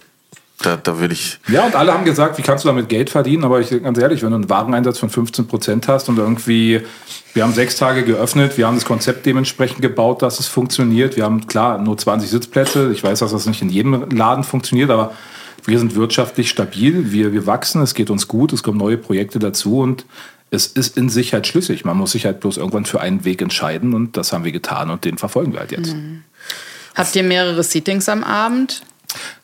da, 0.62 0.76
da 0.76 1.00
will 1.00 1.12
ich... 1.12 1.40
Ja, 1.48 1.66
und 1.66 1.76
alle 1.76 1.94
haben 1.94 2.04
gesagt, 2.04 2.38
wie 2.38 2.42
kannst 2.42 2.66
du 2.66 2.68
damit 2.68 2.90
Geld 2.90 3.10
verdienen? 3.10 3.46
Aber 3.46 3.62
ich 3.62 3.70
ganz 3.70 3.98
ehrlich, 3.98 4.22
wenn 4.24 4.32
du 4.32 4.36
einen 4.36 4.50
Wareneinsatz 4.50 5.00
von 5.00 5.10
15 5.10 5.48
Prozent 5.48 5.88
hast 5.88 6.10
und 6.10 6.18
irgendwie, 6.18 6.82
wir 7.34 7.44
haben 7.44 7.54
sechs 7.54 7.78
Tage 7.78 8.04
geöffnet, 8.04 8.58
wir 8.58 8.68
haben 8.68 8.76
das 8.76 8.86
Konzept 8.86 9.26
dementsprechend 9.26 9.82
gebaut, 9.82 10.22
dass 10.22 10.40
es 10.40 10.48
funktioniert. 10.48 11.16
Wir 11.16 11.24
haben 11.24 11.48
klar 11.48 11.78
nur 11.78 11.98
20 11.98 12.30
Sitzplätze. 12.30 12.92
Ich 12.92 13.04
weiß, 13.04 13.20
dass 13.20 13.32
das 13.32 13.46
nicht 13.46 13.62
in 13.62 13.70
jedem 13.70 14.10
Laden 14.10 14.44
funktioniert, 14.44 14.90
aber 14.90 15.14
wir 15.66 15.80
sind 15.80 15.96
wirtschaftlich 15.96 16.50
stabil, 16.50 17.12
wir, 17.12 17.32
wir 17.32 17.46
wachsen, 17.46 17.82
es 17.82 17.94
geht 17.94 18.10
uns 18.10 18.28
gut, 18.28 18.54
es 18.54 18.64
kommen 18.64 18.78
neue 18.78 18.98
Projekte 18.98 19.40
dazu 19.40 19.80
und 19.80 20.06
es 20.52 20.68
ist 20.68 20.98
in 20.98 21.10
sich 21.10 21.34
halt 21.34 21.48
schlüssig. 21.48 21.86
Man 21.86 21.98
muss 21.98 22.12
sich 22.12 22.26
halt 22.26 22.40
bloß 22.40 22.58
irgendwann 22.58 22.86
für 22.86 23.02
einen 23.02 23.24
Weg 23.24 23.42
entscheiden 23.42 23.94
und 23.94 24.18
das 24.18 24.34
haben 24.34 24.44
wir 24.44 24.52
getan 24.52 24.90
und 24.90 25.06
den 25.06 25.18
verfolgen 25.18 25.54
wir 25.54 25.60
halt 25.60 25.72
jetzt. 25.72 25.96
Habt 26.96 27.16
ihr 27.16 27.24
mehrere 27.24 27.64
Seatings 27.64 28.10
am 28.10 28.24
Abend? 28.24 28.82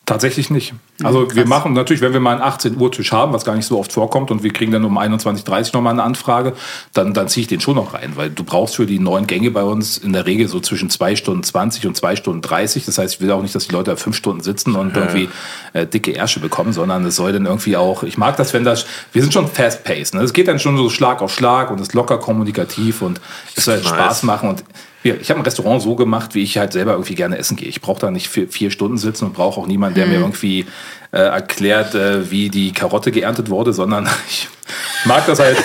Tatsächlich 0.06 0.50
nicht. 0.50 0.72
Also 1.02 1.34
wir 1.34 1.48
machen 1.48 1.72
natürlich, 1.72 2.00
wenn 2.00 2.12
wir 2.12 2.20
mal 2.20 2.34
einen 2.34 2.40
18 2.40 2.76
Uhr 2.78 2.92
Tisch 2.92 3.10
haben, 3.10 3.32
was 3.32 3.44
gar 3.44 3.56
nicht 3.56 3.66
so 3.66 3.76
oft 3.76 3.92
vorkommt 3.92 4.30
und 4.30 4.44
wir 4.44 4.52
kriegen 4.52 4.70
dann 4.70 4.84
um 4.84 4.96
21.30 4.96 5.48
Uhr 5.48 5.70
nochmal 5.74 5.94
eine 5.94 6.04
Anfrage, 6.04 6.52
dann, 6.92 7.12
dann 7.12 7.26
ziehe 7.26 7.42
ich 7.42 7.48
den 7.48 7.60
schon 7.60 7.74
noch 7.74 7.92
rein, 7.92 8.12
weil 8.14 8.30
du 8.30 8.44
brauchst 8.44 8.76
für 8.76 8.86
die 8.86 9.00
neun 9.00 9.26
Gänge 9.26 9.50
bei 9.50 9.64
uns 9.64 9.98
in 9.98 10.12
der 10.12 10.24
Regel 10.24 10.46
so 10.46 10.60
zwischen 10.60 10.90
2 10.90 11.16
Stunden 11.16 11.42
20 11.42 11.88
und 11.88 11.96
2 11.96 12.14
Stunden 12.14 12.40
30. 12.40 12.86
Das 12.86 12.98
heißt, 12.98 13.14
ich 13.14 13.20
will 13.20 13.32
auch 13.32 13.42
nicht, 13.42 13.56
dass 13.56 13.66
die 13.66 13.72
Leute 13.72 13.90
da 13.90 13.96
fünf 13.96 14.14
Stunden 14.14 14.44
sitzen 14.44 14.76
und 14.76 14.96
irgendwie 14.96 15.28
äh, 15.72 15.86
dicke 15.86 16.12
Ärsche 16.12 16.38
bekommen, 16.38 16.72
sondern 16.72 17.04
es 17.04 17.16
soll 17.16 17.32
dann 17.32 17.46
irgendwie 17.46 17.76
auch, 17.76 18.04
ich 18.04 18.16
mag 18.16 18.36
das, 18.36 18.54
wenn 18.54 18.62
das, 18.62 18.86
wir 19.12 19.22
sind 19.22 19.32
schon 19.32 19.48
fast-paced. 19.48 20.14
Ne? 20.14 20.22
Es 20.22 20.32
geht 20.32 20.46
dann 20.46 20.60
schon 20.60 20.76
so 20.76 20.88
Schlag 20.88 21.20
auf 21.20 21.34
Schlag 21.34 21.72
und 21.72 21.80
ist 21.80 21.94
locker 21.94 22.18
kommunikativ 22.18 23.02
und 23.02 23.20
es 23.56 23.64
soll 23.64 23.74
halt. 23.74 23.86
Spaß 23.86 24.22
machen 24.22 24.50
und 24.50 24.62
ich 25.10 25.30
habe 25.30 25.40
ein 25.40 25.44
Restaurant 25.44 25.82
so 25.82 25.94
gemacht, 25.96 26.34
wie 26.34 26.42
ich 26.42 26.58
halt 26.58 26.72
selber 26.72 26.92
irgendwie 26.92 27.14
gerne 27.14 27.38
essen 27.38 27.56
gehe. 27.56 27.68
Ich 27.68 27.80
brauche 27.80 28.00
da 28.00 28.10
nicht 28.10 28.28
vier, 28.28 28.48
vier 28.48 28.70
Stunden 28.70 28.98
sitzen 28.98 29.26
und 29.26 29.34
brauche 29.34 29.60
auch 29.60 29.66
niemanden, 29.66 29.96
der 29.96 30.06
mir 30.06 30.18
irgendwie 30.18 30.66
äh, 31.12 31.18
erklärt, 31.18 31.94
äh, 31.94 32.30
wie 32.30 32.50
die 32.50 32.72
Karotte 32.72 33.10
geerntet 33.12 33.50
wurde, 33.50 33.72
sondern 33.72 34.08
ich 34.28 34.48
mag 35.04 35.26
das 35.26 35.38
halt. 35.38 35.56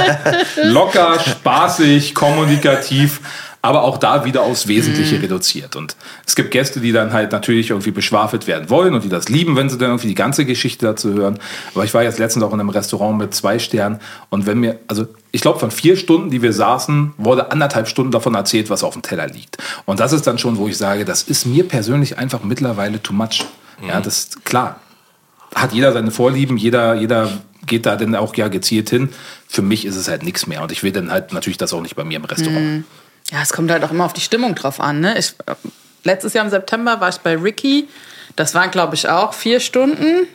Locker, 0.62 1.18
spaßig, 1.20 2.14
kommunikativ, 2.14 3.20
aber 3.68 3.84
auch 3.84 3.98
da 3.98 4.24
wieder 4.24 4.44
aufs 4.44 4.66
Wesentliche 4.66 5.20
reduziert. 5.20 5.76
Und 5.76 5.94
es 6.26 6.34
gibt 6.34 6.52
Gäste, 6.52 6.80
die 6.80 6.90
dann 6.90 7.12
halt 7.12 7.32
natürlich 7.32 7.68
irgendwie 7.68 7.90
beschwafelt 7.90 8.46
werden 8.46 8.70
wollen 8.70 8.94
und 8.94 9.04
die 9.04 9.10
das 9.10 9.28
lieben, 9.28 9.56
wenn 9.56 9.68
sie 9.68 9.76
dann 9.76 9.90
irgendwie 9.90 10.08
die 10.08 10.14
ganze 10.14 10.46
Geschichte 10.46 10.86
dazu 10.86 11.12
hören. 11.12 11.38
Aber 11.74 11.84
ich 11.84 11.92
war 11.92 12.02
jetzt 12.02 12.18
letztens 12.18 12.46
auch 12.46 12.54
in 12.54 12.60
einem 12.60 12.70
Restaurant 12.70 13.18
mit 13.18 13.34
zwei 13.34 13.58
Sternen 13.58 14.00
und 14.30 14.46
wenn 14.46 14.58
mir, 14.58 14.78
also 14.86 15.06
ich 15.32 15.42
glaube, 15.42 15.58
von 15.58 15.70
vier 15.70 15.98
Stunden, 15.98 16.30
die 16.30 16.40
wir 16.40 16.54
saßen, 16.54 17.12
wurde 17.18 17.52
anderthalb 17.52 17.88
Stunden 17.88 18.10
davon 18.10 18.34
erzählt, 18.34 18.70
was 18.70 18.82
auf 18.82 18.94
dem 18.94 19.02
Teller 19.02 19.26
liegt. 19.26 19.58
Und 19.84 20.00
das 20.00 20.14
ist 20.14 20.26
dann 20.26 20.38
schon, 20.38 20.56
wo 20.56 20.66
ich 20.66 20.78
sage, 20.78 21.04
das 21.04 21.24
ist 21.24 21.44
mir 21.44 21.68
persönlich 21.68 22.16
einfach 22.16 22.42
mittlerweile 22.42 23.02
too 23.02 23.12
much. 23.12 23.44
Ja, 23.86 24.00
das 24.00 24.18
ist 24.20 24.46
klar. 24.46 24.80
Hat 25.54 25.74
jeder 25.74 25.92
seine 25.92 26.10
Vorlieben, 26.10 26.56
jeder, 26.56 26.94
jeder 26.94 27.30
geht 27.66 27.84
da 27.84 27.96
dann 27.96 28.14
auch 28.14 28.34
ja 28.34 28.48
gezielt 28.48 28.88
hin. 28.88 29.10
Für 29.46 29.60
mich 29.60 29.84
ist 29.84 29.96
es 29.96 30.08
halt 30.08 30.22
nichts 30.22 30.46
mehr. 30.46 30.62
Und 30.62 30.72
ich 30.72 30.82
will 30.82 30.92
dann 30.92 31.12
halt 31.12 31.34
natürlich 31.34 31.58
das 31.58 31.74
auch 31.74 31.82
nicht 31.82 31.96
bei 31.96 32.04
mir 32.04 32.16
im 32.16 32.24
Restaurant. 32.24 32.84
Ja, 33.30 33.42
es 33.42 33.52
kommt 33.52 33.70
halt 33.70 33.84
auch 33.84 33.90
immer 33.90 34.04
auf 34.04 34.12
die 34.12 34.20
Stimmung 34.20 34.54
drauf 34.54 34.80
an. 34.80 35.00
Ne? 35.00 35.18
Ich, 35.18 35.34
letztes 36.04 36.32
Jahr 36.32 36.44
im 36.44 36.50
September 36.50 37.00
war 37.00 37.08
ich 37.08 37.18
bei 37.18 37.36
Ricky. 37.36 37.88
Das 38.36 38.54
waren, 38.54 38.70
glaube 38.70 38.94
ich, 38.94 39.08
auch 39.08 39.34
vier 39.34 39.60
Stunden. 39.60 40.26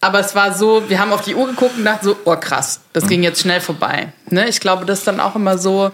Aber 0.00 0.20
es 0.20 0.34
war 0.34 0.54
so, 0.54 0.88
wir 0.88 1.00
haben 1.00 1.12
auf 1.12 1.22
die 1.22 1.34
Uhr 1.34 1.48
geguckt 1.48 1.76
und 1.76 1.84
dachten 1.84 2.04
so, 2.04 2.16
oh 2.24 2.36
krass, 2.36 2.80
das 2.92 3.08
ging 3.08 3.22
jetzt 3.24 3.40
schnell 3.40 3.60
vorbei. 3.60 4.12
Ne? 4.30 4.48
Ich 4.48 4.60
glaube, 4.60 4.84
das 4.84 5.00
ist 5.00 5.08
dann 5.08 5.18
auch 5.18 5.34
immer 5.34 5.58
so, 5.58 5.90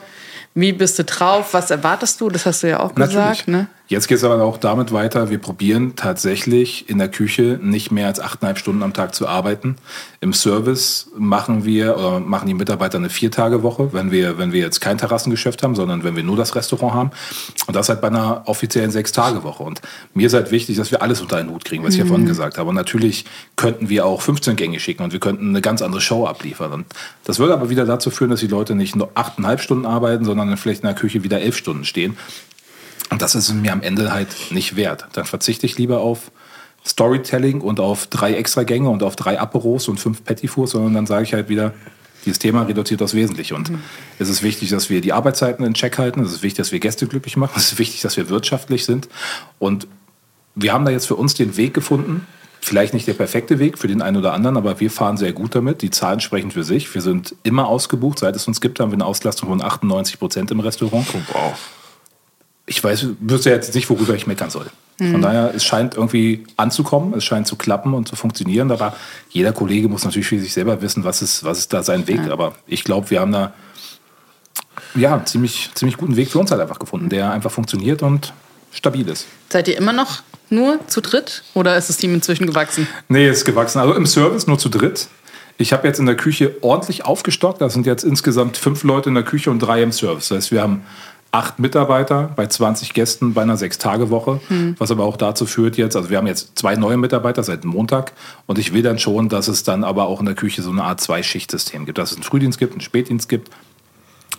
wie 0.55 0.73
bist 0.73 0.99
du 0.99 1.05
drauf, 1.05 1.55
was 1.55 1.71
erwartest 1.71 2.21
du? 2.21 2.29
Das 2.29 2.45
hast 2.45 2.63
du 2.63 2.69
ja 2.69 2.81
auch 2.81 2.95
gesagt. 2.95 3.49
Ne? 3.49 3.69
Jetzt 3.87 4.09
geht 4.09 4.17
es 4.17 4.25
aber 4.25 4.43
auch 4.43 4.57
damit 4.57 4.93
weiter, 4.93 5.29
wir 5.29 5.37
probieren 5.37 5.95
tatsächlich 5.95 6.89
in 6.89 6.97
der 6.97 7.11
Küche 7.11 7.59
nicht 7.63 7.91
mehr 7.91 8.07
als 8.07 8.19
achteinhalb 8.19 8.57
Stunden 8.57 8.83
am 8.83 8.95
Tag 8.95 9.15
zu 9.15 9.29
arbeiten. 9.29 9.77
Im 10.23 10.33
Service 10.33 11.11
machen 11.19 11.67
wir 11.67 11.99
oder 11.99 12.19
machen 12.19 12.49
die 12.49 12.55
Mitarbeiter 12.55 12.97
eine 12.97 13.11
Viertagewoche, 13.11 13.93
wenn 13.93 14.11
wir, 14.11 14.39
wenn 14.39 14.53
wir 14.53 14.61
jetzt 14.61 14.81
kein 14.81 14.97
Terrassengeschäft 14.97 15.63
haben, 15.63 15.75
sondern 15.75 16.03
wenn 16.03 16.17
wir 16.17 16.23
nur 16.23 16.39
das 16.39 16.57
Restaurant 16.57 16.95
haben. 16.95 17.11
Und 17.67 17.77
das 17.77 17.91
halt 17.91 18.01
bei 18.01 18.09
einer 18.09 18.45
offiziellen 18.47 18.91
Sechstagewoche. 18.91 19.63
Und 19.63 19.83
mir 20.15 20.29
ist 20.29 20.35
halt 20.35 20.51
wichtig, 20.51 20.79
dass 20.79 20.91
wir 20.91 21.03
alles 21.03 21.21
unter 21.21 21.37
einen 21.37 21.51
Hut 21.51 21.67
kriegen, 21.67 21.85
was 21.85 21.93
ich 21.93 22.01
ja 22.01 22.07
vorhin 22.07 22.25
gesagt 22.27 22.57
habe. 22.57 22.71
Und 22.71 22.77
natürlich 22.77 23.27
könnten 23.57 23.91
wir 23.91 24.07
auch 24.07 24.23
15 24.23 24.57
Gänge 24.57 24.81
schicken 24.81 25.03
und 25.03 25.13
wir 25.13 25.21
könnten 25.21 25.51
eine 25.51 25.61
ganz 25.61 25.83
andere 25.83 26.01
Show 26.01 26.27
abliefern. 26.27 26.73
Und 26.73 26.87
das 27.25 27.39
würde 27.39 27.53
aber 27.53 27.69
wieder 27.69 27.85
dazu 27.85 28.11
führen, 28.11 28.31
dass 28.31 28.41
die 28.41 28.47
Leute 28.47 28.75
nicht 28.75 28.97
nur 28.97 29.11
achteinhalb 29.15 29.61
Stunden 29.61 29.85
arbeiten, 29.85 30.25
sondern 30.25 30.49
dann 30.49 30.57
vielleicht 30.57 30.83
in 30.83 30.87
der 30.87 30.97
Küche 30.97 31.23
wieder 31.23 31.43
elf 31.43 31.59
Stunden 31.59 31.85
stehen. 31.85 32.17
Und 33.11 33.23
das 33.23 33.35
ist 33.35 33.49
es 33.49 33.55
mir 33.55 33.73
am 33.73 33.83
Ende 33.83 34.13
halt 34.13 34.29
nicht 34.51 34.77
wert. 34.77 35.07
Dann 35.13 35.25
verzichte 35.25 35.67
ich 35.67 35.79
lieber 35.79 36.01
auf 36.01 36.31
Storytelling 36.87 37.61
und 37.61 37.81
auf 37.81 38.07
drei 38.07 38.35
Extragänge 38.35 38.89
und 38.89 39.03
auf 39.03 39.17
drei 39.17 39.39
Aperos 39.39 39.89
und 39.89 39.99
fünf 39.99 40.25
Petitfours, 40.25 40.73
sondern 40.73 40.95
dann 40.95 41.07
sage 41.07 41.25
ich 41.25 41.35
halt 41.35 41.49
wieder, 41.49 41.73
dieses 42.25 42.39
Thema 42.39 42.63
reduziert 42.63 43.03
aufs 43.03 43.15
Wesentliche. 43.15 43.55
Und 43.55 43.71
es 44.19 44.29
ist 44.29 44.43
wichtig, 44.43 44.71
dass 44.71 44.91
wir 44.91 45.01
die 45.01 45.13
Arbeitszeiten 45.13 45.65
in 45.65 45.75
Check 45.75 45.99
halten. 45.99 46.21
Es 46.21 46.33
ist 46.33 46.43
wichtig, 46.43 46.59
dass 46.59 46.73
wir 46.73 46.81
Gäste 46.81 47.07
glücklich 47.07 47.37
machen. 47.37 47.53
Es 47.57 47.73
ist 47.73 47.79
wichtig, 47.79 48.01
dass 48.01 48.17
wir 48.17 48.29
wirtschaftlich 48.29 48.85
sind. 48.85 49.09
Und 49.59 49.87
wir 50.55 50.73
haben 50.73 50.85
da 50.85 50.91
jetzt 50.91 51.07
für 51.07 51.17
uns 51.17 51.35
den 51.35 51.57
Weg 51.57 51.75
gefunden. 51.75 52.27
Vielleicht 52.61 52.95
nicht 52.95 53.07
der 53.07 53.13
perfekte 53.13 53.59
Weg 53.59 53.79
für 53.79 53.89
den 53.89 54.01
einen 54.01 54.17
oder 54.17 54.33
anderen, 54.33 54.57
aber 54.57 54.81
wir 54.81 54.91
fahren 54.91 55.19
sehr 55.19 55.35
gut 55.35 55.55
damit. 55.55 55.83
Die 55.83 55.91
Zahlen 55.91 56.21
sprechen 56.21 56.51
für 56.51 56.65
sich. 56.65 56.93
Wir 56.95 57.03
sind 57.03 57.35
immer 57.43 57.69
ausgebucht. 57.69 58.19
Seit 58.19 58.37
es 58.37 58.49
uns 58.49 58.63
gibt, 58.63 58.81
haben 58.81 58.91
wir 58.91 58.97
eine 58.97 59.05
Auslastung 59.05 59.51
von 59.51 59.63
98 59.63 60.19
Prozent 60.19 60.51
im 60.51 60.61
Restaurant 60.61 61.07
Wow. 61.33 61.59
Ich 62.67 62.83
weiß, 62.83 63.07
wüsste 63.21 63.51
jetzt 63.51 63.75
nicht, 63.75 63.91
worüber 63.91 64.15
ich 64.15 64.27
meckern 64.27 64.51
soll. 64.51 64.67
Von 64.99 65.23
daher, 65.23 65.53
es 65.55 65.65
scheint 65.65 65.97
irgendwie 65.97 66.45
anzukommen, 66.57 67.15
es 67.15 67.25
scheint 67.25 67.49
zu 67.49 67.57
klappen 67.57 67.95
und 67.95 68.07
zu 68.07 68.15
funktionieren, 68.15 68.71
aber 68.71 68.95
jeder 69.29 69.53
Kollege 69.53 69.89
muss 69.89 70.05
natürlich 70.05 70.29
für 70.29 70.39
sich 70.39 70.53
selber 70.53 70.81
wissen, 70.83 71.03
was 71.03 71.21
ist, 71.21 71.43
was 71.43 71.59
ist 71.59 71.73
da 71.73 71.83
sein 71.83 72.07
Weg. 72.07 72.21
Aber 72.31 72.55
ich 72.69 72.85
glaube, 72.85 73.11
wir 73.11 73.21
haben 73.21 73.33
da 73.33 73.53
ja, 74.95 75.15
einen 75.15 75.27
ziemlich, 75.27 75.71
ziemlich 75.75 75.97
guten 75.97 76.15
Weg 76.15 76.31
für 76.31 76.39
uns 76.39 76.53
halt 76.53 76.61
einfach 76.61 76.79
gefunden, 76.79 77.09
der 77.09 77.33
einfach 77.33 77.51
funktioniert 77.51 78.03
und 78.03 78.33
stabil 78.71 79.09
ist. 79.09 79.27
Seid 79.51 79.67
ihr 79.67 79.77
immer 79.77 79.93
noch 79.93 80.23
nur 80.49 80.79
zu 80.87 81.01
dritt 81.01 81.43
oder 81.55 81.77
ist 81.77 81.89
das 81.89 81.97
Team 81.97 82.15
inzwischen 82.15 82.47
gewachsen? 82.47 82.87
Nee, 83.09 83.29
ist 83.29 83.45
gewachsen. 83.45 83.81
Also 83.81 83.95
im 83.95 84.07
Service 84.07 84.47
nur 84.47 84.59
zu 84.59 84.69
dritt. 84.69 85.09
Ich 85.57 85.73
habe 85.73 85.87
jetzt 85.87 85.99
in 85.99 86.07
der 86.07 86.17
Küche 86.17 86.57
ordentlich 86.61 87.05
aufgestockt. 87.05 87.61
Da 87.61 87.69
sind 87.69 87.87
jetzt 87.87 88.05
insgesamt 88.05 88.57
fünf 88.57 88.85
Leute 88.85 89.09
in 89.09 89.15
der 89.15 89.25
Küche 89.25 89.51
und 89.51 89.61
drei 89.61 89.83
im 89.83 89.93
Service. 89.93 90.29
Das 90.29 90.37
heißt, 90.37 90.53
wir 90.53 90.63
haben 90.63 90.83
acht 91.35 91.59
Mitarbeiter 91.59 92.31
bei 92.37 92.47
20 92.47 92.95
Gästen 92.95 93.35
bei 93.35 93.43
einer 93.43 93.57
Sechs-Tage-Woche. 93.57 94.41
Was 94.79 94.93
aber 94.93 95.05
auch 95.05 95.17
dazu 95.17 95.47
führt 95.47 95.77
jetzt, 95.77 95.97
also 95.97 96.09
wir 96.09 96.19
haben 96.19 96.29
jetzt 96.29 96.57
zwei 96.57 96.77
neue 96.77 96.97
Mitarbeiter 96.97 97.43
seit 97.43 97.65
Montag. 97.65 98.13
Und 98.47 98.59
ich 98.59 98.73
will 98.73 98.83
dann 98.83 99.01
schon, 99.01 99.29
dass 99.29 99.49
es 99.49 99.65
dann 99.65 99.83
aber 99.83 100.07
auch 100.07 100.21
in 100.21 100.27
der 100.27 100.37
Küche 100.37 100.63
so 100.63 100.71
eine 100.71 100.85
Art 100.85 101.01
Zwei-Schicht-System 101.01 101.87
gibt. 101.87 101.99
Dass 101.99 102.13
es 102.13 102.17
einen 102.17 102.23
Frühdienst 102.23 102.59
gibt, 102.59 102.73
einen 102.73 102.81
Spätdienst 102.81 103.29
gibt 103.29 103.51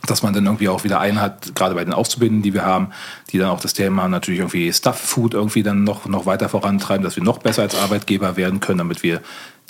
dass 0.08 0.22
man 0.22 0.34
dann 0.34 0.46
irgendwie 0.46 0.70
auch 0.70 0.84
wieder 0.84 1.00
einen 1.00 1.20
hat, 1.20 1.56
gerade 1.56 1.74
bei 1.74 1.84
den 1.84 1.94
Auszubildenden, 1.94 2.44
die 2.44 2.54
wir 2.54 2.64
haben, 2.64 2.90
die 3.32 3.40
dann 3.40 3.50
auch 3.50 3.60
das 3.60 3.74
Thema 3.74 4.08
natürlich 4.08 4.40
irgendwie 4.40 4.72
Stuff 4.72 5.00
Food 5.00 5.34
irgendwie 5.34 5.64
dann 5.64 5.84
noch, 5.84 6.06
noch 6.06 6.28
weiter 6.28 6.48
vorantreiben, 6.48 7.04
dass 7.04 7.16
wir 7.16 7.24
noch 7.24 7.40
besser 7.40 7.64
als 7.64 7.74
Arbeitgeber 7.74 8.38
werden 8.38 8.60
können, 8.60 8.78
damit 8.78 9.02
wir 9.02 9.22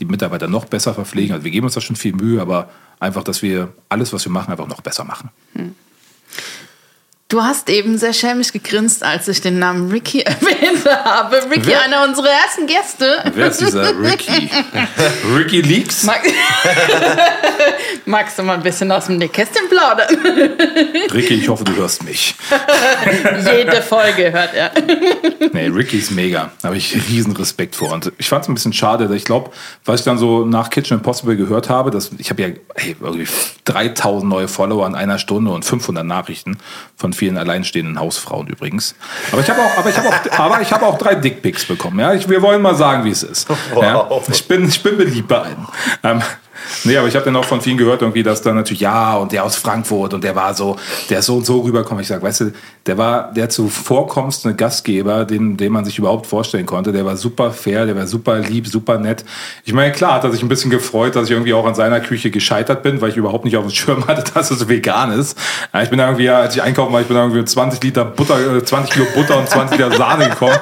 die 0.01 0.05
Mitarbeiter 0.05 0.49
noch 0.49 0.65
besser 0.65 0.93
verpflegen. 0.93 1.31
Also 1.31 1.45
wir 1.45 1.51
geben 1.51 1.65
uns 1.65 1.75
da 1.75 1.79
schon 1.79 1.95
viel 1.95 2.13
Mühe, 2.13 2.41
aber 2.41 2.69
einfach, 2.99 3.23
dass 3.23 3.41
wir 3.41 3.69
alles, 3.87 4.11
was 4.11 4.25
wir 4.25 4.31
machen, 4.33 4.51
einfach 4.51 4.67
noch 4.67 4.81
besser 4.81 5.05
machen. 5.05 5.29
Du 7.27 7.41
hast 7.43 7.69
eben 7.69 7.97
sehr 7.97 8.13
schelmisch 8.13 8.51
gegrinst, 8.53 9.01
als 9.03 9.27
ich 9.27 9.41
den 9.41 9.57
Namen 9.57 9.89
Ricky 9.91 10.19
erwähnt 10.25 10.85
habe. 10.85 11.37
Ricky, 11.49 11.65
Wer? 11.67 11.81
einer 11.81 12.03
unserer 12.03 12.29
ersten 12.29 12.67
Gäste. 12.67 13.23
Wer 13.33 13.47
ist 13.47 13.61
dieser 13.61 13.89
Ricky? 13.99 14.49
Ricky 15.35 15.61
Leaks? 15.61 16.05
Mag 18.05 18.25
Magst 18.25 18.39
du 18.39 18.43
mal 18.43 18.55
ein 18.55 18.63
bisschen 18.63 18.91
aus 18.91 19.05
dem 19.05 19.17
Nähkästchen 19.17 19.69
plaudern? 19.69 20.07
Ricky, 21.13 21.35
ich 21.35 21.47
hoffe, 21.47 21.63
du 21.63 21.75
hörst 21.75 22.03
mich. 22.03 22.33
Jede 23.55 23.83
Folge 23.83 24.33
hört 24.33 24.55
er. 24.55 24.71
Nee, 25.53 25.67
Ricky 25.67 25.99
ist 25.99 26.11
mega. 26.11 26.51
Da 26.61 26.69
habe 26.69 26.77
ich 26.77 26.93
riesen 27.07 27.33
Respekt 27.37 27.75
vor. 27.75 27.93
Und 27.93 28.11
ich 28.17 28.27
fand 28.27 28.43
es 28.43 28.49
ein 28.49 28.55
bisschen 28.55 28.73
schade. 28.73 29.09
Ich 29.15 29.23
glaube, 29.23 29.51
was 29.85 30.01
ich 30.01 30.05
dann 30.05 30.17
so 30.17 30.43
nach 30.43 30.69
Kitchen 30.69 30.97
Impossible 30.97 31.37
gehört 31.37 31.69
habe, 31.69 31.91
dass 31.91 32.09
ich 32.17 32.29
habe 32.29 32.41
ja 32.41 32.49
hey, 32.75 32.95
irgendwie 32.99 33.27
3000 33.63 34.29
neue 34.29 34.47
Follower 34.49 34.85
in 34.85 34.95
einer 34.95 35.17
Stunde 35.17 35.51
und 35.51 35.63
500 35.63 36.03
Nachrichten 36.03 36.57
von 36.97 37.13
vielen 37.13 37.37
alleinstehenden 37.37 37.99
Hausfrauen 37.99 38.47
übrigens. 38.47 38.95
Aber 39.31 39.41
ich 39.41 39.49
habe 39.49 39.61
auch, 39.61 39.77
aber 39.77 39.89
ich 39.89 39.97
habe 39.97 40.09
auch, 40.09 40.39
aber 40.39 40.61
ich 40.61 40.71
habe 40.73 40.85
auch 40.87 40.97
drei 40.97 41.15
Dickpics 41.15 41.65
bekommen. 41.65 41.99
Ja, 41.99 42.13
ich, 42.13 42.27
wir 42.27 42.41
wollen 42.41 42.61
mal 42.61 42.75
sagen, 42.75 43.05
wie 43.05 43.11
es 43.11 43.23
ist. 43.23 43.47
Ja, 43.79 44.09
ich 44.29 44.47
bin, 44.47 44.67
ich 44.67 44.83
bin 44.83 44.97
beliebt 44.97 45.29
bei 45.29 45.37
allen. 45.37 45.67
Ähm, 46.03 46.21
Nee, 46.83 46.97
aber 46.97 47.07
ich 47.07 47.15
habe 47.15 47.25
dann 47.25 47.35
auch 47.35 47.45
von 47.45 47.61
vielen 47.61 47.77
gehört, 47.77 48.01
irgendwie, 48.01 48.23
dass 48.23 48.41
da 48.41 48.53
natürlich, 48.53 48.81
ja, 48.81 49.15
und 49.17 49.31
der 49.31 49.43
aus 49.43 49.55
Frankfurt 49.55 50.13
und 50.13 50.23
der 50.23 50.35
war 50.35 50.53
so, 50.53 50.77
der 51.09 51.19
ist 51.19 51.25
so 51.25 51.37
und 51.37 51.45
so 51.45 51.61
rüberkommen. 51.61 52.01
Ich 52.01 52.07
sage, 52.07 52.21
weißt 52.21 52.41
du, 52.41 52.51
der 52.85 52.97
war 52.97 53.33
der 53.33 53.49
zuvorkommendste 53.49 54.53
Gastgeber, 54.53 55.25
den, 55.25 55.57
den 55.57 55.71
man 55.71 55.85
sich 55.85 55.97
überhaupt 55.97 56.27
vorstellen 56.27 56.65
konnte. 56.65 56.91
Der 56.91 57.05
war 57.05 57.17
super 57.17 57.51
fair, 57.51 57.85
der 57.85 57.95
war 57.95 58.05
super 58.07 58.39
lieb, 58.39 58.67
super 58.67 58.99
nett. 58.99 59.25
Ich 59.63 59.73
meine, 59.73 59.91
klar 59.91 60.13
hat 60.13 60.23
er 60.23 60.31
sich 60.31 60.43
ein 60.43 60.49
bisschen 60.49 60.69
gefreut, 60.71 61.15
dass 61.15 61.25
ich 61.25 61.31
irgendwie 61.31 61.53
auch 61.53 61.65
an 61.65 61.75
seiner 61.75 61.99
Küche 61.99 62.29
gescheitert 62.29 62.83
bin, 62.83 63.01
weil 63.01 63.09
ich 63.09 63.17
überhaupt 63.17 63.45
nicht 63.45 63.57
auf 63.57 63.65
dem 63.65 63.71
Schirm 63.71 64.07
hatte, 64.07 64.31
dass 64.33 64.51
es 64.51 64.67
vegan 64.67 65.11
ist. 65.11 65.37
Ich 65.81 65.89
bin 65.89 65.99
irgendwie, 65.99 66.29
als 66.29 66.55
ich 66.55 66.61
einkaufen 66.61 66.93
war, 66.93 67.01
ich 67.01 67.07
bin 67.07 67.17
irgendwie 67.17 67.43
20 67.43 67.83
Liter 67.83 68.05
Butter, 68.05 68.63
20 68.63 68.91
äh, 68.91 68.93
Kilo 68.93 69.07
Butter 69.15 69.39
und 69.39 69.49
20 69.49 69.77
Liter 69.77 69.95
Sahne 69.95 70.29
gekommen. 70.29 70.57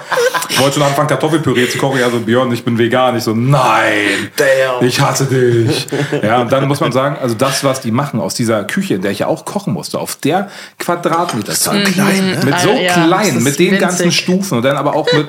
Ich 0.49 0.59
wollte 0.59 0.75
schon 0.75 0.83
anfangen, 0.83 1.07
Kartoffelpüree 1.07 1.67
zu 1.67 1.77
kochen. 1.77 1.99
Ja, 1.99 2.09
so, 2.09 2.19
Björn, 2.19 2.51
ich 2.51 2.63
bin 2.63 2.77
vegan. 2.77 3.17
Ich 3.17 3.23
so, 3.23 3.33
nein, 3.33 4.31
Damn. 4.35 4.87
ich 4.87 4.99
hasse 4.99 5.25
dich. 5.25 5.82
Ja, 6.21 6.41
und 6.41 6.51
dann 6.51 6.67
muss 6.67 6.79
man 6.79 6.91
sagen, 6.91 7.17
also 7.21 7.35
das, 7.35 7.63
was 7.63 7.81
die 7.81 7.91
machen 7.91 8.19
aus 8.19 8.33
dieser 8.33 8.63
Küche, 8.63 8.95
in 8.95 9.01
der 9.01 9.11
ich 9.11 9.19
ja 9.19 9.27
auch 9.27 9.45
kochen 9.45 9.73
musste, 9.73 9.99
auf 9.99 10.15
der 10.15 10.49
Quadratmeter 10.79 11.53
so 11.53 11.71
klein, 11.71 12.31
ne? 12.31 12.39
mit 12.45 12.59
so 12.59 12.69
ja, 12.69 12.93
klein, 12.93 13.43
mit 13.43 13.59
den 13.59 13.71
winzig. 13.71 13.79
ganzen 13.79 14.11
Stufen 14.11 14.57
und 14.57 14.63
dann 14.63 14.77
aber 14.77 14.95
auch 14.95 15.11
mit 15.13 15.27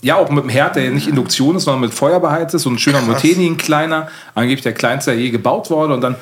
ja, 0.00 0.16
auch 0.16 0.30
mit 0.30 0.44
dem 0.44 0.48
Herd, 0.48 0.76
der 0.76 0.90
nicht 0.90 1.08
Induktion 1.08 1.56
ist, 1.56 1.64
sondern 1.64 1.80
mit 1.80 1.92
Feuer 1.92 2.20
beheizt 2.20 2.54
ist 2.54 2.66
und 2.66 2.74
ein 2.74 2.78
schöner 2.78 3.00
Moteni, 3.00 3.46
ein 3.46 3.56
kleiner, 3.56 4.08
angeblich 4.34 4.62
der 4.62 4.72
kleinste, 4.72 5.10
der 5.10 5.20
je 5.20 5.30
gebaut 5.30 5.70
wurde 5.70 5.94
und 5.94 6.00
dann 6.00 6.14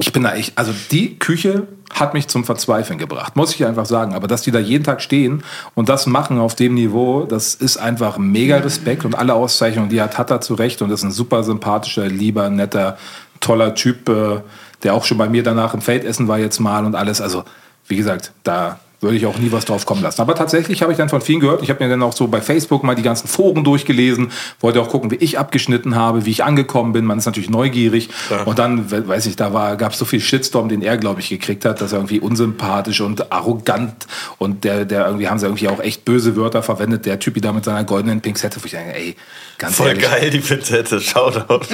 ich 0.00 0.12
bin 0.12 0.22
da 0.22 0.34
echt, 0.34 0.56
also 0.56 0.72
die 0.90 1.18
Küche 1.18 1.66
hat 1.92 2.14
mich 2.14 2.28
zum 2.28 2.44
Verzweifeln 2.44 2.98
gebracht, 2.98 3.36
muss 3.36 3.54
ich 3.54 3.66
einfach 3.66 3.84
sagen. 3.84 4.14
Aber 4.14 4.28
dass 4.28 4.42
die 4.42 4.50
da 4.50 4.58
jeden 4.58 4.84
Tag 4.84 5.02
stehen 5.02 5.42
und 5.74 5.88
das 5.88 6.06
machen 6.06 6.38
auf 6.38 6.54
dem 6.54 6.74
Niveau, 6.74 7.24
das 7.24 7.54
ist 7.54 7.76
einfach 7.76 8.16
mega 8.16 8.56
Respekt 8.56 9.04
und 9.04 9.14
alle 9.14 9.34
Auszeichnungen, 9.34 9.90
die 9.90 10.00
hat, 10.00 10.16
hat 10.16 10.30
er 10.30 10.40
zu 10.40 10.54
Recht 10.54 10.80
und 10.80 10.90
ist 10.90 11.02
ein 11.02 11.10
super 11.10 11.42
sympathischer, 11.42 12.06
lieber, 12.06 12.48
netter, 12.48 12.96
toller 13.40 13.74
Typ, 13.74 14.08
äh, 14.08 14.40
der 14.82 14.94
auch 14.94 15.04
schon 15.04 15.18
bei 15.18 15.28
mir 15.28 15.42
danach 15.42 15.74
im 15.74 15.82
Feldessen 15.82 16.28
war 16.28 16.38
jetzt 16.38 16.60
mal 16.60 16.86
und 16.86 16.94
alles. 16.94 17.20
Also, 17.20 17.44
wie 17.86 17.96
gesagt, 17.96 18.32
da 18.42 18.80
würde 19.00 19.16
ich 19.16 19.26
auch 19.26 19.38
nie 19.38 19.50
was 19.50 19.64
drauf 19.64 19.86
kommen 19.86 20.02
lassen. 20.02 20.20
Aber 20.20 20.34
tatsächlich 20.34 20.82
habe 20.82 20.92
ich 20.92 20.98
dann 20.98 21.08
von 21.08 21.22
vielen 21.22 21.40
gehört. 21.40 21.62
Ich 21.62 21.70
habe 21.70 21.82
mir 21.82 21.88
dann 21.88 22.02
auch 22.02 22.12
so 22.12 22.28
bei 22.28 22.40
Facebook 22.42 22.84
mal 22.84 22.94
die 22.94 23.02
ganzen 23.02 23.28
Foren 23.28 23.64
durchgelesen, 23.64 24.30
wollte 24.60 24.80
auch 24.80 24.88
gucken, 24.88 25.10
wie 25.10 25.16
ich 25.16 25.38
abgeschnitten 25.38 25.94
habe, 25.94 26.26
wie 26.26 26.30
ich 26.30 26.44
angekommen 26.44 26.92
bin. 26.92 27.06
Man 27.06 27.18
ist 27.18 27.26
natürlich 27.26 27.50
neugierig. 27.50 28.10
Ja. 28.28 28.42
Und 28.42 28.58
dann, 28.58 28.90
weiß 28.90 29.26
ich, 29.26 29.36
da 29.36 29.74
gab 29.74 29.92
es 29.92 29.98
so 29.98 30.04
viel 30.04 30.20
Shitstorm, 30.20 30.68
den 30.68 30.82
er, 30.82 30.98
glaube 30.98 31.20
ich, 31.20 31.30
gekriegt 31.30 31.64
hat, 31.64 31.80
dass 31.80 31.92
er 31.92 31.98
irgendwie 31.98 32.20
unsympathisch 32.20 33.00
und 33.00 33.32
arrogant 33.32 34.06
und 34.38 34.64
der, 34.64 34.84
der 34.84 35.06
irgendwie 35.06 35.28
haben 35.28 35.38
sie 35.38 35.46
irgendwie 35.46 35.68
auch 35.68 35.80
echt 35.80 36.04
böse 36.04 36.36
Wörter 36.36 36.62
verwendet. 36.62 37.06
Der 37.06 37.18
Typ 37.18 37.40
da 37.40 37.52
mit 37.52 37.64
seiner 37.64 37.84
goldenen 37.84 38.20
Pinzette, 38.20 38.60
wo 38.60 38.66
ich 38.66 38.72
denke, 38.72 38.94
ey, 38.94 39.16
ganz 39.56 39.76
Voll 39.76 39.88
ehrlich. 39.88 40.04
geil, 40.04 40.28
die 40.28 40.40
Pinzette, 40.40 41.00
Shoutout. 41.00 41.60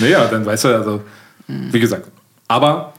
naja, 0.00 0.26
dann 0.26 0.44
weißt 0.44 0.64
du, 0.64 0.68
also, 0.74 1.02
wie 1.46 1.78
gesagt. 1.78 2.08
Aber 2.48 2.94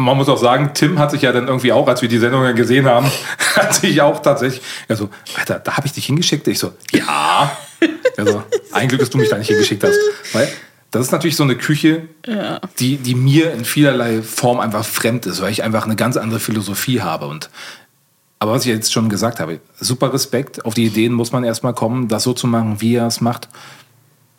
man 0.00 0.16
muss 0.16 0.28
auch 0.28 0.38
sagen, 0.38 0.70
Tim 0.74 0.98
hat 0.98 1.10
sich 1.10 1.22
ja 1.22 1.32
dann 1.32 1.46
irgendwie 1.46 1.72
auch, 1.72 1.86
als 1.86 2.02
wir 2.02 2.08
die 2.08 2.18
Sendung 2.18 2.54
gesehen 2.54 2.86
haben, 2.86 3.10
hat 3.56 3.74
sich 3.74 4.00
auch 4.00 4.20
tatsächlich, 4.20 4.62
also, 4.88 5.08
Alter, 5.36 5.58
da 5.58 5.76
habe 5.76 5.86
ich 5.86 5.92
dich 5.92 6.06
hingeschickt. 6.06 6.46
Ich 6.48 6.58
so, 6.58 6.72
ja. 6.92 7.56
Also, 8.16 8.42
ein 8.72 8.88
Glück, 8.88 9.00
dass 9.00 9.10
du 9.10 9.18
mich 9.18 9.28
da 9.28 9.38
nicht 9.38 9.48
hingeschickt 9.48 9.84
hast. 9.84 9.98
Weil 10.32 10.48
das 10.90 11.06
ist 11.06 11.12
natürlich 11.12 11.36
so 11.36 11.44
eine 11.44 11.56
Küche, 11.56 12.08
ja. 12.26 12.60
die, 12.78 12.96
die 12.96 13.14
mir 13.14 13.52
in 13.52 13.64
vielerlei 13.64 14.22
Form 14.22 14.60
einfach 14.60 14.84
fremd 14.84 15.26
ist, 15.26 15.40
weil 15.40 15.52
ich 15.52 15.62
einfach 15.62 15.84
eine 15.84 15.96
ganz 15.96 16.16
andere 16.16 16.40
Philosophie 16.40 17.00
habe. 17.00 17.26
Und, 17.26 17.48
aber 18.38 18.52
was 18.52 18.66
ich 18.66 18.72
jetzt 18.72 18.92
schon 18.92 19.08
gesagt 19.08 19.40
habe, 19.40 19.60
super 19.78 20.12
Respekt. 20.12 20.64
Auf 20.64 20.74
die 20.74 20.86
Ideen 20.86 21.12
muss 21.12 21.32
man 21.32 21.44
erstmal 21.44 21.74
kommen, 21.74 22.08
das 22.08 22.24
so 22.24 22.32
zu 22.32 22.46
machen, 22.46 22.80
wie 22.80 22.96
er 22.96 23.06
es 23.06 23.20
macht 23.20 23.48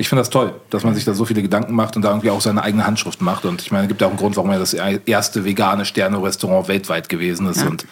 ich 0.02 0.10
finde 0.10 0.22
das 0.22 0.32
toll, 0.32 0.54
dass 0.72 0.84
man 0.84 0.96
sich 0.96 1.06
da 1.06 1.14
so 1.14 1.26
viele 1.26 1.44
Gedanken 1.44 1.76
macht 1.76 1.96
und 1.96 2.02
da 2.02 2.10
irgendwie 2.10 2.32
auch 2.32 2.42
seine 2.42 2.64
eigene 2.64 2.88
Handschrift 2.88 3.22
macht. 3.22 3.46
Und 3.46 3.62
ich 3.62 3.72
meine, 3.72 3.84
es 3.84 3.88
gibt 3.88 4.02
ja 4.02 4.08
auch 4.08 4.12
einen 4.12 4.20
Grund, 4.20 4.36
warum 4.36 4.50
er 4.50 4.58
das 4.58 4.74
erste 4.74 5.46
vegane 5.46 5.86
Sterne-Restaurant 5.86 6.68
weltweit 6.68 7.08
gewesen 7.08 7.48
ist. 7.48 7.62
Ja. 7.62 7.68
Und 7.68 7.86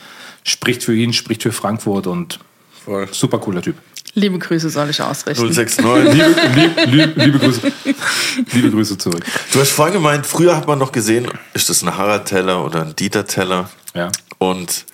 spricht 0.43 0.83
für 0.83 0.95
ihn, 0.95 1.13
spricht 1.13 1.43
für 1.43 1.51
Frankfurt 1.51 2.07
und 2.07 2.39
Voll. 2.83 3.07
super 3.11 3.37
cooler 3.37 3.61
Typ. 3.61 3.75
Liebe 4.15 4.39
Grüße 4.39 4.71
soll 4.71 4.89
ich 4.89 4.99
ausrichten. 4.99 5.53
069. 5.53 5.85
liebe, 5.85 6.35
liebe, 6.55 6.85
liebe, 6.89 7.25
liebe, 7.25 7.39
Grüße. 7.39 7.71
liebe 8.53 8.71
Grüße 8.71 8.97
zurück. 8.97 9.23
Du 9.53 9.59
hast 9.59 9.69
vorhin 9.69 9.93
gemeint, 9.93 10.25
früher 10.25 10.57
hat 10.57 10.65
man 10.65 10.79
noch 10.79 10.91
gesehen, 10.91 11.27
ist 11.53 11.69
das 11.69 11.83
ein 11.83 11.95
Harald-Teller 11.95 12.65
oder 12.65 12.81
ein 12.81 12.95
Dieter-Teller? 12.95 13.69
Ja. 13.93 14.11
Und 14.39 14.85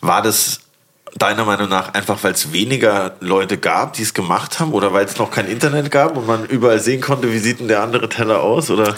war 0.00 0.20
das 0.20 0.62
deiner 1.18 1.44
Meinung 1.44 1.68
nach 1.68 1.94
einfach, 1.94 2.22
weil 2.22 2.32
es 2.32 2.52
weniger 2.52 3.16
Leute 3.20 3.58
gab, 3.58 3.94
die 3.94 4.02
es 4.02 4.14
gemacht 4.14 4.60
haben 4.60 4.72
oder 4.72 4.92
weil 4.92 5.06
es 5.06 5.18
noch 5.18 5.30
kein 5.30 5.46
Internet 5.46 5.90
gab 5.90 6.16
und 6.16 6.26
man 6.26 6.44
überall 6.46 6.80
sehen 6.80 7.00
konnte, 7.00 7.32
wie 7.32 7.38
sieht 7.38 7.60
denn 7.60 7.68
der 7.68 7.82
andere 7.82 8.08
Teller 8.08 8.42
aus? 8.42 8.70
Oder? 8.70 8.94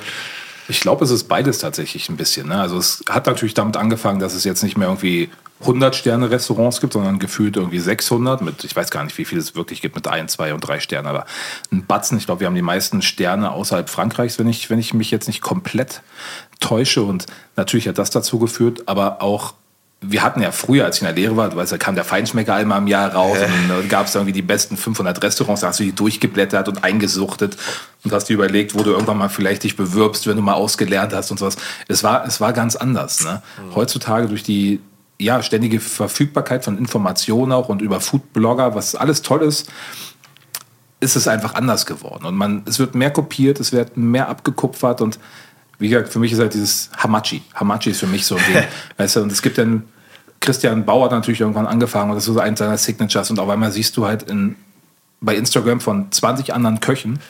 Ich 0.69 0.81
glaube, 0.81 1.05
es 1.05 1.11
ist 1.11 1.25
beides 1.25 1.59
tatsächlich 1.59 2.09
ein 2.09 2.17
bisschen. 2.17 2.49
Ne? 2.49 2.61
Also 2.61 2.77
es 2.79 3.03
hat 3.09 3.27
natürlich 3.27 3.55
damit 3.55 3.77
angefangen, 3.77 4.21
dass 4.21 4.35
es 4.35 4.45
jetzt 4.45 4.63
nicht 4.63 4.77
mehr 4.77 4.89
irgendwie 4.89 5.31
100 5.61 5.97
Sterne 5.97 6.31
Restaurants 6.31 6.81
gibt, 6.81 6.93
sondern 6.93 7.19
gefühlt 7.19 7.57
irgendwie 7.57 7.81
600 7.81 8.43
mit, 8.43 8.63
ich 8.65 8.77
weiß 8.77 8.91
gar 8.91 9.03
nicht, 9.03 9.17
wie 9.19 9.25
viel 9.25 9.39
es 9.39 9.57
wirklich 9.57 9.81
gibt 9.81 9.97
mit 9.97 10.07
ein, 10.07 10.29
zwei 10.29 10.55
und 10.55 10.61
drei 10.61 10.79
Sternen, 10.79 11.09
aber 11.09 11.27
ein 11.73 11.85
Batzen. 11.85 12.19
Ich 12.19 12.27
glaube, 12.27 12.41
wir 12.41 12.47
haben 12.47 12.55
die 12.55 12.63
meisten 12.63 13.03
Sterne 13.03 13.51
außerhalb 13.51 13.91
Frankreichs, 13.91 14.39
wenn 14.39 14.49
ich, 14.49 14.71
wenn 14.71 14.79
ich 14.79 14.95
mich 14.95 15.11
jetzt 15.11 15.27
nicht 15.27 15.41
komplett 15.41 16.03
täusche. 16.61 17.03
Und 17.03 17.27
natürlich 17.57 17.89
hat 17.89 17.99
das 17.99 18.11
dazu 18.11 18.39
geführt, 18.39 18.83
aber 18.87 19.23
auch 19.23 19.55
wir 20.01 20.23
hatten 20.23 20.41
ja 20.41 20.53
früher, 20.53 20.85
als 20.85 20.97
ich 20.97 21.03
in 21.03 21.07
der 21.07 21.15
Lehre 21.15 21.37
war, 21.37 21.55
weißt, 21.55 21.73
da 21.73 21.79
kam 21.79 21.97
der 21.97 22.05
Feinschmecker 22.05 22.55
einmal 22.55 22.79
im 22.79 22.87
Jahr 22.87 23.13
raus 23.13 23.39
äh. 23.39 23.47
und 23.47 23.69
dann 23.69 23.89
gab 23.89 24.07
es 24.07 24.15
irgendwie 24.15 24.33
die 24.33 24.43
besten 24.43 24.77
500 24.77 25.21
Restaurants, 25.23 25.63
da 25.63 25.69
hast 25.69 25.81
du 25.81 25.85
die 25.85 25.93
durchgeblättert 25.93 26.69
und 26.69 26.85
eingesuchtet 26.85 27.57
und 28.05 28.13
hast 28.13 28.27
dir 28.27 28.35
überlegt, 28.35 28.75
wo 28.77 28.83
du 28.85 28.91
irgendwann 28.91 29.19
mal 29.19 29.29
vielleicht 29.29 29.65
dich 29.65 29.77
bewirbst, 29.77 30.29
wenn 30.29 30.37
du 30.37 30.43
mal 30.43 30.55
ausgelernt 30.55 31.13
hast 31.13 31.33
und 31.33 31.39
sowas. 31.39 31.57
Es 31.89 32.05
war, 32.05 32.25
es 32.27 32.41
war 32.41 32.53
ganz 32.53 32.77
anders. 32.77 33.25
Ne? 33.25 33.43
Mhm. 33.61 33.75
Heutzutage 33.75 34.29
durch 34.29 34.45
die 34.45 34.81
ja, 35.19 35.43
ständige 35.43 35.81
Verfügbarkeit 35.81 36.65
von 36.65 36.79
Informationen 36.79 37.51
auch 37.51 37.69
und 37.69 37.83
über 37.83 38.01
Foodblogger, 38.01 38.77
was 38.77 38.95
alles 38.95 39.23
toll 39.23 39.43
ist, 39.43 39.69
ist 41.01 41.17
es 41.17 41.27
einfach 41.27 41.55
anders 41.55 41.87
geworden. 41.87 42.25
Und 42.25 42.37
man, 42.37 42.63
es 42.67 42.79
wird 42.79 42.95
mehr 42.95 43.11
kopiert, 43.11 43.59
es 43.59 43.73
wird 43.73 43.97
mehr 43.97 44.29
abgekupfert 44.29 45.01
und 45.01 45.19
wie 45.79 45.89
gesagt, 45.89 46.09
für 46.13 46.19
mich 46.19 46.33
ist 46.33 46.41
halt 46.41 46.55
dieses 46.55 46.91
Hamachi. 46.97 47.43
Hamachi 47.55 47.91
ist 47.91 48.01
für 48.01 48.07
mich 48.07 48.27
so 48.27 48.37
ein 48.37 48.45
Ding. 48.47 48.63
weißt 48.97 49.17
du, 49.17 49.23
und 49.23 49.33
es 49.33 49.43
gibt 49.43 49.59
dann, 49.59 49.85
Christian 50.41 50.85
Bauer 50.85 51.07
hat 51.07 51.13
natürlich 51.13 51.41
irgendwann 51.41 51.67
angefangen 51.67 52.11
und 52.11 52.17
das 52.17 52.27
ist 52.27 52.35
so 52.35 52.41
eins 52.41 52.59
seiner 52.59 52.79
Signatures 52.79 53.31
und 53.31 53.39
auf 53.39 53.49
einmal 53.49 53.73
siehst 53.73 53.97
du 53.97 54.07
halt 54.07 54.25
in, 54.25 54.57
bei 55.21 55.37
Instagram 55.37 55.81
von 55.81 56.11
20 56.11 56.55
anderen 56.55 56.81
Köchen 56.81 57.21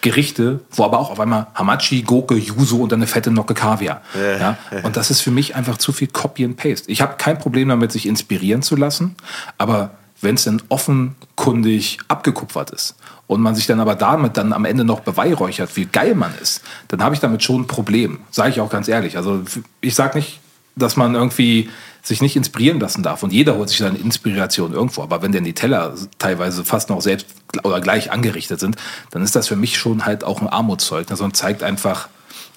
Gerichte, 0.00 0.60
wo 0.70 0.84
aber 0.84 0.98
auch 0.98 1.10
auf 1.10 1.18
einmal 1.18 1.48
Hamachi, 1.54 2.02
Goke, 2.02 2.36
Yuzu 2.36 2.82
und 2.82 2.92
dann 2.92 3.00
eine 3.00 3.06
fette 3.08 3.30
Nocke 3.30 3.54
Kaviar. 3.54 4.02
Ja, 4.14 4.38
ja? 4.38 4.58
Und 4.84 4.96
das 4.96 5.10
ist 5.10 5.20
für 5.20 5.32
mich 5.32 5.56
einfach 5.56 5.76
zu 5.76 5.92
viel 5.92 6.08
Copy 6.08 6.44
and 6.44 6.56
Paste. 6.56 6.90
Ich 6.90 7.00
habe 7.00 7.16
kein 7.18 7.38
Problem 7.38 7.68
damit, 7.68 7.90
sich 7.90 8.06
inspirieren 8.06 8.62
zu 8.62 8.76
lassen, 8.76 9.16
aber 9.56 9.90
wenn 10.20 10.36
es 10.36 10.44
dann 10.44 10.62
offenkundig 10.68 11.98
abgekupfert 12.08 12.70
ist 12.70 12.94
und 13.28 13.40
man 13.40 13.54
sich 13.54 13.66
dann 13.66 13.78
aber 13.78 13.94
damit 13.94 14.36
dann 14.36 14.52
am 14.52 14.64
Ende 14.64 14.84
noch 14.84 15.00
beweihräuchert, 15.00 15.76
wie 15.76 15.84
geil 15.84 16.16
man 16.16 16.34
ist, 16.42 16.62
dann 16.88 17.02
habe 17.02 17.14
ich 17.14 17.20
damit 17.20 17.44
schon 17.44 17.62
ein 17.62 17.66
Problem. 17.68 18.18
Sage 18.32 18.50
ich 18.50 18.60
auch 18.60 18.70
ganz 18.70 18.88
ehrlich. 18.88 19.16
Also 19.16 19.42
ich 19.80 19.94
sage 19.94 20.18
nicht, 20.18 20.40
dass 20.74 20.96
man 20.96 21.14
irgendwie 21.14 21.68
sich 22.02 22.22
nicht 22.22 22.36
inspirieren 22.36 22.80
lassen 22.80 23.02
darf. 23.02 23.22
Und 23.22 23.32
jeder 23.32 23.56
holt 23.56 23.68
sich 23.68 23.78
seine 23.78 23.98
Inspiration 23.98 24.72
irgendwo. 24.72 25.02
Aber 25.02 25.22
wenn 25.22 25.30
denn 25.30 25.44
die 25.44 25.52
Teller 25.52 25.94
teilweise 26.18 26.64
fast 26.64 26.88
noch 26.88 27.02
selbst 27.02 27.26
oder 27.62 27.80
gleich 27.80 28.10
angerichtet 28.10 28.60
sind, 28.60 28.76
dann 29.10 29.22
ist 29.22 29.36
das 29.36 29.46
für 29.46 29.56
mich 29.56 29.76
schon 29.76 30.06
halt 30.06 30.24
auch 30.24 30.40
ein 30.40 30.48
Armutszeugnis 30.48 31.20
und 31.20 31.36
zeigt 31.36 31.62
einfach, 31.62 32.08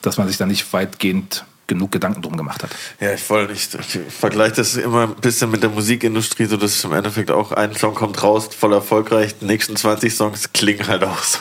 dass 0.02 0.18
man 0.18 0.28
sich 0.28 0.38
da 0.38 0.46
nicht 0.46 0.72
weitgehend 0.74 1.46
genug 1.72 1.92
Gedanken 1.92 2.22
drum 2.22 2.36
gemacht 2.36 2.64
hat. 2.64 2.72
Ja, 3.00 3.14
ich 3.14 3.24
voll 3.24 3.48
nicht. 3.48 3.74
Ich 3.76 4.00
vergleiche 4.14 4.56
das 4.56 4.76
immer 4.76 5.04
ein 5.04 5.16
bisschen 5.16 5.50
mit 5.50 5.64
der 5.64 5.70
Musikindustrie, 5.70 6.46
so 6.46 6.58
dass 6.58 6.84
im 6.84 6.92
Endeffekt 6.92 7.32
auch 7.32 7.54
ein 7.54 7.74
Song 7.74 7.94
kommt 7.94 8.22
raus, 8.22 8.50
voll 8.58 8.74
erfolgreich, 8.74 9.36
die 9.40 9.46
nächsten 9.46 9.78
20 9.78 10.14
Songs 10.14 10.52
klingen 10.52 10.86
halt 10.88 11.04
auch 11.06 11.24
so 11.24 11.40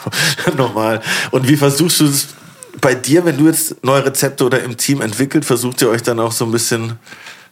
normal. 0.55 1.01
Und 1.31 1.49
wie 1.49 1.57
versuchst 1.57 1.99
du 1.99 2.05
es 2.05 2.29
bei 2.79 2.95
dir, 2.95 3.25
wenn 3.25 3.37
du 3.37 3.47
jetzt 3.47 3.83
neue 3.83 4.05
Rezepte 4.05 4.45
oder 4.45 4.63
im 4.63 4.77
Team 4.77 5.01
entwickelt, 5.01 5.43
versucht 5.43 5.81
ihr 5.81 5.89
euch 5.89 6.01
dann 6.01 6.21
auch 6.21 6.31
so 6.31 6.45
ein 6.45 6.51
bisschen 6.51 6.97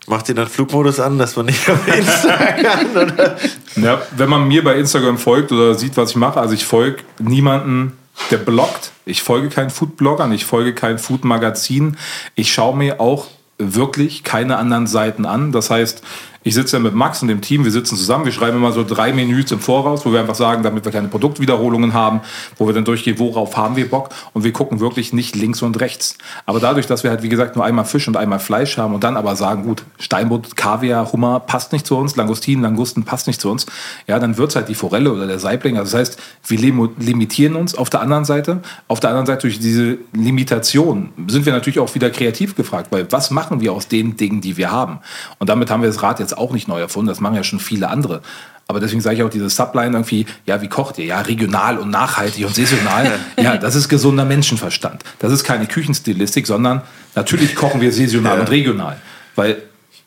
Macht 0.08 0.28
ihr 0.28 0.34
dann 0.34 0.48
Flugmodus 0.48 1.00
an, 1.00 1.20
dass 1.20 1.36
man 1.36 1.46
nicht 1.46 1.70
auf 1.70 1.88
Instagram 1.88 2.96
oder? 2.96 3.38
Ja, 3.76 4.02
wenn 4.18 4.28
man 4.28 4.48
mir 4.48 4.64
bei 4.64 4.76
Instagram 4.80 5.20
folgt 5.20 5.52
oder 5.52 5.76
sieht, 5.76 5.98
was 5.98 6.12
ich 6.12 6.16
mache, 6.16 6.40
also 6.40 6.56
ich 6.56 6.66
folge 6.66 7.04
niemanden, 7.20 7.99
der 8.32 8.38
bloggt. 8.38 8.91
Ich 9.05 9.22
folge 9.22 9.49
keinen 9.49 9.70
Foodbloggern, 9.70 10.32
ich 10.32 10.45
folge 10.45 10.74
kein 10.74 10.99
Foodmagazin. 10.99 11.97
Ich 12.36 12.53
schaue 12.53 12.76
mir 12.76 12.99
auch 12.99 13.28
wirklich 13.57 14.24
keine 14.24 14.57
anderen 14.57 14.88
Seiten 14.88 15.26
an. 15.26 15.51
Das 15.51 15.70
heißt, 15.70 16.01
Ich 16.44 16.54
sitze 16.56 16.78
ja 16.78 16.82
mit 16.82 16.96
Max 16.96 17.22
und 17.22 17.28
dem 17.28 17.42
Team, 17.42 17.66
wir 17.66 17.72
sitzen 17.72 17.98
zusammen, 17.98 18.24
wir 18.24 18.32
schreiben 18.32 18.58
immer 18.58 18.72
so 18.72 18.86
drei 18.86 19.12
Minuten 19.12 19.56
im 19.56 19.60
Voraus, 19.60 20.06
wo 20.06 20.14
wir 20.14 20.22
einfach 20.22 20.36
sagen, 20.36 20.64
damit 20.64 20.86
wir 20.86 20.92
keine 20.92 21.10
Produktwiederholungen 21.10 21.94
haben, 21.94 22.22
wo 22.58 22.66
wir 22.66 22.74
dann 22.74 22.86
durchgehen, 22.86 23.20
worauf 23.20 23.58
haben 23.58 23.76
wir 23.76 23.90
Bock 23.90 24.10
und 24.34 24.46
wir 24.46 24.54
gucken 24.54 24.80
wirklich 24.80 25.12
nicht 25.12 25.36
links 25.36 25.62
und 25.62 25.80
rechts. 25.82 26.18
Aber 26.46 26.62
dadurch, 26.62 26.88
dass 26.88 27.04
wir 27.04 27.10
halt, 27.10 27.24
wie 27.24 27.30
gesagt, 27.30 27.58
nur 27.58 27.66
einmal 27.66 27.84
Fisch 27.84 28.08
und 28.08 28.16
einmal 28.16 28.40
Fleisch 28.40 28.78
haben 28.78 28.94
und 28.94 29.04
dann 29.04 29.18
aber 29.18 29.36
sagen, 29.36 29.64
gut, 29.64 29.84
Steinbutt, 29.98 30.56
Kaviar, 30.56 31.12
Hummer 31.12 31.42
passt 31.42 31.74
nicht 31.74 31.86
zu 31.86 31.98
uns, 31.98 32.16
Langustin, 32.16 32.62
Langusten 32.62 33.04
passt 33.04 33.28
nicht 33.28 33.42
zu 33.42 33.52
uns, 33.52 33.66
ja, 34.08 34.18
dann 34.18 34.38
wird's 34.38 34.56
halt 34.56 34.70
die 34.70 34.76
Forelle 34.76 35.12
oder 35.12 35.28
der 35.28 35.40
Saibling. 35.40 35.78
Also 35.78 35.92
das 35.92 36.00
heißt, 36.00 36.22
wir 36.48 36.58
limitieren 37.00 37.58
uns 37.58 37.76
auf 37.76 37.90
der 37.90 38.02
anderen 38.02 38.24
Seite. 38.24 38.62
Auf 38.88 39.02
der 39.02 39.10
anderen 39.10 39.26
Seite 39.26 39.42
durch 39.42 39.60
diese 39.60 39.98
Limitation 40.14 41.10
sind 41.28 41.46
wir 41.46 41.52
natürlich 41.52 41.80
auch 41.80 41.94
wieder 41.96 42.10
kreativ 42.10 42.56
gefragt, 42.56 42.88
weil 42.92 43.12
was 43.12 43.30
machen 43.30 43.60
wir 43.60 43.74
aus 43.74 43.90
den 43.90 44.16
Dingen, 44.16 44.40
die 44.40 44.56
wir 44.56 44.72
haben? 44.72 45.00
Und 45.38 45.50
damit 45.50 45.70
haben 45.70 45.82
wir 45.82 45.90
das 45.90 46.02
Rad 46.02 46.20
jetzt 46.20 46.29
auch 46.34 46.52
nicht 46.52 46.68
neu 46.68 46.80
erfunden, 46.80 47.08
das 47.08 47.20
machen 47.20 47.36
ja 47.36 47.44
schon 47.44 47.60
viele 47.60 47.90
andere. 47.90 48.22
Aber 48.68 48.80
deswegen 48.80 49.02
sage 49.02 49.16
ich 49.16 49.24
auch 49.24 49.32
diese 49.32 49.50
Subline 49.50 49.96
irgendwie, 49.96 50.28
ja, 50.46 50.62
wie 50.62 50.68
kocht 50.68 51.00
ihr? 51.00 51.06
Ja, 51.06 51.22
regional 51.22 51.80
und 51.80 51.90
nachhaltig 51.90 52.46
und 52.46 52.54
saisonal. 52.54 53.20
ja, 53.42 53.58
das 53.58 53.74
ist 53.74 53.90
gesunder 53.90 54.26
Menschenverstand. 54.26 55.04
Das 55.18 55.32
ist 55.32 55.44
keine 55.44 55.66
Küchenstilistik, 55.66 56.46
sondern 56.46 56.84
natürlich 57.16 57.56
kochen 57.56 57.82
wir 57.82 57.92
saisonal 57.92 58.36
ja. 58.36 58.42
und 58.42 58.52
regional. 58.52 58.98
Weil 59.36 59.64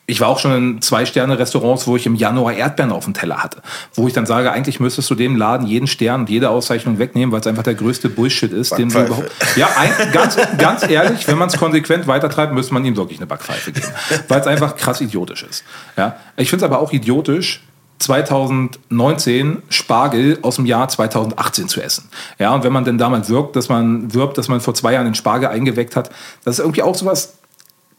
ich 0.06 0.20
war 0.20 0.28
auch 0.28 0.40
schon 0.40 0.52
in 0.52 0.82
Zwei-Sterne-Restaurants, 0.82 1.86
wo 1.86 1.96
ich 1.96 2.06
im 2.06 2.16
Januar 2.16 2.54
Erdbeeren 2.54 2.90
auf 2.90 3.04
dem 3.04 3.14
Teller 3.14 3.42
hatte. 3.42 3.62
Wo 3.94 4.08
ich 4.08 4.12
dann 4.12 4.26
sage, 4.26 4.50
eigentlich 4.50 4.80
müsstest 4.80 5.08
du 5.10 5.14
dem 5.14 5.36
Laden 5.36 5.66
jeden 5.66 5.86
Stern 5.86 6.22
und 6.22 6.30
jede 6.30 6.50
Auszeichnung 6.50 6.98
wegnehmen, 6.98 7.32
weil 7.32 7.40
es 7.40 7.46
einfach 7.46 7.62
der 7.62 7.74
größte 7.74 8.08
Bullshit 8.08 8.52
ist, 8.52 8.76
den 8.76 8.88
du 8.88 9.04
überhaupt. 9.04 9.30
Ja, 9.56 9.68
ein, 9.76 9.92
ganz, 10.12 10.36
ganz 10.58 10.88
ehrlich, 10.88 11.26
wenn 11.28 11.38
man 11.38 11.48
es 11.48 11.56
konsequent 11.56 12.06
weitertreibt, 12.08 12.52
müsste 12.52 12.74
man 12.74 12.84
ihm 12.84 12.96
wirklich 12.96 13.18
eine 13.18 13.26
Backpfeife 13.26 13.70
geben. 13.70 13.86
Weil 14.28 14.40
es 14.40 14.46
einfach 14.46 14.76
krass 14.76 15.00
idiotisch 15.00 15.44
ist. 15.44 15.64
Ja? 15.96 16.16
Ich 16.36 16.50
finde 16.50 16.64
es 16.64 16.70
aber 16.70 16.80
auch 16.80 16.92
idiotisch, 16.92 17.62
2019 18.02 19.62
Spargel 19.68 20.38
aus 20.42 20.56
dem 20.56 20.66
Jahr 20.66 20.88
2018 20.88 21.68
zu 21.68 21.80
essen. 21.80 22.08
Ja, 22.38 22.52
und 22.52 22.64
wenn 22.64 22.72
man 22.72 22.84
denn 22.84 22.98
damals 22.98 23.28
wirkt, 23.28 23.54
dass 23.54 23.68
man 23.68 24.12
wirbt, 24.12 24.36
dass 24.38 24.48
man 24.48 24.60
vor 24.60 24.74
zwei 24.74 24.94
Jahren 24.94 25.04
den 25.04 25.14
Spargel 25.14 25.48
eingeweckt 25.48 25.94
hat, 25.94 26.10
das 26.44 26.58
ist 26.58 26.64
irgendwie 26.64 26.82
auch 26.82 26.96
sowas, 26.96 27.34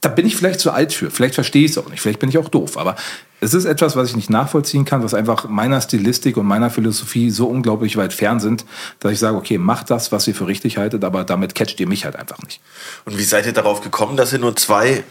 da 0.04 0.10
bin 0.10 0.26
ich 0.26 0.36
vielleicht 0.36 0.60
zu 0.60 0.72
alt 0.72 0.92
für. 0.92 1.10
Vielleicht 1.10 1.36
verstehe 1.36 1.64
ich 1.64 1.72
es 1.72 1.78
auch 1.78 1.90
nicht. 1.90 2.02
Vielleicht 2.02 2.20
bin 2.20 2.30
ich 2.30 2.38
auch 2.38 2.50
doof. 2.50 2.78
Aber 2.78 2.98
es 3.40 3.54
ist 3.54 3.64
etwas, 3.64 3.96
was 3.96 4.10
ich 4.10 4.16
nicht 4.18 4.30
nachvollziehen 4.30 4.84
kann, 4.84 5.02
was 5.02 5.14
einfach 5.14 5.48
meiner 5.48 5.80
Stilistik 5.80 6.36
und 6.36 6.46
meiner 6.46 6.70
Philosophie 6.70 7.30
so 7.30 7.48
unglaublich 7.48 7.96
weit 7.96 8.12
fern 8.12 8.42
sind, 8.42 8.66
dass 9.00 9.14
ich 9.14 9.20
sage, 9.20 9.38
okay, 9.38 9.58
macht 9.58 9.90
das, 9.90 10.12
was 10.12 10.28
ihr 10.28 10.36
für 10.36 10.46
richtig 10.48 10.78
haltet, 10.78 11.06
aber 11.06 11.24
damit 11.24 11.56
catcht 11.56 11.80
ihr 11.80 11.88
mich 11.88 12.04
halt 12.04 12.18
einfach 12.18 12.38
nicht. 12.44 12.60
Und 13.06 13.18
wie 13.18 13.24
seid 13.24 13.46
ihr 13.46 13.54
darauf 13.54 13.82
gekommen, 13.82 14.18
dass 14.18 14.34
ihr 14.34 14.40
nur 14.40 14.58
zwei 14.58 15.04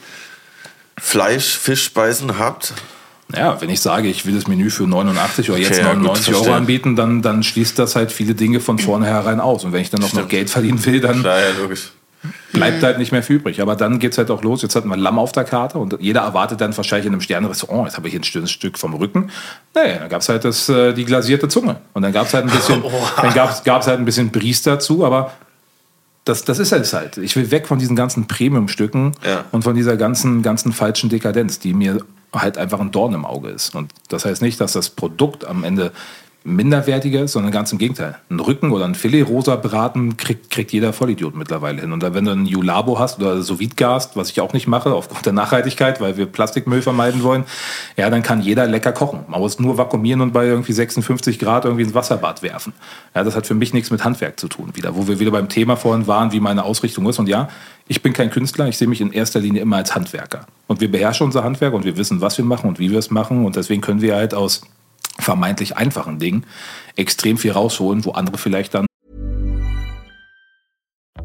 Fleisch-Fischspeisen 0.98 2.38
habt? 2.38 2.74
Ja, 3.34 3.58
wenn 3.62 3.70
ich 3.70 3.80
sage, 3.80 4.08
ich 4.08 4.26
will 4.26 4.34
das 4.34 4.46
Menü 4.46 4.68
für 4.68 4.86
89 4.86 5.48
oder 5.48 5.58
jetzt 5.58 5.82
99 5.82 6.28
ja, 6.28 6.34
Euro 6.34 6.52
anbieten, 6.52 6.96
dann, 6.96 7.22
dann 7.22 7.42
schließt 7.42 7.78
das 7.78 7.96
halt 7.96 8.12
viele 8.12 8.34
Dinge 8.34 8.60
von 8.60 8.78
vornherein 8.78 9.40
aus. 9.40 9.64
Und 9.64 9.72
wenn 9.72 9.80
ich 9.80 9.88
dann 9.88 10.02
noch, 10.02 10.12
noch 10.12 10.28
Geld 10.28 10.50
verdienen 10.50 10.84
will, 10.84 11.00
dann 11.00 11.20
Klar, 11.20 11.40
ja, 11.40 11.46
logisch 11.58 11.92
bleibt 12.52 12.82
halt 12.82 12.98
nicht 12.98 13.12
mehr 13.12 13.22
viel 13.22 13.36
übrig. 13.36 13.60
Aber 13.60 13.76
dann 13.76 13.98
geht 13.98 14.12
es 14.12 14.18
halt 14.18 14.30
auch 14.30 14.42
los. 14.42 14.62
Jetzt 14.62 14.76
hatten 14.76 14.88
wir 14.88 14.96
Lamm 14.96 15.18
auf 15.18 15.32
der 15.32 15.44
Karte 15.44 15.78
und 15.78 15.96
jeder 16.00 16.20
erwartet 16.20 16.60
dann 16.60 16.76
wahrscheinlich 16.76 17.06
in 17.06 17.12
einem 17.12 17.20
Sternenrestaurant, 17.20 17.86
jetzt 17.86 17.96
habe 17.96 18.08
ich 18.08 18.14
ein 18.14 18.24
schönes 18.24 18.50
Stück 18.50 18.78
vom 18.78 18.94
Rücken. 18.94 19.30
Naja, 19.74 19.98
dann 19.98 20.08
gab 20.08 20.20
es 20.20 20.28
halt 20.28 20.44
das, 20.44 20.68
äh, 20.68 20.92
die 20.92 21.04
glasierte 21.04 21.48
Zunge. 21.48 21.76
Und 21.94 22.02
dann 22.02 22.12
gab 22.12 22.26
es 22.26 22.34
halt 22.34 22.44
ein 22.44 22.50
bisschen, 22.50 22.82
dann 23.16 23.34
gab's, 23.34 23.64
gab's 23.64 23.86
halt 23.86 23.98
ein 23.98 24.04
bisschen 24.04 24.30
Bries 24.30 24.62
dazu, 24.62 25.04
aber 25.04 25.32
das, 26.24 26.44
das 26.44 26.58
ist 26.58 26.72
es 26.72 26.92
halt. 26.92 27.16
Ich 27.18 27.34
will 27.34 27.50
weg 27.50 27.66
von 27.66 27.78
diesen 27.78 27.96
ganzen 27.96 28.28
Premium-Stücken 28.28 29.12
ja. 29.24 29.44
und 29.50 29.64
von 29.64 29.74
dieser 29.74 29.96
ganzen, 29.96 30.42
ganzen 30.42 30.72
falschen 30.72 31.10
Dekadenz, 31.10 31.58
die 31.58 31.74
mir 31.74 31.98
halt 32.32 32.58
einfach 32.58 32.80
ein 32.80 32.92
Dorn 32.92 33.14
im 33.14 33.24
Auge 33.24 33.48
ist. 33.50 33.74
Und 33.74 33.92
das 34.08 34.24
heißt 34.24 34.40
nicht, 34.40 34.60
dass 34.60 34.72
das 34.72 34.90
Produkt 34.90 35.44
am 35.44 35.64
Ende 35.64 35.92
minderwertiger 36.44 37.22
ist, 37.22 37.32
sondern 37.32 37.52
ganz 37.52 37.72
im 37.72 37.78
Gegenteil. 37.78 38.16
Ein 38.30 38.40
Rücken 38.40 38.72
oder 38.72 38.84
ein 38.84 38.94
Filet 38.94 39.22
rosa 39.22 39.56
braten 39.56 40.16
kriegt, 40.16 40.50
kriegt 40.50 40.72
jeder 40.72 40.92
Vollidiot 40.92 41.36
mittlerweile 41.36 41.80
hin. 41.80 41.92
Und 41.92 42.02
wenn 42.02 42.24
du 42.24 42.32
ein 42.32 42.46
Julabo 42.46 42.98
hast 42.98 43.20
oder 43.20 43.42
sous 43.42 43.58
was 44.14 44.30
ich 44.30 44.40
auch 44.40 44.52
nicht 44.52 44.66
mache, 44.66 44.92
aufgrund 44.92 45.26
der 45.26 45.32
Nachhaltigkeit, 45.32 46.00
weil 46.00 46.16
wir 46.16 46.26
Plastikmüll 46.26 46.82
vermeiden 46.82 47.22
wollen, 47.22 47.44
ja, 47.96 48.10
dann 48.10 48.22
kann 48.22 48.40
jeder 48.42 48.66
lecker 48.66 48.92
kochen. 48.92 49.20
Man 49.28 49.40
muss 49.40 49.58
nur 49.58 49.78
vakuumieren 49.78 50.20
und 50.20 50.32
bei 50.32 50.46
irgendwie 50.46 50.72
56 50.72 51.38
Grad 51.38 51.64
irgendwie 51.64 51.84
ins 51.84 51.94
Wasserbad 51.94 52.42
werfen. 52.42 52.72
Ja, 53.14 53.22
das 53.22 53.36
hat 53.36 53.46
für 53.46 53.54
mich 53.54 53.72
nichts 53.72 53.90
mit 53.90 54.04
Handwerk 54.04 54.40
zu 54.40 54.48
tun 54.48 54.70
wieder. 54.74 54.96
Wo 54.96 55.06
wir 55.06 55.20
wieder 55.20 55.30
beim 55.30 55.48
Thema 55.48 55.76
vorhin 55.76 56.06
waren, 56.06 56.32
wie 56.32 56.40
meine 56.40 56.64
Ausrichtung 56.64 57.08
ist. 57.08 57.18
Und 57.18 57.28
ja, 57.28 57.48
ich 57.88 58.02
bin 58.02 58.12
kein 58.12 58.30
Künstler, 58.30 58.68
ich 58.68 58.78
sehe 58.78 58.88
mich 58.88 59.00
in 59.00 59.12
erster 59.12 59.40
Linie 59.40 59.62
immer 59.62 59.76
als 59.76 59.94
Handwerker. 59.94 60.46
Und 60.66 60.80
wir 60.80 60.90
beherrschen 60.90 61.26
unser 61.26 61.44
Handwerk 61.44 61.74
und 61.74 61.84
wir 61.84 61.96
wissen, 61.96 62.20
was 62.20 62.38
wir 62.38 62.44
machen 62.44 62.68
und 62.68 62.78
wie 62.78 62.90
wir 62.90 62.98
es 62.98 63.10
machen. 63.10 63.44
Und 63.44 63.56
deswegen 63.56 63.82
können 63.82 64.00
wir 64.00 64.16
halt 64.16 64.34
aus 64.34 64.62
vermeintlich 65.18 65.76
einfachen 65.76 66.18
Dingen 66.18 66.46
extrem 66.96 67.38
viel 67.38 67.52
rausholen, 67.52 68.04
wo 68.04 68.12
andere 68.12 68.38
vielleicht 68.38 68.74
dann 68.74 68.86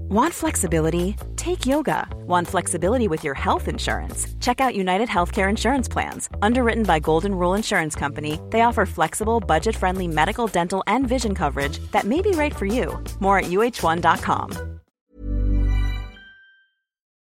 Want 0.10 0.34
flexibility? 0.34 1.18
Take 1.36 1.66
yoga. 1.66 2.08
Want 2.28 2.48
flexibility 2.48 3.10
with 3.10 3.26
your 3.26 3.34
health 3.34 3.68
insurance? 3.68 4.26
Check 4.40 4.62
out 4.62 4.74
United 4.74 5.10
Healthcare 5.10 5.50
Insurance 5.50 5.90
Plans. 5.90 6.30
Underwritten 6.42 6.84
by 6.84 7.00
Golden 7.02 7.36
Rule 7.36 7.56
Insurance 7.56 7.94
Company, 7.94 8.40
they 8.50 8.62
offer 8.62 8.86
flexible, 8.86 9.42
budget 9.42 9.76
friendly 9.76 10.08
medical, 10.08 10.48
dental, 10.48 10.82
and 10.88 11.08
vision 11.10 11.36
coverage 11.36 11.80
that 11.92 12.06
may 12.06 12.22
be 12.22 12.32
right 12.32 12.56
for 12.56 12.66
you. 12.66 12.98
More 13.20 13.40
at 13.40 13.46
uh1.com. 13.52 14.52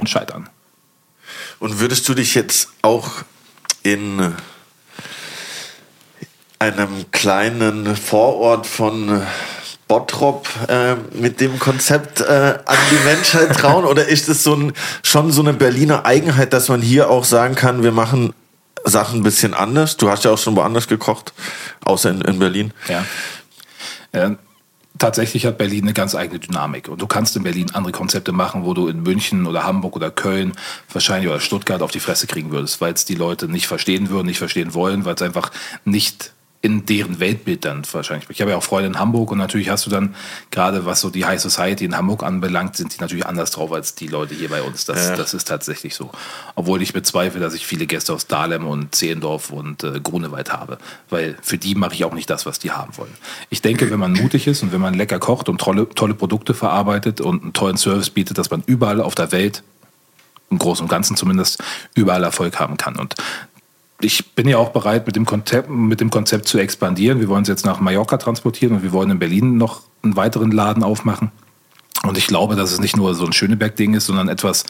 Scheitern. 0.05 0.49
Und 1.59 1.79
würdest 1.81 2.07
du 2.07 2.13
dich 2.13 2.35
jetzt 2.35 2.69
auch 2.83 3.23
in 3.83 4.33
einem 6.59 7.05
kleinen 7.11 7.95
Vorort 7.95 8.65
von 8.65 9.21
Bottrop 9.87 10.49
äh, 10.67 10.95
mit 11.13 11.39
dem 11.39 11.59
Konzept 11.59 12.21
äh, 12.21 12.59
an 12.65 12.77
die 12.91 13.05
Menschheit 13.05 13.53
trauen? 13.53 13.85
Oder 13.85 14.07
ist 14.07 14.27
es 14.27 14.43
so 14.43 14.53
ein, 14.55 14.73
schon 15.03 15.31
so 15.31 15.41
eine 15.41 15.53
Berliner 15.53 16.05
Eigenheit, 16.05 16.53
dass 16.53 16.67
man 16.67 16.81
hier 16.81 17.09
auch 17.09 17.23
sagen 17.23 17.55
kann, 17.55 17.83
wir 17.83 17.91
machen 17.91 18.33
Sachen 18.83 19.19
ein 19.19 19.23
bisschen 19.23 19.53
anders? 19.53 19.97
Du 19.97 20.09
hast 20.09 20.25
ja 20.25 20.31
auch 20.31 20.37
schon 20.37 20.55
woanders 20.55 20.87
gekocht, 20.87 21.33
außer 21.85 22.09
in, 22.09 22.21
in 22.21 22.39
Berlin. 22.39 22.73
Ja. 22.89 23.05
Äh, 24.11 24.35
tatsächlich 24.97 25.45
hat 25.45 25.57
Berlin 25.57 25.83
eine 25.83 25.93
ganz 25.93 26.15
eigene 26.15 26.39
Dynamik. 26.39 26.89
Und 26.89 27.01
du 27.01 27.07
kannst 27.07 27.37
in 27.37 27.43
Berlin 27.43 27.67
andere 27.73 27.93
Konzepte 27.93 28.33
machen, 28.33 28.65
wo 28.65 28.73
du 28.73 28.87
in 28.87 29.03
München 29.03 29.45
oder 29.45 29.63
Hamburg 29.63 29.95
oder 29.95 30.11
Köln 30.11 30.53
wahrscheinlich 30.91 31.29
oder 31.29 31.39
Stuttgart 31.39 31.81
auf 31.81 31.91
die 31.91 31.99
Fresse 32.01 32.27
kriegen 32.27 32.51
würdest, 32.51 32.81
weil 32.81 32.93
es 32.93 33.05
die 33.05 33.15
Leute 33.15 33.47
nicht 33.47 33.67
verstehen 33.67 34.09
würden, 34.09 34.27
nicht 34.27 34.39
verstehen 34.39 34.73
wollen, 34.73 35.05
weil 35.05 35.15
es 35.15 35.21
einfach 35.21 35.51
nicht 35.85 36.33
in 36.61 36.85
deren 36.85 37.19
Weltbild 37.19 37.65
dann 37.65 37.83
wahrscheinlich. 37.91 38.27
Ich 38.29 38.41
habe 38.41 38.51
ja 38.51 38.57
auch 38.57 38.63
Freunde 38.63 38.87
in 38.87 38.99
Hamburg 38.99 39.31
und 39.31 39.37
natürlich 39.37 39.69
hast 39.69 39.85
du 39.85 39.89
dann 39.89 40.15
gerade 40.49 40.85
was 40.85 41.01
so 41.01 41.09
die 41.09 41.25
High 41.25 41.39
Society 41.39 41.85
in 41.85 41.95
Hamburg 41.95 42.23
anbelangt, 42.23 42.75
sind 42.75 42.95
die 42.95 42.99
natürlich 42.99 43.27
anders 43.27 43.51
drauf 43.51 43.71
als 43.71 43.93
die 43.93 44.07
Leute 44.07 44.33
hier 44.33 44.49
bei 44.49 44.63
uns. 44.63 44.85
Das, 44.85 45.09
ja. 45.09 45.15
das 45.15 45.33
ist 45.35 45.47
tatsächlich 45.47 45.93
so. 45.93 46.09
Obwohl 46.55 46.81
ich 46.81 46.93
bezweifle, 46.93 47.39
dass 47.39 47.53
ich 47.53 47.67
viele 47.67 47.85
Gäste 47.85 48.11
aus 48.11 48.25
Dahlem 48.25 48.65
und 48.65 48.95
Zehendorf 48.95 49.51
und 49.51 49.83
äh, 49.83 49.99
Grunewald 50.01 50.51
habe, 50.51 50.79
weil 51.09 51.37
für 51.41 51.59
die 51.59 51.75
mache 51.75 51.93
ich 51.93 52.03
auch 52.05 52.13
nicht 52.13 52.29
das, 52.29 52.47
was 52.47 52.57
die 52.57 52.71
haben 52.71 52.97
wollen. 52.97 53.13
Ich 53.49 53.61
denke, 53.61 53.91
wenn 53.91 53.99
man 53.99 54.13
mutig 54.13 54.47
ist 54.47 54.63
und 54.63 54.71
wenn 54.71 54.81
man 54.81 54.95
lecker 54.95 55.19
kocht 55.19 55.49
und 55.49 55.61
tolle, 55.61 55.87
tolle 55.89 56.15
Produkte 56.15 56.55
verarbeitet 56.55 57.21
und 57.21 57.43
einen 57.43 57.53
tollen 57.53 57.77
Service 57.77 58.09
bietet, 58.09 58.39
dass 58.39 58.49
man 58.49 58.63
überall 58.65 58.99
auf 58.99 59.13
der 59.13 59.31
Welt 59.31 59.61
im 60.49 60.57
Großen 60.57 60.83
und 60.83 60.89
Ganzen 60.89 61.15
zumindest 61.17 61.61
überall 61.93 62.23
Erfolg 62.23 62.59
haben 62.59 62.77
kann. 62.77 62.95
Und 62.95 63.15
ich 64.01 64.33
bin 64.35 64.47
ja 64.47 64.57
auch 64.57 64.69
bereit, 64.69 65.07
mit 65.07 65.15
dem, 65.15 65.25
Konzept, 65.25 65.69
mit 65.69 65.99
dem 65.99 66.09
Konzept 66.09 66.47
zu 66.47 66.59
expandieren. 66.59 67.19
Wir 67.19 67.29
wollen 67.29 67.41
es 67.41 67.47
jetzt 67.47 67.65
nach 67.65 67.79
Mallorca 67.79 68.17
transportieren 68.17 68.75
und 68.75 68.83
wir 68.83 68.91
wollen 68.91 69.09
in 69.09 69.19
Berlin 69.19 69.57
noch 69.57 69.81
einen 70.03 70.15
weiteren 70.15 70.51
Laden 70.51 70.83
aufmachen. 70.83 71.31
Und 72.03 72.17
ich 72.17 72.27
glaube, 72.27 72.55
dass 72.55 72.71
es 72.71 72.79
nicht 72.79 72.95
nur 72.95 73.15
so 73.15 73.25
ein 73.25 73.33
Schöneberg-Ding 73.33 73.95
ist, 73.95 74.05
sondern 74.05 74.29
etwas, 74.29 74.65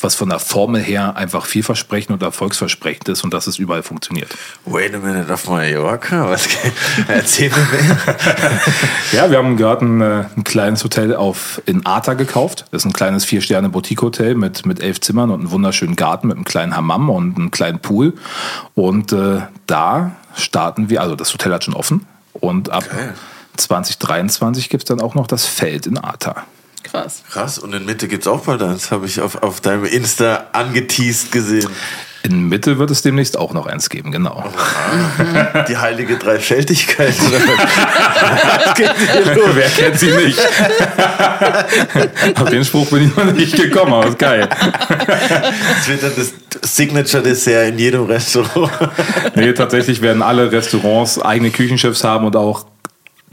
was 0.00 0.14
von 0.14 0.30
der 0.30 0.38
Formel 0.38 0.82
her 0.82 1.14
einfach 1.14 1.44
vielversprechend 1.44 2.10
und 2.10 2.22
erfolgsversprechend 2.22 3.08
ist 3.10 3.22
und 3.22 3.34
dass 3.34 3.46
es 3.46 3.58
überall 3.58 3.82
funktioniert. 3.82 4.34
Wait 4.64 4.94
a 4.94 4.98
minute, 4.98 5.32
auf 5.32 5.46
Mallorca? 5.46 6.30
Was, 6.30 6.48
erzähl 7.08 7.50
mir 7.50 7.56
mehr. 7.56 7.98
ja, 9.12 9.30
wir 9.30 9.38
haben 9.38 9.56
gerade 9.58 9.84
ein, 9.84 10.00
äh, 10.00 10.24
ein, 10.34 10.44
kleines 10.44 10.82
Hotel 10.82 11.14
auf, 11.14 11.60
in 11.66 11.84
Arta 11.84 12.14
gekauft. 12.14 12.64
Das 12.70 12.82
ist 12.82 12.86
ein 12.86 12.94
kleines 12.94 13.26
Vier-Sterne-Boutique-Hotel 13.26 14.34
mit, 14.34 14.64
mit 14.64 14.80
elf 14.80 15.00
Zimmern 15.00 15.30
und 15.30 15.40
einem 15.40 15.50
wunderschönen 15.50 15.96
Garten 15.96 16.28
mit 16.28 16.36
einem 16.36 16.44
kleinen 16.44 16.74
Hammam 16.74 17.10
und 17.10 17.36
einem 17.36 17.50
kleinen 17.50 17.80
Pool. 17.80 18.14
Und 18.74 19.12
äh, 19.12 19.42
da 19.66 20.12
starten 20.34 20.88
wir, 20.88 21.02
also 21.02 21.14
das 21.14 21.32
Hotel 21.34 21.52
hat 21.52 21.64
schon 21.64 21.74
offen. 21.74 22.06
Und 22.32 22.70
ab 22.70 22.84
okay. 22.90 23.10
2023 23.56 24.70
gibt 24.70 24.84
es 24.84 24.88
dann 24.88 25.00
auch 25.00 25.14
noch 25.14 25.26
das 25.26 25.44
Feld 25.44 25.86
in 25.86 25.98
Arta. 25.98 26.46
Krass. 26.90 27.22
Krass. 27.30 27.58
Und 27.58 27.72
in 27.72 27.84
Mitte 27.84 28.08
gibt 28.08 28.22
es 28.24 28.28
auch 28.28 28.44
bald 28.44 28.62
eins, 28.62 28.90
habe 28.90 29.06
ich 29.06 29.20
auf, 29.20 29.42
auf 29.42 29.60
deinem 29.60 29.84
Insta 29.84 30.48
angeteased 30.52 31.32
gesehen. 31.32 31.68
In 32.22 32.48
Mitte 32.50 32.78
wird 32.78 32.90
es 32.90 33.00
demnächst 33.00 33.38
auch 33.38 33.54
noch 33.54 33.66
eins 33.66 33.88
geben, 33.88 34.12
genau. 34.12 34.44
Die 35.68 35.76
heilige 35.78 36.18
Dreifältigkeit. 36.18 37.14
Wer 39.54 39.68
kennt 39.70 39.98
sie 39.98 40.10
nicht? 40.10 40.38
Auf 42.38 42.50
den 42.50 42.62
Spruch 42.64 42.88
bin 42.88 43.06
ich 43.06 43.16
noch 43.16 43.32
nicht 43.32 43.56
gekommen, 43.56 43.94
aber 43.94 44.08
ist 44.08 44.18
geil. 44.18 44.46
Das 44.50 45.88
wird 45.88 46.02
dann 46.02 46.12
das 46.14 46.34
Signature-Dessert 46.76 47.68
in 47.68 47.78
jedem 47.78 48.04
Restaurant. 48.04 48.70
Nee, 49.34 49.54
tatsächlich 49.54 50.02
werden 50.02 50.20
alle 50.20 50.52
Restaurants 50.52 51.18
eigene 51.22 51.50
Küchenchefs 51.50 52.04
haben 52.04 52.26
und 52.26 52.36
auch 52.36 52.66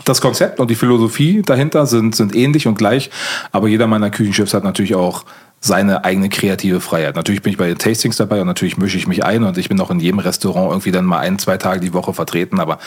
das 0.05 0.21
Konzept 0.21 0.59
und 0.59 0.69
die 0.69 0.75
Philosophie 0.75 1.41
dahinter 1.41 1.85
sind, 1.85 2.15
sind 2.15 2.35
ähnlich 2.35 2.67
und 2.67 2.77
gleich. 2.77 3.09
Aber 3.51 3.67
jeder 3.67 3.87
meiner 3.87 4.09
Küchenchefs 4.09 4.53
hat 4.53 4.63
natürlich 4.63 4.95
auch 4.95 5.25
seine 5.59 6.05
eigene 6.05 6.29
kreative 6.29 6.81
Freiheit. 6.81 7.15
Natürlich 7.15 7.41
bin 7.41 7.51
ich 7.51 7.57
bei 7.57 7.67
den 7.67 7.77
Tastings 7.77 8.17
dabei 8.17 8.41
und 8.41 8.47
natürlich 8.47 8.77
mische 8.77 8.97
ich 8.97 9.07
mich 9.07 9.23
ein 9.23 9.43
und 9.43 9.57
ich 9.57 9.69
bin 9.69 9.79
auch 9.81 9.89
in 9.89 9.99
jedem 9.99 10.19
Restaurant 10.19 10.71
irgendwie 10.71 10.91
dann 10.91 11.05
mal 11.05 11.19
ein, 11.19 11.39
zwei 11.39 11.57
Tage 11.57 11.79
die 11.79 11.93
Woche 11.93 12.13
vertreten, 12.13 12.59
aber 12.59 12.77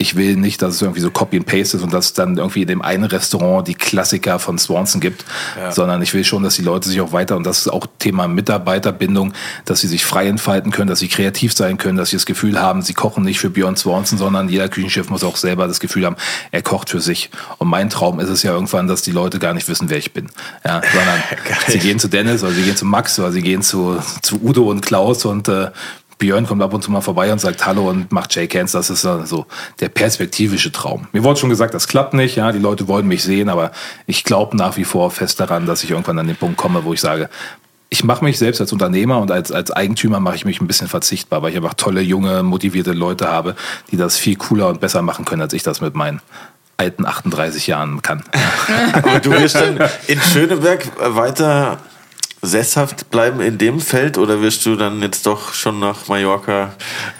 ich 0.00 0.14
will 0.14 0.36
nicht, 0.36 0.62
dass 0.62 0.76
es 0.76 0.82
irgendwie 0.82 1.00
so 1.00 1.10
Copy 1.10 1.38
and 1.38 1.46
Paste 1.46 1.76
ist 1.76 1.82
und 1.82 1.92
dass 1.92 2.06
es 2.06 2.12
dann 2.12 2.38
irgendwie 2.38 2.62
in 2.62 2.68
dem 2.68 2.82
einen 2.82 3.02
Restaurant 3.02 3.66
die 3.66 3.74
Klassiker 3.74 4.38
von 4.38 4.56
Swanson 4.56 5.00
gibt, 5.00 5.24
ja. 5.58 5.72
sondern 5.72 6.00
ich 6.02 6.14
will 6.14 6.24
schon, 6.24 6.44
dass 6.44 6.54
die 6.54 6.62
Leute 6.62 6.88
sich 6.88 7.00
auch 7.00 7.12
weiter, 7.12 7.36
und 7.36 7.44
das 7.44 7.58
ist 7.58 7.68
auch 7.68 7.84
Thema 7.98 8.28
Mitarbeiterbindung, 8.28 9.32
dass 9.64 9.80
sie 9.80 9.88
sich 9.88 10.04
frei 10.04 10.28
entfalten 10.28 10.70
können, 10.70 10.88
dass 10.88 11.00
sie 11.00 11.08
kreativ 11.08 11.52
sein 11.52 11.78
können, 11.78 11.98
dass 11.98 12.10
sie 12.10 12.16
das 12.16 12.26
Gefühl 12.26 12.60
haben, 12.60 12.82
sie 12.82 12.94
kochen 12.94 13.24
nicht 13.24 13.40
für 13.40 13.50
Björn 13.50 13.76
Swanson, 13.76 14.18
sondern 14.18 14.48
jeder 14.48 14.68
Küchenchef 14.68 15.10
muss 15.10 15.24
auch 15.24 15.36
selber 15.36 15.66
das 15.66 15.80
Gefühl 15.80 16.06
haben, 16.06 16.16
er 16.52 16.62
kocht 16.62 16.90
für 16.90 17.00
sich. 17.00 17.30
Und 17.58 17.66
mein 17.66 17.90
Traum 17.90 18.20
ist 18.20 18.28
es 18.28 18.44
ja 18.44 18.52
irgendwann, 18.52 18.86
dass 18.86 19.02
die 19.02 19.10
Leute 19.10 19.40
gar 19.40 19.52
nicht 19.52 19.68
wissen, 19.68 19.90
wer 19.90 19.98
ich 19.98 20.12
bin. 20.12 20.28
Ja, 20.64 20.80
sondern 20.92 21.22
sie 21.66 21.80
gehen 21.80 21.98
zu 21.98 22.06
Dennis 22.06 22.44
oder 22.44 22.52
sie 22.52 22.62
gehen 22.62 22.76
zu 22.76 22.84
Max 22.84 23.18
oder 23.18 23.32
sie 23.32 23.42
gehen 23.42 23.62
zu, 23.62 24.00
zu 24.22 24.40
Udo 24.40 24.70
und 24.70 24.80
Klaus 24.80 25.24
und 25.24 25.48
äh, 25.48 25.70
Björn 26.18 26.46
kommt 26.46 26.62
ab 26.62 26.74
und 26.74 26.82
zu 26.82 26.90
mal 26.90 27.00
vorbei 27.00 27.32
und 27.32 27.40
sagt 27.40 27.64
Hallo 27.64 27.88
und 27.88 28.12
macht 28.12 28.34
J-Cans. 28.34 28.72
Das 28.72 28.90
ist 28.90 29.02
so 29.02 29.46
der 29.80 29.88
perspektivische 29.88 30.72
Traum. 30.72 31.06
Mir 31.12 31.22
wurde 31.22 31.38
schon 31.38 31.50
gesagt, 31.50 31.74
das 31.74 31.88
klappt 31.88 32.14
nicht. 32.14 32.36
Ja, 32.36 32.52
die 32.52 32.58
Leute 32.58 32.88
wollen 32.88 33.06
mich 33.06 33.22
sehen, 33.22 33.48
aber 33.48 33.70
ich 34.06 34.24
glaube 34.24 34.56
nach 34.56 34.76
wie 34.76 34.84
vor 34.84 35.10
fest 35.10 35.40
daran, 35.40 35.66
dass 35.66 35.84
ich 35.84 35.90
irgendwann 35.90 36.18
an 36.18 36.26
den 36.26 36.36
Punkt 36.36 36.56
komme, 36.56 36.84
wo 36.84 36.92
ich 36.92 37.00
sage, 37.00 37.30
ich 37.90 38.04
mache 38.04 38.24
mich 38.24 38.38
selbst 38.38 38.60
als 38.60 38.72
Unternehmer 38.72 39.18
und 39.18 39.30
als, 39.30 39.50
als 39.50 39.70
Eigentümer 39.70 40.20
mache 40.20 40.36
ich 40.36 40.44
mich 40.44 40.60
ein 40.60 40.66
bisschen 40.66 40.88
verzichtbar, 40.88 41.42
weil 41.42 41.52
ich 41.52 41.56
einfach 41.56 41.74
tolle, 41.74 42.02
junge, 42.02 42.42
motivierte 42.42 42.92
Leute 42.92 43.28
habe, 43.28 43.54
die 43.90 43.96
das 43.96 44.16
viel 44.16 44.36
cooler 44.36 44.68
und 44.68 44.80
besser 44.80 45.00
machen 45.02 45.24
können, 45.24 45.42
als 45.42 45.54
ich 45.54 45.62
das 45.62 45.80
mit 45.80 45.94
meinen 45.94 46.20
alten 46.76 47.06
38 47.06 47.66
Jahren 47.66 48.02
kann. 48.02 48.22
Aber 48.92 49.20
du 49.20 49.30
wirst 49.32 49.56
dann 49.56 49.78
in 50.06 50.20
Schöneberg 50.20 50.86
weiter 51.14 51.78
sesshaft 52.48 53.10
bleiben 53.10 53.40
in 53.40 53.58
dem 53.58 53.80
Feld 53.80 54.18
oder 54.18 54.42
wirst 54.42 54.66
du 54.66 54.76
dann 54.76 55.00
jetzt 55.02 55.26
doch 55.26 55.52
schon 55.54 55.78
nach 55.78 56.08
Mallorca 56.08 56.72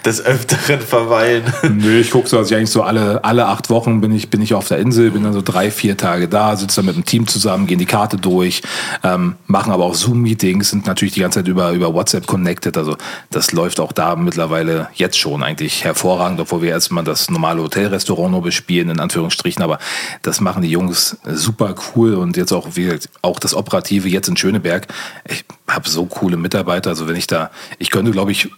des 0.03 0.23
Öfteren 0.25 0.81
verweilen? 0.81 1.43
Nö, 1.63 1.99
ich 1.99 2.11
gucke 2.11 2.27
so, 2.27 2.37
dass 2.37 2.51
ich 2.51 2.57
eigentlich 2.57 2.71
so 2.71 2.83
alle, 2.83 3.23
alle 3.23 3.45
acht 3.45 3.69
Wochen 3.69 4.01
bin 4.01 4.13
ich, 4.13 4.29
bin 4.29 4.41
ich 4.41 4.53
auf 4.53 4.67
der 4.67 4.79
Insel, 4.79 5.11
bin 5.11 5.23
dann 5.23 5.33
so 5.33 5.41
drei, 5.41 5.71
vier 5.71 5.95
Tage 5.95 6.27
da, 6.27 6.55
sitze 6.55 6.77
dann 6.77 6.85
mit 6.85 6.95
dem 6.95 7.05
Team 7.05 7.27
zusammen, 7.27 7.67
gehen 7.67 7.79
die 7.79 7.85
Karte 7.85 8.17
durch, 8.17 8.61
ähm, 9.03 9.35
machen 9.47 9.71
aber 9.71 9.85
auch 9.85 9.95
Zoom-Meetings, 9.95 10.71
sind 10.71 10.85
natürlich 10.85 11.13
die 11.13 11.21
ganze 11.21 11.39
Zeit 11.39 11.47
über, 11.47 11.71
über 11.71 11.93
WhatsApp 11.93 12.27
connected. 12.27 12.77
Also 12.77 12.97
das 13.29 13.51
läuft 13.51 13.79
auch 13.79 13.91
da 13.91 14.15
mittlerweile 14.15 14.89
jetzt 14.95 15.17
schon 15.17 15.43
eigentlich 15.43 15.83
hervorragend, 15.83 16.39
obwohl 16.39 16.61
wir 16.61 16.71
erstmal 16.71 17.03
das 17.03 17.29
normale 17.29 17.61
Hotelrestaurant 17.61 18.31
nur 18.31 18.41
bespielen, 18.41 18.89
in 18.89 18.99
Anführungsstrichen. 18.99 19.63
Aber 19.63 19.79
das 20.23 20.41
machen 20.41 20.63
die 20.63 20.69
Jungs 20.69 21.17
super 21.25 21.75
cool 21.95 22.15
und 22.15 22.37
jetzt 22.37 22.51
auch, 22.51 22.67
wie 22.73 22.97
auch 23.21 23.39
das 23.39 23.53
Operative 23.53 24.07
jetzt 24.09 24.27
in 24.27 24.37
Schöneberg 24.37 24.87
ich 25.27 25.45
habe 25.67 25.89
so 25.89 26.05
coole 26.05 26.37
Mitarbeiter. 26.37 26.89
Also 26.89 27.07
wenn 27.07 27.15
ich 27.15 27.27
da, 27.27 27.51
ich 27.77 27.91
könnte, 27.91 28.11
glaube 28.11 28.31
ich, 28.31 28.49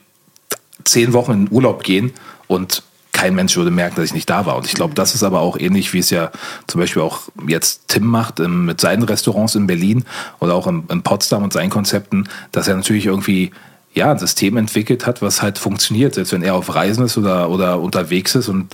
zehn 0.84 1.14
Wochen 1.14 1.32
in 1.34 1.52
Urlaub 1.52 1.84
gehen 1.84 2.12
und 2.48 2.84
kein 3.12 3.36
Mensch 3.36 3.56
würde 3.56 3.72
merken, 3.72 3.98
dass 3.98 4.06
ich 4.06 4.14
nicht 4.14 4.30
da 4.30 4.46
war. 4.46 4.56
Und 4.56 4.66
ich 4.66 4.74
glaube, 4.74 4.96
das 4.96 5.14
ist 5.14 5.24
aber 5.24 5.42
auch 5.42 5.58
ähnlich, 5.60 5.94
wie 5.94 6.00
es 6.00 6.10
ja 6.10 6.32
zum 6.68 6.80
Beispiel 6.80 7.02
auch 7.02 7.22
jetzt 7.48 7.88
Tim 7.88 8.06
macht 8.06 8.40
ähm, 8.40 8.66
mit 8.66 8.82
seinen 8.82 9.04
Restaurants 9.04 9.56
in 9.56 9.68
Berlin 9.68 10.06
oder 10.40 10.56
auch 10.56 10.66
in, 10.68 10.86
in 10.90 11.04
Potsdam 11.04 11.44
und 11.44 11.54
seinen 11.54 11.70
Konzepten, 11.70 12.28
dass 12.52 12.68
er 12.68 12.76
natürlich 12.76 13.06
irgendwie 13.06 13.52
ja, 13.94 14.12
ein 14.12 14.20
System 14.20 14.58
entwickelt 14.58 15.06
hat, 15.06 15.22
was 15.22 15.42
halt 15.42 15.60
funktioniert, 15.60 16.16
selbst 16.16 16.32
wenn 16.32 16.44
er 16.44 16.56
auf 16.56 16.74
Reisen 16.74 17.06
ist 17.06 17.18
oder, 17.18 17.50
oder 17.50 17.80
unterwegs 17.80 18.36
ist. 18.36 18.48
Und 18.48 18.74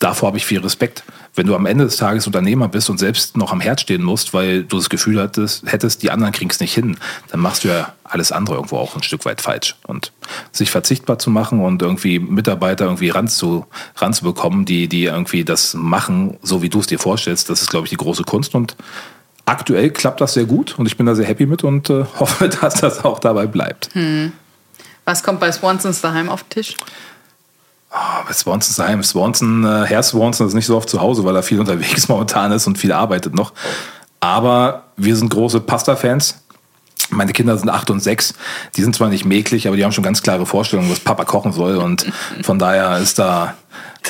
davor 0.00 0.28
habe 0.28 0.38
ich 0.38 0.46
viel 0.46 0.60
Respekt. 0.60 1.04
Wenn 1.38 1.46
du 1.46 1.54
am 1.54 1.66
Ende 1.66 1.84
des 1.84 1.96
Tages 1.96 2.26
Unternehmer 2.26 2.66
bist 2.66 2.90
und 2.90 2.98
selbst 2.98 3.36
noch 3.36 3.52
am 3.52 3.60
Herd 3.60 3.80
stehen 3.80 4.02
musst, 4.02 4.34
weil 4.34 4.64
du 4.64 4.76
das 4.76 4.90
Gefühl 4.90 5.20
hattest, 5.20 5.64
hättest, 5.70 6.02
die 6.02 6.10
anderen 6.10 6.32
kriegen 6.32 6.50
es 6.50 6.58
nicht 6.58 6.74
hin, 6.74 6.96
dann 7.30 7.38
machst 7.38 7.62
du 7.62 7.68
ja 7.68 7.92
alles 8.02 8.32
andere 8.32 8.56
irgendwo 8.56 8.76
auch 8.76 8.96
ein 8.96 9.04
Stück 9.04 9.24
weit 9.24 9.40
falsch. 9.40 9.76
Und 9.86 10.10
sich 10.50 10.72
verzichtbar 10.72 11.20
zu 11.20 11.30
machen 11.30 11.60
und 11.60 11.80
irgendwie 11.80 12.18
Mitarbeiter 12.18 12.86
irgendwie 12.86 13.10
ranzu, 13.10 13.66
ranzubekommen, 13.94 14.64
die, 14.64 14.88
die 14.88 15.04
irgendwie 15.04 15.44
das 15.44 15.74
machen, 15.74 16.38
so 16.42 16.60
wie 16.60 16.68
du 16.68 16.80
es 16.80 16.88
dir 16.88 16.98
vorstellst, 16.98 17.48
das 17.48 17.62
ist, 17.62 17.70
glaube 17.70 17.86
ich, 17.86 17.90
die 17.90 17.96
große 17.96 18.24
Kunst. 18.24 18.56
Und 18.56 18.76
aktuell 19.44 19.90
klappt 19.90 20.20
das 20.20 20.34
sehr 20.34 20.44
gut 20.44 20.76
und 20.76 20.86
ich 20.86 20.96
bin 20.96 21.06
da 21.06 21.14
sehr 21.14 21.26
happy 21.26 21.46
mit 21.46 21.62
und 21.62 21.88
äh, 21.88 22.04
hoffe, 22.18 22.48
dass 22.48 22.74
das 22.74 23.04
auch 23.04 23.20
dabei 23.20 23.46
bleibt. 23.46 23.90
Hm. 23.92 24.32
Was 25.04 25.22
kommt 25.22 25.38
bei 25.38 25.52
Swansons 25.52 26.00
daheim 26.00 26.28
auf 26.28 26.42
den 26.42 26.50
Tisch? 26.50 26.74
Oh, 27.90 28.32
Swanson 28.32 28.74
daheim. 28.76 29.02
Swanson, 29.02 29.64
äh, 29.64 29.86
Herr 29.86 30.02
Swanson 30.02 30.46
ist 30.46 30.54
nicht 30.54 30.66
so 30.66 30.76
oft 30.76 30.88
zu 30.88 31.00
Hause, 31.00 31.24
weil 31.24 31.36
er 31.36 31.42
viel 31.42 31.60
unterwegs 31.60 32.08
momentan 32.08 32.52
ist 32.52 32.66
und 32.66 32.78
viel 32.78 32.92
arbeitet 32.92 33.34
noch. 33.34 33.52
Aber 34.20 34.84
wir 34.96 35.16
sind 35.16 35.30
große 35.30 35.60
Pasta-Fans. 35.60 36.42
Meine 37.10 37.32
Kinder 37.32 37.56
sind 37.56 37.70
acht 37.70 37.88
und 37.90 38.00
sechs. 38.00 38.34
Die 38.76 38.82
sind 38.82 38.94
zwar 38.94 39.08
nicht 39.08 39.24
mäglich, 39.24 39.66
aber 39.66 39.76
die 39.76 39.84
haben 39.84 39.92
schon 39.92 40.04
ganz 40.04 40.22
klare 40.22 40.44
Vorstellungen, 40.44 40.90
was 40.90 41.00
Papa 41.00 41.24
kochen 41.24 41.52
soll. 41.52 41.76
Und 41.76 42.06
von 42.42 42.58
daher 42.58 42.98
ist 42.98 43.18
da 43.18 43.54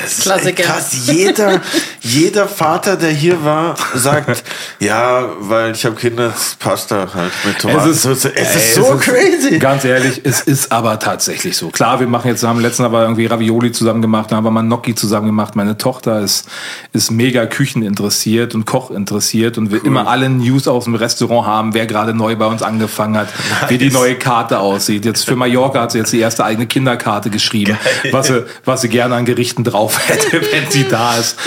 das 0.00 0.18
ist 0.18 0.22
Klassiker. 0.22 0.62
krass. 0.62 1.06
Jeder, 1.06 1.60
jeder 2.00 2.46
Vater, 2.46 2.96
der 2.96 3.10
hier 3.10 3.44
war, 3.44 3.74
sagt, 3.94 4.44
ja, 4.78 5.28
weil 5.40 5.72
ich 5.72 5.84
habe 5.84 5.96
Kinder, 5.96 6.32
Pasta 6.58 7.08
halt 7.14 7.32
mit 7.44 7.58
Tomaten. 7.58 7.90
Es 7.90 8.04
ist, 8.04 8.24
es 8.24 8.56
ist 8.56 8.74
so 8.74 8.94
es 8.94 9.00
crazy. 9.00 9.54
Ist, 9.54 9.60
ganz 9.60 9.84
ehrlich, 9.84 10.20
es 10.24 10.40
ist 10.40 10.70
aber 10.70 10.98
tatsächlich 10.98 11.56
so. 11.56 11.68
Klar, 11.70 12.00
wir 12.00 12.06
machen 12.06 12.28
jetzt, 12.28 12.42
haben 12.44 12.60
letztens 12.60 12.86
aber 12.86 13.02
irgendwie 13.02 13.26
Ravioli 13.26 13.72
zusammen 13.72 14.02
gemacht, 14.02 14.30
dann 14.30 14.38
haben 14.38 14.44
wir 14.44 14.50
mal 14.50 14.62
Gnocchi 14.62 14.94
zusammen 14.94 15.26
gemacht. 15.26 15.56
Meine 15.56 15.76
Tochter 15.78 16.20
ist, 16.20 16.48
ist 16.92 17.10
mega 17.10 17.46
Küchen 17.46 17.82
interessiert 17.82 18.54
und 18.54 18.66
Koch 18.66 18.90
interessiert 18.90 19.58
und 19.58 19.70
will 19.70 19.80
cool. 19.80 19.88
immer 19.88 20.08
alle 20.08 20.28
News 20.28 20.68
aus 20.68 20.84
dem 20.84 20.94
Restaurant 20.94 21.46
haben, 21.46 21.74
wer 21.74 21.86
gerade 21.86 22.14
neu 22.14 22.36
bei 22.36 22.46
uns 22.46 22.62
angefangen 22.62 23.16
hat, 23.16 23.28
nice. 23.60 23.70
wie 23.70 23.78
die 23.78 23.90
neue 23.90 24.14
Karte 24.14 24.60
aussieht. 24.60 25.04
Jetzt 25.04 25.24
für 25.24 25.36
Mallorca 25.36 25.80
hat 25.80 25.92
sie 25.92 25.98
jetzt 25.98 26.12
die 26.12 26.20
erste 26.20 26.44
eigene 26.44 26.66
Kinderkarte 26.66 27.30
geschrieben, 27.30 27.76
was 28.12 28.28
sie, 28.28 28.44
was 28.64 28.82
sie 28.82 28.88
gerne 28.88 29.16
an 29.16 29.24
Gerichten 29.24 29.57
drauf 29.64 30.08
hätte, 30.08 30.40
wenn 30.52 30.70
sie 30.70 30.86
da 30.88 31.16
ist. 31.16 31.38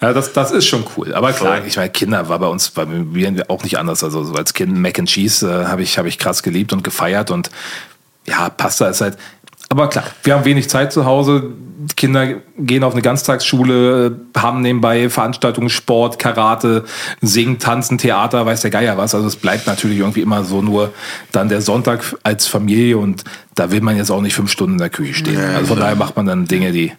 Ja, 0.00 0.12
das, 0.12 0.32
das 0.32 0.50
ist 0.50 0.66
schon 0.66 0.84
cool. 0.96 1.14
Aber 1.14 1.32
klar, 1.32 1.64
ich 1.64 1.76
meine, 1.76 1.90
Kinder 1.90 2.28
war 2.28 2.38
bei 2.38 2.46
uns, 2.46 2.70
bei 2.70 2.86
mir 2.86 3.44
auch 3.48 3.62
nicht 3.62 3.78
anders. 3.78 4.04
Also 4.04 4.24
so 4.24 4.34
als 4.34 4.54
Kind 4.54 4.76
Mac 4.76 4.98
and 4.98 5.08
Cheese 5.08 5.48
äh, 5.48 5.66
habe 5.66 5.82
ich, 5.82 5.98
hab 5.98 6.06
ich 6.06 6.18
krass 6.18 6.42
geliebt 6.42 6.72
und 6.72 6.84
gefeiert. 6.84 7.30
Und 7.30 7.50
ja, 8.26 8.48
Pasta 8.48 8.88
ist 8.88 9.00
halt. 9.00 9.18
Aber 9.68 9.88
klar, 9.88 10.04
wir 10.22 10.34
haben 10.34 10.44
wenig 10.44 10.68
Zeit 10.68 10.92
zu 10.92 11.04
Hause. 11.04 11.50
Die 11.76 11.94
Kinder 11.96 12.34
gehen 12.56 12.84
auf 12.84 12.92
eine 12.92 13.02
Ganztagsschule, 13.02 14.20
haben 14.36 14.62
nebenbei 14.62 15.10
Veranstaltungen, 15.10 15.68
Sport, 15.68 16.18
Karate, 16.18 16.84
Singen, 17.20 17.58
Tanzen, 17.58 17.98
Theater, 17.98 18.46
weiß 18.46 18.60
der 18.60 18.70
Geier 18.70 18.96
was. 18.96 19.14
Also 19.14 19.26
es 19.26 19.36
bleibt 19.36 19.66
natürlich 19.66 19.98
irgendwie 19.98 20.20
immer 20.20 20.44
so 20.44 20.62
nur 20.62 20.94
dann 21.32 21.48
der 21.48 21.60
Sonntag 21.60 22.14
als 22.22 22.46
Familie 22.46 22.96
und 22.96 23.24
da 23.54 23.70
will 23.70 23.80
man 23.80 23.96
jetzt 23.96 24.10
auch 24.10 24.20
nicht 24.20 24.34
fünf 24.34 24.50
Stunden 24.50 24.74
in 24.74 24.78
der 24.78 24.90
Küche 24.90 25.14
stehen. 25.14 25.34
Ja, 25.34 25.56
also 25.56 25.66
von 25.66 25.80
daher 25.80 25.96
macht 25.96 26.16
man 26.16 26.26
dann 26.26 26.46
Dinge, 26.46 26.72
die 26.72 26.92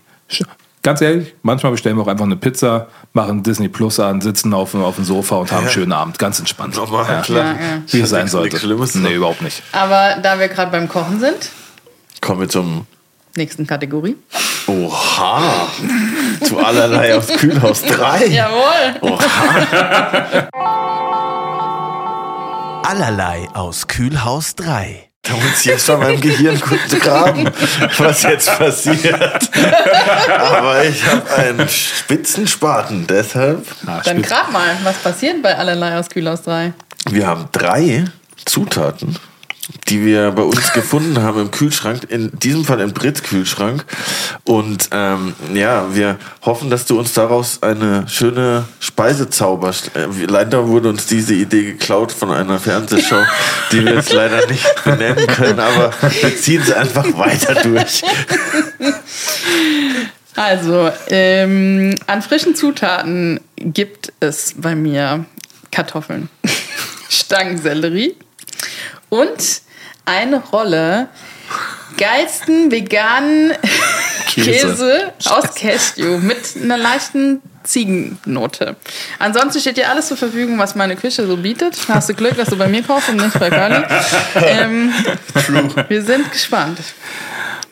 ganz 0.86 1.02
ehrlich, 1.02 1.34
manchmal 1.42 1.72
bestellen 1.72 1.98
wir 1.98 2.04
auch 2.04 2.08
einfach 2.08 2.26
eine 2.26 2.36
Pizza, 2.36 2.88
machen 3.14 3.44
Disney 3.44 3.68
Plus 3.68 4.00
an, 4.00 4.22
sitzen 4.22 4.54
auf, 4.54 4.76
auf 4.76 4.96
dem 4.96 5.04
Sofa 5.04 5.36
und 5.38 5.52
haben 5.52 5.64
einen 5.64 5.70
schönen 5.70 5.92
Abend. 5.92 6.20
Ganz 6.20 6.40
entspannt. 6.40 6.76
Normal, 6.76 7.06
ja. 7.08 7.22
klar. 7.22 7.46
Ja, 7.46 7.52
ja. 7.52 7.82
Wie 7.88 8.02
es 8.02 8.10
sein 8.10 8.28
sollte. 8.28 8.58
Nee, 9.00 9.16
überhaupt 9.16 9.42
nicht. 9.42 9.64
Aber 9.72 10.18
da 10.22 10.40
wir 10.40 10.48
gerade 10.48 10.72
beim 10.72 10.88
Kochen 10.88 11.20
sind, 11.20 11.50
kommen 12.22 12.42
wir 12.42 12.50
zum 12.50 12.86
nächsten 13.36 13.66
Kategorie. 13.68 14.16
Oha! 14.68 15.68
Zu 16.44 16.58
allerlei 16.60 17.16
aus 17.16 17.28
Kühlhaus 17.28 17.82
3. 17.84 18.26
Jawohl! 18.28 18.96
Oha! 19.02 20.50
allerlei 22.84 23.48
aus 23.54 23.88
Kühlhaus 23.88 24.56
3. 24.56 25.05
Da 25.28 25.34
muss 25.34 25.60
ich 25.60 25.66
jetzt 25.66 25.86
schon 25.86 26.00
meinem 26.00 26.22
Gehirn 26.22 26.60
kurz 26.60 27.00
graben, 27.00 27.50
was 27.98 28.24
jetzt 28.24 28.58
passiert. 28.58 29.50
Aber 30.30 30.86
ich 30.86 31.04
habe 31.06 31.34
einen 31.36 31.68
Spitzenspaten, 31.68 33.08
deshalb. 33.08 33.66
Na, 33.84 34.02
Dann 34.02 34.22
grab 34.22 34.52
mal, 34.52 34.78
was 34.84 34.96
passiert 34.98 35.42
bei 35.42 35.56
allerlei 35.58 35.98
aus 35.98 36.10
Kühlhaus 36.10 36.44
3? 36.44 36.74
Wir 37.10 37.28
haben 37.28 37.50
drei 37.52 38.06
Zutaten 38.46 39.18
die 39.88 40.06
wir 40.06 40.32
bei 40.32 40.44
uns 40.44 40.74
gefunden 40.74 41.22
haben 41.22 41.42
im 41.42 41.52
Kühlschrank, 41.52 42.04
in 42.10 42.32
diesem 42.40 42.66
Fall 42.66 42.82
im 42.82 42.94
Brits 42.94 43.24
Kühlschrank. 43.24 43.84
Und 44.44 44.90
ähm, 44.92 45.34
ja, 45.54 45.94
wir 45.96 46.18
hoffen, 46.44 46.70
dass 46.70 46.86
du 46.86 47.00
uns 47.00 47.14
daraus 47.14 47.64
eine 47.64 48.08
schöne 48.08 48.66
Speise 48.80 49.30
zauberst. 49.30 49.96
Äh, 49.96 50.08
leider 50.28 50.68
wurde 50.68 50.90
uns 50.90 51.08
diese 51.08 51.34
Idee 51.34 51.64
geklaut 51.64 52.12
von 52.12 52.32
einer 52.32 52.60
Fernsehshow, 52.60 53.24
die 53.72 53.84
wir 53.84 53.96
jetzt 53.96 54.14
leider 54.14 54.46
nicht 54.48 54.84
benennen 54.84 55.26
können, 55.28 55.60
aber 55.60 55.92
wir 56.22 56.38
ziehen 56.38 56.62
es 56.62 56.72
einfach 56.72 57.06
weiter 57.18 57.56
durch. 57.56 58.04
Also, 60.36 60.92
ähm, 61.10 61.96
an 62.08 62.22
frischen 62.22 62.56
Zutaten 62.56 63.40
gibt 63.56 64.12
es 64.20 64.54
bei 64.58 64.76
mir 64.76 65.26
Kartoffeln, 65.72 66.30
Stangensellerie 67.10 68.16
und 69.16 69.62
eine 70.06 70.38
Rolle 70.52 71.08
geilsten 71.98 72.72
veganen 72.72 73.54
Käse, 74.28 74.52
Käse. 74.68 75.14
aus 75.26 75.56
Cashew 75.56 76.18
mit 76.18 76.38
einer 76.62 76.78
leichten 76.78 77.42
Ziegennote. 77.64 78.76
Ansonsten 79.18 79.60
steht 79.60 79.78
dir 79.78 79.90
alles 79.90 80.08
zur 80.08 80.18
Verfügung, 80.18 80.60
was 80.60 80.76
meine 80.76 80.96
Küche 80.96 81.26
so 81.26 81.38
bietet. 81.38 81.78
Hast 81.88 82.10
du 82.10 82.14
Glück, 82.14 82.36
dass 82.36 82.50
du 82.50 82.58
bei 82.58 82.68
mir 82.68 82.84
kaufst 82.84 83.10
und 83.10 83.18
nicht 83.18 83.40
bei 83.40 83.50
Curly. 83.50 83.84
Ähm, 84.36 84.94
wir 85.88 86.04
sind 86.04 86.32
gespannt. 86.32 86.80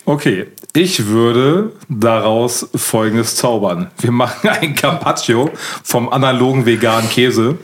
Okay, 0.06 0.48
ich 0.74 1.08
würde 1.08 1.74
daraus 1.88 2.68
folgendes 2.76 3.36
zaubern. 3.36 3.92
Wir 4.00 4.12
machen 4.12 4.50
ein 4.50 4.76
Carpaccio 4.76 5.52
vom 5.84 6.10
analogen 6.10 6.66
veganen 6.66 7.10
Käse. 7.10 7.58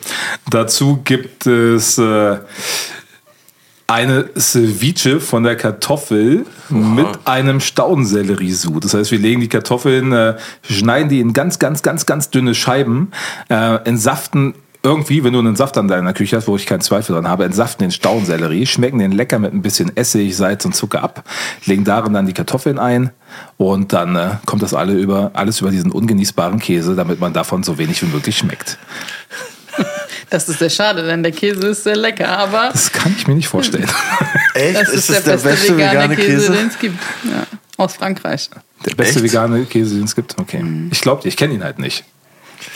Dazu 0.50 1.02
gibt 1.04 1.48
es 1.48 1.98
äh, 1.98 2.38
eine 3.90 4.30
Ceviche 4.38 5.20
von 5.20 5.44
der 5.44 5.56
Kartoffel 5.56 6.46
mit 6.70 7.08
einem 7.26 7.60
Staudensellerie-Sud. 7.60 8.86
Das 8.86 8.94
heißt, 8.94 9.12
wir 9.12 9.18
legen 9.18 9.42
die 9.42 9.50
Kartoffeln, 9.50 10.12
äh, 10.12 10.38
schneiden 10.62 11.10
die 11.10 11.20
in 11.20 11.34
ganz, 11.34 11.58
ganz, 11.58 11.82
ganz, 11.82 12.06
ganz 12.06 12.30
dünne 12.30 12.54
Scheiben, 12.54 13.12
äh, 13.50 13.78
entsaften 13.86 14.54
irgendwie, 14.82 15.24
wenn 15.24 15.34
du 15.34 15.40
einen 15.40 15.56
Saft 15.56 15.78
an 15.78 15.88
deiner 15.90 16.14
Küche 16.14 16.38
hast, 16.38 16.48
wo 16.48 16.56
ich 16.56 16.66
keinen 16.66 16.82
Zweifel 16.82 17.14
dran 17.14 17.28
habe, 17.28 17.44
entsaften 17.44 17.84
den 17.84 17.92
Staudensellerie, 17.92 18.66
schmecken 18.66 19.00
den 19.00 19.12
lecker 19.12 19.40
mit 19.40 19.54
ein 19.54 19.62
bisschen 19.62 19.98
Essig, 19.98 20.38
Salz 20.38 20.64
und 20.64 20.74
Zucker 20.74 21.04
ab, 21.04 21.24
legen 21.66 21.84
darin 21.84 22.14
dann 22.14 22.28
die 22.28 22.34
Kartoffeln 22.34 22.80
ein 22.80 23.10
und 23.58 23.92
dann 23.92 24.16
äh, 24.16 24.30
kommt 24.46 24.62
das 24.62 24.74
alle 24.74 24.94
über, 24.94 25.32
alles 25.34 25.60
über 25.60 25.72
diesen 25.72 25.92
ungenießbaren 25.92 26.60
Käse, 26.60 26.96
damit 26.96 27.20
man 27.20 27.34
davon 27.34 27.64
so 27.64 27.78
wenig 27.78 28.02
wie 28.04 28.08
möglich 28.08 28.38
schmeckt. 28.38 28.78
Das 30.30 30.48
ist 30.48 30.60
sehr 30.60 30.70
schade, 30.70 31.06
denn 31.06 31.24
der 31.24 31.32
Käse 31.32 31.68
ist 31.68 31.84
sehr 31.84 31.96
lecker, 31.96 32.28
aber 32.28 32.70
Das 32.72 32.92
kann 32.92 33.16
ich 33.18 33.28
mir 33.28 33.36
nicht 33.36 33.48
vorstellen. 33.48 33.90
Echt? 34.54 34.80
das 34.80 34.90
ist, 34.90 35.10
der, 35.10 35.38
beste, 35.38 35.76
vegane, 35.78 36.16
Käse, 36.16 36.52
den 36.52 36.68
es 36.68 36.78
gibt. 36.78 37.00
Ja, 37.24 37.48
aus 37.78 37.96
Frankreich. 37.96 38.50
Der 38.86 38.96
beste 38.96 39.16
Echt? 39.16 39.24
vegane 39.24 39.66
Käse, 39.66 39.96
den 39.96 40.04
es 40.04 40.16
gibt. 40.16 40.38
Okay. 40.40 40.64
Ich 40.92 41.02
glaube, 41.02 41.28
ich 41.28 41.36
kenne 41.36 41.56
ihn 41.56 41.64
halt 41.64 41.80
nicht. 41.80 42.04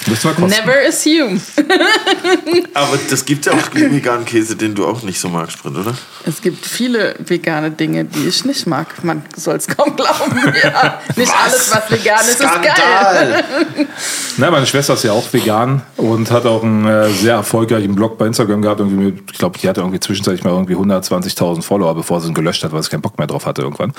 Mal 0.07 0.33
kosten. 0.33 0.47
Never 0.47 0.87
assume. 0.87 1.41
Aber 2.73 2.99
das 3.09 3.25
gibt 3.25 3.45
ja 3.45 3.53
auch 3.53 3.73
veganen 3.73 4.25
Käse, 4.25 4.55
den 4.55 4.75
du 4.75 4.85
auch 4.85 5.01
nicht 5.03 5.19
so 5.19 5.29
magst, 5.29 5.61
Britt, 5.61 5.75
oder? 5.75 5.93
Es 6.25 6.41
gibt 6.41 6.65
viele 6.65 7.15
vegane 7.19 7.71
Dinge, 7.71 8.05
die 8.05 8.27
ich 8.27 8.45
nicht 8.45 8.67
mag. 8.67 9.03
Man 9.03 9.23
soll 9.35 9.55
es 9.55 9.67
kaum 9.67 9.95
glauben. 9.95 10.53
Ja, 10.63 11.01
nicht 11.15 11.31
alles, 11.43 11.71
was 11.71 11.91
vegan 11.91 12.21
ist, 12.21 12.39
ist 12.39 12.39
geil. 12.39 12.63
Skandal! 12.63 13.43
Na, 14.37 14.51
meine 14.51 14.65
Schwester 14.65 14.93
ist 14.93 15.03
ja 15.03 15.11
auch 15.11 15.31
vegan 15.31 15.81
und 15.97 16.31
hat 16.31 16.45
auch 16.45 16.63
einen 16.63 16.85
äh, 16.87 17.09
sehr 17.09 17.35
erfolgreichen 17.35 17.95
Blog 17.95 18.17
bei 18.17 18.27
Instagram 18.27 18.61
gehabt. 18.61 18.79
Irgendwie 18.79 19.05
mit, 19.05 19.31
ich 19.31 19.37
glaube, 19.37 19.57
die 19.59 19.67
hatte 19.67 19.81
irgendwie 19.81 19.99
zwischenzeitlich 19.99 20.43
mal 20.43 20.51
irgendwie 20.51 20.75
120.000 20.75 21.61
Follower, 21.63 21.95
bevor 21.95 22.21
sie 22.21 22.29
ihn 22.29 22.33
gelöscht 22.33 22.63
hat, 22.63 22.71
weil 22.71 22.81
sie 22.83 22.89
keinen 22.89 23.01
Bock 23.01 23.17
mehr 23.17 23.27
drauf 23.27 23.45
hatte 23.45 23.61
irgendwann. 23.61 23.93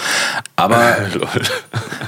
Aber 0.56 0.96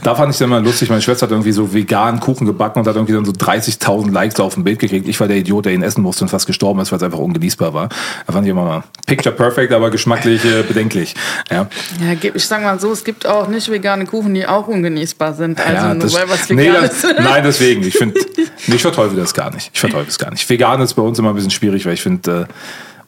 da 0.02 0.14
fand 0.14 0.30
ich 0.30 0.36
es 0.36 0.40
immer 0.40 0.60
lustig. 0.60 0.88
Meine 0.88 1.02
Schwester 1.02 1.26
hat 1.26 1.32
irgendwie 1.32 1.52
so 1.52 1.72
veganen 1.72 2.20
Kuchen 2.20 2.46
gebacken 2.46 2.80
und 2.80 2.88
hat 2.88 2.94
irgendwie 2.94 3.14
dann 3.14 3.24
so 3.24 3.32
30.000 3.80 4.10
Likes 4.12 4.40
auf 4.40 4.54
dem 4.54 4.64
Bild 4.64 4.78
gekriegt. 4.78 5.08
Ich 5.08 5.18
war 5.20 5.28
der 5.28 5.36
Idiot, 5.36 5.64
der 5.66 5.72
ihn 5.72 5.82
essen 5.82 6.02
musste 6.02 6.24
und 6.24 6.28
fast 6.28 6.46
gestorben 6.46 6.80
ist, 6.80 6.92
weil 6.92 6.96
es 6.98 7.02
einfach 7.02 7.18
ungenießbar 7.18 7.74
war. 7.74 7.88
Da 8.26 8.32
fand 8.32 8.46
ich 8.46 8.50
immer 8.50 8.64
mal 8.64 8.84
picture 9.06 9.34
perfect, 9.34 9.72
aber 9.72 9.90
geschmacklich 9.90 10.44
äh, 10.44 10.62
bedenklich. 10.62 11.14
Ja. 11.50 11.68
Ja, 12.00 12.30
ich 12.34 12.46
sag 12.46 12.62
mal 12.62 12.78
so, 12.80 12.92
es 12.92 13.04
gibt 13.04 13.26
auch 13.26 13.48
nicht 13.48 13.70
vegane 13.70 14.06
Kuchen, 14.06 14.34
die 14.34 14.46
auch 14.46 14.66
ungenießbar 14.68 15.34
sind. 15.34 15.60
Also 15.60 15.72
Ja, 15.72 15.94
nur 15.94 16.02
das, 16.04 16.14
weil 16.14 16.28
was 16.28 16.48
nee, 16.50 16.70
das, 16.70 17.04
ist. 17.04 17.14
nein, 17.18 17.42
deswegen. 17.44 17.82
Ich 17.82 17.96
finde, 17.96 18.20
nee, 18.66 18.74
ich 18.74 18.82
verteufel 18.82 19.16
das 19.16 19.34
gar 19.34 19.52
nicht. 19.52 19.70
Ich 19.72 19.80
verteufel 19.80 20.08
es 20.08 20.18
gar 20.18 20.30
nicht. 20.30 20.48
Vegan 20.48 20.80
ist 20.80 20.94
bei 20.94 21.02
uns 21.02 21.18
immer 21.18 21.30
ein 21.30 21.34
bisschen 21.34 21.50
schwierig, 21.50 21.86
weil 21.86 21.94
ich 21.94 22.02
finde, 22.02 22.46
äh, 22.48 22.52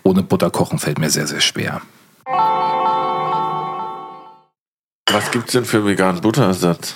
ohne 0.03 0.23
Butter 0.23 0.51
kochen 0.51 0.79
fällt 0.79 0.99
mir 0.99 1.11
sehr, 1.11 1.27
sehr 1.27 1.41
schwer. 1.41 1.83
Was 5.11 5.31
gibt's 5.31 5.53
denn 5.53 5.65
für 5.65 5.85
veganen 5.85 6.21
Butterersatz? 6.21 6.95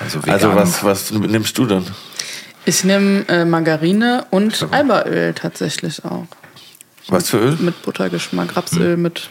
Also, 0.00 0.22
vegan, 0.22 0.34
Also 0.34 0.54
was, 0.54 0.84
was 0.84 1.10
nimmst 1.10 1.56
du 1.58 1.66
dann? 1.66 1.86
Ich 2.66 2.84
nehme 2.84 3.24
äh, 3.28 3.44
Margarine 3.44 4.26
und 4.30 4.66
Albaöl 4.72 5.32
tatsächlich 5.34 6.04
auch. 6.04 6.26
Was 7.08 7.30
für 7.30 7.38
Öl? 7.38 7.56
Mit 7.60 7.80
Buttergeschmack. 7.82 8.56
Rapsöl 8.56 8.96
mit 8.96 9.30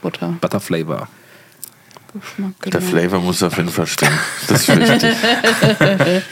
Buttergeschmack. 0.00 0.40
Butter 0.40 0.60
Flavor. 0.60 1.08
Der 2.64 2.70
Genau. 2.70 2.80
Flavor 2.86 3.20
muss 3.20 3.42
auf 3.42 3.56
jeden 3.58 3.68
Fall 3.68 3.86
stimmen. 3.86 4.18
Das 4.48 4.66
ist 4.68 4.78
wichtig. 4.78 5.14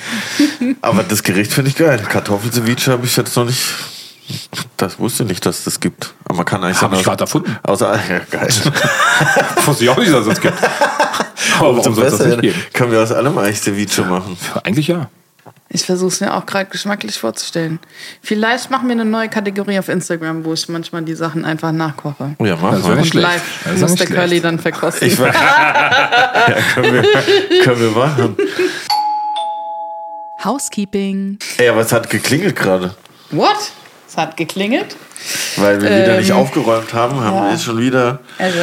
Aber 0.80 1.02
das 1.02 1.22
Gericht 1.22 1.52
finde 1.52 1.70
ich 1.70 1.76
geil. 1.76 2.00
Kartoffelceviche 2.08 2.92
habe 2.92 3.04
ich 3.04 3.16
jetzt 3.16 3.36
noch 3.36 3.44
nicht. 3.44 3.60
Das 4.78 4.98
wusste 4.98 5.24
ich 5.24 5.28
nicht, 5.30 5.44
dass 5.44 5.64
das 5.64 5.80
gibt. 5.80 6.14
Aber 6.24 6.36
man 6.36 6.46
kann 6.46 6.64
eigentlich 6.64 6.80
Hab 6.80 6.90
dann 6.92 7.00
ich 7.00 7.04
grad 7.04 7.20
erfunden. 7.20 7.54
Außer, 7.64 7.94
ja, 8.08 8.20
geil. 8.30 8.48
Wusste 9.66 9.84
ich 9.84 9.90
auch 9.90 9.98
nicht, 9.98 10.10
dass 10.12 10.20
es 10.20 10.28
das 10.28 10.40
gibt. 10.40 10.54
Aber 11.58 11.68
Umso 11.70 11.82
warum 11.82 11.94
soll 11.94 12.04
das 12.04 12.12
besser. 12.18 12.28
nicht 12.28 12.40
geben? 12.40 12.62
Können 12.72 12.92
wir 12.92 13.02
aus 13.02 13.12
allem 13.12 13.36
eigentlich 13.36 13.60
Ceviche 13.60 14.02
machen. 14.04 14.38
Eigentlich 14.62 14.88
ja. 14.88 15.10
Ich 15.74 15.82
versuche 15.82 16.08
es 16.12 16.20
mir 16.20 16.32
auch 16.32 16.46
gerade 16.46 16.66
geschmacklich 16.70 17.18
vorzustellen. 17.18 17.80
Vielleicht 18.22 18.70
machen 18.70 18.86
wir 18.86 18.92
eine 18.92 19.04
neue 19.04 19.28
Kategorie 19.28 19.76
auf 19.80 19.88
Instagram, 19.88 20.44
wo 20.44 20.52
ich 20.54 20.68
manchmal 20.68 21.02
die 21.02 21.14
Sachen 21.16 21.44
einfach 21.44 21.72
nachkoche. 21.72 22.36
Oh 22.38 22.44
ja, 22.46 22.54
mach 22.56 22.70
Das 22.70 22.84
wäre 22.84 22.94
mal. 22.94 23.00
nicht 23.00 23.10
schlecht. 23.10 23.26
Live 23.26 23.42
Das 23.64 23.72
ist 23.74 23.80
muss 23.80 23.90
nicht 23.90 24.00
der 24.02 24.06
schlecht. 24.06 24.20
Curly 24.20 24.40
dann 24.40 24.58
verkosten. 24.60 25.08
Ich 25.08 25.18
ja, 25.18 25.32
können 26.74 26.92
wir, 26.94 27.02
können 27.64 27.80
wir 27.80 27.90
machen. 27.90 28.36
Housekeeping. 30.44 31.38
Ey, 31.58 31.68
aber 31.68 31.80
es 31.80 31.92
hat 31.92 32.08
geklingelt 32.08 32.54
gerade. 32.54 32.94
What? 33.32 33.56
Es 34.08 34.16
hat 34.16 34.36
geklingelt. 34.36 34.94
Weil 35.56 35.80
wir 35.82 35.90
wieder 35.90 36.18
nicht 36.18 36.30
Ähm, 36.30 36.36
aufgeräumt 36.36 36.92
haben, 36.94 37.18
haben 37.20 37.34
ja. 37.36 37.44
wir 37.46 37.50
jetzt 37.52 37.64
schon 37.64 37.80
wieder 37.80 38.20
Also, 38.38 38.58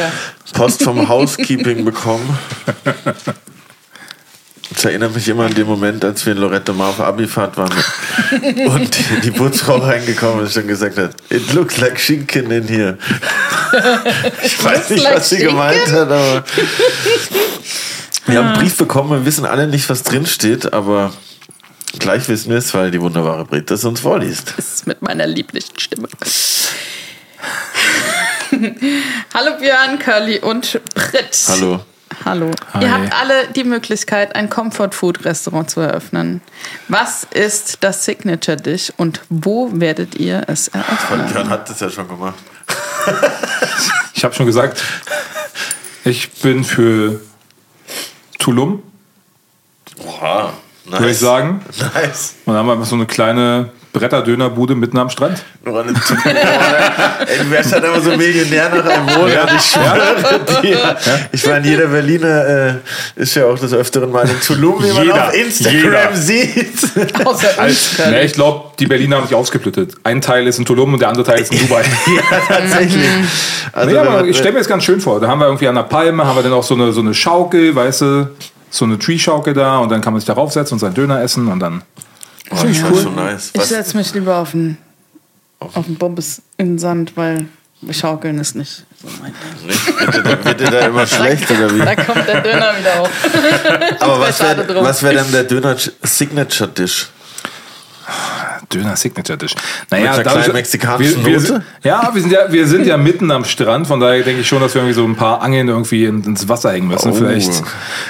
Post 0.54 0.82
vom 0.82 1.08
Housekeeping 1.08 1.84
bekommen. 1.84 2.38
Ich 4.76 4.84
erinnere 4.84 5.10
mich 5.10 5.28
immer 5.28 5.44
an 5.44 5.54
den 5.54 5.66
Moment, 5.66 6.04
als 6.04 6.24
wir 6.24 6.32
in 6.32 6.38
Lorette 6.38 6.72
Mar 6.72 6.90
auf 6.90 7.00
Abifahrt 7.00 7.56
waren 7.56 7.72
und 8.66 8.96
die, 9.24 9.30
Putzfrau 9.30 9.76
reingekommen 9.76 10.44
ist 10.46 10.56
und 10.56 10.66
gesagt 10.68 10.98
hat, 10.98 11.14
it 11.30 11.52
looks 11.52 11.78
like 11.78 11.98
Schinken 11.98 12.50
in 12.50 12.66
here. 12.66 12.98
Ich 14.42 14.62
weiß 14.62 14.90
nicht, 14.90 15.02
like 15.02 15.16
was 15.16 15.30
sie 15.30 15.36
Schinken? 15.36 15.56
gemeint 15.56 15.90
hat, 15.90 16.10
aber 16.10 16.44
wir 18.26 18.38
haben 18.38 18.48
einen 18.48 18.58
Brief 18.58 18.76
bekommen, 18.76 19.10
wir 19.10 19.24
wissen 19.24 19.46
alle 19.46 19.66
nicht, 19.66 19.88
was 19.88 20.02
drin 20.02 20.26
steht, 20.26 20.72
aber 20.72 21.12
gleich 21.98 22.28
wissen 22.28 22.50
wir 22.50 22.58
es, 22.58 22.74
weil 22.74 22.90
die 22.90 23.00
wunderbare 23.00 23.44
Brit 23.44 23.70
das 23.70 23.84
uns 23.84 24.00
vorliest. 24.00 24.54
das 24.56 24.74
ist 24.74 24.86
mit 24.86 25.00
meiner 25.02 25.26
lieblichen 25.26 25.78
Stimme. 25.78 26.08
Hallo 29.34 29.58
Björn, 29.58 29.98
Curly 29.98 30.40
und 30.40 30.80
Brit. 30.94 31.36
Hallo. 31.48 31.80
Hallo. 32.24 32.50
Hi. 32.74 32.82
Ihr 32.84 32.92
habt 32.92 33.12
alle 33.12 33.48
die 33.48 33.64
Möglichkeit, 33.64 34.34
ein 34.36 34.48
Comfort 34.50 34.90
Food 34.92 35.24
Restaurant 35.24 35.70
zu 35.70 35.80
eröffnen. 35.80 36.40
Was 36.88 37.24
ist 37.24 37.78
das 37.82 38.04
Signature 38.04 38.56
Dish 38.56 38.92
und 38.96 39.20
wo 39.28 39.70
werdet 39.72 40.14
ihr 40.14 40.44
es 40.46 40.68
eröffnen? 40.68 41.26
Björn 41.26 41.48
hat 41.50 41.68
das 41.68 41.80
ja 41.80 41.90
schon 41.90 42.08
gemacht. 42.08 42.34
Ich 44.14 44.24
habe 44.24 44.34
schon 44.36 44.46
gesagt, 44.46 44.80
ich 46.04 46.30
bin 46.30 46.62
für 46.62 47.20
Tulum, 48.38 48.84
Oha, 49.98 50.52
nice. 50.84 51.00
würde 51.00 51.10
ich 51.12 51.18
sagen. 51.18 51.64
Nice. 51.94 52.34
Und 52.44 52.54
dann 52.54 52.56
haben 52.58 52.66
wir 52.66 52.72
einfach 52.74 52.86
so 52.86 52.94
eine 52.94 53.06
kleine 53.06 53.70
Bretterdönerbude 53.92 54.74
mitten 54.74 54.96
am 54.98 55.10
Strand. 55.10 55.42
Nur 55.64 55.80
eine 55.82 55.90
oder? 55.90 56.00
Ey, 57.28 57.38
du 57.44 57.50
wärst 57.50 57.72
halt 57.72 57.84
immer 57.84 58.00
so 58.00 58.16
Millionär 58.16 58.70
nach 58.70 58.84
einem 58.86 59.04
Monat. 59.04 59.50
Ich 59.56 59.62
schwöre 59.70 60.60
dir. 60.62 60.96
Ich 61.32 61.46
meine, 61.46 61.66
jeder 61.68 61.86
Berliner 61.88 62.46
äh, 62.46 62.74
ist 63.16 63.34
ja 63.34 63.44
auch 63.46 63.58
des 63.58 63.72
Öfteren 63.74 64.10
mal 64.10 64.26
in 64.28 64.40
Tulum, 64.40 64.82
wie 64.82 64.92
man 64.92 65.02
Jeder. 65.04 65.28
auf 65.28 65.34
Instagram 65.34 65.74
Jeder. 65.82 66.16
sieht. 66.16 66.72
Außer 67.26 67.48
Also, 67.58 68.02
ne, 68.10 68.24
ich 68.24 68.32
glaube, 68.32 68.70
die 68.78 68.86
Berliner 68.86 69.16
haben 69.16 69.26
sich 69.26 69.36
ausgeplüttet. 69.36 69.94
Ein 70.04 70.20
Teil 70.22 70.46
ist 70.46 70.58
in 70.58 70.64
Tulum 70.64 70.94
und 70.94 71.00
der 71.00 71.08
andere 71.08 71.24
Teil 71.24 71.40
ist 71.40 71.52
in 71.52 71.58
Dubai. 71.60 71.82
ja, 72.06 72.38
tatsächlich. 72.48 73.04
Also, 73.72 73.90
nee, 73.90 73.96
aber 73.98 74.10
man- 74.10 74.28
ich 74.28 74.36
stelle 74.38 74.52
mir 74.52 74.58
das 74.60 74.68
ganz 74.68 74.84
schön 74.84 75.00
vor. 75.00 75.20
Da 75.20 75.28
haben 75.28 75.38
wir 75.38 75.46
irgendwie 75.46 75.68
an 75.68 75.74
der 75.74 75.82
Palme, 75.82 76.26
haben 76.26 76.36
wir 76.36 76.42
dann 76.42 76.52
auch 76.54 76.64
so 76.64 76.74
eine, 76.74 76.92
so 76.92 77.00
eine 77.00 77.12
Schaukel, 77.12 77.74
weißt 77.74 78.00
du, 78.00 78.30
so 78.70 78.86
eine 78.86 78.98
Tree-Schaukel 78.98 79.52
da 79.52 79.78
und 79.78 79.90
dann 79.92 80.00
kann 80.00 80.14
man 80.14 80.20
sich 80.20 80.26
da 80.26 80.32
raufsetzen 80.32 80.76
und 80.76 80.78
seinen 80.78 80.94
Döner 80.94 81.20
essen 81.20 81.46
und 81.48 81.60
dann. 81.60 81.82
Oh, 82.52 82.66
das 82.66 82.78
ist 82.78 83.02
schon 83.02 83.14
nice. 83.14 83.50
Ich 83.54 83.62
setze 83.62 83.96
mich 83.96 84.12
lieber 84.14 84.36
auf 84.36 84.52
den, 84.52 84.76
auf 85.58 85.86
den 85.86 85.96
Bombes 85.96 86.42
in 86.58 86.72
den 86.72 86.78
Sand, 86.78 87.16
weil 87.16 87.46
Schaukeln 87.90 88.38
ist 88.38 88.54
nicht 88.54 88.84
so 89.02 89.08
mein 89.20 89.32
Ding. 89.66 90.44
Wird, 90.44 90.60
dir- 90.60 90.70
da 90.70 90.86
immer 90.86 91.06
schlecht 91.06 91.50
oder 91.50 91.74
wie? 91.74 91.78
Da 91.80 91.96
kommt 91.96 92.26
der 92.28 92.40
Döner 92.40 92.72
wieder 92.78 93.00
hoch. 93.00 93.08
Aber 94.00 94.20
was 94.20 94.40
wäre 94.40 95.14
wär 95.14 95.22
denn 95.22 95.32
der 95.32 95.44
Döner-Signature-Dish? 95.44 97.08
Döner 98.72 98.96
Signature 98.96 99.36
Dish. 99.38 99.54
Mit 99.90 100.00
einer 100.00 100.22
dadurch- 100.22 100.52
mexikanischen 100.52 101.24
wir, 101.24 101.42
wir, 101.42 101.62
Ja, 101.82 102.10
wir 102.12 102.20
sind 102.22 102.30
ja, 102.32 102.50
wir 102.52 102.66
sind 102.66 102.86
ja 102.86 102.96
mitten 102.96 103.30
am 103.30 103.44
Strand, 103.44 103.86
von 103.86 104.00
daher 104.00 104.22
denke 104.22 104.40
ich 104.42 104.48
schon, 104.48 104.60
dass 104.60 104.74
wir 104.74 104.82
irgendwie 104.82 104.94
so 104.94 105.04
ein 105.04 105.16
paar 105.16 105.42
Angeln 105.42 105.68
irgendwie 105.68 106.04
in, 106.04 106.22
ins 106.24 106.48
Wasser 106.48 106.72
hängen 106.72 106.88
müssen. 106.88 107.10
Oh. 107.10 107.14
Vielleicht, 107.14 107.62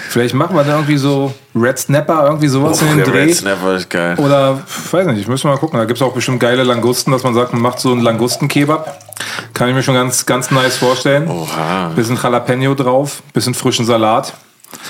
vielleicht 0.09 0.35
machen 0.35 0.55
wir 0.57 0.65
da 0.65 0.73
irgendwie 0.77 0.97
so 0.97 1.35
Red 1.55 1.79
Snapper, 1.79 2.25
irgendwie 2.27 2.49
sowas 2.49 2.81
in 2.81 2.89
den 2.89 2.97
der 2.99 3.07
Dreh. 3.07 3.25
Red 3.25 3.35
Snapper 3.35 3.77
ist 3.77 3.91
geil. 3.91 4.17
Oder, 4.19 4.63
weiß 4.91 5.07
nicht, 5.09 5.21
ich 5.21 5.29
müssen 5.29 5.49
mal 5.49 5.59
gucken. 5.59 5.79
Da 5.79 5.85
gibt 5.85 5.99
es 5.99 6.03
auch 6.03 6.15
bestimmt 6.15 6.41
geile 6.41 6.63
Langusten, 6.65 7.13
dass 7.13 7.23
man 7.23 7.35
sagt, 7.35 7.53
man 7.53 7.61
macht 7.63 7.79
so 7.81 7.93
einen 7.93 8.01
Langustenkebab. 8.01 8.99
Kann 9.55 9.69
ich 9.69 9.75
mir 9.75 9.83
schon 9.83 9.95
ganz, 9.95 10.25
ganz 10.27 10.51
nice 10.51 10.77
vorstellen. 10.77 11.29
Oha. 11.29 11.89
Bisschen 11.95 12.19
Jalapeno 12.21 12.75
drauf, 12.75 13.23
bisschen 13.33 13.55
frischen 13.55 13.85
Salat. 13.85 14.33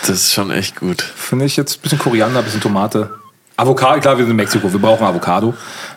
Das 0.03 0.11
ist 0.11 0.33
schon 0.33 0.51
echt 0.53 0.77
gut. 0.77 1.03
Finde 1.03 1.45
ich 1.45 1.57
jetzt 1.57 1.79
ein 1.79 1.83
bisschen 1.83 1.99
Koriander, 1.99 2.43
bisschen 2.43 2.61
Tomate. 2.61 3.11
Avocado, 3.57 4.01
klar, 4.01 4.19
wir 4.19 4.25
sind 4.25 4.31
in 4.31 4.37
Mexiko, 4.37 4.73
wir 4.73 4.81
brauchen 4.81 5.07
Avocado. 5.07 5.55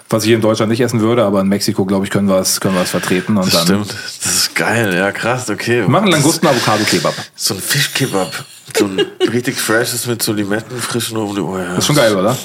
Was 0.09 0.21
ich 0.21 0.27
hier 0.27 0.35
in 0.35 0.41
Deutschland 0.41 0.69
nicht 0.69 0.81
essen 0.81 0.99
würde, 0.99 1.23
aber 1.23 1.41
in 1.41 1.47
Mexiko, 1.47 1.83
glaube 1.83 2.05
ich, 2.05 2.11
können 2.11 2.27
wir 2.27 2.37
es 2.37 2.61
können 2.61 2.75
wir 2.75 2.83
es 2.83 2.91
vertreten. 2.91 3.37
Und 3.37 3.47
Das 3.47 3.53
dann 3.53 3.63
stimmt. 3.63 3.95
Das 4.23 4.33
ist 4.35 4.55
geil. 4.55 4.93
Ja, 4.95 5.11
krass. 5.11 5.49
Okay. 5.49 5.81
Wir 5.81 5.89
machen 5.89 6.07
Langusten-Avocado-Kebab. 6.09 7.13
So 7.35 7.55
ein 7.55 7.59
Fischkebab. 7.59 8.31
So 8.77 8.85
ein 8.85 9.01
richtig 9.31 9.57
freshes 9.57 10.05
mit 10.05 10.21
so 10.21 10.31
Limetten, 10.33 10.77
frischen 10.79 11.17
Oben. 11.17 11.39
Oh, 11.39 11.57
ja. 11.57 11.69
Das 11.69 11.79
ist 11.79 11.85
schon 11.87 11.95
geil, 11.95 12.15
oder? 12.15 12.37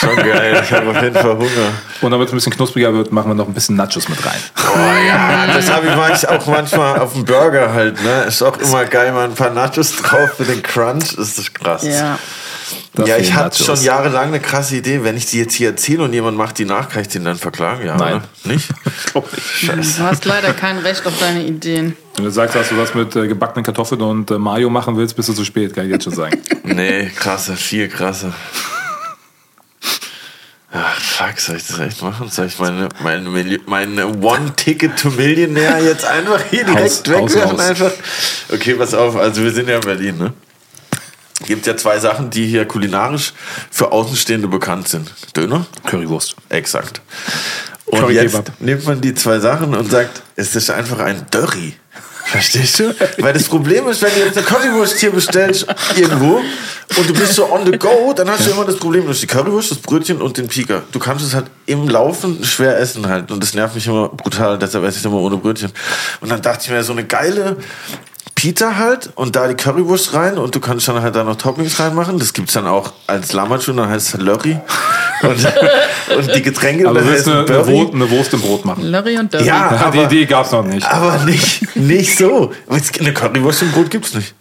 Schon 0.00 0.16
geil. 0.16 0.60
Ich 0.64 0.72
habe 0.72 0.90
auf 0.90 1.00
jeden 1.02 1.14
Fall 1.14 1.36
Hunger. 1.36 1.70
Und 2.00 2.10
damit 2.10 2.26
es 2.26 2.32
ein 2.32 2.36
bisschen 2.36 2.52
knuspriger 2.52 2.92
wird, 2.92 3.12
machen 3.12 3.30
wir 3.30 3.34
noch 3.34 3.46
ein 3.46 3.54
bisschen 3.54 3.76
Nachos 3.76 4.08
mit 4.08 4.24
rein. 4.24 4.40
Oh 4.56 5.06
ja, 5.06 5.46
das 5.46 5.70
habe 5.70 5.86
ich 5.86 5.94
manch, 5.94 6.26
auch 6.28 6.46
manchmal 6.46 6.98
auf 6.98 7.12
dem 7.12 7.24
Burger 7.24 7.72
halt. 7.72 8.02
Ne? 8.02 8.24
Ist 8.26 8.42
auch 8.42 8.56
immer 8.58 8.86
geil, 8.86 9.12
mal 9.12 9.24
ein 9.24 9.34
paar 9.34 9.50
Nachos 9.50 9.94
drauf 9.94 10.30
für 10.36 10.44
den 10.44 10.62
Crunch. 10.62 11.14
Das 11.16 11.38
ist 11.38 11.54
krass. 11.54 11.84
Ja. 11.84 12.18
Ja, 13.04 13.16
ich 13.18 13.34
hatte 13.34 13.62
schon 13.62 13.80
jahrelang 13.82 14.28
eine 14.28 14.40
krasse 14.40 14.76
Idee. 14.76 15.02
Wenn 15.04 15.16
ich 15.16 15.26
die 15.26 15.38
jetzt 15.38 15.54
hier 15.54 15.70
erzähle 15.70 16.02
und 16.04 16.12
jemand 16.12 16.36
macht 16.36 16.58
die 16.58 16.64
nach, 16.64 16.88
kann 16.88 17.02
ich 17.02 17.08
den 17.08 17.24
dann 17.24 17.36
verklagen? 17.36 17.86
Ja, 17.86 17.96
Nein. 17.96 18.14
oder? 18.44 18.52
Nicht? 18.52 18.68
Nicht. 19.76 19.98
Du 19.98 20.02
hast 20.04 20.24
leider 20.24 20.52
kein 20.54 20.78
Recht 20.78 21.06
auf 21.06 21.12
deine 21.18 21.44
Ideen. 21.44 21.96
Wenn 22.16 22.24
du 22.24 22.30
sagst, 22.30 22.54
dass 22.56 22.68
du 22.68 22.76
was 22.78 22.94
mit 22.94 23.14
äh, 23.16 23.26
gebackenen 23.26 23.64
Kartoffeln 23.64 24.00
und 24.02 24.30
äh, 24.30 24.38
Mayo 24.38 24.70
machen 24.70 24.96
willst, 24.96 25.16
bist 25.16 25.28
du 25.28 25.32
zu 25.34 25.44
spät, 25.44 25.74
kann 25.74 25.84
ich 25.86 25.90
jetzt 25.92 26.04
schon 26.04 26.14
sagen. 26.14 26.40
Nee, 26.64 27.10
krasser, 27.14 27.56
viel 27.56 27.88
krasser. 27.88 28.32
Ach, 30.76 31.00
fuck, 31.00 31.38
soll 31.38 31.56
ich 31.56 31.66
das 31.68 31.78
echt 31.78 32.02
machen? 32.02 32.28
Soll 32.30 32.46
ich 32.46 32.58
meine, 32.58 32.88
meine, 33.00 33.60
meine 33.66 34.06
One-Ticket 34.08 34.98
to 34.98 35.10
Millionaire 35.10 35.78
jetzt 35.84 36.04
einfach 36.04 36.40
hier 36.50 36.64
direkt 36.64 36.82
Haus- 36.84 37.02
wegwerfen? 37.06 37.60
Einfach? 37.60 37.92
Okay, 38.52 38.74
pass 38.74 38.92
auf, 38.92 39.14
also 39.14 39.42
wir 39.44 39.52
sind 39.52 39.68
ja 39.68 39.76
in 39.76 39.82
Berlin, 39.82 40.18
ne? 40.18 40.32
Gibt 41.46 41.66
ja 41.66 41.76
zwei 41.76 41.98
Sachen, 41.98 42.30
die 42.30 42.46
hier 42.46 42.66
kulinarisch 42.66 43.32
für 43.70 43.92
Außenstehende 43.92 44.48
bekannt 44.48 44.88
sind. 44.88 45.12
Döner? 45.36 45.66
Currywurst. 45.84 46.36
Exakt. 46.48 47.00
Und 47.86 48.00
Curry 48.00 48.14
jetzt 48.14 48.32
Kebab. 48.32 48.52
nimmt 48.60 48.86
man 48.86 49.00
die 49.00 49.14
zwei 49.14 49.38
Sachen 49.38 49.74
und 49.74 49.90
sagt, 49.90 50.22
es 50.36 50.56
ist 50.56 50.70
einfach 50.70 50.98
ein 51.00 51.26
Dörri. 51.30 51.74
Verstehst 52.24 52.80
du? 52.80 52.94
Weil 53.18 53.34
das 53.34 53.44
Problem 53.44 53.86
ist, 53.86 54.00
wenn 54.00 54.12
du 54.14 54.20
jetzt 54.20 54.38
eine 54.38 54.46
Currywurst 54.46 54.98
hier 54.98 55.10
bestellst 55.10 55.66
irgendwo 55.94 56.40
und 56.96 57.08
du 57.08 57.12
bist 57.12 57.34
so 57.34 57.52
on 57.52 57.66
the 57.66 57.78
go, 57.78 58.14
dann 58.16 58.28
hast 58.30 58.46
du 58.46 58.50
immer 58.50 58.64
das 58.64 58.76
Problem, 58.76 59.04
du 59.04 59.10
hast 59.10 59.20
die 59.20 59.26
Currywurst, 59.26 59.72
das 59.72 59.78
Brötchen 59.78 60.22
und 60.22 60.36
den 60.38 60.48
Pika. 60.48 60.82
Du 60.90 60.98
kannst 60.98 61.24
es 61.24 61.34
halt 61.34 61.46
im 61.66 61.86
Laufen 61.88 62.42
schwer 62.42 62.78
essen 62.80 63.06
halt 63.06 63.30
und 63.30 63.42
das 63.42 63.52
nervt 63.52 63.74
mich 63.74 63.86
immer 63.86 64.08
brutal, 64.08 64.58
deshalb 64.58 64.84
esse 64.84 64.96
ich 64.96 65.00
es 65.00 65.04
immer 65.04 65.18
ohne 65.18 65.36
Brötchen. 65.36 65.70
Und 66.20 66.30
dann 66.30 66.40
dachte 66.40 66.64
ich 66.64 66.70
mir, 66.70 66.82
so 66.82 66.92
eine 66.92 67.04
geile 67.04 67.58
Pita 68.44 68.76
halt 68.76 69.10
und 69.14 69.36
da 69.36 69.48
die 69.48 69.54
Currywurst 69.54 70.12
rein 70.12 70.36
und 70.36 70.54
du 70.54 70.60
kannst 70.60 70.86
dann 70.86 71.00
halt 71.00 71.16
da 71.16 71.24
noch 71.24 71.36
Toppings 71.36 71.80
reinmachen. 71.80 72.18
Das 72.18 72.34
gibt's 72.34 72.52
dann 72.52 72.66
auch 72.66 72.92
als 73.06 73.32
Lammertschun, 73.32 73.78
dann 73.78 73.88
heißt 73.88 74.14
es 74.16 74.20
Lörri. 74.20 74.58
Und, 75.22 75.46
und 76.18 76.34
die 76.34 76.42
Getränke, 76.42 76.86
Aber 76.86 76.98
dann 76.98 77.06
du 77.06 77.12
willst 77.14 77.26
heißt 77.26 77.34
eine, 77.34 77.44
es 77.44 77.50
eine. 77.50 77.66
Wurst, 77.66 77.94
eine 77.94 78.10
Wurst 78.10 78.34
im 78.34 78.42
Brot 78.42 78.64
machen. 78.66 78.82
Lorry 78.90 79.16
und 79.16 79.32
Dörri. 79.32 79.46
Ja, 79.46 79.72
Ja, 79.72 79.90
die 79.90 79.98
aber, 80.00 80.12
Idee 80.12 80.26
gab 80.26 80.44
es 80.44 80.52
noch 80.52 80.62
nicht. 80.64 80.84
aber 80.86 81.24
nicht, 81.24 81.74
nicht 81.76 82.18
so. 82.18 82.52
Eine 82.68 83.14
Currywurst 83.14 83.62
im 83.62 83.72
Brot 83.72 83.90
gibt's 83.90 84.12
nicht. 84.12 84.34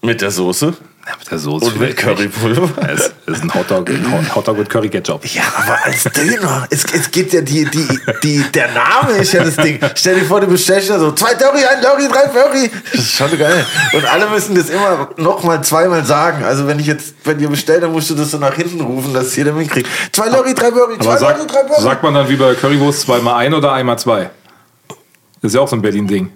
Mit 0.00 0.20
der 0.20 0.32
Soße 0.32 0.74
Ja, 1.04 1.16
mit 1.18 1.28
der 1.30 1.38
Soße. 1.38 1.64
und 1.66 1.80
mit. 1.80 1.96
Currypulver. 1.96 2.70
Es 3.26 3.38
ist 3.38 3.44
ein 3.44 3.54
Hotdog, 3.54 3.88
ein 3.88 4.34
Hotdog 4.34 4.58
mit 4.58 4.68
Curry 4.68 4.88
Ketchup. 4.88 5.24
Ja, 5.26 5.42
aber 5.56 5.78
als 5.84 6.04
Döner. 6.04 6.66
Es, 6.70 6.84
es 6.92 7.10
geht 7.10 7.32
ja 7.32 7.40
die, 7.40 7.64
die, 7.64 7.88
die, 8.22 8.44
der 8.52 8.68
Name 8.72 9.12
ist 9.18 9.32
ja 9.32 9.42
das 9.42 9.56
Ding. 9.56 9.78
Stell 9.94 10.20
dir 10.20 10.26
vor, 10.26 10.40
du 10.40 10.48
bestellst 10.48 10.90
da 10.90 10.98
so 10.98 11.12
zwei 11.12 11.34
Curry, 11.34 11.64
ein 11.64 11.80
Curry, 11.82 12.08
drei 12.08 12.28
Curry. 12.28 12.70
Das 12.92 13.00
ist 13.00 13.12
schon 13.12 13.38
geil. 13.38 13.64
Und 13.94 14.04
alle 14.04 14.28
müssen 14.28 14.54
das 14.54 14.68
immer 14.70 15.08
noch 15.16 15.42
mal 15.44 15.62
zweimal 15.64 16.04
sagen. 16.04 16.44
Also 16.44 16.66
wenn 16.66 16.78
ich 16.78 16.86
jetzt, 16.86 17.14
wenn 17.24 17.40
ihr 17.40 17.48
bestellt, 17.48 17.82
dann 17.84 17.92
musst 17.92 18.10
du 18.10 18.14
das 18.14 18.30
so 18.32 18.38
nach 18.38 18.54
hinten 18.54 18.80
rufen, 18.80 19.14
dass 19.14 19.34
jeder 19.34 19.52
mitkriegt. 19.52 19.88
Zwei 20.12 20.28
Curry, 20.28 20.54
drei 20.54 20.70
Curry, 20.70 20.98
zwei 20.98 21.16
Curry, 21.16 21.46
drei 21.46 21.62
Curry. 21.62 21.82
sagt 21.82 22.02
man 22.02 22.14
dann 22.14 22.28
wie 22.28 22.36
bei 22.36 22.54
Currywurst 22.54 23.02
zweimal 23.02 23.36
ein 23.36 23.54
oder 23.54 23.72
einmal 23.72 23.98
zwei? 23.98 24.30
Das 25.40 25.50
ist 25.50 25.54
ja 25.54 25.60
auch 25.60 25.68
so 25.68 25.76
ein 25.76 25.82
Berlin-Ding. 25.82 26.30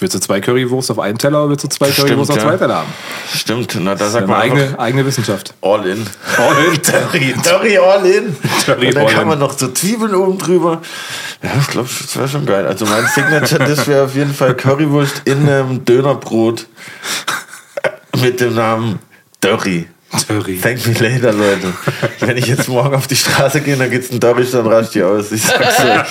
Willst 0.00 0.14
du 0.14 0.20
zwei 0.20 0.40
Currywurst 0.40 0.92
auf 0.92 1.00
einen 1.00 1.18
Teller 1.18 1.40
oder 1.40 1.50
willst 1.50 1.64
du 1.64 1.68
zwei 1.68 1.90
Stimmt, 1.90 2.08
Currywurst 2.08 2.30
auf 2.30 2.38
zwei 2.38 2.56
Teller 2.56 2.76
haben? 2.76 2.92
Stimmt, 3.34 3.76
na, 3.80 3.96
da 3.96 4.08
sagt 4.08 4.28
man 4.28 4.40
eigene, 4.40 4.78
eigene 4.78 5.04
Wissenschaft. 5.04 5.54
all 5.60 5.84
in. 5.86 6.06
All 6.36 6.56
in. 6.72 6.82
Curry, 6.82 7.34
Curry 7.42 7.78
all 7.82 8.06
in. 8.06 8.36
Curry 8.64 8.86
Und 8.88 8.94
dann 8.94 9.06
all 9.06 9.12
kann 9.12 9.22
in. 9.22 9.28
man 9.28 9.38
noch 9.40 9.58
so 9.58 9.68
Zwiebeln 9.68 10.14
oben 10.14 10.38
drüber. 10.38 10.80
Ja, 11.42 11.50
ich 11.60 11.66
glaube, 11.66 11.88
das 12.00 12.16
wäre 12.16 12.28
schon 12.28 12.46
geil. 12.46 12.64
Also 12.66 12.86
mein 12.86 13.06
Signature, 13.06 13.64
das 13.68 13.86
wäre 13.88 14.04
auf 14.04 14.14
jeden 14.14 14.32
Fall 14.34 14.54
Currywurst 14.54 15.22
in 15.24 15.48
einem 15.48 15.84
Dönerbrot 15.84 16.66
mit 18.20 18.40
dem 18.40 18.54
Namen 18.54 19.00
Dörri. 19.40 19.88
Curry. 20.26 20.58
Thank 20.58 20.86
me 20.86 20.92
later, 20.94 21.32
Leute. 21.32 21.72
Wenn 22.20 22.36
ich 22.38 22.46
jetzt 22.46 22.68
morgen 22.68 22.94
auf 22.94 23.06
die 23.06 23.16
Straße 23.16 23.60
gehe, 23.60 23.76
dann 23.76 23.90
gibt's 23.90 24.10
einen 24.10 24.20
Dörri, 24.20 24.46
dann 24.50 24.66
rasch 24.66 24.90
die 24.90 25.02
aus. 25.02 25.30
Ich 25.32 25.42
sag's 25.42 25.80
euch. 25.80 26.10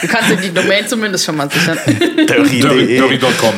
Du 0.00 0.08
kannst 0.08 0.30
dir 0.30 0.36
die 0.36 0.52
Domain 0.52 0.86
zumindest 0.88 1.24
schon 1.24 1.36
mal 1.36 1.48
sichern. 1.50 1.78
Dörri.de. 2.26 2.98
Curry.com. 2.98 3.54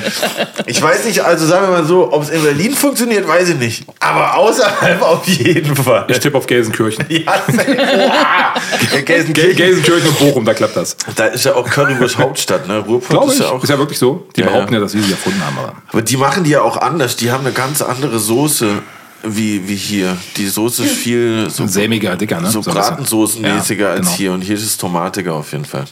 Ich 0.67 0.81
weiß 0.81 1.05
nicht, 1.07 1.21
also 1.21 1.47
sagen 1.47 1.67
wir 1.69 1.79
mal 1.79 1.85
so, 1.85 2.13
ob 2.13 2.23
es 2.23 2.31
in 2.31 2.43
Berlin 2.43 2.75
funktioniert, 2.75 3.27
weiß 3.27 3.51
ich 3.51 3.57
nicht. 3.57 3.85
Aber 4.01 4.37
außerhalb 4.37 5.01
auf 5.03 5.27
jeden 5.29 5.75
Fall. 5.77 6.07
Ich 6.09 6.19
tippe 6.19 6.37
auf 6.39 6.47
Gelsenkirchen. 6.47 7.05
Ja. 7.09 7.43
Ja, 8.93 9.01
Gelsenkirchen. 9.01 9.33
Gel 9.33 9.55
Gelsenkirchen 9.55 10.09
und 10.09 10.19
Bochum, 10.19 10.45
da 10.45 10.55
klappt 10.55 10.77
das. 10.77 10.97
Da 11.17 11.27
ist 11.27 11.45
ja 11.45 11.55
auch 11.55 11.69
Currywurst 11.69 12.19
Hauptstadt, 12.19 12.69
ne? 12.69 12.79
Ruhrpott 12.79 13.09
Glaube 13.11 13.33
ist 13.33 13.41
ich. 13.41 13.45
ja 13.47 13.51
auch. 13.51 13.63
Ist 13.63 13.71
ja 13.71 13.79
wirklich 13.79 13.99
so. 13.99 14.27
Die 14.37 14.41
Ja, 14.43 14.47
behaupten 14.49 14.75
ja. 14.75 14.81
dass 14.81 14.93
sie 14.93 15.01
sie 15.01 15.11
erfunden 15.13 15.43
haben. 15.45 15.59
Aber 15.59 15.73
Aber 15.91 16.03
die 16.03 16.17
machen 16.17 16.45
die 16.45 16.51
ja 16.51 16.63
auch 16.63 16.77
anders. 16.77 17.17
Die 17.17 17.31
haben 17.33 17.45
eine 17.45 17.53
ganz 17.55 17.83
andere 17.83 18.19
Soße 18.19 18.79
wie, 19.25 19.67
wie 19.69 19.77
hier. 19.77 20.17
Die 20.37 20.47
Soße 20.47 20.85
ist 20.85 20.97
viel 20.97 21.49
so, 21.51 21.67
sämiger, 21.69 22.17
dicker, 22.17 22.41
ne? 22.41 22.51
so 22.51 22.61
bratensoßenmäßiger 22.61 23.87
Ja, 23.87 23.91
als 23.93 24.01
genau. 24.07 24.17
hier. 24.17 24.33
Und 24.33 24.43
hier 24.43 24.55
ist 24.57 24.65
es 24.65 24.77
tomatiger 24.77 25.35
auf 25.35 25.53
jeden 25.53 25.65
Fall. 25.65 25.85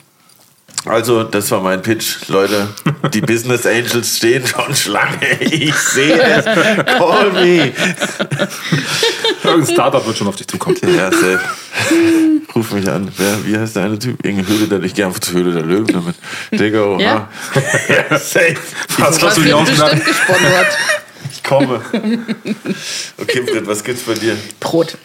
Also, 0.84 1.22
das 1.22 1.48
war 1.52 1.60
mein 1.60 1.80
Pitch. 1.80 2.28
Leute, 2.28 2.66
die 3.14 3.20
Business 3.32 3.64
Angels 3.66 4.16
stehen 4.16 4.44
schon 4.44 4.74
Schlange. 4.74 5.40
Ich 5.40 5.74
sehe 5.76 6.20
es. 6.20 6.44
Call 6.44 7.30
me. 7.32 7.72
Irgendein 9.44 9.72
Startup 9.74 10.04
wird 10.04 10.18
schon 10.18 10.26
auf 10.26 10.34
dich 10.34 10.48
zukommen. 10.48 10.76
Ja, 10.82 11.10
safe. 11.12 11.40
Ruf 12.56 12.72
mich 12.72 12.88
an. 12.90 13.12
Wer, 13.16 13.46
wie 13.46 13.56
heißt 13.56 13.76
der 13.76 13.84
eine 13.84 13.98
Typ? 13.98 14.24
Irgendeine 14.24 14.58
Höhle 14.58 14.66
der, 14.66 14.82
ich 14.82 14.94
gehe 14.94 15.06
einfach 15.06 15.20
zur 15.20 15.34
Höhle 15.34 15.52
der 15.52 15.62
Löwen 15.62 15.86
damit. 15.86 16.16
Digga, 16.50 16.82
oha. 16.82 17.00
Ja? 17.00 17.28
ja 17.88 18.18
safe. 18.18 18.56
Was 18.98 19.18
Du 19.18 19.26
hast 19.26 19.36
du 19.36 19.42
dir 19.42 19.48
dir 19.48 19.56
ausgedacht? 19.58 19.96
Ich 21.42 21.48
komme. 21.48 21.80
Okay, 23.18 23.40
Britt, 23.40 23.66
was 23.66 23.82
gibt's 23.82 24.02
bei 24.02 24.14
dir? 24.14 24.36
Brot. 24.60 24.96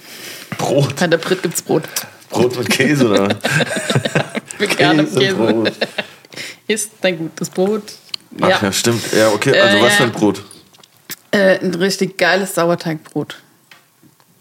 Brot. 0.58 0.96
Bei 0.98 1.08
der 1.08 1.18
Brit 1.18 1.42
gibt's 1.42 1.62
Brot. 1.62 1.84
Brot 2.30 2.58
mit 2.58 2.70
Käse, 2.70 3.10
oder? 3.10 3.30
Im 4.60 4.70
Käse. 4.70 5.36
Brot. 5.36 5.72
Ist 6.68 6.92
dein 7.02 7.18
gutes 7.18 7.50
Brot. 7.50 7.84
Ach 8.42 8.50
ja. 8.50 8.60
Ja. 8.62 8.72
stimmt. 8.72 9.02
Ja, 9.14 9.30
okay. 9.30 9.60
Also 9.60 9.78
Äh, 9.78 9.82
was 9.82 9.96
für 9.96 10.04
ein 10.04 10.12
Brot? 10.12 10.44
Äh, 11.32 11.60
ein 11.60 11.74
richtig 11.74 12.18
geiles 12.18 12.56
Sauerteigbrot. 12.56 13.38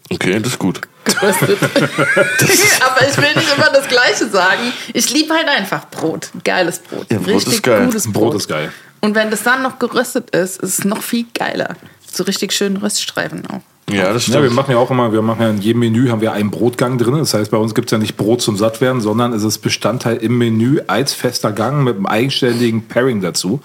Okay, 0.09 0.39
das 0.39 0.53
ist 0.53 0.59
gut. 0.59 0.81
Geröstet. 1.03 1.57
Aber 1.61 3.07
ich 3.07 3.17
will 3.17 3.35
nicht 3.35 3.53
immer 3.55 3.69
das 3.71 3.87
Gleiche 3.87 4.27
sagen. 4.29 4.71
Ich 4.93 5.09
liebe 5.13 5.33
halt 5.33 5.47
einfach 5.47 5.89
Brot. 5.89 6.29
Geiles 6.43 6.79
Brot. 6.79 7.07
Ja, 7.11 7.17
Brot 7.17 7.27
richtig 7.35 7.53
ist 7.53 7.63
geil. 7.63 7.85
gutes 7.85 8.03
Brot. 8.11 8.31
Brot 8.31 8.35
ist 8.35 8.47
geil. 8.47 8.71
Und 9.01 9.15
wenn 9.15 9.29
das 9.31 9.43
dann 9.43 9.61
noch 9.63 9.79
geröstet 9.79 10.31
ist, 10.31 10.61
ist 10.61 10.79
es 10.79 10.85
noch 10.85 11.01
viel 11.03 11.25
geiler. 11.33 11.75
So 12.11 12.23
richtig 12.23 12.51
schön 12.53 12.77
Röststreifen 12.77 13.45
auch. 13.47 13.61
Ja, 13.89 14.11
das 14.11 14.27
Ja, 14.27 14.33
wir 14.35 14.41
stimmt. 14.41 14.55
machen 14.55 14.71
ja 14.71 14.77
auch 14.77 14.91
immer, 14.91 15.13
wir 15.13 15.21
machen 15.21 15.41
ja 15.41 15.49
in 15.49 15.59
jedem 15.61 15.79
Menü 15.79 16.09
haben 16.09 16.19
wir 16.19 16.33
einen 16.33 16.51
Brotgang 16.51 16.97
drin. 16.97 17.15
Das 17.19 17.33
heißt, 17.33 17.51
bei 17.51 17.57
uns 17.57 17.73
gibt 17.73 17.87
es 17.87 17.91
ja 17.91 17.97
nicht 17.97 18.17
Brot 18.17 18.41
zum 18.41 18.57
Sattwerden, 18.57 18.99
sondern 18.99 19.31
es 19.31 19.43
ist 19.43 19.59
Bestandteil 19.59 20.17
im 20.17 20.37
Menü 20.37 20.79
als 20.87 21.13
fester 21.13 21.53
Gang 21.53 21.83
mit 21.85 21.95
einem 21.95 22.05
eigenständigen 22.05 22.87
Pairing 22.87 23.21
dazu. 23.21 23.61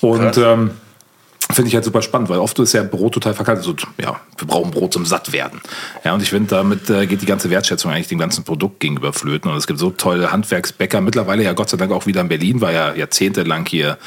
Und 0.00 0.18
Krass. 0.20 0.36
ähm, 0.38 0.70
finde 1.52 1.68
ich 1.68 1.74
halt 1.74 1.84
super 1.84 2.02
spannend, 2.02 2.28
weil 2.28 2.38
oft 2.38 2.58
ist 2.58 2.72
ja 2.72 2.82
Brot 2.82 3.14
total 3.14 3.34
verkauft. 3.34 3.58
Also, 3.58 3.74
ja, 4.00 4.20
wir 4.36 4.46
brauchen 4.46 4.70
Brot 4.70 4.92
zum 4.92 5.06
satt 5.06 5.32
werden. 5.32 5.60
Ja, 6.04 6.14
und 6.14 6.22
ich 6.22 6.30
finde, 6.30 6.48
damit 6.48 6.90
äh, 6.90 7.06
geht 7.06 7.22
die 7.22 7.26
ganze 7.26 7.50
Wertschätzung 7.50 7.90
eigentlich 7.90 8.08
dem 8.08 8.18
ganzen 8.18 8.44
Produkt 8.44 8.80
gegenüber 8.80 9.12
flöten. 9.12 9.50
Und 9.50 9.56
es 9.56 9.66
gibt 9.66 9.78
so 9.78 9.90
tolle 9.90 10.32
Handwerksbäcker. 10.32 11.00
Mittlerweile 11.00 11.42
ja 11.42 11.52
Gott 11.52 11.70
sei 11.70 11.76
Dank 11.76 11.92
auch 11.92 12.06
wieder 12.06 12.20
in 12.20 12.28
Berlin, 12.28 12.60
war 12.60 12.72
ja 12.72 12.94
jahrzehntelang 12.94 13.66
hier 13.66 13.98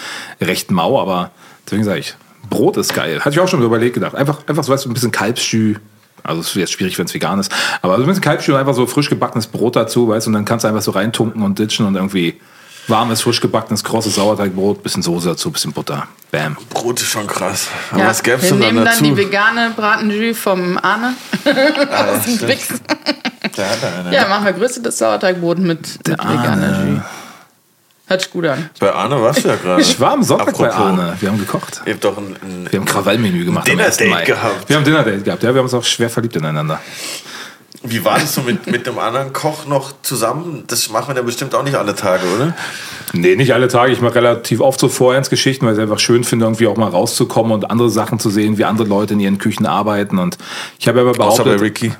recht 0.41 0.71
mau, 0.71 0.99
aber 1.01 1.31
deswegen 1.65 1.83
sage 1.83 1.99
ich, 1.99 2.15
Brot 2.49 2.77
ist 2.77 2.93
geil. 2.93 3.19
Hatte 3.19 3.31
ich 3.31 3.39
auch 3.39 3.47
schon 3.47 3.61
überlegt 3.61 3.95
gedacht. 3.95 4.15
Einfach, 4.15 4.47
einfach 4.47 4.63
so 4.63 4.71
weißt 4.71 4.85
du, 4.85 4.89
ein 4.89 4.93
bisschen 4.93 5.11
Kalbsstü. 5.11 5.75
Also 6.23 6.41
es 6.41 6.47
ist 6.47 6.55
jetzt 6.55 6.73
schwierig, 6.73 6.97
wenn 6.97 7.05
es 7.05 7.13
vegan 7.13 7.39
ist. 7.39 7.51
Aber 7.81 7.97
so 7.97 8.03
ein 8.03 8.07
bisschen 8.07 8.23
Kalbsstü 8.23 8.53
und 8.53 8.59
einfach 8.59 8.73
so 8.73 8.85
frisch 8.87 9.09
gebackenes 9.09 9.47
Brot 9.47 9.75
dazu, 9.75 10.07
weißt 10.07 10.27
du, 10.27 10.29
und 10.29 10.33
dann 10.33 10.45
kannst 10.45 10.63
du 10.63 10.67
einfach 10.67 10.81
so 10.81 10.91
reintunken 10.91 11.41
und 11.43 11.59
ditchen 11.59 11.85
und 11.85 11.95
irgendwie 11.95 12.39
warmes, 12.87 13.21
frisch 13.21 13.41
gebackenes, 13.41 13.83
krosses 13.83 14.15
Sauerteigbrot, 14.15 14.83
bisschen 14.83 15.01
Soße 15.03 15.29
dazu, 15.29 15.51
bisschen 15.51 15.73
Butter. 15.73 16.07
Bam. 16.31 16.57
Brot 16.69 16.99
ist 17.01 17.07
schon 17.07 17.27
krass. 17.27 17.67
Aber 17.91 18.01
Ja, 18.01 18.07
was 18.07 18.21
gäb's 18.23 18.43
wir 18.43 18.49
denn 18.51 18.59
dann 18.59 18.67
nehmen 18.73 18.85
dann 18.85 18.93
dazu? 18.93 19.03
die 19.03 19.17
vegane 19.17 19.71
Bratenjus 19.75 20.37
vom 20.37 20.77
Arne. 20.77 21.13
Ah, 21.91 22.05
Aus 22.15 22.25
dem 22.25 22.37
eine. 22.45 24.13
Ja, 24.13 24.27
machen 24.27 24.45
wir 24.45 24.53
geröstetes 24.53 24.97
Sauerteigbrot 24.97 25.59
mit, 25.59 25.79
mit 26.07 26.07
veganer 26.07 26.85
Jus. 26.87 27.01
Hört 28.07 28.21
sich 28.21 28.31
gut 28.31 28.45
an. 28.45 28.69
Bei 28.79 28.93
Arne 28.93 29.19
warst 29.19 29.43
du 29.43 29.47
ja 29.47 29.55
gerade. 29.55 29.81
Ich 29.81 29.99
war 29.99 30.11
am 30.11 30.21
Sonntag 30.21 30.55
bei 30.57 30.67
Apropos. 30.69 30.75
Arne. 30.75 31.17
Wir 31.19 31.29
haben 31.29 31.39
gekocht. 31.39 31.81
Ihr 31.85 31.93
habt 31.93 32.03
doch 32.03 32.17
ein, 32.17 32.35
ein 32.43 32.67
Wir 32.69 32.79
haben 32.79 32.85
Krawallmenü 32.85 33.45
gemacht. 33.45 33.67
1. 33.67 33.99
Mai. 34.01 34.23
gehabt. 34.25 34.69
Wir 34.69 34.75
haben 34.75 34.83
Dinner-Date 34.83 35.23
gehabt, 35.23 35.41
ja. 35.41 35.49
Wir 35.53 35.57
haben 35.59 35.65
uns 35.65 35.73
auch 35.73 35.83
schwer 35.83 36.09
verliebt 36.09 36.35
ineinander. 36.35 36.79
Wie 37.83 38.03
war 38.03 38.19
das 38.19 38.33
so 38.33 38.41
mit, 38.41 38.67
mit 38.67 38.87
einem 38.87 38.99
anderen 38.99 39.33
Koch 39.33 39.65
noch 39.65 39.93
zusammen? 40.01 40.63
Das 40.67 40.89
macht 40.89 41.07
man 41.07 41.17
ja 41.17 41.23
bestimmt 41.23 41.53
auch 41.55 41.63
nicht 41.63 41.75
alle 41.75 41.95
Tage, 41.95 42.23
oder? 42.35 42.53
Nee, 43.13 43.35
nicht 43.35 43.53
alle 43.53 43.67
Tage. 43.67 43.91
Ich 43.91 44.01
mache 44.01 44.15
relativ 44.15 44.59
oft 44.59 44.79
so 44.79 44.89
Vorhandsgeschichten, 44.89 45.65
weil 45.65 45.73
ich 45.73 45.79
es 45.79 45.83
einfach 45.83 45.99
schön 45.99 46.23
finde, 46.23 46.45
irgendwie 46.45 46.67
auch 46.67 46.77
mal 46.77 46.89
rauszukommen 46.89 47.51
und 47.51 47.69
andere 47.69 47.89
Sachen 47.89 48.19
zu 48.19 48.29
sehen, 48.29 48.57
wie 48.57 48.65
andere 48.65 48.87
Leute 48.87 49.13
in 49.13 49.19
ihren 49.19 49.37
Küchen 49.37 49.65
arbeiten. 49.65 50.19
Und 50.19 50.37
ich 50.79 50.87
habe 50.87 51.01
aber 51.01 51.11
Außer 51.11 51.43
behauptet, 51.43 51.45
bei 51.45 51.63
Ricky. 51.63 51.91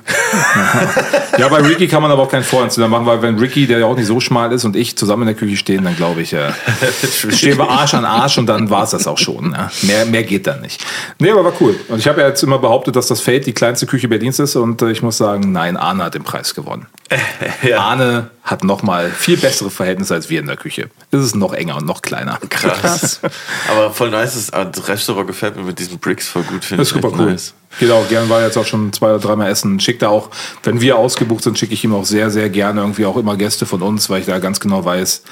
ja, 1.38 1.48
bei 1.48 1.58
Ricky 1.58 1.88
kann 1.88 2.02
man 2.02 2.10
aber 2.10 2.22
auch 2.22 2.30
kein 2.30 2.42
Vorhandsdinner 2.42 2.88
machen, 2.88 3.06
weil 3.06 3.22
wenn 3.22 3.38
Ricky, 3.38 3.66
der 3.66 3.78
ja 3.78 3.86
auch 3.86 3.96
nicht 3.96 4.06
so 4.06 4.20
schmal 4.20 4.52
ist, 4.52 4.64
und 4.64 4.76
ich 4.76 4.96
zusammen 4.96 5.22
in 5.22 5.28
der 5.28 5.36
Küche 5.36 5.56
stehen, 5.56 5.84
dann 5.84 5.96
glaube 5.96 6.22
ich, 6.22 6.32
äh, 6.32 6.50
stehen 7.30 7.58
wir 7.58 7.68
Arsch 7.68 7.94
an 7.94 8.04
Arsch 8.04 8.38
und 8.38 8.46
dann 8.46 8.70
war 8.70 8.84
es 8.84 8.90
das 8.90 9.06
auch 9.06 9.18
schon. 9.18 9.52
Ja. 9.52 9.70
Mehr, 9.82 10.06
mehr 10.06 10.22
geht 10.24 10.46
da 10.46 10.56
nicht. 10.56 10.84
Nee, 11.18 11.30
aber 11.30 11.44
war 11.44 11.52
cool. 11.60 11.76
Und 11.88 11.98
ich 11.98 12.08
habe 12.08 12.20
ja 12.20 12.28
jetzt 12.28 12.42
immer 12.42 12.58
behauptet, 12.58 12.96
dass 12.96 13.06
das 13.06 13.20
Feld 13.20 13.46
die 13.46 13.52
kleinste 13.52 13.86
Küche 13.86 14.08
Berlins 14.08 14.38
ist 14.38 14.56
und 14.56 14.82
äh, 14.82 14.90
ich 14.90 15.02
muss 15.02 15.16
sagen, 15.16 15.52
nein, 15.52 15.65
Arne 15.76 16.04
hat 16.04 16.14
den 16.14 16.22
Preis 16.22 16.54
gewonnen. 16.54 16.86
Arne 17.76 18.30
hat 18.42 18.62
nochmal 18.64 19.10
viel 19.10 19.36
bessere 19.36 19.70
Verhältnisse 19.70 20.14
als 20.14 20.28
wir 20.30 20.40
in 20.40 20.46
der 20.46 20.56
Küche. 20.56 20.90
Es 21.10 21.20
ist 21.20 21.34
noch 21.36 21.52
enger 21.52 21.76
und 21.76 21.86
noch 21.86 22.02
kleiner. 22.02 22.38
Krass. 22.50 23.20
Aber 23.70 23.90
voll 23.92 24.10
nice. 24.10 24.34
Das, 24.34 24.52
ah, 24.52 24.64
das 24.64 24.86
Restaurant 24.88 25.26
gefällt 25.26 25.56
mir 25.56 25.62
mit 25.62 25.78
diesen 25.78 25.98
Bricks 25.98 26.28
voll 26.28 26.42
gut. 26.44 26.64
finde 26.64 26.82
Das 26.82 26.88
ist 26.88 26.94
super 26.94 27.10
cool. 27.16 27.26
nice. 27.26 27.54
Geht 27.78 27.90
auch 27.90 28.08
gerne, 28.08 28.28
war 28.30 28.40
jetzt 28.42 28.56
auch 28.56 28.64
schon 28.64 28.92
zwei 28.92 29.08
oder 29.10 29.18
dreimal 29.18 29.50
essen. 29.50 29.78
Schickt 29.80 30.00
da 30.02 30.08
auch, 30.08 30.30
wenn 30.62 30.80
wir 30.80 30.96
ausgebucht 30.96 31.44
sind, 31.44 31.58
schicke 31.58 31.74
ich 31.74 31.84
ihm 31.84 31.94
auch 31.94 32.04
sehr, 32.06 32.30
sehr 32.30 32.48
gerne 32.48 32.80
irgendwie 32.80 33.04
auch 33.04 33.16
immer 33.16 33.36
Gäste 33.36 33.66
von 33.66 33.82
uns, 33.82 34.08
weil 34.08 34.20
ich 34.20 34.26
da 34.26 34.38
ganz 34.38 34.60
genau 34.60 34.84
weiß, 34.84 35.22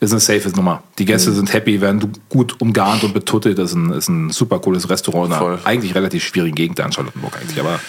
ist 0.00 0.10
eine 0.12 0.20
safe 0.20 0.50
Nummer. 0.50 0.82
Die 0.98 1.04
Gäste 1.06 1.30
Mhm. 1.30 1.34
sind 1.36 1.52
happy, 1.54 1.80
werden 1.80 2.12
gut 2.28 2.60
umgarnt 2.60 3.04
und 3.04 3.14
betuttet. 3.14 3.58
Das 3.58 3.70
ist 3.70 3.76
ein, 3.76 3.90
ist 3.92 4.08
ein 4.08 4.30
super 4.30 4.58
cooles 4.58 4.90
Restaurant 4.90 5.32
in 5.32 5.38
Voll. 5.38 5.52
einer 5.54 5.66
eigentlich 5.66 5.94
relativ 5.94 6.24
schwierigen 6.24 6.54
Gegend 6.54 6.78
da 6.78 6.84
in 6.84 6.92
Charlottenburg 6.92 7.36
eigentlich. 7.40 7.58
Aber 7.58 7.80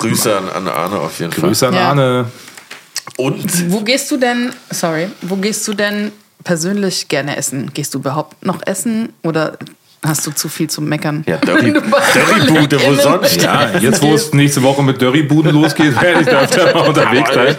Grüße 0.00 0.36
an, 0.36 0.48
an 0.48 0.68
Arne 0.68 0.98
auf 0.98 1.18
jeden 1.20 1.30
Grüße 1.32 1.68
an 1.68 1.74
Ja. 1.74 1.88
Arne. 1.90 2.24
Fall. 2.24 3.24
Und 3.26 3.70
Wo 3.72 3.80
gehst 3.80 4.10
du 4.10 4.16
denn, 4.16 4.50
sorry, 4.70 5.08
wo 5.22 5.36
gehst 5.36 5.66
du 5.68 5.74
denn 5.74 6.12
persönlich 6.44 7.08
gerne 7.08 7.36
essen? 7.36 7.70
Gehst 7.74 7.94
du 7.94 7.98
überhaupt 7.98 8.44
noch 8.44 8.60
essen 8.66 9.10
oder 9.22 9.58
hast 10.02 10.26
du 10.26 10.30
zu 10.30 10.48
viel 10.48 10.70
zum 10.70 10.86
Meckern? 10.86 11.22
ja, 11.26 11.36
Dörribude, 11.38 12.80
wo 12.82 12.94
sonst? 12.94 13.42
Ja, 13.42 13.70
jetzt 13.78 14.00
wo 14.02 14.14
es 14.14 14.32
nächste 14.32 14.62
Woche 14.62 14.82
mit 14.82 15.00
Dörribuden 15.02 15.52
losgeht, 15.52 16.00
werde 16.00 16.20
ich 16.22 16.26
da 16.28 16.40
öfter 16.40 16.74
mal 16.74 16.88
unterwegs 16.88 17.30
sein. 17.34 17.56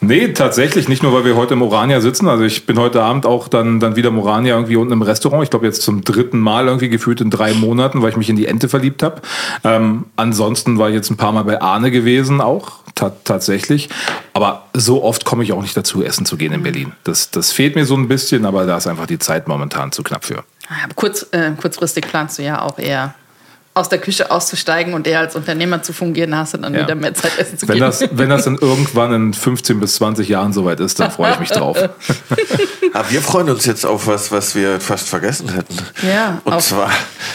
Nee, 0.00 0.28
tatsächlich, 0.32 0.88
nicht 0.88 1.02
nur, 1.02 1.12
weil 1.12 1.24
wir 1.24 1.36
heute 1.36 1.54
im 1.54 1.62
Orania 1.62 2.00
sitzen. 2.00 2.28
Also 2.28 2.44
ich 2.44 2.66
bin 2.66 2.78
heute 2.78 3.02
Abend 3.02 3.24
auch 3.24 3.48
dann, 3.48 3.80
dann 3.80 3.96
wieder 3.96 4.10
im 4.10 4.18
Orania 4.18 4.54
irgendwie 4.54 4.76
unten 4.76 4.92
im 4.92 5.02
Restaurant. 5.02 5.42
Ich 5.42 5.50
glaube 5.50 5.66
jetzt 5.66 5.82
zum 5.82 6.02
dritten 6.04 6.38
Mal 6.38 6.66
irgendwie 6.66 6.88
gefühlt 6.88 7.20
in 7.20 7.30
drei 7.30 7.54
Monaten, 7.54 8.02
weil 8.02 8.10
ich 8.10 8.16
mich 8.16 8.28
in 8.28 8.36
die 8.36 8.46
Ente 8.46 8.68
verliebt 8.68 9.02
habe. 9.02 9.22
Ähm, 9.64 10.06
ansonsten 10.16 10.78
war 10.78 10.88
ich 10.88 10.94
jetzt 10.94 11.10
ein 11.10 11.16
paar 11.16 11.32
Mal 11.32 11.44
bei 11.44 11.60
Arne 11.60 11.90
gewesen 11.90 12.40
auch, 12.40 12.80
ta 12.94 13.12
tatsächlich. 13.24 13.88
Aber 14.34 14.64
so 14.74 15.02
oft 15.02 15.24
komme 15.24 15.42
ich 15.42 15.52
auch 15.52 15.62
nicht 15.62 15.76
dazu, 15.76 16.02
essen 16.02 16.26
zu 16.26 16.36
gehen 16.36 16.52
in 16.52 16.62
Berlin. 16.62 16.92
Das, 17.04 17.30
das 17.30 17.52
fehlt 17.52 17.74
mir 17.74 17.86
so 17.86 17.96
ein 17.96 18.08
bisschen, 18.08 18.44
aber 18.44 18.66
da 18.66 18.76
ist 18.76 18.86
einfach 18.86 19.06
die 19.06 19.18
Zeit 19.18 19.48
momentan 19.48 19.92
zu 19.92 20.02
knapp 20.02 20.24
für. 20.24 20.44
Ah, 20.68 20.88
Kurz, 20.94 21.26
äh, 21.32 21.52
kurzfristig 21.60 22.06
planst 22.06 22.38
du 22.38 22.42
ja 22.42 22.60
auch 22.60 22.78
eher 22.78 23.14
aus 23.76 23.90
der 23.90 23.98
Küche 23.98 24.30
auszusteigen 24.30 24.94
und 24.94 25.06
eher 25.06 25.20
als 25.20 25.36
Unternehmer 25.36 25.82
zu 25.82 25.92
fungieren, 25.92 26.34
hast 26.34 26.54
du 26.54 26.58
dann 26.58 26.72
Ja. 26.74 26.80
wieder 26.82 26.94
mehr 26.94 27.12
Zeit 27.12 27.38
essen 27.38 27.58
zu 27.58 27.68
Wenn 27.68 27.74
gehen. 27.74 27.84
das, 27.84 28.08
wenn 28.10 28.30
das 28.30 28.44
dann 28.44 28.56
irgendwann 28.58 29.12
in 29.12 29.34
15 29.34 29.78
bis 29.80 29.96
20 29.96 30.28
Jahren 30.28 30.54
soweit 30.54 30.80
ist, 30.80 30.98
dann 30.98 31.10
freue 31.10 31.32
ich 31.34 31.40
mich 31.40 31.50
drauf. 31.50 31.76
Ah, 32.92 33.04
wir 33.10 33.20
freuen 33.20 33.50
uns 33.50 33.66
jetzt 33.66 33.84
auf 33.84 34.06
was, 34.06 34.32
was 34.32 34.54
wir 34.54 34.80
fast 34.80 35.08
vergessen 35.10 35.52
hätten. 35.52 35.76
ja, 36.02 36.40
Und 36.44 36.52
auf 36.54 36.64
zwar 36.64 36.90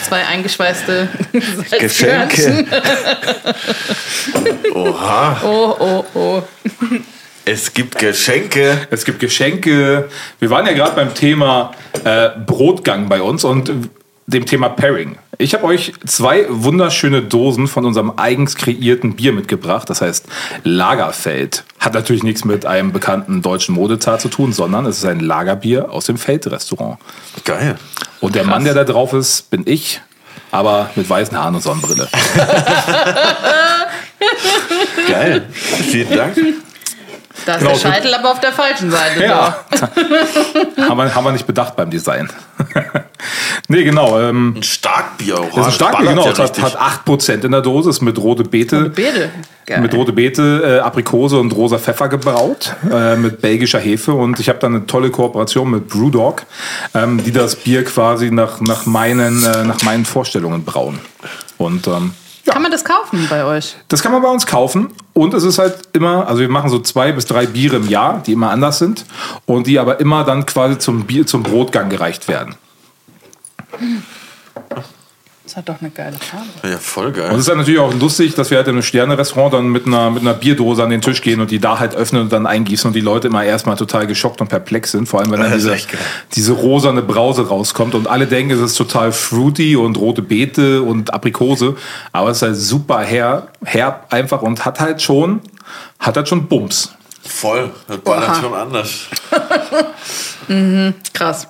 zwei 0.08 0.26
eingeschweißte 0.26 1.08
Geschenke. 1.78 2.64
Oha, 4.74 5.40
Oh, 5.44 5.76
oh, 5.78 6.04
oh. 6.14 6.42
es 7.44 7.72
gibt 7.72 7.96
Geschenke. 7.98 8.88
Es 8.90 9.04
gibt 9.04 9.20
Geschenke. 9.20 10.08
Wir 10.40 10.50
waren 10.50 10.66
ja 10.66 10.72
gerade 10.72 10.96
beim 10.96 11.14
Thema 11.14 11.70
äh, 12.04 12.30
Brotgang 12.44 13.08
bei 13.08 13.22
uns 13.22 13.44
und 13.44 13.70
dem 14.32 14.46
Thema 14.46 14.68
Pairing. 14.68 15.16
Ich 15.38 15.54
habe 15.54 15.64
euch 15.64 15.92
zwei 16.06 16.46
wunderschöne 16.48 17.22
Dosen 17.22 17.68
von 17.68 17.84
unserem 17.84 18.12
eigens 18.16 18.56
kreierten 18.56 19.16
Bier 19.16 19.32
mitgebracht. 19.32 19.88
Das 19.90 20.00
heißt 20.00 20.26
Lagerfeld. 20.64 21.64
Hat 21.78 21.94
natürlich 21.94 22.22
nichts 22.22 22.44
mit 22.44 22.66
einem 22.66 22.92
bekannten 22.92 23.42
deutschen 23.42 23.74
Modezar 23.74 24.18
zu 24.18 24.28
tun, 24.28 24.52
sondern 24.52 24.86
es 24.86 24.98
ist 24.98 25.04
ein 25.04 25.20
Lagerbier 25.20 25.90
aus 25.90 26.06
dem 26.06 26.16
Feldrestaurant. 26.16 26.98
Geil. 27.44 27.76
Und 28.20 28.34
der 28.34 28.44
Mann, 28.44 28.64
der 28.64 28.74
da 28.74 28.84
drauf 28.84 29.12
ist, 29.12 29.50
bin 29.50 29.62
ich, 29.66 30.00
aber 30.50 30.90
mit 30.94 31.08
weißen 31.08 31.36
Haaren 31.36 31.54
und 31.54 31.62
Sonnenbrille. 31.62 32.08
Geil. 35.08 35.46
Vielen 35.52 36.16
Dank. 36.16 36.36
Da 37.46 37.54
ist 37.54 37.60
Genau, 37.60 37.72
der 37.72 37.78
Scheitel 37.78 38.14
aber 38.14 38.30
auf 38.30 38.40
der 38.40 38.52
falschen 38.52 38.90
Seite. 38.90 39.24
Ja. 39.24 39.64
haben, 40.88 40.98
wir, 40.98 41.14
haben 41.14 41.24
wir 41.24 41.32
nicht 41.32 41.46
bedacht 41.46 41.76
beim 41.76 41.90
Design. 41.90 42.28
nee, 43.68 43.84
genau. 43.84 44.20
Ähm, 44.20 44.54
Ein 44.56 44.62
Starkbier 44.62 45.40
auch. 45.40 45.48
das 45.48 45.58
ist 45.58 45.64
ein 45.64 45.72
stark, 45.72 45.92
ballert 45.92 46.08
genau. 46.10 46.24
ja 46.26 46.32
Es 46.32 46.38
hat, 46.38 46.62
hat 46.62 47.06
8% 47.06 47.44
in 47.44 47.52
der 47.52 47.62
Dose, 47.62 47.90
ist 47.90 48.00
mit 48.00 48.18
rote 48.18 48.44
Beete. 48.44 48.90
Beete. 48.90 49.30
Geil. 49.66 49.80
Mit 49.80 49.94
rote 49.94 50.12
Beete, 50.12 50.62
äh, 50.64 50.80
Aprikose 50.80 51.38
und 51.38 51.54
rosa 51.54 51.78
Pfeffer 51.78 52.08
gebraut, 52.08 52.74
äh, 52.90 53.16
mit 53.16 53.40
belgischer 53.40 53.78
Hefe. 53.78 54.12
Und 54.12 54.40
ich 54.40 54.48
habe 54.48 54.58
da 54.58 54.66
eine 54.66 54.86
tolle 54.86 55.10
Kooperation 55.10 55.70
mit 55.70 55.88
Brewdog, 55.88 56.42
ähm, 56.94 57.22
die 57.22 57.32
das 57.32 57.56
Bier 57.56 57.84
quasi 57.84 58.30
nach, 58.30 58.60
nach, 58.60 58.86
meinen, 58.86 59.44
äh, 59.44 59.64
nach 59.64 59.82
meinen 59.82 60.04
Vorstellungen 60.04 60.64
brauen. 60.64 60.98
Und 61.58 61.86
ähm, 61.86 62.12
Kann 62.46 62.62
man 62.62 62.72
das 62.72 62.84
kaufen 62.84 63.26
bei 63.30 63.44
euch? 63.44 63.76
das 63.88 64.02
kann 64.02 64.12
man 64.12 64.22
bei 64.22 64.28
uns 64.28 64.46
kaufen. 64.46 64.92
Und 65.12 65.34
es 65.34 65.44
ist 65.44 65.58
halt 65.58 65.88
immer, 65.92 66.26
also 66.26 66.40
wir 66.40 66.48
machen 66.48 66.70
so 66.70 66.78
zwei 66.80 67.12
bis 67.12 67.26
drei 67.26 67.46
Biere 67.46 67.76
im 67.76 67.88
Jahr, 67.88 68.22
die 68.26 68.32
immer 68.32 68.50
anders 68.50 68.78
sind. 68.78 69.04
Und 69.46 69.66
die 69.66 69.78
aber 69.78 70.00
immer 70.00 70.24
dann 70.24 70.46
quasi 70.46 70.78
zum, 70.78 71.04
Bier, 71.04 71.26
zum 71.26 71.42
Brotgang 71.42 71.88
gereicht 71.88 72.28
werden. 72.28 72.56
Das 75.44 75.56
hat 75.56 75.68
doch 75.68 75.80
eine 75.80 75.90
geile 75.90 76.16
Farbe. 76.18 76.46
Ja, 76.62 76.78
voll 76.78 77.06
Und 77.06 77.16
es 77.16 77.18
geil. 77.18 77.38
ist 77.38 77.48
dann 77.48 77.58
natürlich 77.58 77.80
auch 77.80 77.92
lustig, 77.94 78.34
dass 78.36 78.50
wir 78.50 78.58
halt 78.58 78.68
in 78.68 78.74
einem 78.74 78.82
Sterne-Restaurant 78.82 79.54
dann 79.54 79.68
mit 79.70 79.86
einer, 79.86 80.10
mit 80.10 80.22
einer 80.22 80.34
Bierdose 80.34 80.84
an 80.84 80.90
den 80.90 81.00
Tisch 81.00 81.20
gehen 81.20 81.40
und 81.40 81.50
die 81.50 81.58
da 81.58 81.80
halt 81.80 81.96
öffnen 81.96 82.22
und 82.22 82.32
dann 82.32 82.46
eingießen 82.46 82.86
und 82.86 82.94
die 82.94 83.00
Leute 83.00 83.26
immer 83.26 83.42
erstmal 83.44 83.76
total 83.76 84.06
geschockt 84.06 84.40
und 84.40 84.46
perplex 84.48 84.92
sind. 84.92 85.08
Vor 85.08 85.20
allem, 85.20 85.32
wenn 85.32 85.40
dann 85.40 85.52
diese, 85.52 85.70
geil. 85.70 85.80
diese 86.34 86.52
rosane 86.52 87.02
Brause 87.02 87.48
rauskommt 87.48 87.96
und 87.96 88.06
alle 88.06 88.28
denken, 88.28 88.52
es 88.52 88.60
ist 88.60 88.76
total 88.76 89.10
fruity 89.10 89.74
und 89.74 89.98
rote 89.98 90.22
Beete 90.22 90.82
und 90.82 91.12
Aprikose. 91.12 91.76
Aber 92.12 92.30
es 92.30 92.36
ist 92.36 92.42
halt 92.42 92.56
super 92.56 93.00
her, 93.00 93.48
herb 93.64 94.12
einfach 94.12 94.42
und 94.42 94.64
hat 94.64 94.78
halt 94.78 95.02
schon, 95.02 95.40
hat 95.98 96.16
halt 96.16 96.28
schon 96.28 96.46
Bums. 96.46 96.94
Voll. 97.24 97.70
Das 97.88 97.98
ballert 97.98 98.36
schon 98.36 98.54
anders. 98.54 98.90
Krass. 101.12 101.48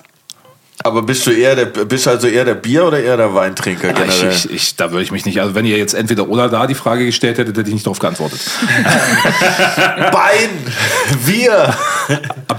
Aber 0.83 1.01
bist 1.01 1.25
du 1.25 1.31
eher 1.31 1.55
der, 1.55 1.65
bist 1.65 2.07
also 2.07 2.27
eher 2.27 2.43
der 2.43 2.55
Bier- 2.55 2.85
oder 2.85 3.01
eher 3.01 3.15
der 3.15 3.33
Weintrinker 3.33 3.89
Ich, 3.89 3.95
generell? 3.95 4.31
ich, 4.31 4.51
ich, 4.51 4.75
da 4.75 4.91
würde 4.91 5.03
ich 5.03 5.11
mich 5.11 5.25
nicht, 5.25 5.39
also 5.39 5.55
wenn 5.55 5.65
ihr 5.65 5.77
jetzt 5.77 5.93
entweder 5.93 6.27
oder 6.27 6.49
da 6.49 6.67
die 6.67 6.75
Frage 6.75 7.05
gestellt 7.05 7.37
hättet, 7.37 7.57
hätte 7.57 7.69
ich 7.69 7.73
nicht 7.73 7.85
darauf 7.85 7.99
geantwortet. 7.99 8.39
Bein! 10.11 10.49
Wir! 11.25 11.73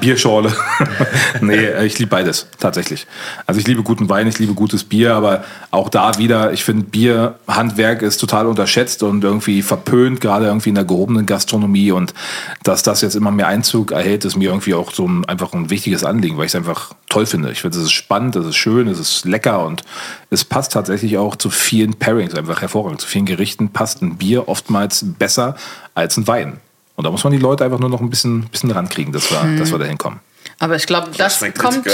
Bierschorle. 0.00 0.54
nee, 1.40 1.68
ich 1.84 1.98
liebe 1.98 2.10
beides, 2.10 2.46
tatsächlich. 2.58 3.06
Also 3.46 3.60
ich 3.60 3.66
liebe 3.66 3.82
guten 3.82 4.08
Wein, 4.08 4.26
ich 4.26 4.38
liebe 4.38 4.54
gutes 4.54 4.84
Bier, 4.84 5.14
aber 5.14 5.44
auch 5.70 5.88
da 5.88 6.18
wieder, 6.18 6.52
ich 6.52 6.64
finde 6.64 6.84
Bierhandwerk 6.84 8.02
ist 8.02 8.18
total 8.18 8.46
unterschätzt 8.46 9.02
und 9.02 9.22
irgendwie 9.22 9.62
verpönt, 9.62 10.20
gerade 10.20 10.46
irgendwie 10.46 10.70
in 10.70 10.74
der 10.74 10.84
gehobenen 10.84 11.26
Gastronomie 11.26 11.92
und 11.92 12.14
dass 12.62 12.82
das 12.82 13.02
jetzt 13.02 13.16
immer 13.16 13.30
mehr 13.30 13.48
Einzug 13.48 13.92
erhält, 13.92 14.24
ist 14.24 14.36
mir 14.36 14.48
irgendwie 14.48 14.74
auch 14.74 14.92
so 14.92 15.06
ein, 15.06 15.24
einfach 15.26 15.52
ein 15.52 15.68
wichtiges 15.68 16.04
Anliegen, 16.04 16.38
weil 16.38 16.46
ich 16.46 16.52
es 16.52 16.56
einfach 16.56 16.94
toll 17.08 17.26
finde. 17.26 17.50
Ich 17.50 17.60
finde, 17.60 17.78
es 17.78 17.84
ist 17.84 17.92
spannend 17.92 18.13
spannend, 18.14 18.36
es 18.36 18.46
ist 18.46 18.56
schön, 18.56 18.86
es 18.86 19.00
ist 19.00 19.24
lecker 19.24 19.64
und 19.64 19.82
es 20.30 20.44
passt 20.44 20.72
tatsächlich 20.72 21.18
auch 21.18 21.34
zu 21.34 21.50
vielen 21.50 21.94
Pairings 21.94 22.34
einfach 22.34 22.60
hervorragend. 22.60 23.00
Zu 23.00 23.08
vielen 23.08 23.26
Gerichten 23.26 23.70
passt 23.70 24.02
ein 24.02 24.16
Bier 24.16 24.48
oftmals 24.48 25.04
besser 25.18 25.56
als 25.94 26.16
ein 26.16 26.28
Wein. 26.28 26.60
Und 26.94 27.04
da 27.04 27.10
muss 27.10 27.24
man 27.24 27.32
die 27.32 27.40
Leute 27.40 27.64
einfach 27.64 27.80
nur 27.80 27.90
noch 27.90 28.00
ein 28.00 28.10
bisschen, 28.10 28.46
bisschen 28.50 28.70
rankriegen, 28.70 29.12
dass 29.12 29.32
wir, 29.32 29.58
dass 29.58 29.72
wir 29.72 29.78
da 29.80 29.84
hinkommen. 29.84 30.20
Aber 30.60 30.76
ich 30.76 30.86
glaube, 30.86 31.10
das 31.16 31.38
schmeckt 31.38 31.58
kommt 31.58 31.84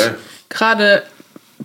gerade 0.51 1.05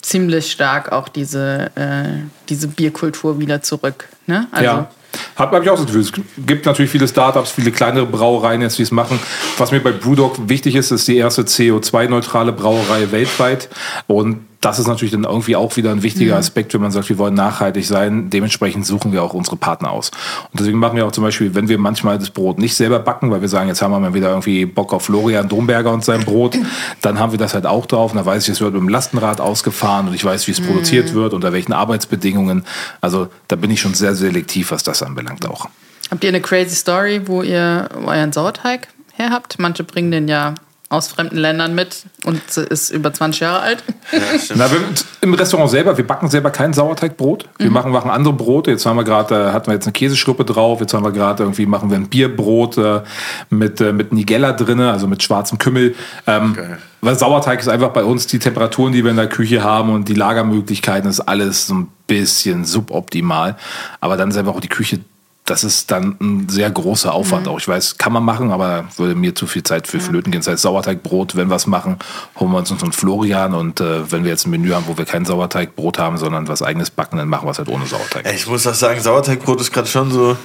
ziemlich 0.02 0.52
stark 0.52 0.94
auch 0.94 1.10
diese, 1.10 1.72
äh, 1.76 2.24
diese 2.48 2.70
Bierkultur 2.70 3.40
wieder 3.40 3.62
zurück. 3.62 4.08
Ne? 4.26 4.48
Also, 4.52 4.66
ja. 4.66 4.90
Habe 5.36 5.56
hab 5.56 5.64
ich 5.64 5.70
auch 5.70 5.78
das 5.78 5.86
Gefühl. 5.86 6.02
Es 6.02 6.12
gibt 6.46 6.66
natürlich 6.66 6.92
viele 6.92 7.08
Startups, 7.08 7.52
viele 7.52 7.72
kleinere 7.72 8.06
Brauereien 8.06 8.62
jetzt, 8.62 8.78
die 8.78 8.84
es 8.84 8.92
machen. 8.92 9.20
Was 9.58 9.72
mir 9.72 9.82
bei 9.82 9.92
Brewdog 9.92 10.50
wichtig 10.50 10.76
ist, 10.76 10.92
ist 10.92 11.08
die 11.08 11.18
erste 11.18 11.44
CO2-neutrale 11.44 12.52
Brauerei 12.52 13.12
weltweit. 13.12 13.70
Und 14.08 14.40
das 14.66 14.80
ist 14.80 14.88
natürlich 14.88 15.12
dann 15.12 15.26
irgendwie 15.26 15.56
auch 15.56 15.78
wieder 15.78 15.92
ein 15.92 16.02
wichtiger 16.02 16.38
Aspekt, 16.38 16.74
wenn 16.74 16.82
man 16.82 16.90
sagt, 16.90 17.08
wir 17.10 17.20
wollen 17.20 17.36
nachhaltig 17.36 17.86
sein. 17.86 18.32
Dementsprechend 18.32 18.84
suchen 18.84 19.12
wir 19.12 19.22
auch 19.22 19.36
unsere 19.36 19.58
Partner 19.58 19.92
aus. 19.92 20.10
Und 20.52 20.60
deswegen 20.60 20.80
machen 20.80 20.98
wir 20.98 21.06
auch 21.06 21.12
zum 21.12 21.24
Beispiel, 21.24 21.54
wenn 21.54 21.70
wir 21.70 21.78
manchmal 21.78 22.18
das 22.18 22.32
Brot 22.32 22.58
nicht 22.58 22.76
selber 22.76 22.98
backen, 22.98 23.30
weil 23.30 23.42
wir 23.42 23.48
sagen, 23.48 23.68
jetzt 23.68 23.84
haben 23.84 23.92
wir 23.92 24.00
mal 24.00 24.16
wieder 24.16 24.30
irgendwie 24.30 24.66
Bock 24.66 24.92
auf 24.92 25.04
Florian 25.04 25.48
Domberger 25.48 25.92
und 25.92 26.04
sein 26.04 26.24
Brot, 26.24 26.58
dann 27.02 27.20
haben 27.20 27.32
wir 27.32 27.38
das 27.38 27.54
halt 27.54 27.68
auch 27.68 27.86
drauf. 27.86 28.12
Und 28.12 28.18
da 28.18 28.26
weiß 28.26 28.42
ich, 28.44 28.54
es 28.54 28.62
wird 28.62 28.74
mit 28.74 28.82
dem 28.82 28.90
Lastenrad 28.90 29.40
ausgefahren 29.40 30.08
und 30.08 30.16
ich 30.16 30.26
weiß, 30.26 30.48
wie 30.48 30.52
es 30.52 30.62
produziert 30.62 31.14
wird, 31.14 31.36
unter 31.36 31.54
welchen 31.54 31.74
Arbeitsbedingungen. 31.74 32.64
Also 33.02 33.28
da 33.48 33.56
bin 33.56 33.70
ich 33.70 33.82
schon 33.82 33.94
sehr 33.94 34.16
selektiv, 34.16 34.72
was 34.72 34.82
das 34.82 35.04
anbelangt 35.06 35.46
auch. 35.46 35.70
Habt 36.12 36.24
ihr 36.24 36.30
eine 36.30 36.42
crazy 36.42 36.76
Story, 36.76 37.22
wo 37.26 37.42
ihr 37.42 37.90
euren 38.06 38.32
Sauerteig 38.32 38.88
her 39.14 39.30
habt? 39.32 39.60
Manche 39.60 39.84
bringen 39.84 40.12
den 40.12 40.28
ja 40.28 40.56
aus 40.96 41.08
fremden 41.08 41.38
Ländern 41.38 41.76
mit 41.76 42.04
und 42.24 42.42
ist 42.58 42.90
über 42.90 43.14
20 43.14 43.42
Jahre 43.42 43.60
alt. 43.60 43.84
Na, 44.56 44.72
wir, 44.72 44.80
Im 45.22 45.34
Restaurant 45.34 45.70
selber, 45.70 45.98
wir 45.98 46.08
backen 46.08 46.30
selber 46.30 46.50
kein 46.52 46.74
Sauerteigbrot. 46.74 47.50
Wir 47.58 47.70
machen, 47.70 47.92
machen 47.92 48.10
andere 48.10 48.34
Brote. 48.34 48.72
Jetzt 48.72 48.86
haben 48.86 48.98
wir 48.98 49.04
gerade, 49.04 49.50
äh, 49.50 49.52
hatten 49.52 49.68
wir 49.68 49.74
jetzt 49.74 49.86
eine 49.86 49.94
Käseschruppe 49.94 50.46
drauf. 50.46 50.80
Jetzt 50.80 50.94
haben 50.94 51.04
wir 51.04 51.12
gerade 51.12 51.44
irgendwie, 51.44 51.66
machen 51.66 51.90
wir 51.90 51.98
ein 51.98 52.08
Bierbrot 52.08 52.78
äh, 52.78 53.02
mit, 53.50 53.82
äh, 53.82 53.94
mit 53.94 54.14
Nigella 54.14 54.54
drin, 54.54 54.80
also 54.80 55.08
mit 55.08 55.22
schwarzem 55.22 55.58
Kümmel. 55.58 55.96
Ähm, 56.28 56.58
weil 57.02 57.18
Sauerteig 57.18 57.60
ist 57.60 57.68
einfach 57.68 57.90
bei 57.90 58.04
uns 58.04 58.26
die 58.28 58.40
Temperaturen, 58.40 58.92
die 58.92 59.04
wir 59.04 59.12
in 59.12 59.18
der 59.18 59.30
Küche 59.30 59.64
haben 59.64 59.94
und 59.94 60.10
die 60.10 60.16
Lagermöglichkeiten, 60.16 61.10
ist 61.10 61.20
alles 61.20 61.68
so 61.68 61.76
ein 61.76 61.88
bisschen 62.08 62.66
suboptimal. 62.66 63.58
Aber 64.00 64.18
dann 64.18 64.30
ist 64.30 64.38
einfach 64.38 64.56
auch 64.56 64.60
die 64.60 64.70
Küche 64.70 65.02
das 65.46 65.64
ist 65.64 65.92
dann 65.92 66.18
ein 66.20 66.50
sehr 66.50 66.72
großer 66.72 67.14
Aufwand 67.14 67.48
auch. 67.48 67.60
Ich 67.60 67.68
weiß, 67.68 68.00
kann 68.00 68.12
man 68.12 68.24
machen, 68.24 68.52
aber 68.52 68.86
würde 68.98 69.14
mir 69.14 69.36
zu 69.36 69.46
viel 69.46 69.62
Zeit 69.62 69.88
für 69.88 70.00
flöten 70.00 70.32
gehen. 70.32 70.42
Das 70.42 70.48
heißt, 70.48 70.64
Sauerteigbrot, 70.64 71.36
wenn 71.36 71.50
wir 71.50 71.56
es 71.56 71.68
machen, 71.68 72.00
holen 72.40 72.52
wir 72.52 72.58
uns 72.58 72.72
unseren 72.72 72.92
Florian 72.92 73.54
und 73.54 73.80
äh, 73.80 74.12
wenn 74.12 74.24
wir 74.24 74.32
jetzt 74.32 74.48
ein 74.48 74.50
Menü 74.50 74.72
haben, 74.72 74.86
wo 74.88 74.98
wir 74.98 75.06
kein 75.06 75.24
Sauerteigbrot 75.24 76.00
haben, 76.00 76.18
sondern 76.18 76.48
was 76.48 76.64
eigenes 76.64 76.90
backen, 76.90 77.18
dann 77.18 77.30
machen 77.30 77.46
wir 77.46 77.52
es 77.52 77.60
halt 77.60 77.70
ohne 77.70 77.86
Sauerteig. 77.86 78.26
Ich 78.34 78.48
muss 78.48 78.66
auch 78.66 78.74
sagen, 78.74 79.00
Sauerteigbrot 79.00 79.62
ist 79.62 79.72
gerade 79.72 79.88
schon 79.88 80.12
so 80.12 80.36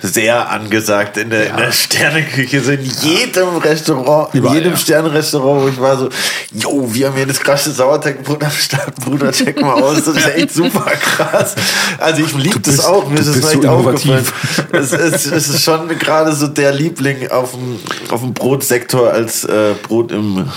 sehr 0.00 0.50
angesagt 0.50 1.16
in 1.16 1.30
der, 1.30 1.50
in 1.50 1.56
der 1.56 1.72
Sterneküche. 1.72 2.60
So 2.60 2.72
in 2.72 2.84
jedem 2.84 3.56
Restaurant, 3.56 4.34
in 4.34 4.40
Überall, 4.40 4.56
jedem 4.56 4.72
ja. 4.72 4.78
Sternenrestaurant, 4.78 5.62
wo 5.62 5.68
ich 5.68 5.80
war 5.80 5.96
so, 5.96 6.08
yo, 6.52 6.88
wir 6.92 7.08
haben 7.08 7.16
hier 7.16 7.26
das 7.26 7.40
krasse 7.40 7.72
Sauerteigbrot 7.72 8.42
am 8.42 8.50
Start, 8.58 8.94
Bruder, 8.96 9.32
check 9.32 9.60
mal 9.60 9.74
aus. 9.74 10.04
Das 10.04 10.16
ist 10.16 10.34
echt 10.34 10.52
super 10.52 10.90
krass. 11.00 11.54
Also 11.98 12.22
ich 12.22 12.34
liebe 12.34 12.60
das 12.60 12.84
auch, 12.84 13.08
mir 13.08 13.20
ist 13.20 13.28
es 13.28 13.40
bist 13.40 13.62
so 13.62 13.68
aufgefallen. 13.68 14.24
Es 14.72 14.92
ist, 14.92 15.26
es 15.26 15.48
ist 15.48 15.62
schon 15.62 15.88
gerade 15.98 16.32
so 16.32 16.48
der 16.48 16.72
Liebling 16.72 17.30
auf 17.30 17.52
dem, 17.52 17.78
auf 18.10 18.20
dem 18.20 18.34
Brotsektor 18.34 19.10
als 19.10 19.44
äh, 19.44 19.74
Brot 19.82 20.10
im 20.10 20.48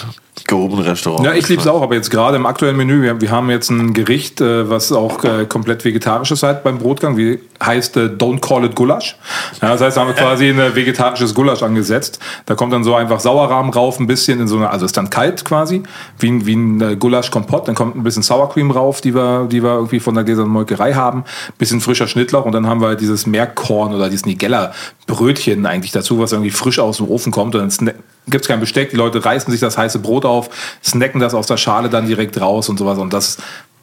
gehobenen 0.48 0.86
Restaurant. 0.86 1.26
Ja, 1.26 1.34
ich 1.34 1.48
liebe 1.50 1.62
es 1.62 1.68
auch, 1.68 1.82
aber 1.82 1.96
jetzt 1.96 2.10
gerade 2.10 2.38
im 2.38 2.46
aktuellen 2.46 2.78
Menü, 2.78 3.02
wir, 3.02 3.20
wir 3.22 3.32
haben 3.32 3.50
jetzt 3.50 3.70
ein 3.70 3.94
Gericht, 3.94 4.42
äh, 4.42 4.70
was 4.70 4.92
auch 4.92 5.24
äh, 5.24 5.46
komplett 5.46 5.84
vegetarisch 5.86 6.32
ist 6.32 6.44
halt 6.44 6.64
beim 6.64 6.80
Brotgang, 6.80 7.18
wie 7.18 7.40
heißt 7.64 7.98
äh, 7.98 8.06
Don't 8.06 8.40
Call 8.40 8.66
It 8.66 8.76
Gulasch. 8.76 9.16
Ja, 9.62 9.70
das 9.70 9.82
heißt, 9.82 9.98
da 9.98 10.02
haben 10.02 10.08
wir 10.10 10.14
quasi 10.24 10.50
ein 10.50 10.60
äh, 10.60 10.76
vegetarisches 10.76 11.34
Gulasch 11.34 11.64
angesetzt. 11.64 12.20
Da 12.46 12.56
kommt 12.56 12.74
dann 12.74 12.84
so 12.84 12.96
einfach 12.96 13.20
Sauerrahm 13.20 13.70
rauf, 13.70 14.00
ein 14.00 14.08
bisschen 14.08 14.40
in 14.40 14.48
so 14.48 14.58
eine, 14.58 14.70
also 14.70 14.86
ist 14.86 14.96
dann 14.98 15.10
kalt 15.10 15.46
quasi, 15.46 15.84
wie 16.20 16.30
ein, 16.32 16.46
wie 16.46 16.56
ein 16.56 16.82
äh, 16.82 16.96
Gulasch-Kompott. 16.96 17.68
Dann 17.68 17.76
kommt 17.76 17.96
ein 17.96 18.04
bisschen 18.04 18.24
Sour 18.24 18.50
Cream 18.50 18.72
rauf, 18.72 19.02
die 19.02 19.14
wir, 19.16 19.48
die 19.52 19.64
wir 19.64 19.72
irgendwie 19.76 20.00
von 20.00 20.16
der 20.16 20.24
gläsernen 20.24 20.52
Molkerei 20.52 20.94
haben. 20.94 21.24
Bisschen 21.58 21.82
frischer 21.82 22.08
Schnittlauch 22.08 22.46
und 22.46 22.52
dann 22.52 22.68
haben 22.68 22.82
wir 22.82 22.88
halt 22.88 23.02
dieses 23.02 23.26
Meerkorn 23.26 23.94
oder 23.94 24.10
dieses 24.10 24.26
Nigella-Brötchen 24.26 25.66
eigentlich 25.66 25.92
dazu, 25.92 26.20
was 26.20 26.32
irgendwie 26.32 26.52
frisch 26.52 26.80
aus 26.80 26.98
dem 26.98 27.10
Ofen 27.10 27.32
kommt 27.32 27.56
und 27.56 27.62
dann 27.62 27.70
sna- 27.70 27.94
gibt's 28.30 28.48
kein 28.48 28.60
Besteck, 28.60 28.90
die 28.90 28.96
Leute 28.98 29.24
reißen 29.24 29.52
sich 29.52 29.62
das 29.62 29.78
heiße 29.78 30.00
Brot 30.00 30.26
auf, 30.26 30.50
snacken 30.84 31.22
das 31.22 31.34
aus 31.34 31.48
der 31.48 31.58
Schale 31.58 31.90
dann 31.90 32.08
direkt 32.08 32.40
raus 32.42 32.70
und 32.70 32.78
sowas. 32.78 32.98
Und 32.98 33.14
das, 33.14 33.38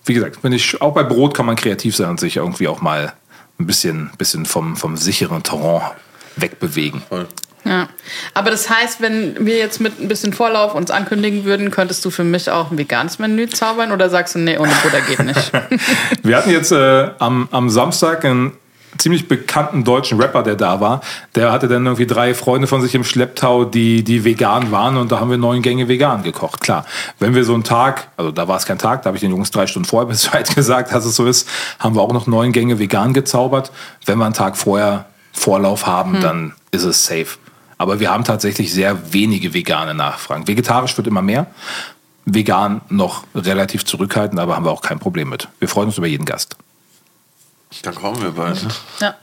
wie 0.04 0.14
gesagt, 0.14 0.38
wenn 0.42 0.52
ich, 0.52 0.80
auch 0.82 0.92
bei 0.94 1.02
Brot 1.02 1.34
kann 1.34 1.46
man 1.46 1.56
kreativ 1.56 1.96
sein 1.96 2.10
und 2.10 2.20
sich 2.20 2.36
irgendwie 2.36 2.68
auch 2.68 2.82
mal 2.82 3.14
ein 3.58 3.66
bisschen, 3.66 4.10
bisschen 4.18 4.46
vom, 4.46 4.76
vom 4.76 4.96
sicheren 4.96 5.42
Terrain 5.42 5.82
wegbewegen. 6.36 7.02
Ja. 7.64 7.88
Aber 8.34 8.50
das 8.50 8.68
heißt, 8.68 9.00
wenn 9.00 9.46
wir 9.46 9.56
jetzt 9.56 9.80
mit 9.80 9.98
ein 9.98 10.08
bisschen 10.08 10.32
Vorlauf 10.32 10.74
uns 10.74 10.90
ankündigen 10.90 11.44
würden, 11.44 11.70
könntest 11.70 12.04
du 12.04 12.10
für 12.10 12.24
mich 12.24 12.50
auch 12.50 12.70
ein 12.70 12.78
veganes 12.78 13.18
Menü 13.18 13.48
zaubern 13.48 13.90
oder 13.92 14.10
sagst 14.10 14.34
du, 14.34 14.38
nee, 14.38 14.58
ohne 14.58 14.72
Butter 14.82 15.00
geht 15.00 15.20
nicht? 15.20 15.52
Wir 16.22 16.36
hatten 16.36 16.50
jetzt 16.50 16.72
äh, 16.72 17.10
am, 17.18 17.48
am 17.52 17.70
Samstag 17.70 18.24
einen 18.24 18.52
ziemlich 18.98 19.28
bekannten 19.28 19.84
deutschen 19.84 20.20
Rapper, 20.20 20.42
der 20.42 20.56
da 20.56 20.80
war. 20.80 21.00
Der 21.34 21.52
hatte 21.52 21.68
dann 21.68 21.84
irgendwie 21.84 22.06
drei 22.06 22.34
Freunde 22.34 22.66
von 22.66 22.80
sich 22.80 22.94
im 22.94 23.04
Schlepptau, 23.04 23.64
die, 23.64 24.02
die 24.04 24.24
vegan 24.24 24.70
waren 24.70 24.96
und 24.96 25.12
da 25.12 25.20
haben 25.20 25.30
wir 25.30 25.38
neun 25.38 25.62
Gänge 25.62 25.88
vegan 25.88 26.22
gekocht. 26.22 26.60
Klar, 26.60 26.84
wenn 27.18 27.34
wir 27.34 27.44
so 27.44 27.54
einen 27.54 27.64
Tag, 27.64 28.08
also 28.16 28.30
da 28.30 28.48
war 28.48 28.56
es 28.56 28.66
kein 28.66 28.78
Tag, 28.78 29.02
da 29.02 29.08
habe 29.08 29.16
ich 29.16 29.22
den 29.22 29.30
Jungs 29.30 29.50
drei 29.50 29.66
Stunden 29.66 29.88
vorher 29.88 30.06
Bescheid 30.10 30.54
gesagt, 30.54 30.92
dass 30.92 31.04
es 31.04 31.16
so 31.16 31.26
ist, 31.26 31.48
haben 31.78 31.94
wir 31.94 32.02
auch 32.02 32.12
noch 32.12 32.26
neun 32.26 32.52
Gänge 32.52 32.78
vegan 32.78 33.12
gezaubert. 33.12 33.72
Wenn 34.06 34.18
wir 34.18 34.24
einen 34.24 34.34
Tag 34.34 34.56
vorher 34.56 35.06
Vorlauf 35.32 35.86
haben, 35.86 36.20
dann 36.20 36.52
ist 36.70 36.84
es 36.84 37.06
safe. 37.06 37.38
Aber 37.76 37.98
wir 38.00 38.10
haben 38.10 38.24
tatsächlich 38.24 38.72
sehr 38.72 39.12
wenige 39.12 39.52
vegane 39.52 39.94
Nachfragen. 39.94 40.46
Vegetarisch 40.46 40.96
wird 40.96 41.08
immer 41.08 41.22
mehr. 41.22 41.48
Vegan 42.24 42.80
noch 42.88 43.24
relativ 43.34 43.84
zurückhaltend, 43.84 44.40
aber 44.40 44.56
haben 44.56 44.64
wir 44.64 44.70
auch 44.70 44.80
kein 44.80 44.98
Problem 44.98 45.28
mit. 45.28 45.48
Wir 45.58 45.68
freuen 45.68 45.88
uns 45.88 45.98
über 45.98 46.06
jeden 46.06 46.24
Gast. 46.24 46.56
Dann 47.82 47.94
kommen 47.94 48.22
wir 48.22 48.30
bald. 48.30 48.58
Ja. 49.00 49.14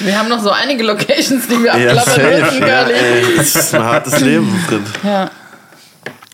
Wir 0.00 0.18
haben 0.18 0.28
noch 0.28 0.42
so 0.42 0.50
einige 0.50 0.82
Locations, 0.84 1.46
die 1.48 1.62
wir 1.62 1.76
Ja, 1.76 1.92
abklappern 1.92 2.14
safe. 2.14 2.44
müssen, 2.44 2.66
Ja, 2.66 2.82
ey, 2.82 3.24
es 3.38 3.54
ist 3.56 3.74
ein 3.74 3.84
hartes 3.84 4.20
Leben 4.20 4.64
drin. 4.68 4.84
Ja. 5.02 5.30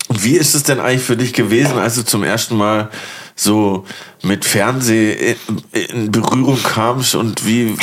Und 0.08 0.22
wie 0.24 0.36
ist 0.36 0.54
es 0.54 0.62
denn 0.62 0.78
eigentlich 0.80 1.02
für 1.02 1.16
dich 1.16 1.32
gewesen, 1.32 1.78
als 1.78 1.96
du 1.96 2.04
zum 2.04 2.22
ersten 2.22 2.56
Mal 2.56 2.90
so 3.34 3.84
mit 4.22 4.44
Fernsehen 4.44 5.36
in, 5.72 6.10
Berührung 6.10 6.62
kamst 6.62 7.14
und 7.14 7.44
wie, 7.46 7.76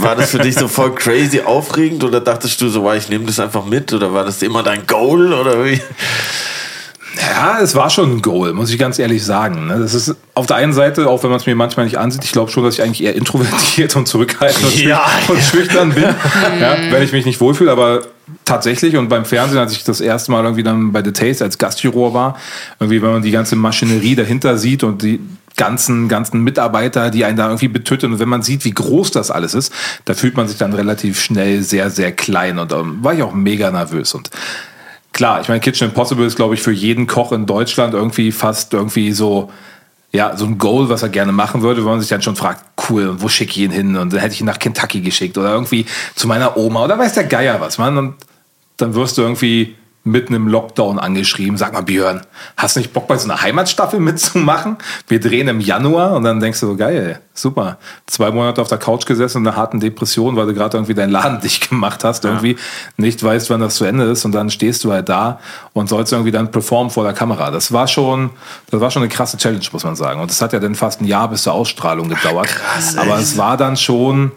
war 0.00 0.14
das 0.14 0.30
für 0.30 0.38
dich 0.38 0.54
so 0.54 0.68
voll 0.68 0.94
crazy 0.94 1.40
aufregend 1.40 2.04
oder 2.04 2.20
dachtest 2.20 2.60
du 2.60 2.68
so, 2.68 2.90
ich 2.92 3.08
nehme 3.08 3.24
das 3.26 3.40
einfach 3.40 3.64
mit 3.64 3.92
oder 3.92 4.12
war 4.12 4.24
das 4.24 4.42
immer 4.42 4.62
dein 4.62 4.86
Goal 4.86 5.32
oder 5.32 5.64
wie? 5.64 5.80
Ja, 7.20 7.58
es 7.60 7.74
war 7.74 7.90
schon 7.90 8.10
ein 8.16 8.22
Goal, 8.22 8.54
muss 8.54 8.70
ich 8.70 8.78
ganz 8.78 8.98
ehrlich 8.98 9.24
sagen. 9.24 9.66
ne? 9.66 9.78
Das 9.78 9.92
ist 9.94 10.14
auf 10.34 10.46
der 10.46 10.56
einen 10.56 10.72
Seite, 10.72 11.08
auch 11.08 11.22
wenn 11.22 11.30
man 11.30 11.38
es 11.40 11.46
mir 11.46 11.54
manchmal 11.54 11.84
nicht 11.84 11.98
ansieht, 11.98 12.24
ich 12.24 12.32
glaube 12.32 12.50
schon, 12.50 12.64
dass 12.64 12.74
ich 12.74 12.82
eigentlich 12.82 13.02
eher 13.02 13.14
introvertiert 13.14 13.94
und 13.96 14.08
zurückhaltend 14.08 14.64
und, 14.64 14.82
Ja. 14.82 15.04
und 15.28 15.40
schüchtern 15.42 15.92
bin, 15.92 16.04
ja, 16.60 16.76
wenn 16.90 17.02
ich 17.02 17.12
mich 17.12 17.26
nicht 17.26 17.40
wohlfühle. 17.40 17.70
Aber 17.70 18.00
tatsächlich 18.44 18.96
und 18.96 19.08
beim 19.08 19.24
Fernsehen, 19.26 19.58
als 19.58 19.72
ich 19.72 19.84
das 19.84 20.00
erste 20.00 20.32
Mal 20.32 20.42
irgendwie 20.44 20.62
dann 20.62 20.92
bei 20.92 21.04
The 21.04 21.12
Taste 21.12 21.44
als 21.44 21.58
Gastjuror 21.58 22.14
war, 22.14 22.36
irgendwie, 22.80 23.02
wenn 23.02 23.10
man 23.12 23.22
die 23.22 23.30
ganze 23.30 23.56
Maschinerie 23.56 24.14
dahinter 24.14 24.56
sieht 24.56 24.82
und 24.82 25.02
die 25.02 25.20
ganzen, 25.58 26.08
ganzen 26.08 26.40
Mitarbeiter, 26.42 27.10
die 27.10 27.26
einen 27.26 27.36
da 27.36 27.48
irgendwie 27.48 27.68
betütteln 27.68 28.14
und 28.14 28.18
wenn 28.20 28.28
man 28.28 28.40
sieht, 28.40 28.64
wie 28.64 28.70
groß 28.70 29.10
das 29.10 29.30
alles 29.30 29.52
ist, 29.52 29.70
da 30.06 30.14
fühlt 30.14 30.34
man 30.34 30.48
sich 30.48 30.56
dann 30.56 30.72
relativ 30.72 31.20
schnell 31.20 31.62
sehr, 31.62 31.90
sehr 31.90 32.10
klein 32.12 32.58
und 32.58 32.72
ähm, 32.72 32.98
war 33.02 33.12
ich 33.12 33.22
auch 33.22 33.34
mega 33.34 33.70
nervös 33.70 34.14
und 34.14 34.30
Klar, 35.12 35.40
ich 35.42 35.48
meine, 35.48 35.60
Kitchen 35.60 35.88
Impossible 35.88 36.26
ist, 36.26 36.36
glaube 36.36 36.54
ich, 36.54 36.62
für 36.62 36.72
jeden 36.72 37.06
Koch 37.06 37.32
in 37.32 37.46
Deutschland 37.46 37.94
irgendwie 37.94 38.32
fast 38.32 38.72
irgendwie 38.72 39.12
so, 39.12 39.50
ja, 40.10 40.36
so 40.36 40.46
ein 40.46 40.58
Goal, 40.58 40.88
was 40.88 41.02
er 41.02 41.10
gerne 41.10 41.32
machen 41.32 41.62
würde, 41.62 41.82
wenn 41.82 41.90
man 41.90 42.00
sich 42.00 42.08
dann 42.08 42.22
schon 42.22 42.36
fragt, 42.36 42.64
cool, 42.88 43.20
wo 43.20 43.28
schicke 43.28 43.52
ich 43.52 43.58
ihn 43.58 43.70
hin? 43.70 43.96
Und 43.96 44.12
dann 44.12 44.20
hätte 44.20 44.34
ich 44.34 44.40
ihn 44.40 44.46
nach 44.46 44.58
Kentucky 44.58 45.00
geschickt 45.00 45.36
oder 45.36 45.52
irgendwie 45.52 45.86
zu 46.14 46.26
meiner 46.26 46.56
Oma 46.56 46.84
oder 46.84 46.98
weiß 46.98 47.14
der 47.14 47.24
Geier 47.24 47.60
was, 47.60 47.78
man. 47.78 47.98
Und 47.98 48.14
dann 48.78 48.94
wirst 48.94 49.18
du 49.18 49.22
irgendwie 49.22 49.76
mitten 50.04 50.34
im 50.34 50.48
Lockdown 50.48 50.98
angeschrieben, 50.98 51.56
sag 51.56 51.72
mal 51.72 51.82
Björn, 51.82 52.22
hast 52.56 52.74
du 52.74 52.80
nicht 52.80 52.92
Bock 52.92 53.06
bei 53.06 53.16
so 53.16 53.30
einer 53.30 53.40
Heimatstaffel 53.40 54.00
mitzumachen? 54.00 54.76
Wir 55.06 55.20
drehen 55.20 55.46
im 55.46 55.60
Januar 55.60 56.14
und 56.14 56.24
dann 56.24 56.40
denkst 56.40 56.58
du 56.60 56.66
so, 56.66 56.76
geil, 56.76 57.20
super. 57.34 57.78
Zwei 58.06 58.32
Monate 58.32 58.60
auf 58.60 58.68
der 58.68 58.78
Couch 58.78 59.06
gesessen 59.06 59.38
in 59.38 59.46
einer 59.46 59.56
harten 59.56 59.78
Depression, 59.78 60.34
weil 60.34 60.46
du 60.46 60.54
gerade 60.54 60.76
irgendwie 60.76 60.94
deinen 60.94 61.10
Laden 61.10 61.40
dicht 61.42 61.70
gemacht 61.70 62.02
hast, 62.02 62.24
irgendwie 62.24 62.56
nicht 62.96 63.22
weißt, 63.22 63.48
wann 63.50 63.60
das 63.60 63.76
zu 63.76 63.84
Ende 63.84 64.04
ist 64.04 64.24
und 64.24 64.32
dann 64.32 64.50
stehst 64.50 64.82
du 64.82 64.92
halt 64.92 65.08
da 65.08 65.38
und 65.72 65.88
sollst 65.88 66.12
irgendwie 66.12 66.32
dann 66.32 66.50
performen 66.50 66.90
vor 66.90 67.04
der 67.04 67.12
Kamera. 67.12 67.52
Das 67.52 67.72
war 67.72 67.86
schon, 67.86 68.30
das 68.70 68.80
war 68.80 68.90
schon 68.90 69.02
eine 69.02 69.08
krasse 69.08 69.36
Challenge, 69.36 69.64
muss 69.72 69.84
man 69.84 69.94
sagen. 69.94 70.20
Und 70.20 70.30
das 70.30 70.42
hat 70.42 70.52
ja 70.52 70.58
dann 70.58 70.74
fast 70.74 71.00
ein 71.00 71.04
Jahr 71.04 71.28
bis 71.28 71.42
zur 71.42 71.52
Ausstrahlung 71.52 72.08
gedauert. 72.08 72.48
krass, 72.48 72.98
Aber 72.98 73.18
es 73.18 73.38
war 73.38 73.56
dann 73.56 73.76
schon, 73.76 74.32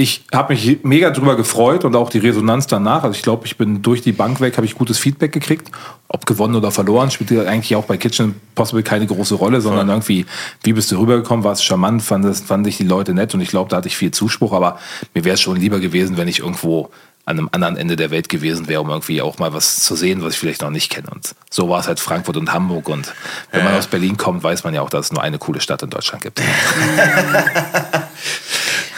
ich 0.00 0.24
habe 0.32 0.54
mich 0.54 0.78
mega 0.82 1.10
drüber 1.10 1.36
gefreut 1.36 1.84
und 1.84 1.94
auch 1.94 2.08
die 2.08 2.18
Resonanz 2.18 2.66
danach. 2.66 3.04
Also 3.04 3.14
ich 3.14 3.22
glaube, 3.22 3.46
ich 3.46 3.58
bin 3.58 3.82
durch 3.82 4.00
die 4.00 4.12
Bank 4.12 4.40
weg, 4.40 4.56
habe 4.56 4.64
ich 4.64 4.74
gutes 4.74 4.98
Feedback 4.98 5.30
gekriegt. 5.30 5.70
Ob 6.08 6.24
gewonnen 6.24 6.54
oder 6.54 6.70
verloren, 6.70 7.10
spielt 7.10 7.46
eigentlich 7.46 7.76
auch 7.76 7.84
bei 7.84 7.98
Kitchen 7.98 8.34
Possible 8.54 8.82
keine 8.82 9.06
große 9.06 9.34
Rolle, 9.34 9.60
sondern 9.60 9.88
ja. 9.88 9.94
irgendwie, 9.94 10.24
wie 10.62 10.72
bist 10.72 10.90
du 10.90 10.98
rübergekommen, 10.98 11.44
war 11.44 11.52
es 11.52 11.62
charmant, 11.62 12.02
fand, 12.02 12.24
das, 12.24 12.40
fand 12.40 12.66
ich 12.66 12.78
die 12.78 12.84
Leute 12.84 13.12
nett 13.12 13.34
und 13.34 13.42
ich 13.42 13.50
glaube, 13.50 13.68
da 13.68 13.76
hatte 13.76 13.88
ich 13.88 13.96
viel 13.96 14.10
Zuspruch, 14.10 14.54
aber 14.54 14.78
mir 15.12 15.24
wäre 15.24 15.34
es 15.34 15.40
schon 15.42 15.56
lieber 15.56 15.80
gewesen, 15.80 16.16
wenn 16.16 16.28
ich 16.28 16.38
irgendwo 16.38 16.90
an 17.26 17.38
einem 17.38 17.50
anderen 17.52 17.76
Ende 17.76 17.96
der 17.96 18.10
Welt 18.10 18.30
gewesen 18.30 18.68
wäre, 18.68 18.80
um 18.80 18.88
irgendwie 18.88 19.20
auch 19.20 19.38
mal 19.38 19.52
was 19.52 19.82
zu 19.82 19.94
sehen, 19.94 20.22
was 20.22 20.32
ich 20.32 20.38
vielleicht 20.40 20.62
noch 20.62 20.70
nicht 20.70 20.90
kenne. 20.90 21.08
Und 21.10 21.34
so 21.50 21.68
war 21.68 21.80
es 21.80 21.86
halt 21.86 22.00
Frankfurt 22.00 22.38
und 22.38 22.52
Hamburg. 22.52 22.88
Und 22.88 23.12
wenn 23.52 23.62
man 23.62 23.74
aus 23.74 23.86
Berlin 23.86 24.16
kommt, 24.16 24.42
weiß 24.42 24.64
man 24.64 24.72
ja 24.72 24.80
auch, 24.80 24.88
dass 24.90 25.06
es 25.06 25.12
nur 25.12 25.22
eine 25.22 25.38
coole 25.38 25.60
Stadt 25.60 25.82
in 25.82 25.90
Deutschland 25.90 26.22
gibt. 26.22 26.40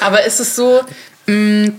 Aber 0.02 0.24
ist 0.24 0.40
es 0.40 0.56
so, 0.56 0.80
mh, 1.26 1.34
mm, 1.34 1.74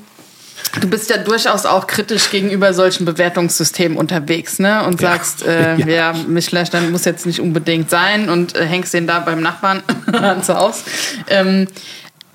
Du 0.81 0.89
bist 0.89 1.09
ja 1.11 1.17
durchaus 1.17 1.67
auch 1.67 1.85
kritisch 1.85 2.31
gegenüber 2.31 2.73
solchen 2.73 3.05
Bewertungssystemen 3.05 3.95
unterwegs, 3.95 4.57
ne? 4.57 4.83
Und 4.85 4.99
sagst, 4.99 5.45
äh, 5.45 5.75
ja. 5.77 5.87
ja, 5.87 6.13
Michelin 6.27 6.91
muss 6.91 7.05
jetzt 7.05 7.27
nicht 7.27 7.39
unbedingt 7.39 7.91
sein 7.91 8.27
und 8.29 8.55
äh, 8.55 8.65
hängst 8.65 8.93
den 8.93 9.05
da 9.05 9.19
beim 9.19 9.41
Nachbarn 9.41 9.83
ans 10.11 10.49
Haus. 10.49 10.83
Ähm, 11.27 11.67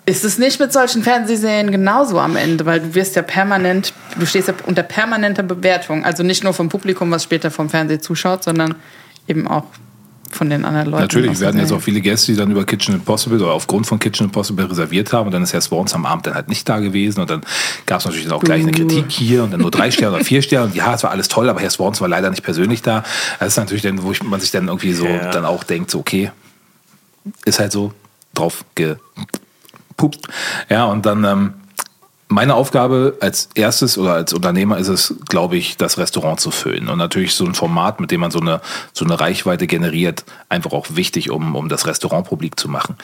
ist 0.06 0.24
es 0.24 0.38
nicht 0.38 0.60
mit 0.60 0.72
solchen 0.72 1.02
Fernsehserien 1.02 1.70
genauso 1.72 2.18
am 2.18 2.36
Ende, 2.36 2.64
weil 2.64 2.80
du 2.80 2.94
wirst 2.94 3.16
ja 3.16 3.22
permanent, 3.22 3.92
du 4.18 4.24
stehst 4.24 4.48
ja 4.48 4.54
unter 4.66 4.82
permanenter 4.82 5.42
Bewertung, 5.42 6.04
also 6.04 6.22
nicht 6.22 6.44
nur 6.44 6.54
vom 6.54 6.68
Publikum, 6.68 7.10
was 7.10 7.24
später 7.24 7.50
vom 7.50 7.68
Fernsehen 7.68 8.00
zuschaut, 8.00 8.44
sondern 8.44 8.76
eben 9.26 9.48
auch 9.48 9.64
von 10.30 10.50
den 10.50 10.64
anderen 10.64 10.90
Leuten. 10.90 11.02
Natürlich, 11.02 11.40
wir 11.40 11.46
hatten 11.46 11.58
jetzt 11.58 11.72
auch 11.72 11.80
viele 11.80 12.00
Gäste, 12.00 12.32
die 12.32 12.38
dann 12.38 12.50
über 12.50 12.64
Kitchen 12.64 12.94
Impossible 12.94 13.40
oder 13.40 13.52
aufgrund 13.52 13.86
von 13.86 13.98
Kitchen 13.98 14.26
Impossible 14.26 14.66
reserviert 14.66 15.12
haben 15.12 15.26
und 15.26 15.32
dann 15.32 15.42
ist 15.42 15.52
Herr 15.52 15.60
Swans 15.60 15.94
am 15.94 16.06
Abend 16.06 16.26
dann 16.26 16.34
halt 16.34 16.48
nicht 16.48 16.68
da 16.68 16.78
gewesen 16.78 17.20
und 17.20 17.30
dann 17.30 17.42
gab 17.86 18.00
es 18.00 18.06
natürlich 18.06 18.26
dann 18.26 18.34
auch 18.34 18.42
gleich 18.42 18.62
eine 18.62 18.72
Kritik 18.72 19.10
hier 19.10 19.44
und 19.44 19.52
dann 19.52 19.60
nur 19.60 19.70
drei 19.70 19.90
Sterne 19.90 20.16
oder 20.16 20.24
vier 20.24 20.42
Sterne 20.42 20.66
und 20.66 20.74
ja, 20.74 20.94
es 20.94 21.02
war 21.02 21.10
alles 21.10 21.28
toll, 21.28 21.48
aber 21.48 21.60
Herr 21.60 21.70
Swans 21.70 22.00
war 22.00 22.08
leider 22.08 22.30
nicht 22.30 22.42
persönlich 22.42 22.82
da. 22.82 23.04
Das 23.40 23.48
ist 23.48 23.56
natürlich 23.56 23.82
dann, 23.82 24.02
wo 24.02 24.12
man 24.24 24.40
sich 24.40 24.50
dann 24.50 24.68
irgendwie 24.68 24.92
so 24.92 25.06
ja. 25.06 25.30
dann 25.30 25.44
auch 25.44 25.64
denkt, 25.64 25.90
so 25.90 25.98
okay, 25.98 26.30
ist 27.44 27.58
halt 27.58 27.72
so 27.72 27.92
drauf 28.34 28.64
gepupst. 28.74 30.28
Ja, 30.68 30.86
und 30.86 31.06
dann 31.06 31.24
ähm, 31.24 31.54
meine 32.28 32.54
Aufgabe 32.54 33.16
als 33.20 33.48
erstes 33.54 33.96
oder 33.96 34.12
als 34.12 34.32
Unternehmer 34.32 34.78
ist 34.78 34.88
es, 34.88 35.14
glaube 35.28 35.56
ich, 35.56 35.76
das 35.76 35.98
Restaurant 35.98 36.40
zu 36.40 36.50
füllen. 36.50 36.88
Und 36.88 36.98
natürlich 36.98 37.34
so 37.34 37.44
ein 37.46 37.54
Format, 37.54 38.00
mit 38.00 38.10
dem 38.10 38.20
man 38.20 38.30
so 38.30 38.40
eine, 38.40 38.60
so 38.92 39.04
eine 39.04 39.18
Reichweite 39.18 39.66
generiert, 39.66 40.24
einfach 40.48 40.72
auch 40.72 40.86
wichtig, 40.90 41.30
um, 41.30 41.56
um 41.56 41.68
das 41.68 41.86
Restaurant 41.86 42.28
publik 42.28 42.60
zu 42.60 42.68
machen. 42.68 42.96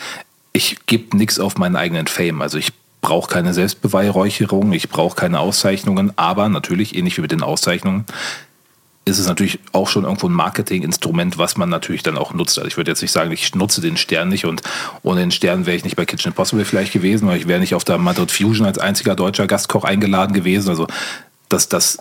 Ich 0.53 0.87
gebe 0.87 1.17
nichts 1.17 1.41
auf 1.41 1.57
meinen 1.57 1.77
eigenen 1.77 2.07
Fame. 2.07 2.43
Also 2.43 2.59
ich 2.59 2.73
brauche 3.01 3.31
keine 3.31 3.55
Selbstbeweihräucherung, 3.55 4.73
ich 4.73 4.89
brauche 4.89 5.17
keine 5.17 5.41
Auszeichnungen, 5.41 6.13
aber 6.17 6.49
natürlich, 6.49 6.95
ähnlich 6.95 7.17
wie 7.17 7.23
mit 7.23 7.33
den 7.33 7.43
Auszeichnungen, 7.43 8.07
ist 9.05 9.19
es 9.19 9.27
natürlich 9.27 9.59
auch 9.73 9.89
schon 9.89 10.05
irgendwo 10.05 10.29
ein 10.29 10.33
Marketinginstrument, 10.33 11.37
was 11.37 11.57
man 11.57 11.69
natürlich 11.69 12.03
dann 12.03 12.17
auch 12.17 12.33
nutzt. 12.33 12.59
Also 12.59 12.69
ich 12.69 12.77
würde 12.77 12.91
jetzt 12.91 13.03
nicht 13.03 13.13
sagen, 13.13 13.31
ich 13.33 13.55
nutze 13.55 13.81
den 13.81 13.97
Stern 13.97 14.31
nicht 14.31 14.47
und 14.47 14.63
ohne 15.03 15.21
den 15.21 15.31
Stern 15.31 15.67
wäre 15.67 15.77
ich 15.77 15.85
nicht 15.85 15.97
bei 15.97 16.07
Kitchen 16.07 16.31
Impossible 16.31 16.65
vielleicht 16.65 16.93
gewesen, 16.93 17.29
weil 17.29 17.39
ich 17.39 17.47
wäre 17.47 17.61
nicht 17.61 17.75
auf 17.75 17.85
der 17.85 17.99
Madrid 17.99 18.33
Fusion 18.33 18.67
als 18.67 18.79
einziger 18.79 19.15
deutscher 19.15 19.47
Gastkoch 19.47 19.85
eingeladen 19.85 20.33
gewesen. 20.33 20.71
Also 20.71 20.87
das, 21.51 21.69
das 21.69 21.99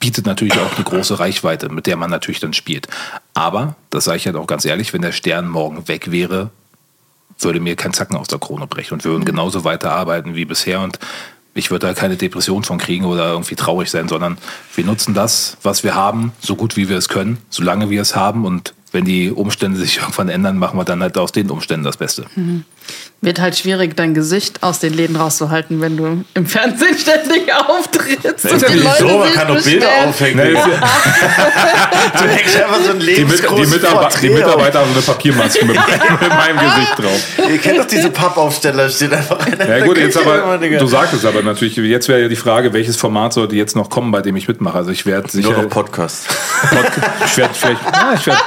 bietet 0.00 0.26
natürlich 0.26 0.58
auch 0.58 0.74
eine 0.74 0.84
große 0.84 1.18
Reichweite, 1.18 1.68
mit 1.70 1.86
der 1.86 1.96
man 1.96 2.10
natürlich 2.10 2.40
dann 2.40 2.52
spielt. 2.52 2.88
Aber, 3.32 3.76
das 3.90 4.04
sage 4.04 4.18
ich 4.18 4.26
halt 4.26 4.36
auch 4.36 4.46
ganz 4.46 4.64
ehrlich, 4.64 4.92
wenn 4.92 5.02
der 5.02 5.12
Stern 5.12 5.48
morgen 5.48 5.88
weg 5.88 6.10
wäre, 6.10 6.50
würde 7.38 7.58
mir 7.58 7.74
kein 7.74 7.92
Zacken 7.92 8.16
aus 8.16 8.28
der 8.28 8.38
Krone 8.38 8.66
brechen 8.66 8.94
und 8.94 9.04
wir 9.04 9.10
würden 9.10 9.24
genauso 9.24 9.64
weiterarbeiten 9.64 10.34
wie 10.34 10.44
bisher. 10.44 10.80
Und 10.80 10.98
ich 11.54 11.70
würde 11.70 11.86
da 11.86 11.94
keine 11.94 12.16
Depression 12.16 12.64
von 12.64 12.78
kriegen 12.78 13.04
oder 13.04 13.28
irgendwie 13.28 13.54
traurig 13.54 13.90
sein, 13.90 14.08
sondern 14.08 14.38
wir 14.74 14.84
nutzen 14.84 15.14
das, 15.14 15.56
was 15.62 15.84
wir 15.84 15.94
haben, 15.94 16.32
so 16.40 16.56
gut 16.56 16.76
wie 16.76 16.88
wir 16.88 16.98
es 16.98 17.08
können, 17.08 17.38
solange 17.48 17.90
wir 17.90 18.02
es 18.02 18.16
haben 18.16 18.44
und 18.44 18.74
wenn 18.94 19.04
die 19.04 19.30
Umstände 19.32 19.78
sich 19.78 19.96
irgendwann 20.00 20.28
ändern, 20.28 20.56
machen 20.56 20.78
wir 20.78 20.84
dann 20.84 21.02
halt 21.02 21.18
aus 21.18 21.32
den 21.32 21.50
Umständen 21.50 21.84
das 21.84 21.96
Beste. 21.96 22.24
Mhm. 22.36 22.64
Wird 23.20 23.40
halt 23.40 23.56
schwierig, 23.56 23.96
dein 23.96 24.12
Gesicht 24.12 24.62
aus 24.62 24.80
den 24.80 24.92
Läden 24.92 25.16
rauszuhalten, 25.16 25.80
wenn 25.80 25.96
du 25.96 26.24
im 26.34 26.46
Fernsehen 26.46 26.96
ständig 26.98 27.50
auftrittst. 27.54 28.44
Das 28.44 28.52
ist 28.52 28.62
ja 28.62 28.68
nicht 28.68 28.96
so, 28.98 29.18
man 29.18 29.32
kann 29.32 29.48
doch 29.48 29.62
Bilder 29.62 29.88
aufhängen. 30.06 30.36
Nee, 30.36 30.52
du 30.52 32.28
hängst 32.28 32.56
einfach 32.56 32.80
so 32.84 32.90
ein 32.90 33.00
die, 33.00 33.24
mit, 33.24 33.42
die, 33.42 33.66
Mitarbeiter, 33.66 34.20
die 34.20 34.28
Mitarbeiter 34.28 34.80
haben 34.80 34.90
so 34.90 34.98
eine 34.98 35.02
Papiermaske 35.02 35.64
mit, 35.64 35.76
mit, 36.20 36.28
meinem 36.28 36.58
Gesicht 36.58 36.98
drauf. 36.98 37.48
Ihr 37.50 37.58
kennt 37.58 37.78
doch 37.78 37.86
diese 37.86 38.10
Pappaufsteller, 38.10 38.90
steht 38.90 39.14
einfach 39.14 39.38
einer. 39.46 39.78
Ja 39.78 39.84
gut, 39.84 39.96
jetzt 39.96 40.18
aber, 40.18 40.58
du 40.58 40.86
sagst 40.86 41.14
es 41.14 41.24
aber 41.24 41.42
natürlich, 41.42 41.76
jetzt 41.76 42.08
wäre 42.08 42.20
ja 42.20 42.28
die 42.28 42.36
Frage, 42.36 42.74
welches 42.74 42.96
Format 42.96 43.32
sollte 43.32 43.56
jetzt 43.56 43.74
noch 43.74 43.88
kommen, 43.88 44.12
bei 44.12 44.20
dem 44.20 44.36
ich 44.36 44.46
mitmache. 44.46 44.76
Also 44.76 44.90
ich 44.90 45.06
werde 45.06 45.30
sicher... 45.30 45.50
Nur 45.50 45.62
noch 45.62 45.70
Podcast. 45.70 46.26
Podcast. 46.68 47.10
Ich 47.24 47.36
werde 47.38 47.54
vielleicht... 47.54 47.80
Ja, 47.82 48.14
ich 48.14 48.26
werde 48.26 48.40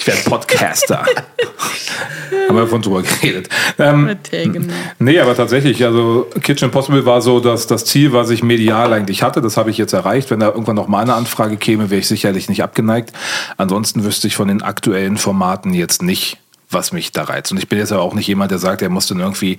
ich 0.00 0.06
werde 0.06 0.22
Podcaster. 0.22 1.04
Haben 2.48 2.56
wir 2.56 2.66
von 2.66 2.80
drüber 2.80 3.02
geredet. 3.02 3.50
Ähm, 3.78 4.16
genau. 4.30 4.72
nee, 4.98 5.20
aber 5.20 5.36
tatsächlich, 5.36 5.84
also 5.84 6.26
Kitchen 6.42 6.66
Impossible 6.66 7.04
war 7.04 7.20
so 7.20 7.38
dass 7.38 7.66
das 7.66 7.84
Ziel, 7.84 8.12
was 8.12 8.30
ich 8.30 8.42
medial 8.42 8.92
eigentlich 8.94 9.22
hatte. 9.22 9.42
Das 9.42 9.58
habe 9.58 9.70
ich 9.70 9.76
jetzt 9.76 9.92
erreicht. 9.92 10.30
Wenn 10.30 10.40
da 10.40 10.48
irgendwann 10.48 10.76
noch 10.76 10.88
mal 10.88 11.02
eine 11.02 11.14
Anfrage 11.14 11.58
käme, 11.58 11.90
wäre 11.90 12.00
ich 12.00 12.08
sicherlich 12.08 12.48
nicht 12.48 12.62
abgeneigt. 12.62 13.12
Ansonsten 13.58 14.02
wüsste 14.02 14.26
ich 14.26 14.36
von 14.36 14.48
den 14.48 14.62
aktuellen 14.62 15.18
Formaten 15.18 15.74
jetzt 15.74 16.02
nicht, 16.02 16.38
was 16.70 16.92
mich 16.92 17.12
da 17.12 17.24
reizt. 17.24 17.52
Und 17.52 17.58
ich 17.58 17.68
bin 17.68 17.78
jetzt 17.78 17.92
aber 17.92 18.02
auch 18.02 18.14
nicht 18.14 18.26
jemand, 18.26 18.50
der 18.50 18.58
sagt, 18.58 18.80
er 18.80 18.88
muss 18.88 19.06
dann 19.06 19.20
irgendwie 19.20 19.58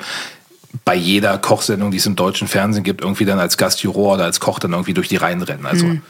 bei 0.86 0.96
jeder 0.96 1.38
Kochsendung, 1.38 1.92
die 1.92 1.98
es 1.98 2.06
im 2.08 2.16
deutschen 2.16 2.48
Fernsehen 2.48 2.84
gibt, 2.84 3.02
irgendwie 3.02 3.26
dann 3.26 3.38
als 3.38 3.58
Gastjuror 3.58 4.16
oder 4.16 4.24
als 4.24 4.40
Koch 4.40 4.58
dann 4.58 4.72
irgendwie 4.72 4.94
durch 4.94 5.08
die 5.08 5.18
Reihen 5.18 5.44
rennen. 5.44 5.68
Also 5.68 5.86
mhm. 5.86 6.02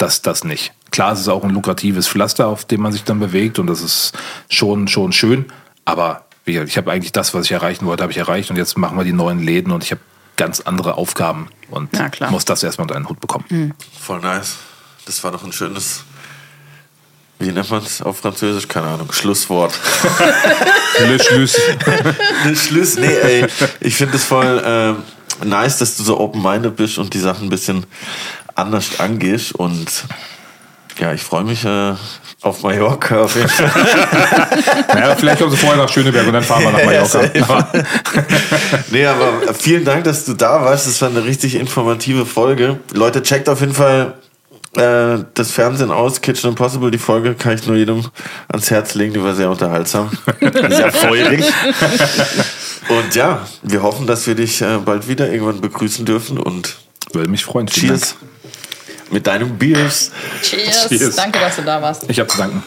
Das, 0.00 0.22
das 0.22 0.44
nicht. 0.44 0.72
Klar, 0.90 1.12
es 1.12 1.20
ist 1.20 1.28
auch 1.28 1.44
ein 1.44 1.50
lukratives 1.50 2.08
Pflaster, 2.08 2.48
auf 2.48 2.64
dem 2.64 2.80
man 2.80 2.92
sich 2.92 3.04
dann 3.04 3.20
bewegt 3.20 3.58
und 3.58 3.66
das 3.66 3.82
ist 3.82 4.12
schon, 4.48 4.88
schon 4.88 5.12
schön. 5.12 5.46
Aber 5.84 6.24
ich 6.46 6.76
habe 6.76 6.90
eigentlich 6.90 7.12
das, 7.12 7.34
was 7.34 7.44
ich 7.44 7.52
erreichen 7.52 7.86
wollte, 7.86 8.02
habe 8.02 8.12
ich 8.12 8.18
erreicht 8.18 8.50
und 8.50 8.56
jetzt 8.56 8.76
machen 8.76 8.96
wir 8.96 9.04
die 9.04 9.12
neuen 9.12 9.40
Läden 9.40 9.72
und 9.72 9.84
ich 9.84 9.90
habe 9.90 10.00
ganz 10.36 10.60
andere 10.60 10.96
Aufgaben 10.96 11.48
und 11.70 11.90
ja, 11.96 12.30
muss 12.30 12.46
das 12.46 12.62
erstmal 12.62 12.84
unter 12.84 12.96
einen 12.96 13.08
Hut 13.08 13.20
bekommen. 13.20 13.44
Mhm. 13.50 13.74
Voll 14.00 14.20
nice. 14.20 14.56
Das 15.04 15.22
war 15.22 15.32
doch 15.32 15.44
ein 15.44 15.52
schönes, 15.52 16.04
wie 17.38 17.52
nennt 17.52 17.70
man 17.70 17.82
es 17.82 18.00
auf 18.00 18.18
Französisch? 18.18 18.66
Keine 18.66 18.86
Ahnung, 18.86 19.12
Schlusswort. 19.12 19.78
Le 20.98 21.22
Schluss. 21.22 21.60
Le 22.44 22.56
Schluss, 22.56 22.96
nee, 22.96 23.06
ey, 23.06 23.46
ich 23.80 23.94
finde 23.96 24.16
es 24.16 24.24
voll 24.24 24.58
äh, 24.58 25.44
nice, 25.44 25.78
dass 25.78 25.96
du 25.96 26.02
so 26.02 26.18
open-minded 26.18 26.76
bist 26.76 26.98
und 26.98 27.12
die 27.14 27.18
Sachen 27.18 27.46
ein 27.46 27.50
bisschen 27.50 27.84
anders 28.54 29.00
angehst 29.00 29.52
und 29.52 30.04
ja, 31.00 31.14
ich 31.14 31.22
freue 31.22 31.44
mich 31.44 31.64
äh, 31.64 31.94
auf 32.42 32.62
Mallorca 32.62 33.22
auf 33.22 33.34
jeden 33.34 33.48
Fall. 33.48 33.70
ja, 34.94 35.16
vielleicht 35.16 35.38
kommen 35.38 35.50
Sie 35.50 35.56
vorher 35.56 35.78
nach 35.78 35.88
Schöneberg 35.88 36.26
und 36.26 36.34
dann 36.34 36.42
fahren 36.42 36.64
wir 36.64 36.72
nach 36.72 36.84
Mallorca. 36.84 37.22
Ja, 37.34 37.68
nee, 38.90 39.06
aber 39.06 39.54
vielen 39.54 39.84
Dank, 39.84 40.04
dass 40.04 40.26
du 40.26 40.34
da 40.34 40.62
warst. 40.62 40.86
Das 40.86 41.00
war 41.00 41.08
eine 41.08 41.24
richtig 41.24 41.54
informative 41.54 42.26
Folge. 42.26 42.78
Leute, 42.92 43.22
checkt 43.22 43.48
auf 43.48 43.60
jeden 43.60 43.72
Fall 43.72 44.14
äh, 44.76 45.24
das 45.32 45.50
Fernsehen 45.52 45.90
aus. 45.90 46.20
Kitchen 46.20 46.50
Impossible, 46.50 46.90
die 46.90 46.98
Folge 46.98 47.34
kann 47.34 47.54
ich 47.54 47.66
nur 47.66 47.76
jedem 47.76 48.04
ans 48.48 48.70
Herz 48.70 48.94
legen. 48.94 49.14
Die 49.14 49.22
war 49.22 49.34
sehr 49.34 49.50
unterhaltsam. 49.50 50.10
sehr 50.40 50.92
feurig. 50.92 51.44
Und 52.88 53.14
ja, 53.14 53.46
wir 53.62 53.82
hoffen, 53.82 54.06
dass 54.06 54.26
wir 54.26 54.34
dich 54.34 54.60
äh, 54.60 54.78
bald 54.84 55.08
wieder 55.08 55.30
irgendwann 55.30 55.62
begrüßen 55.62 56.04
dürfen 56.04 56.38
und 56.38 56.76
würde 57.12 57.30
mich 57.30 57.44
freuen. 57.44 57.66
Cheers 57.66 58.16
mit 59.10 59.26
deinem 59.26 59.56
Biers. 59.58 60.10
Cheers. 60.42 60.88
Cheers. 60.88 61.16
Danke, 61.16 61.38
dass 61.40 61.56
du 61.56 61.62
da 61.62 61.80
warst. 61.82 62.04
Ich 62.08 62.18
habe 62.18 62.28
zu 62.28 62.38
danken. 62.38 62.62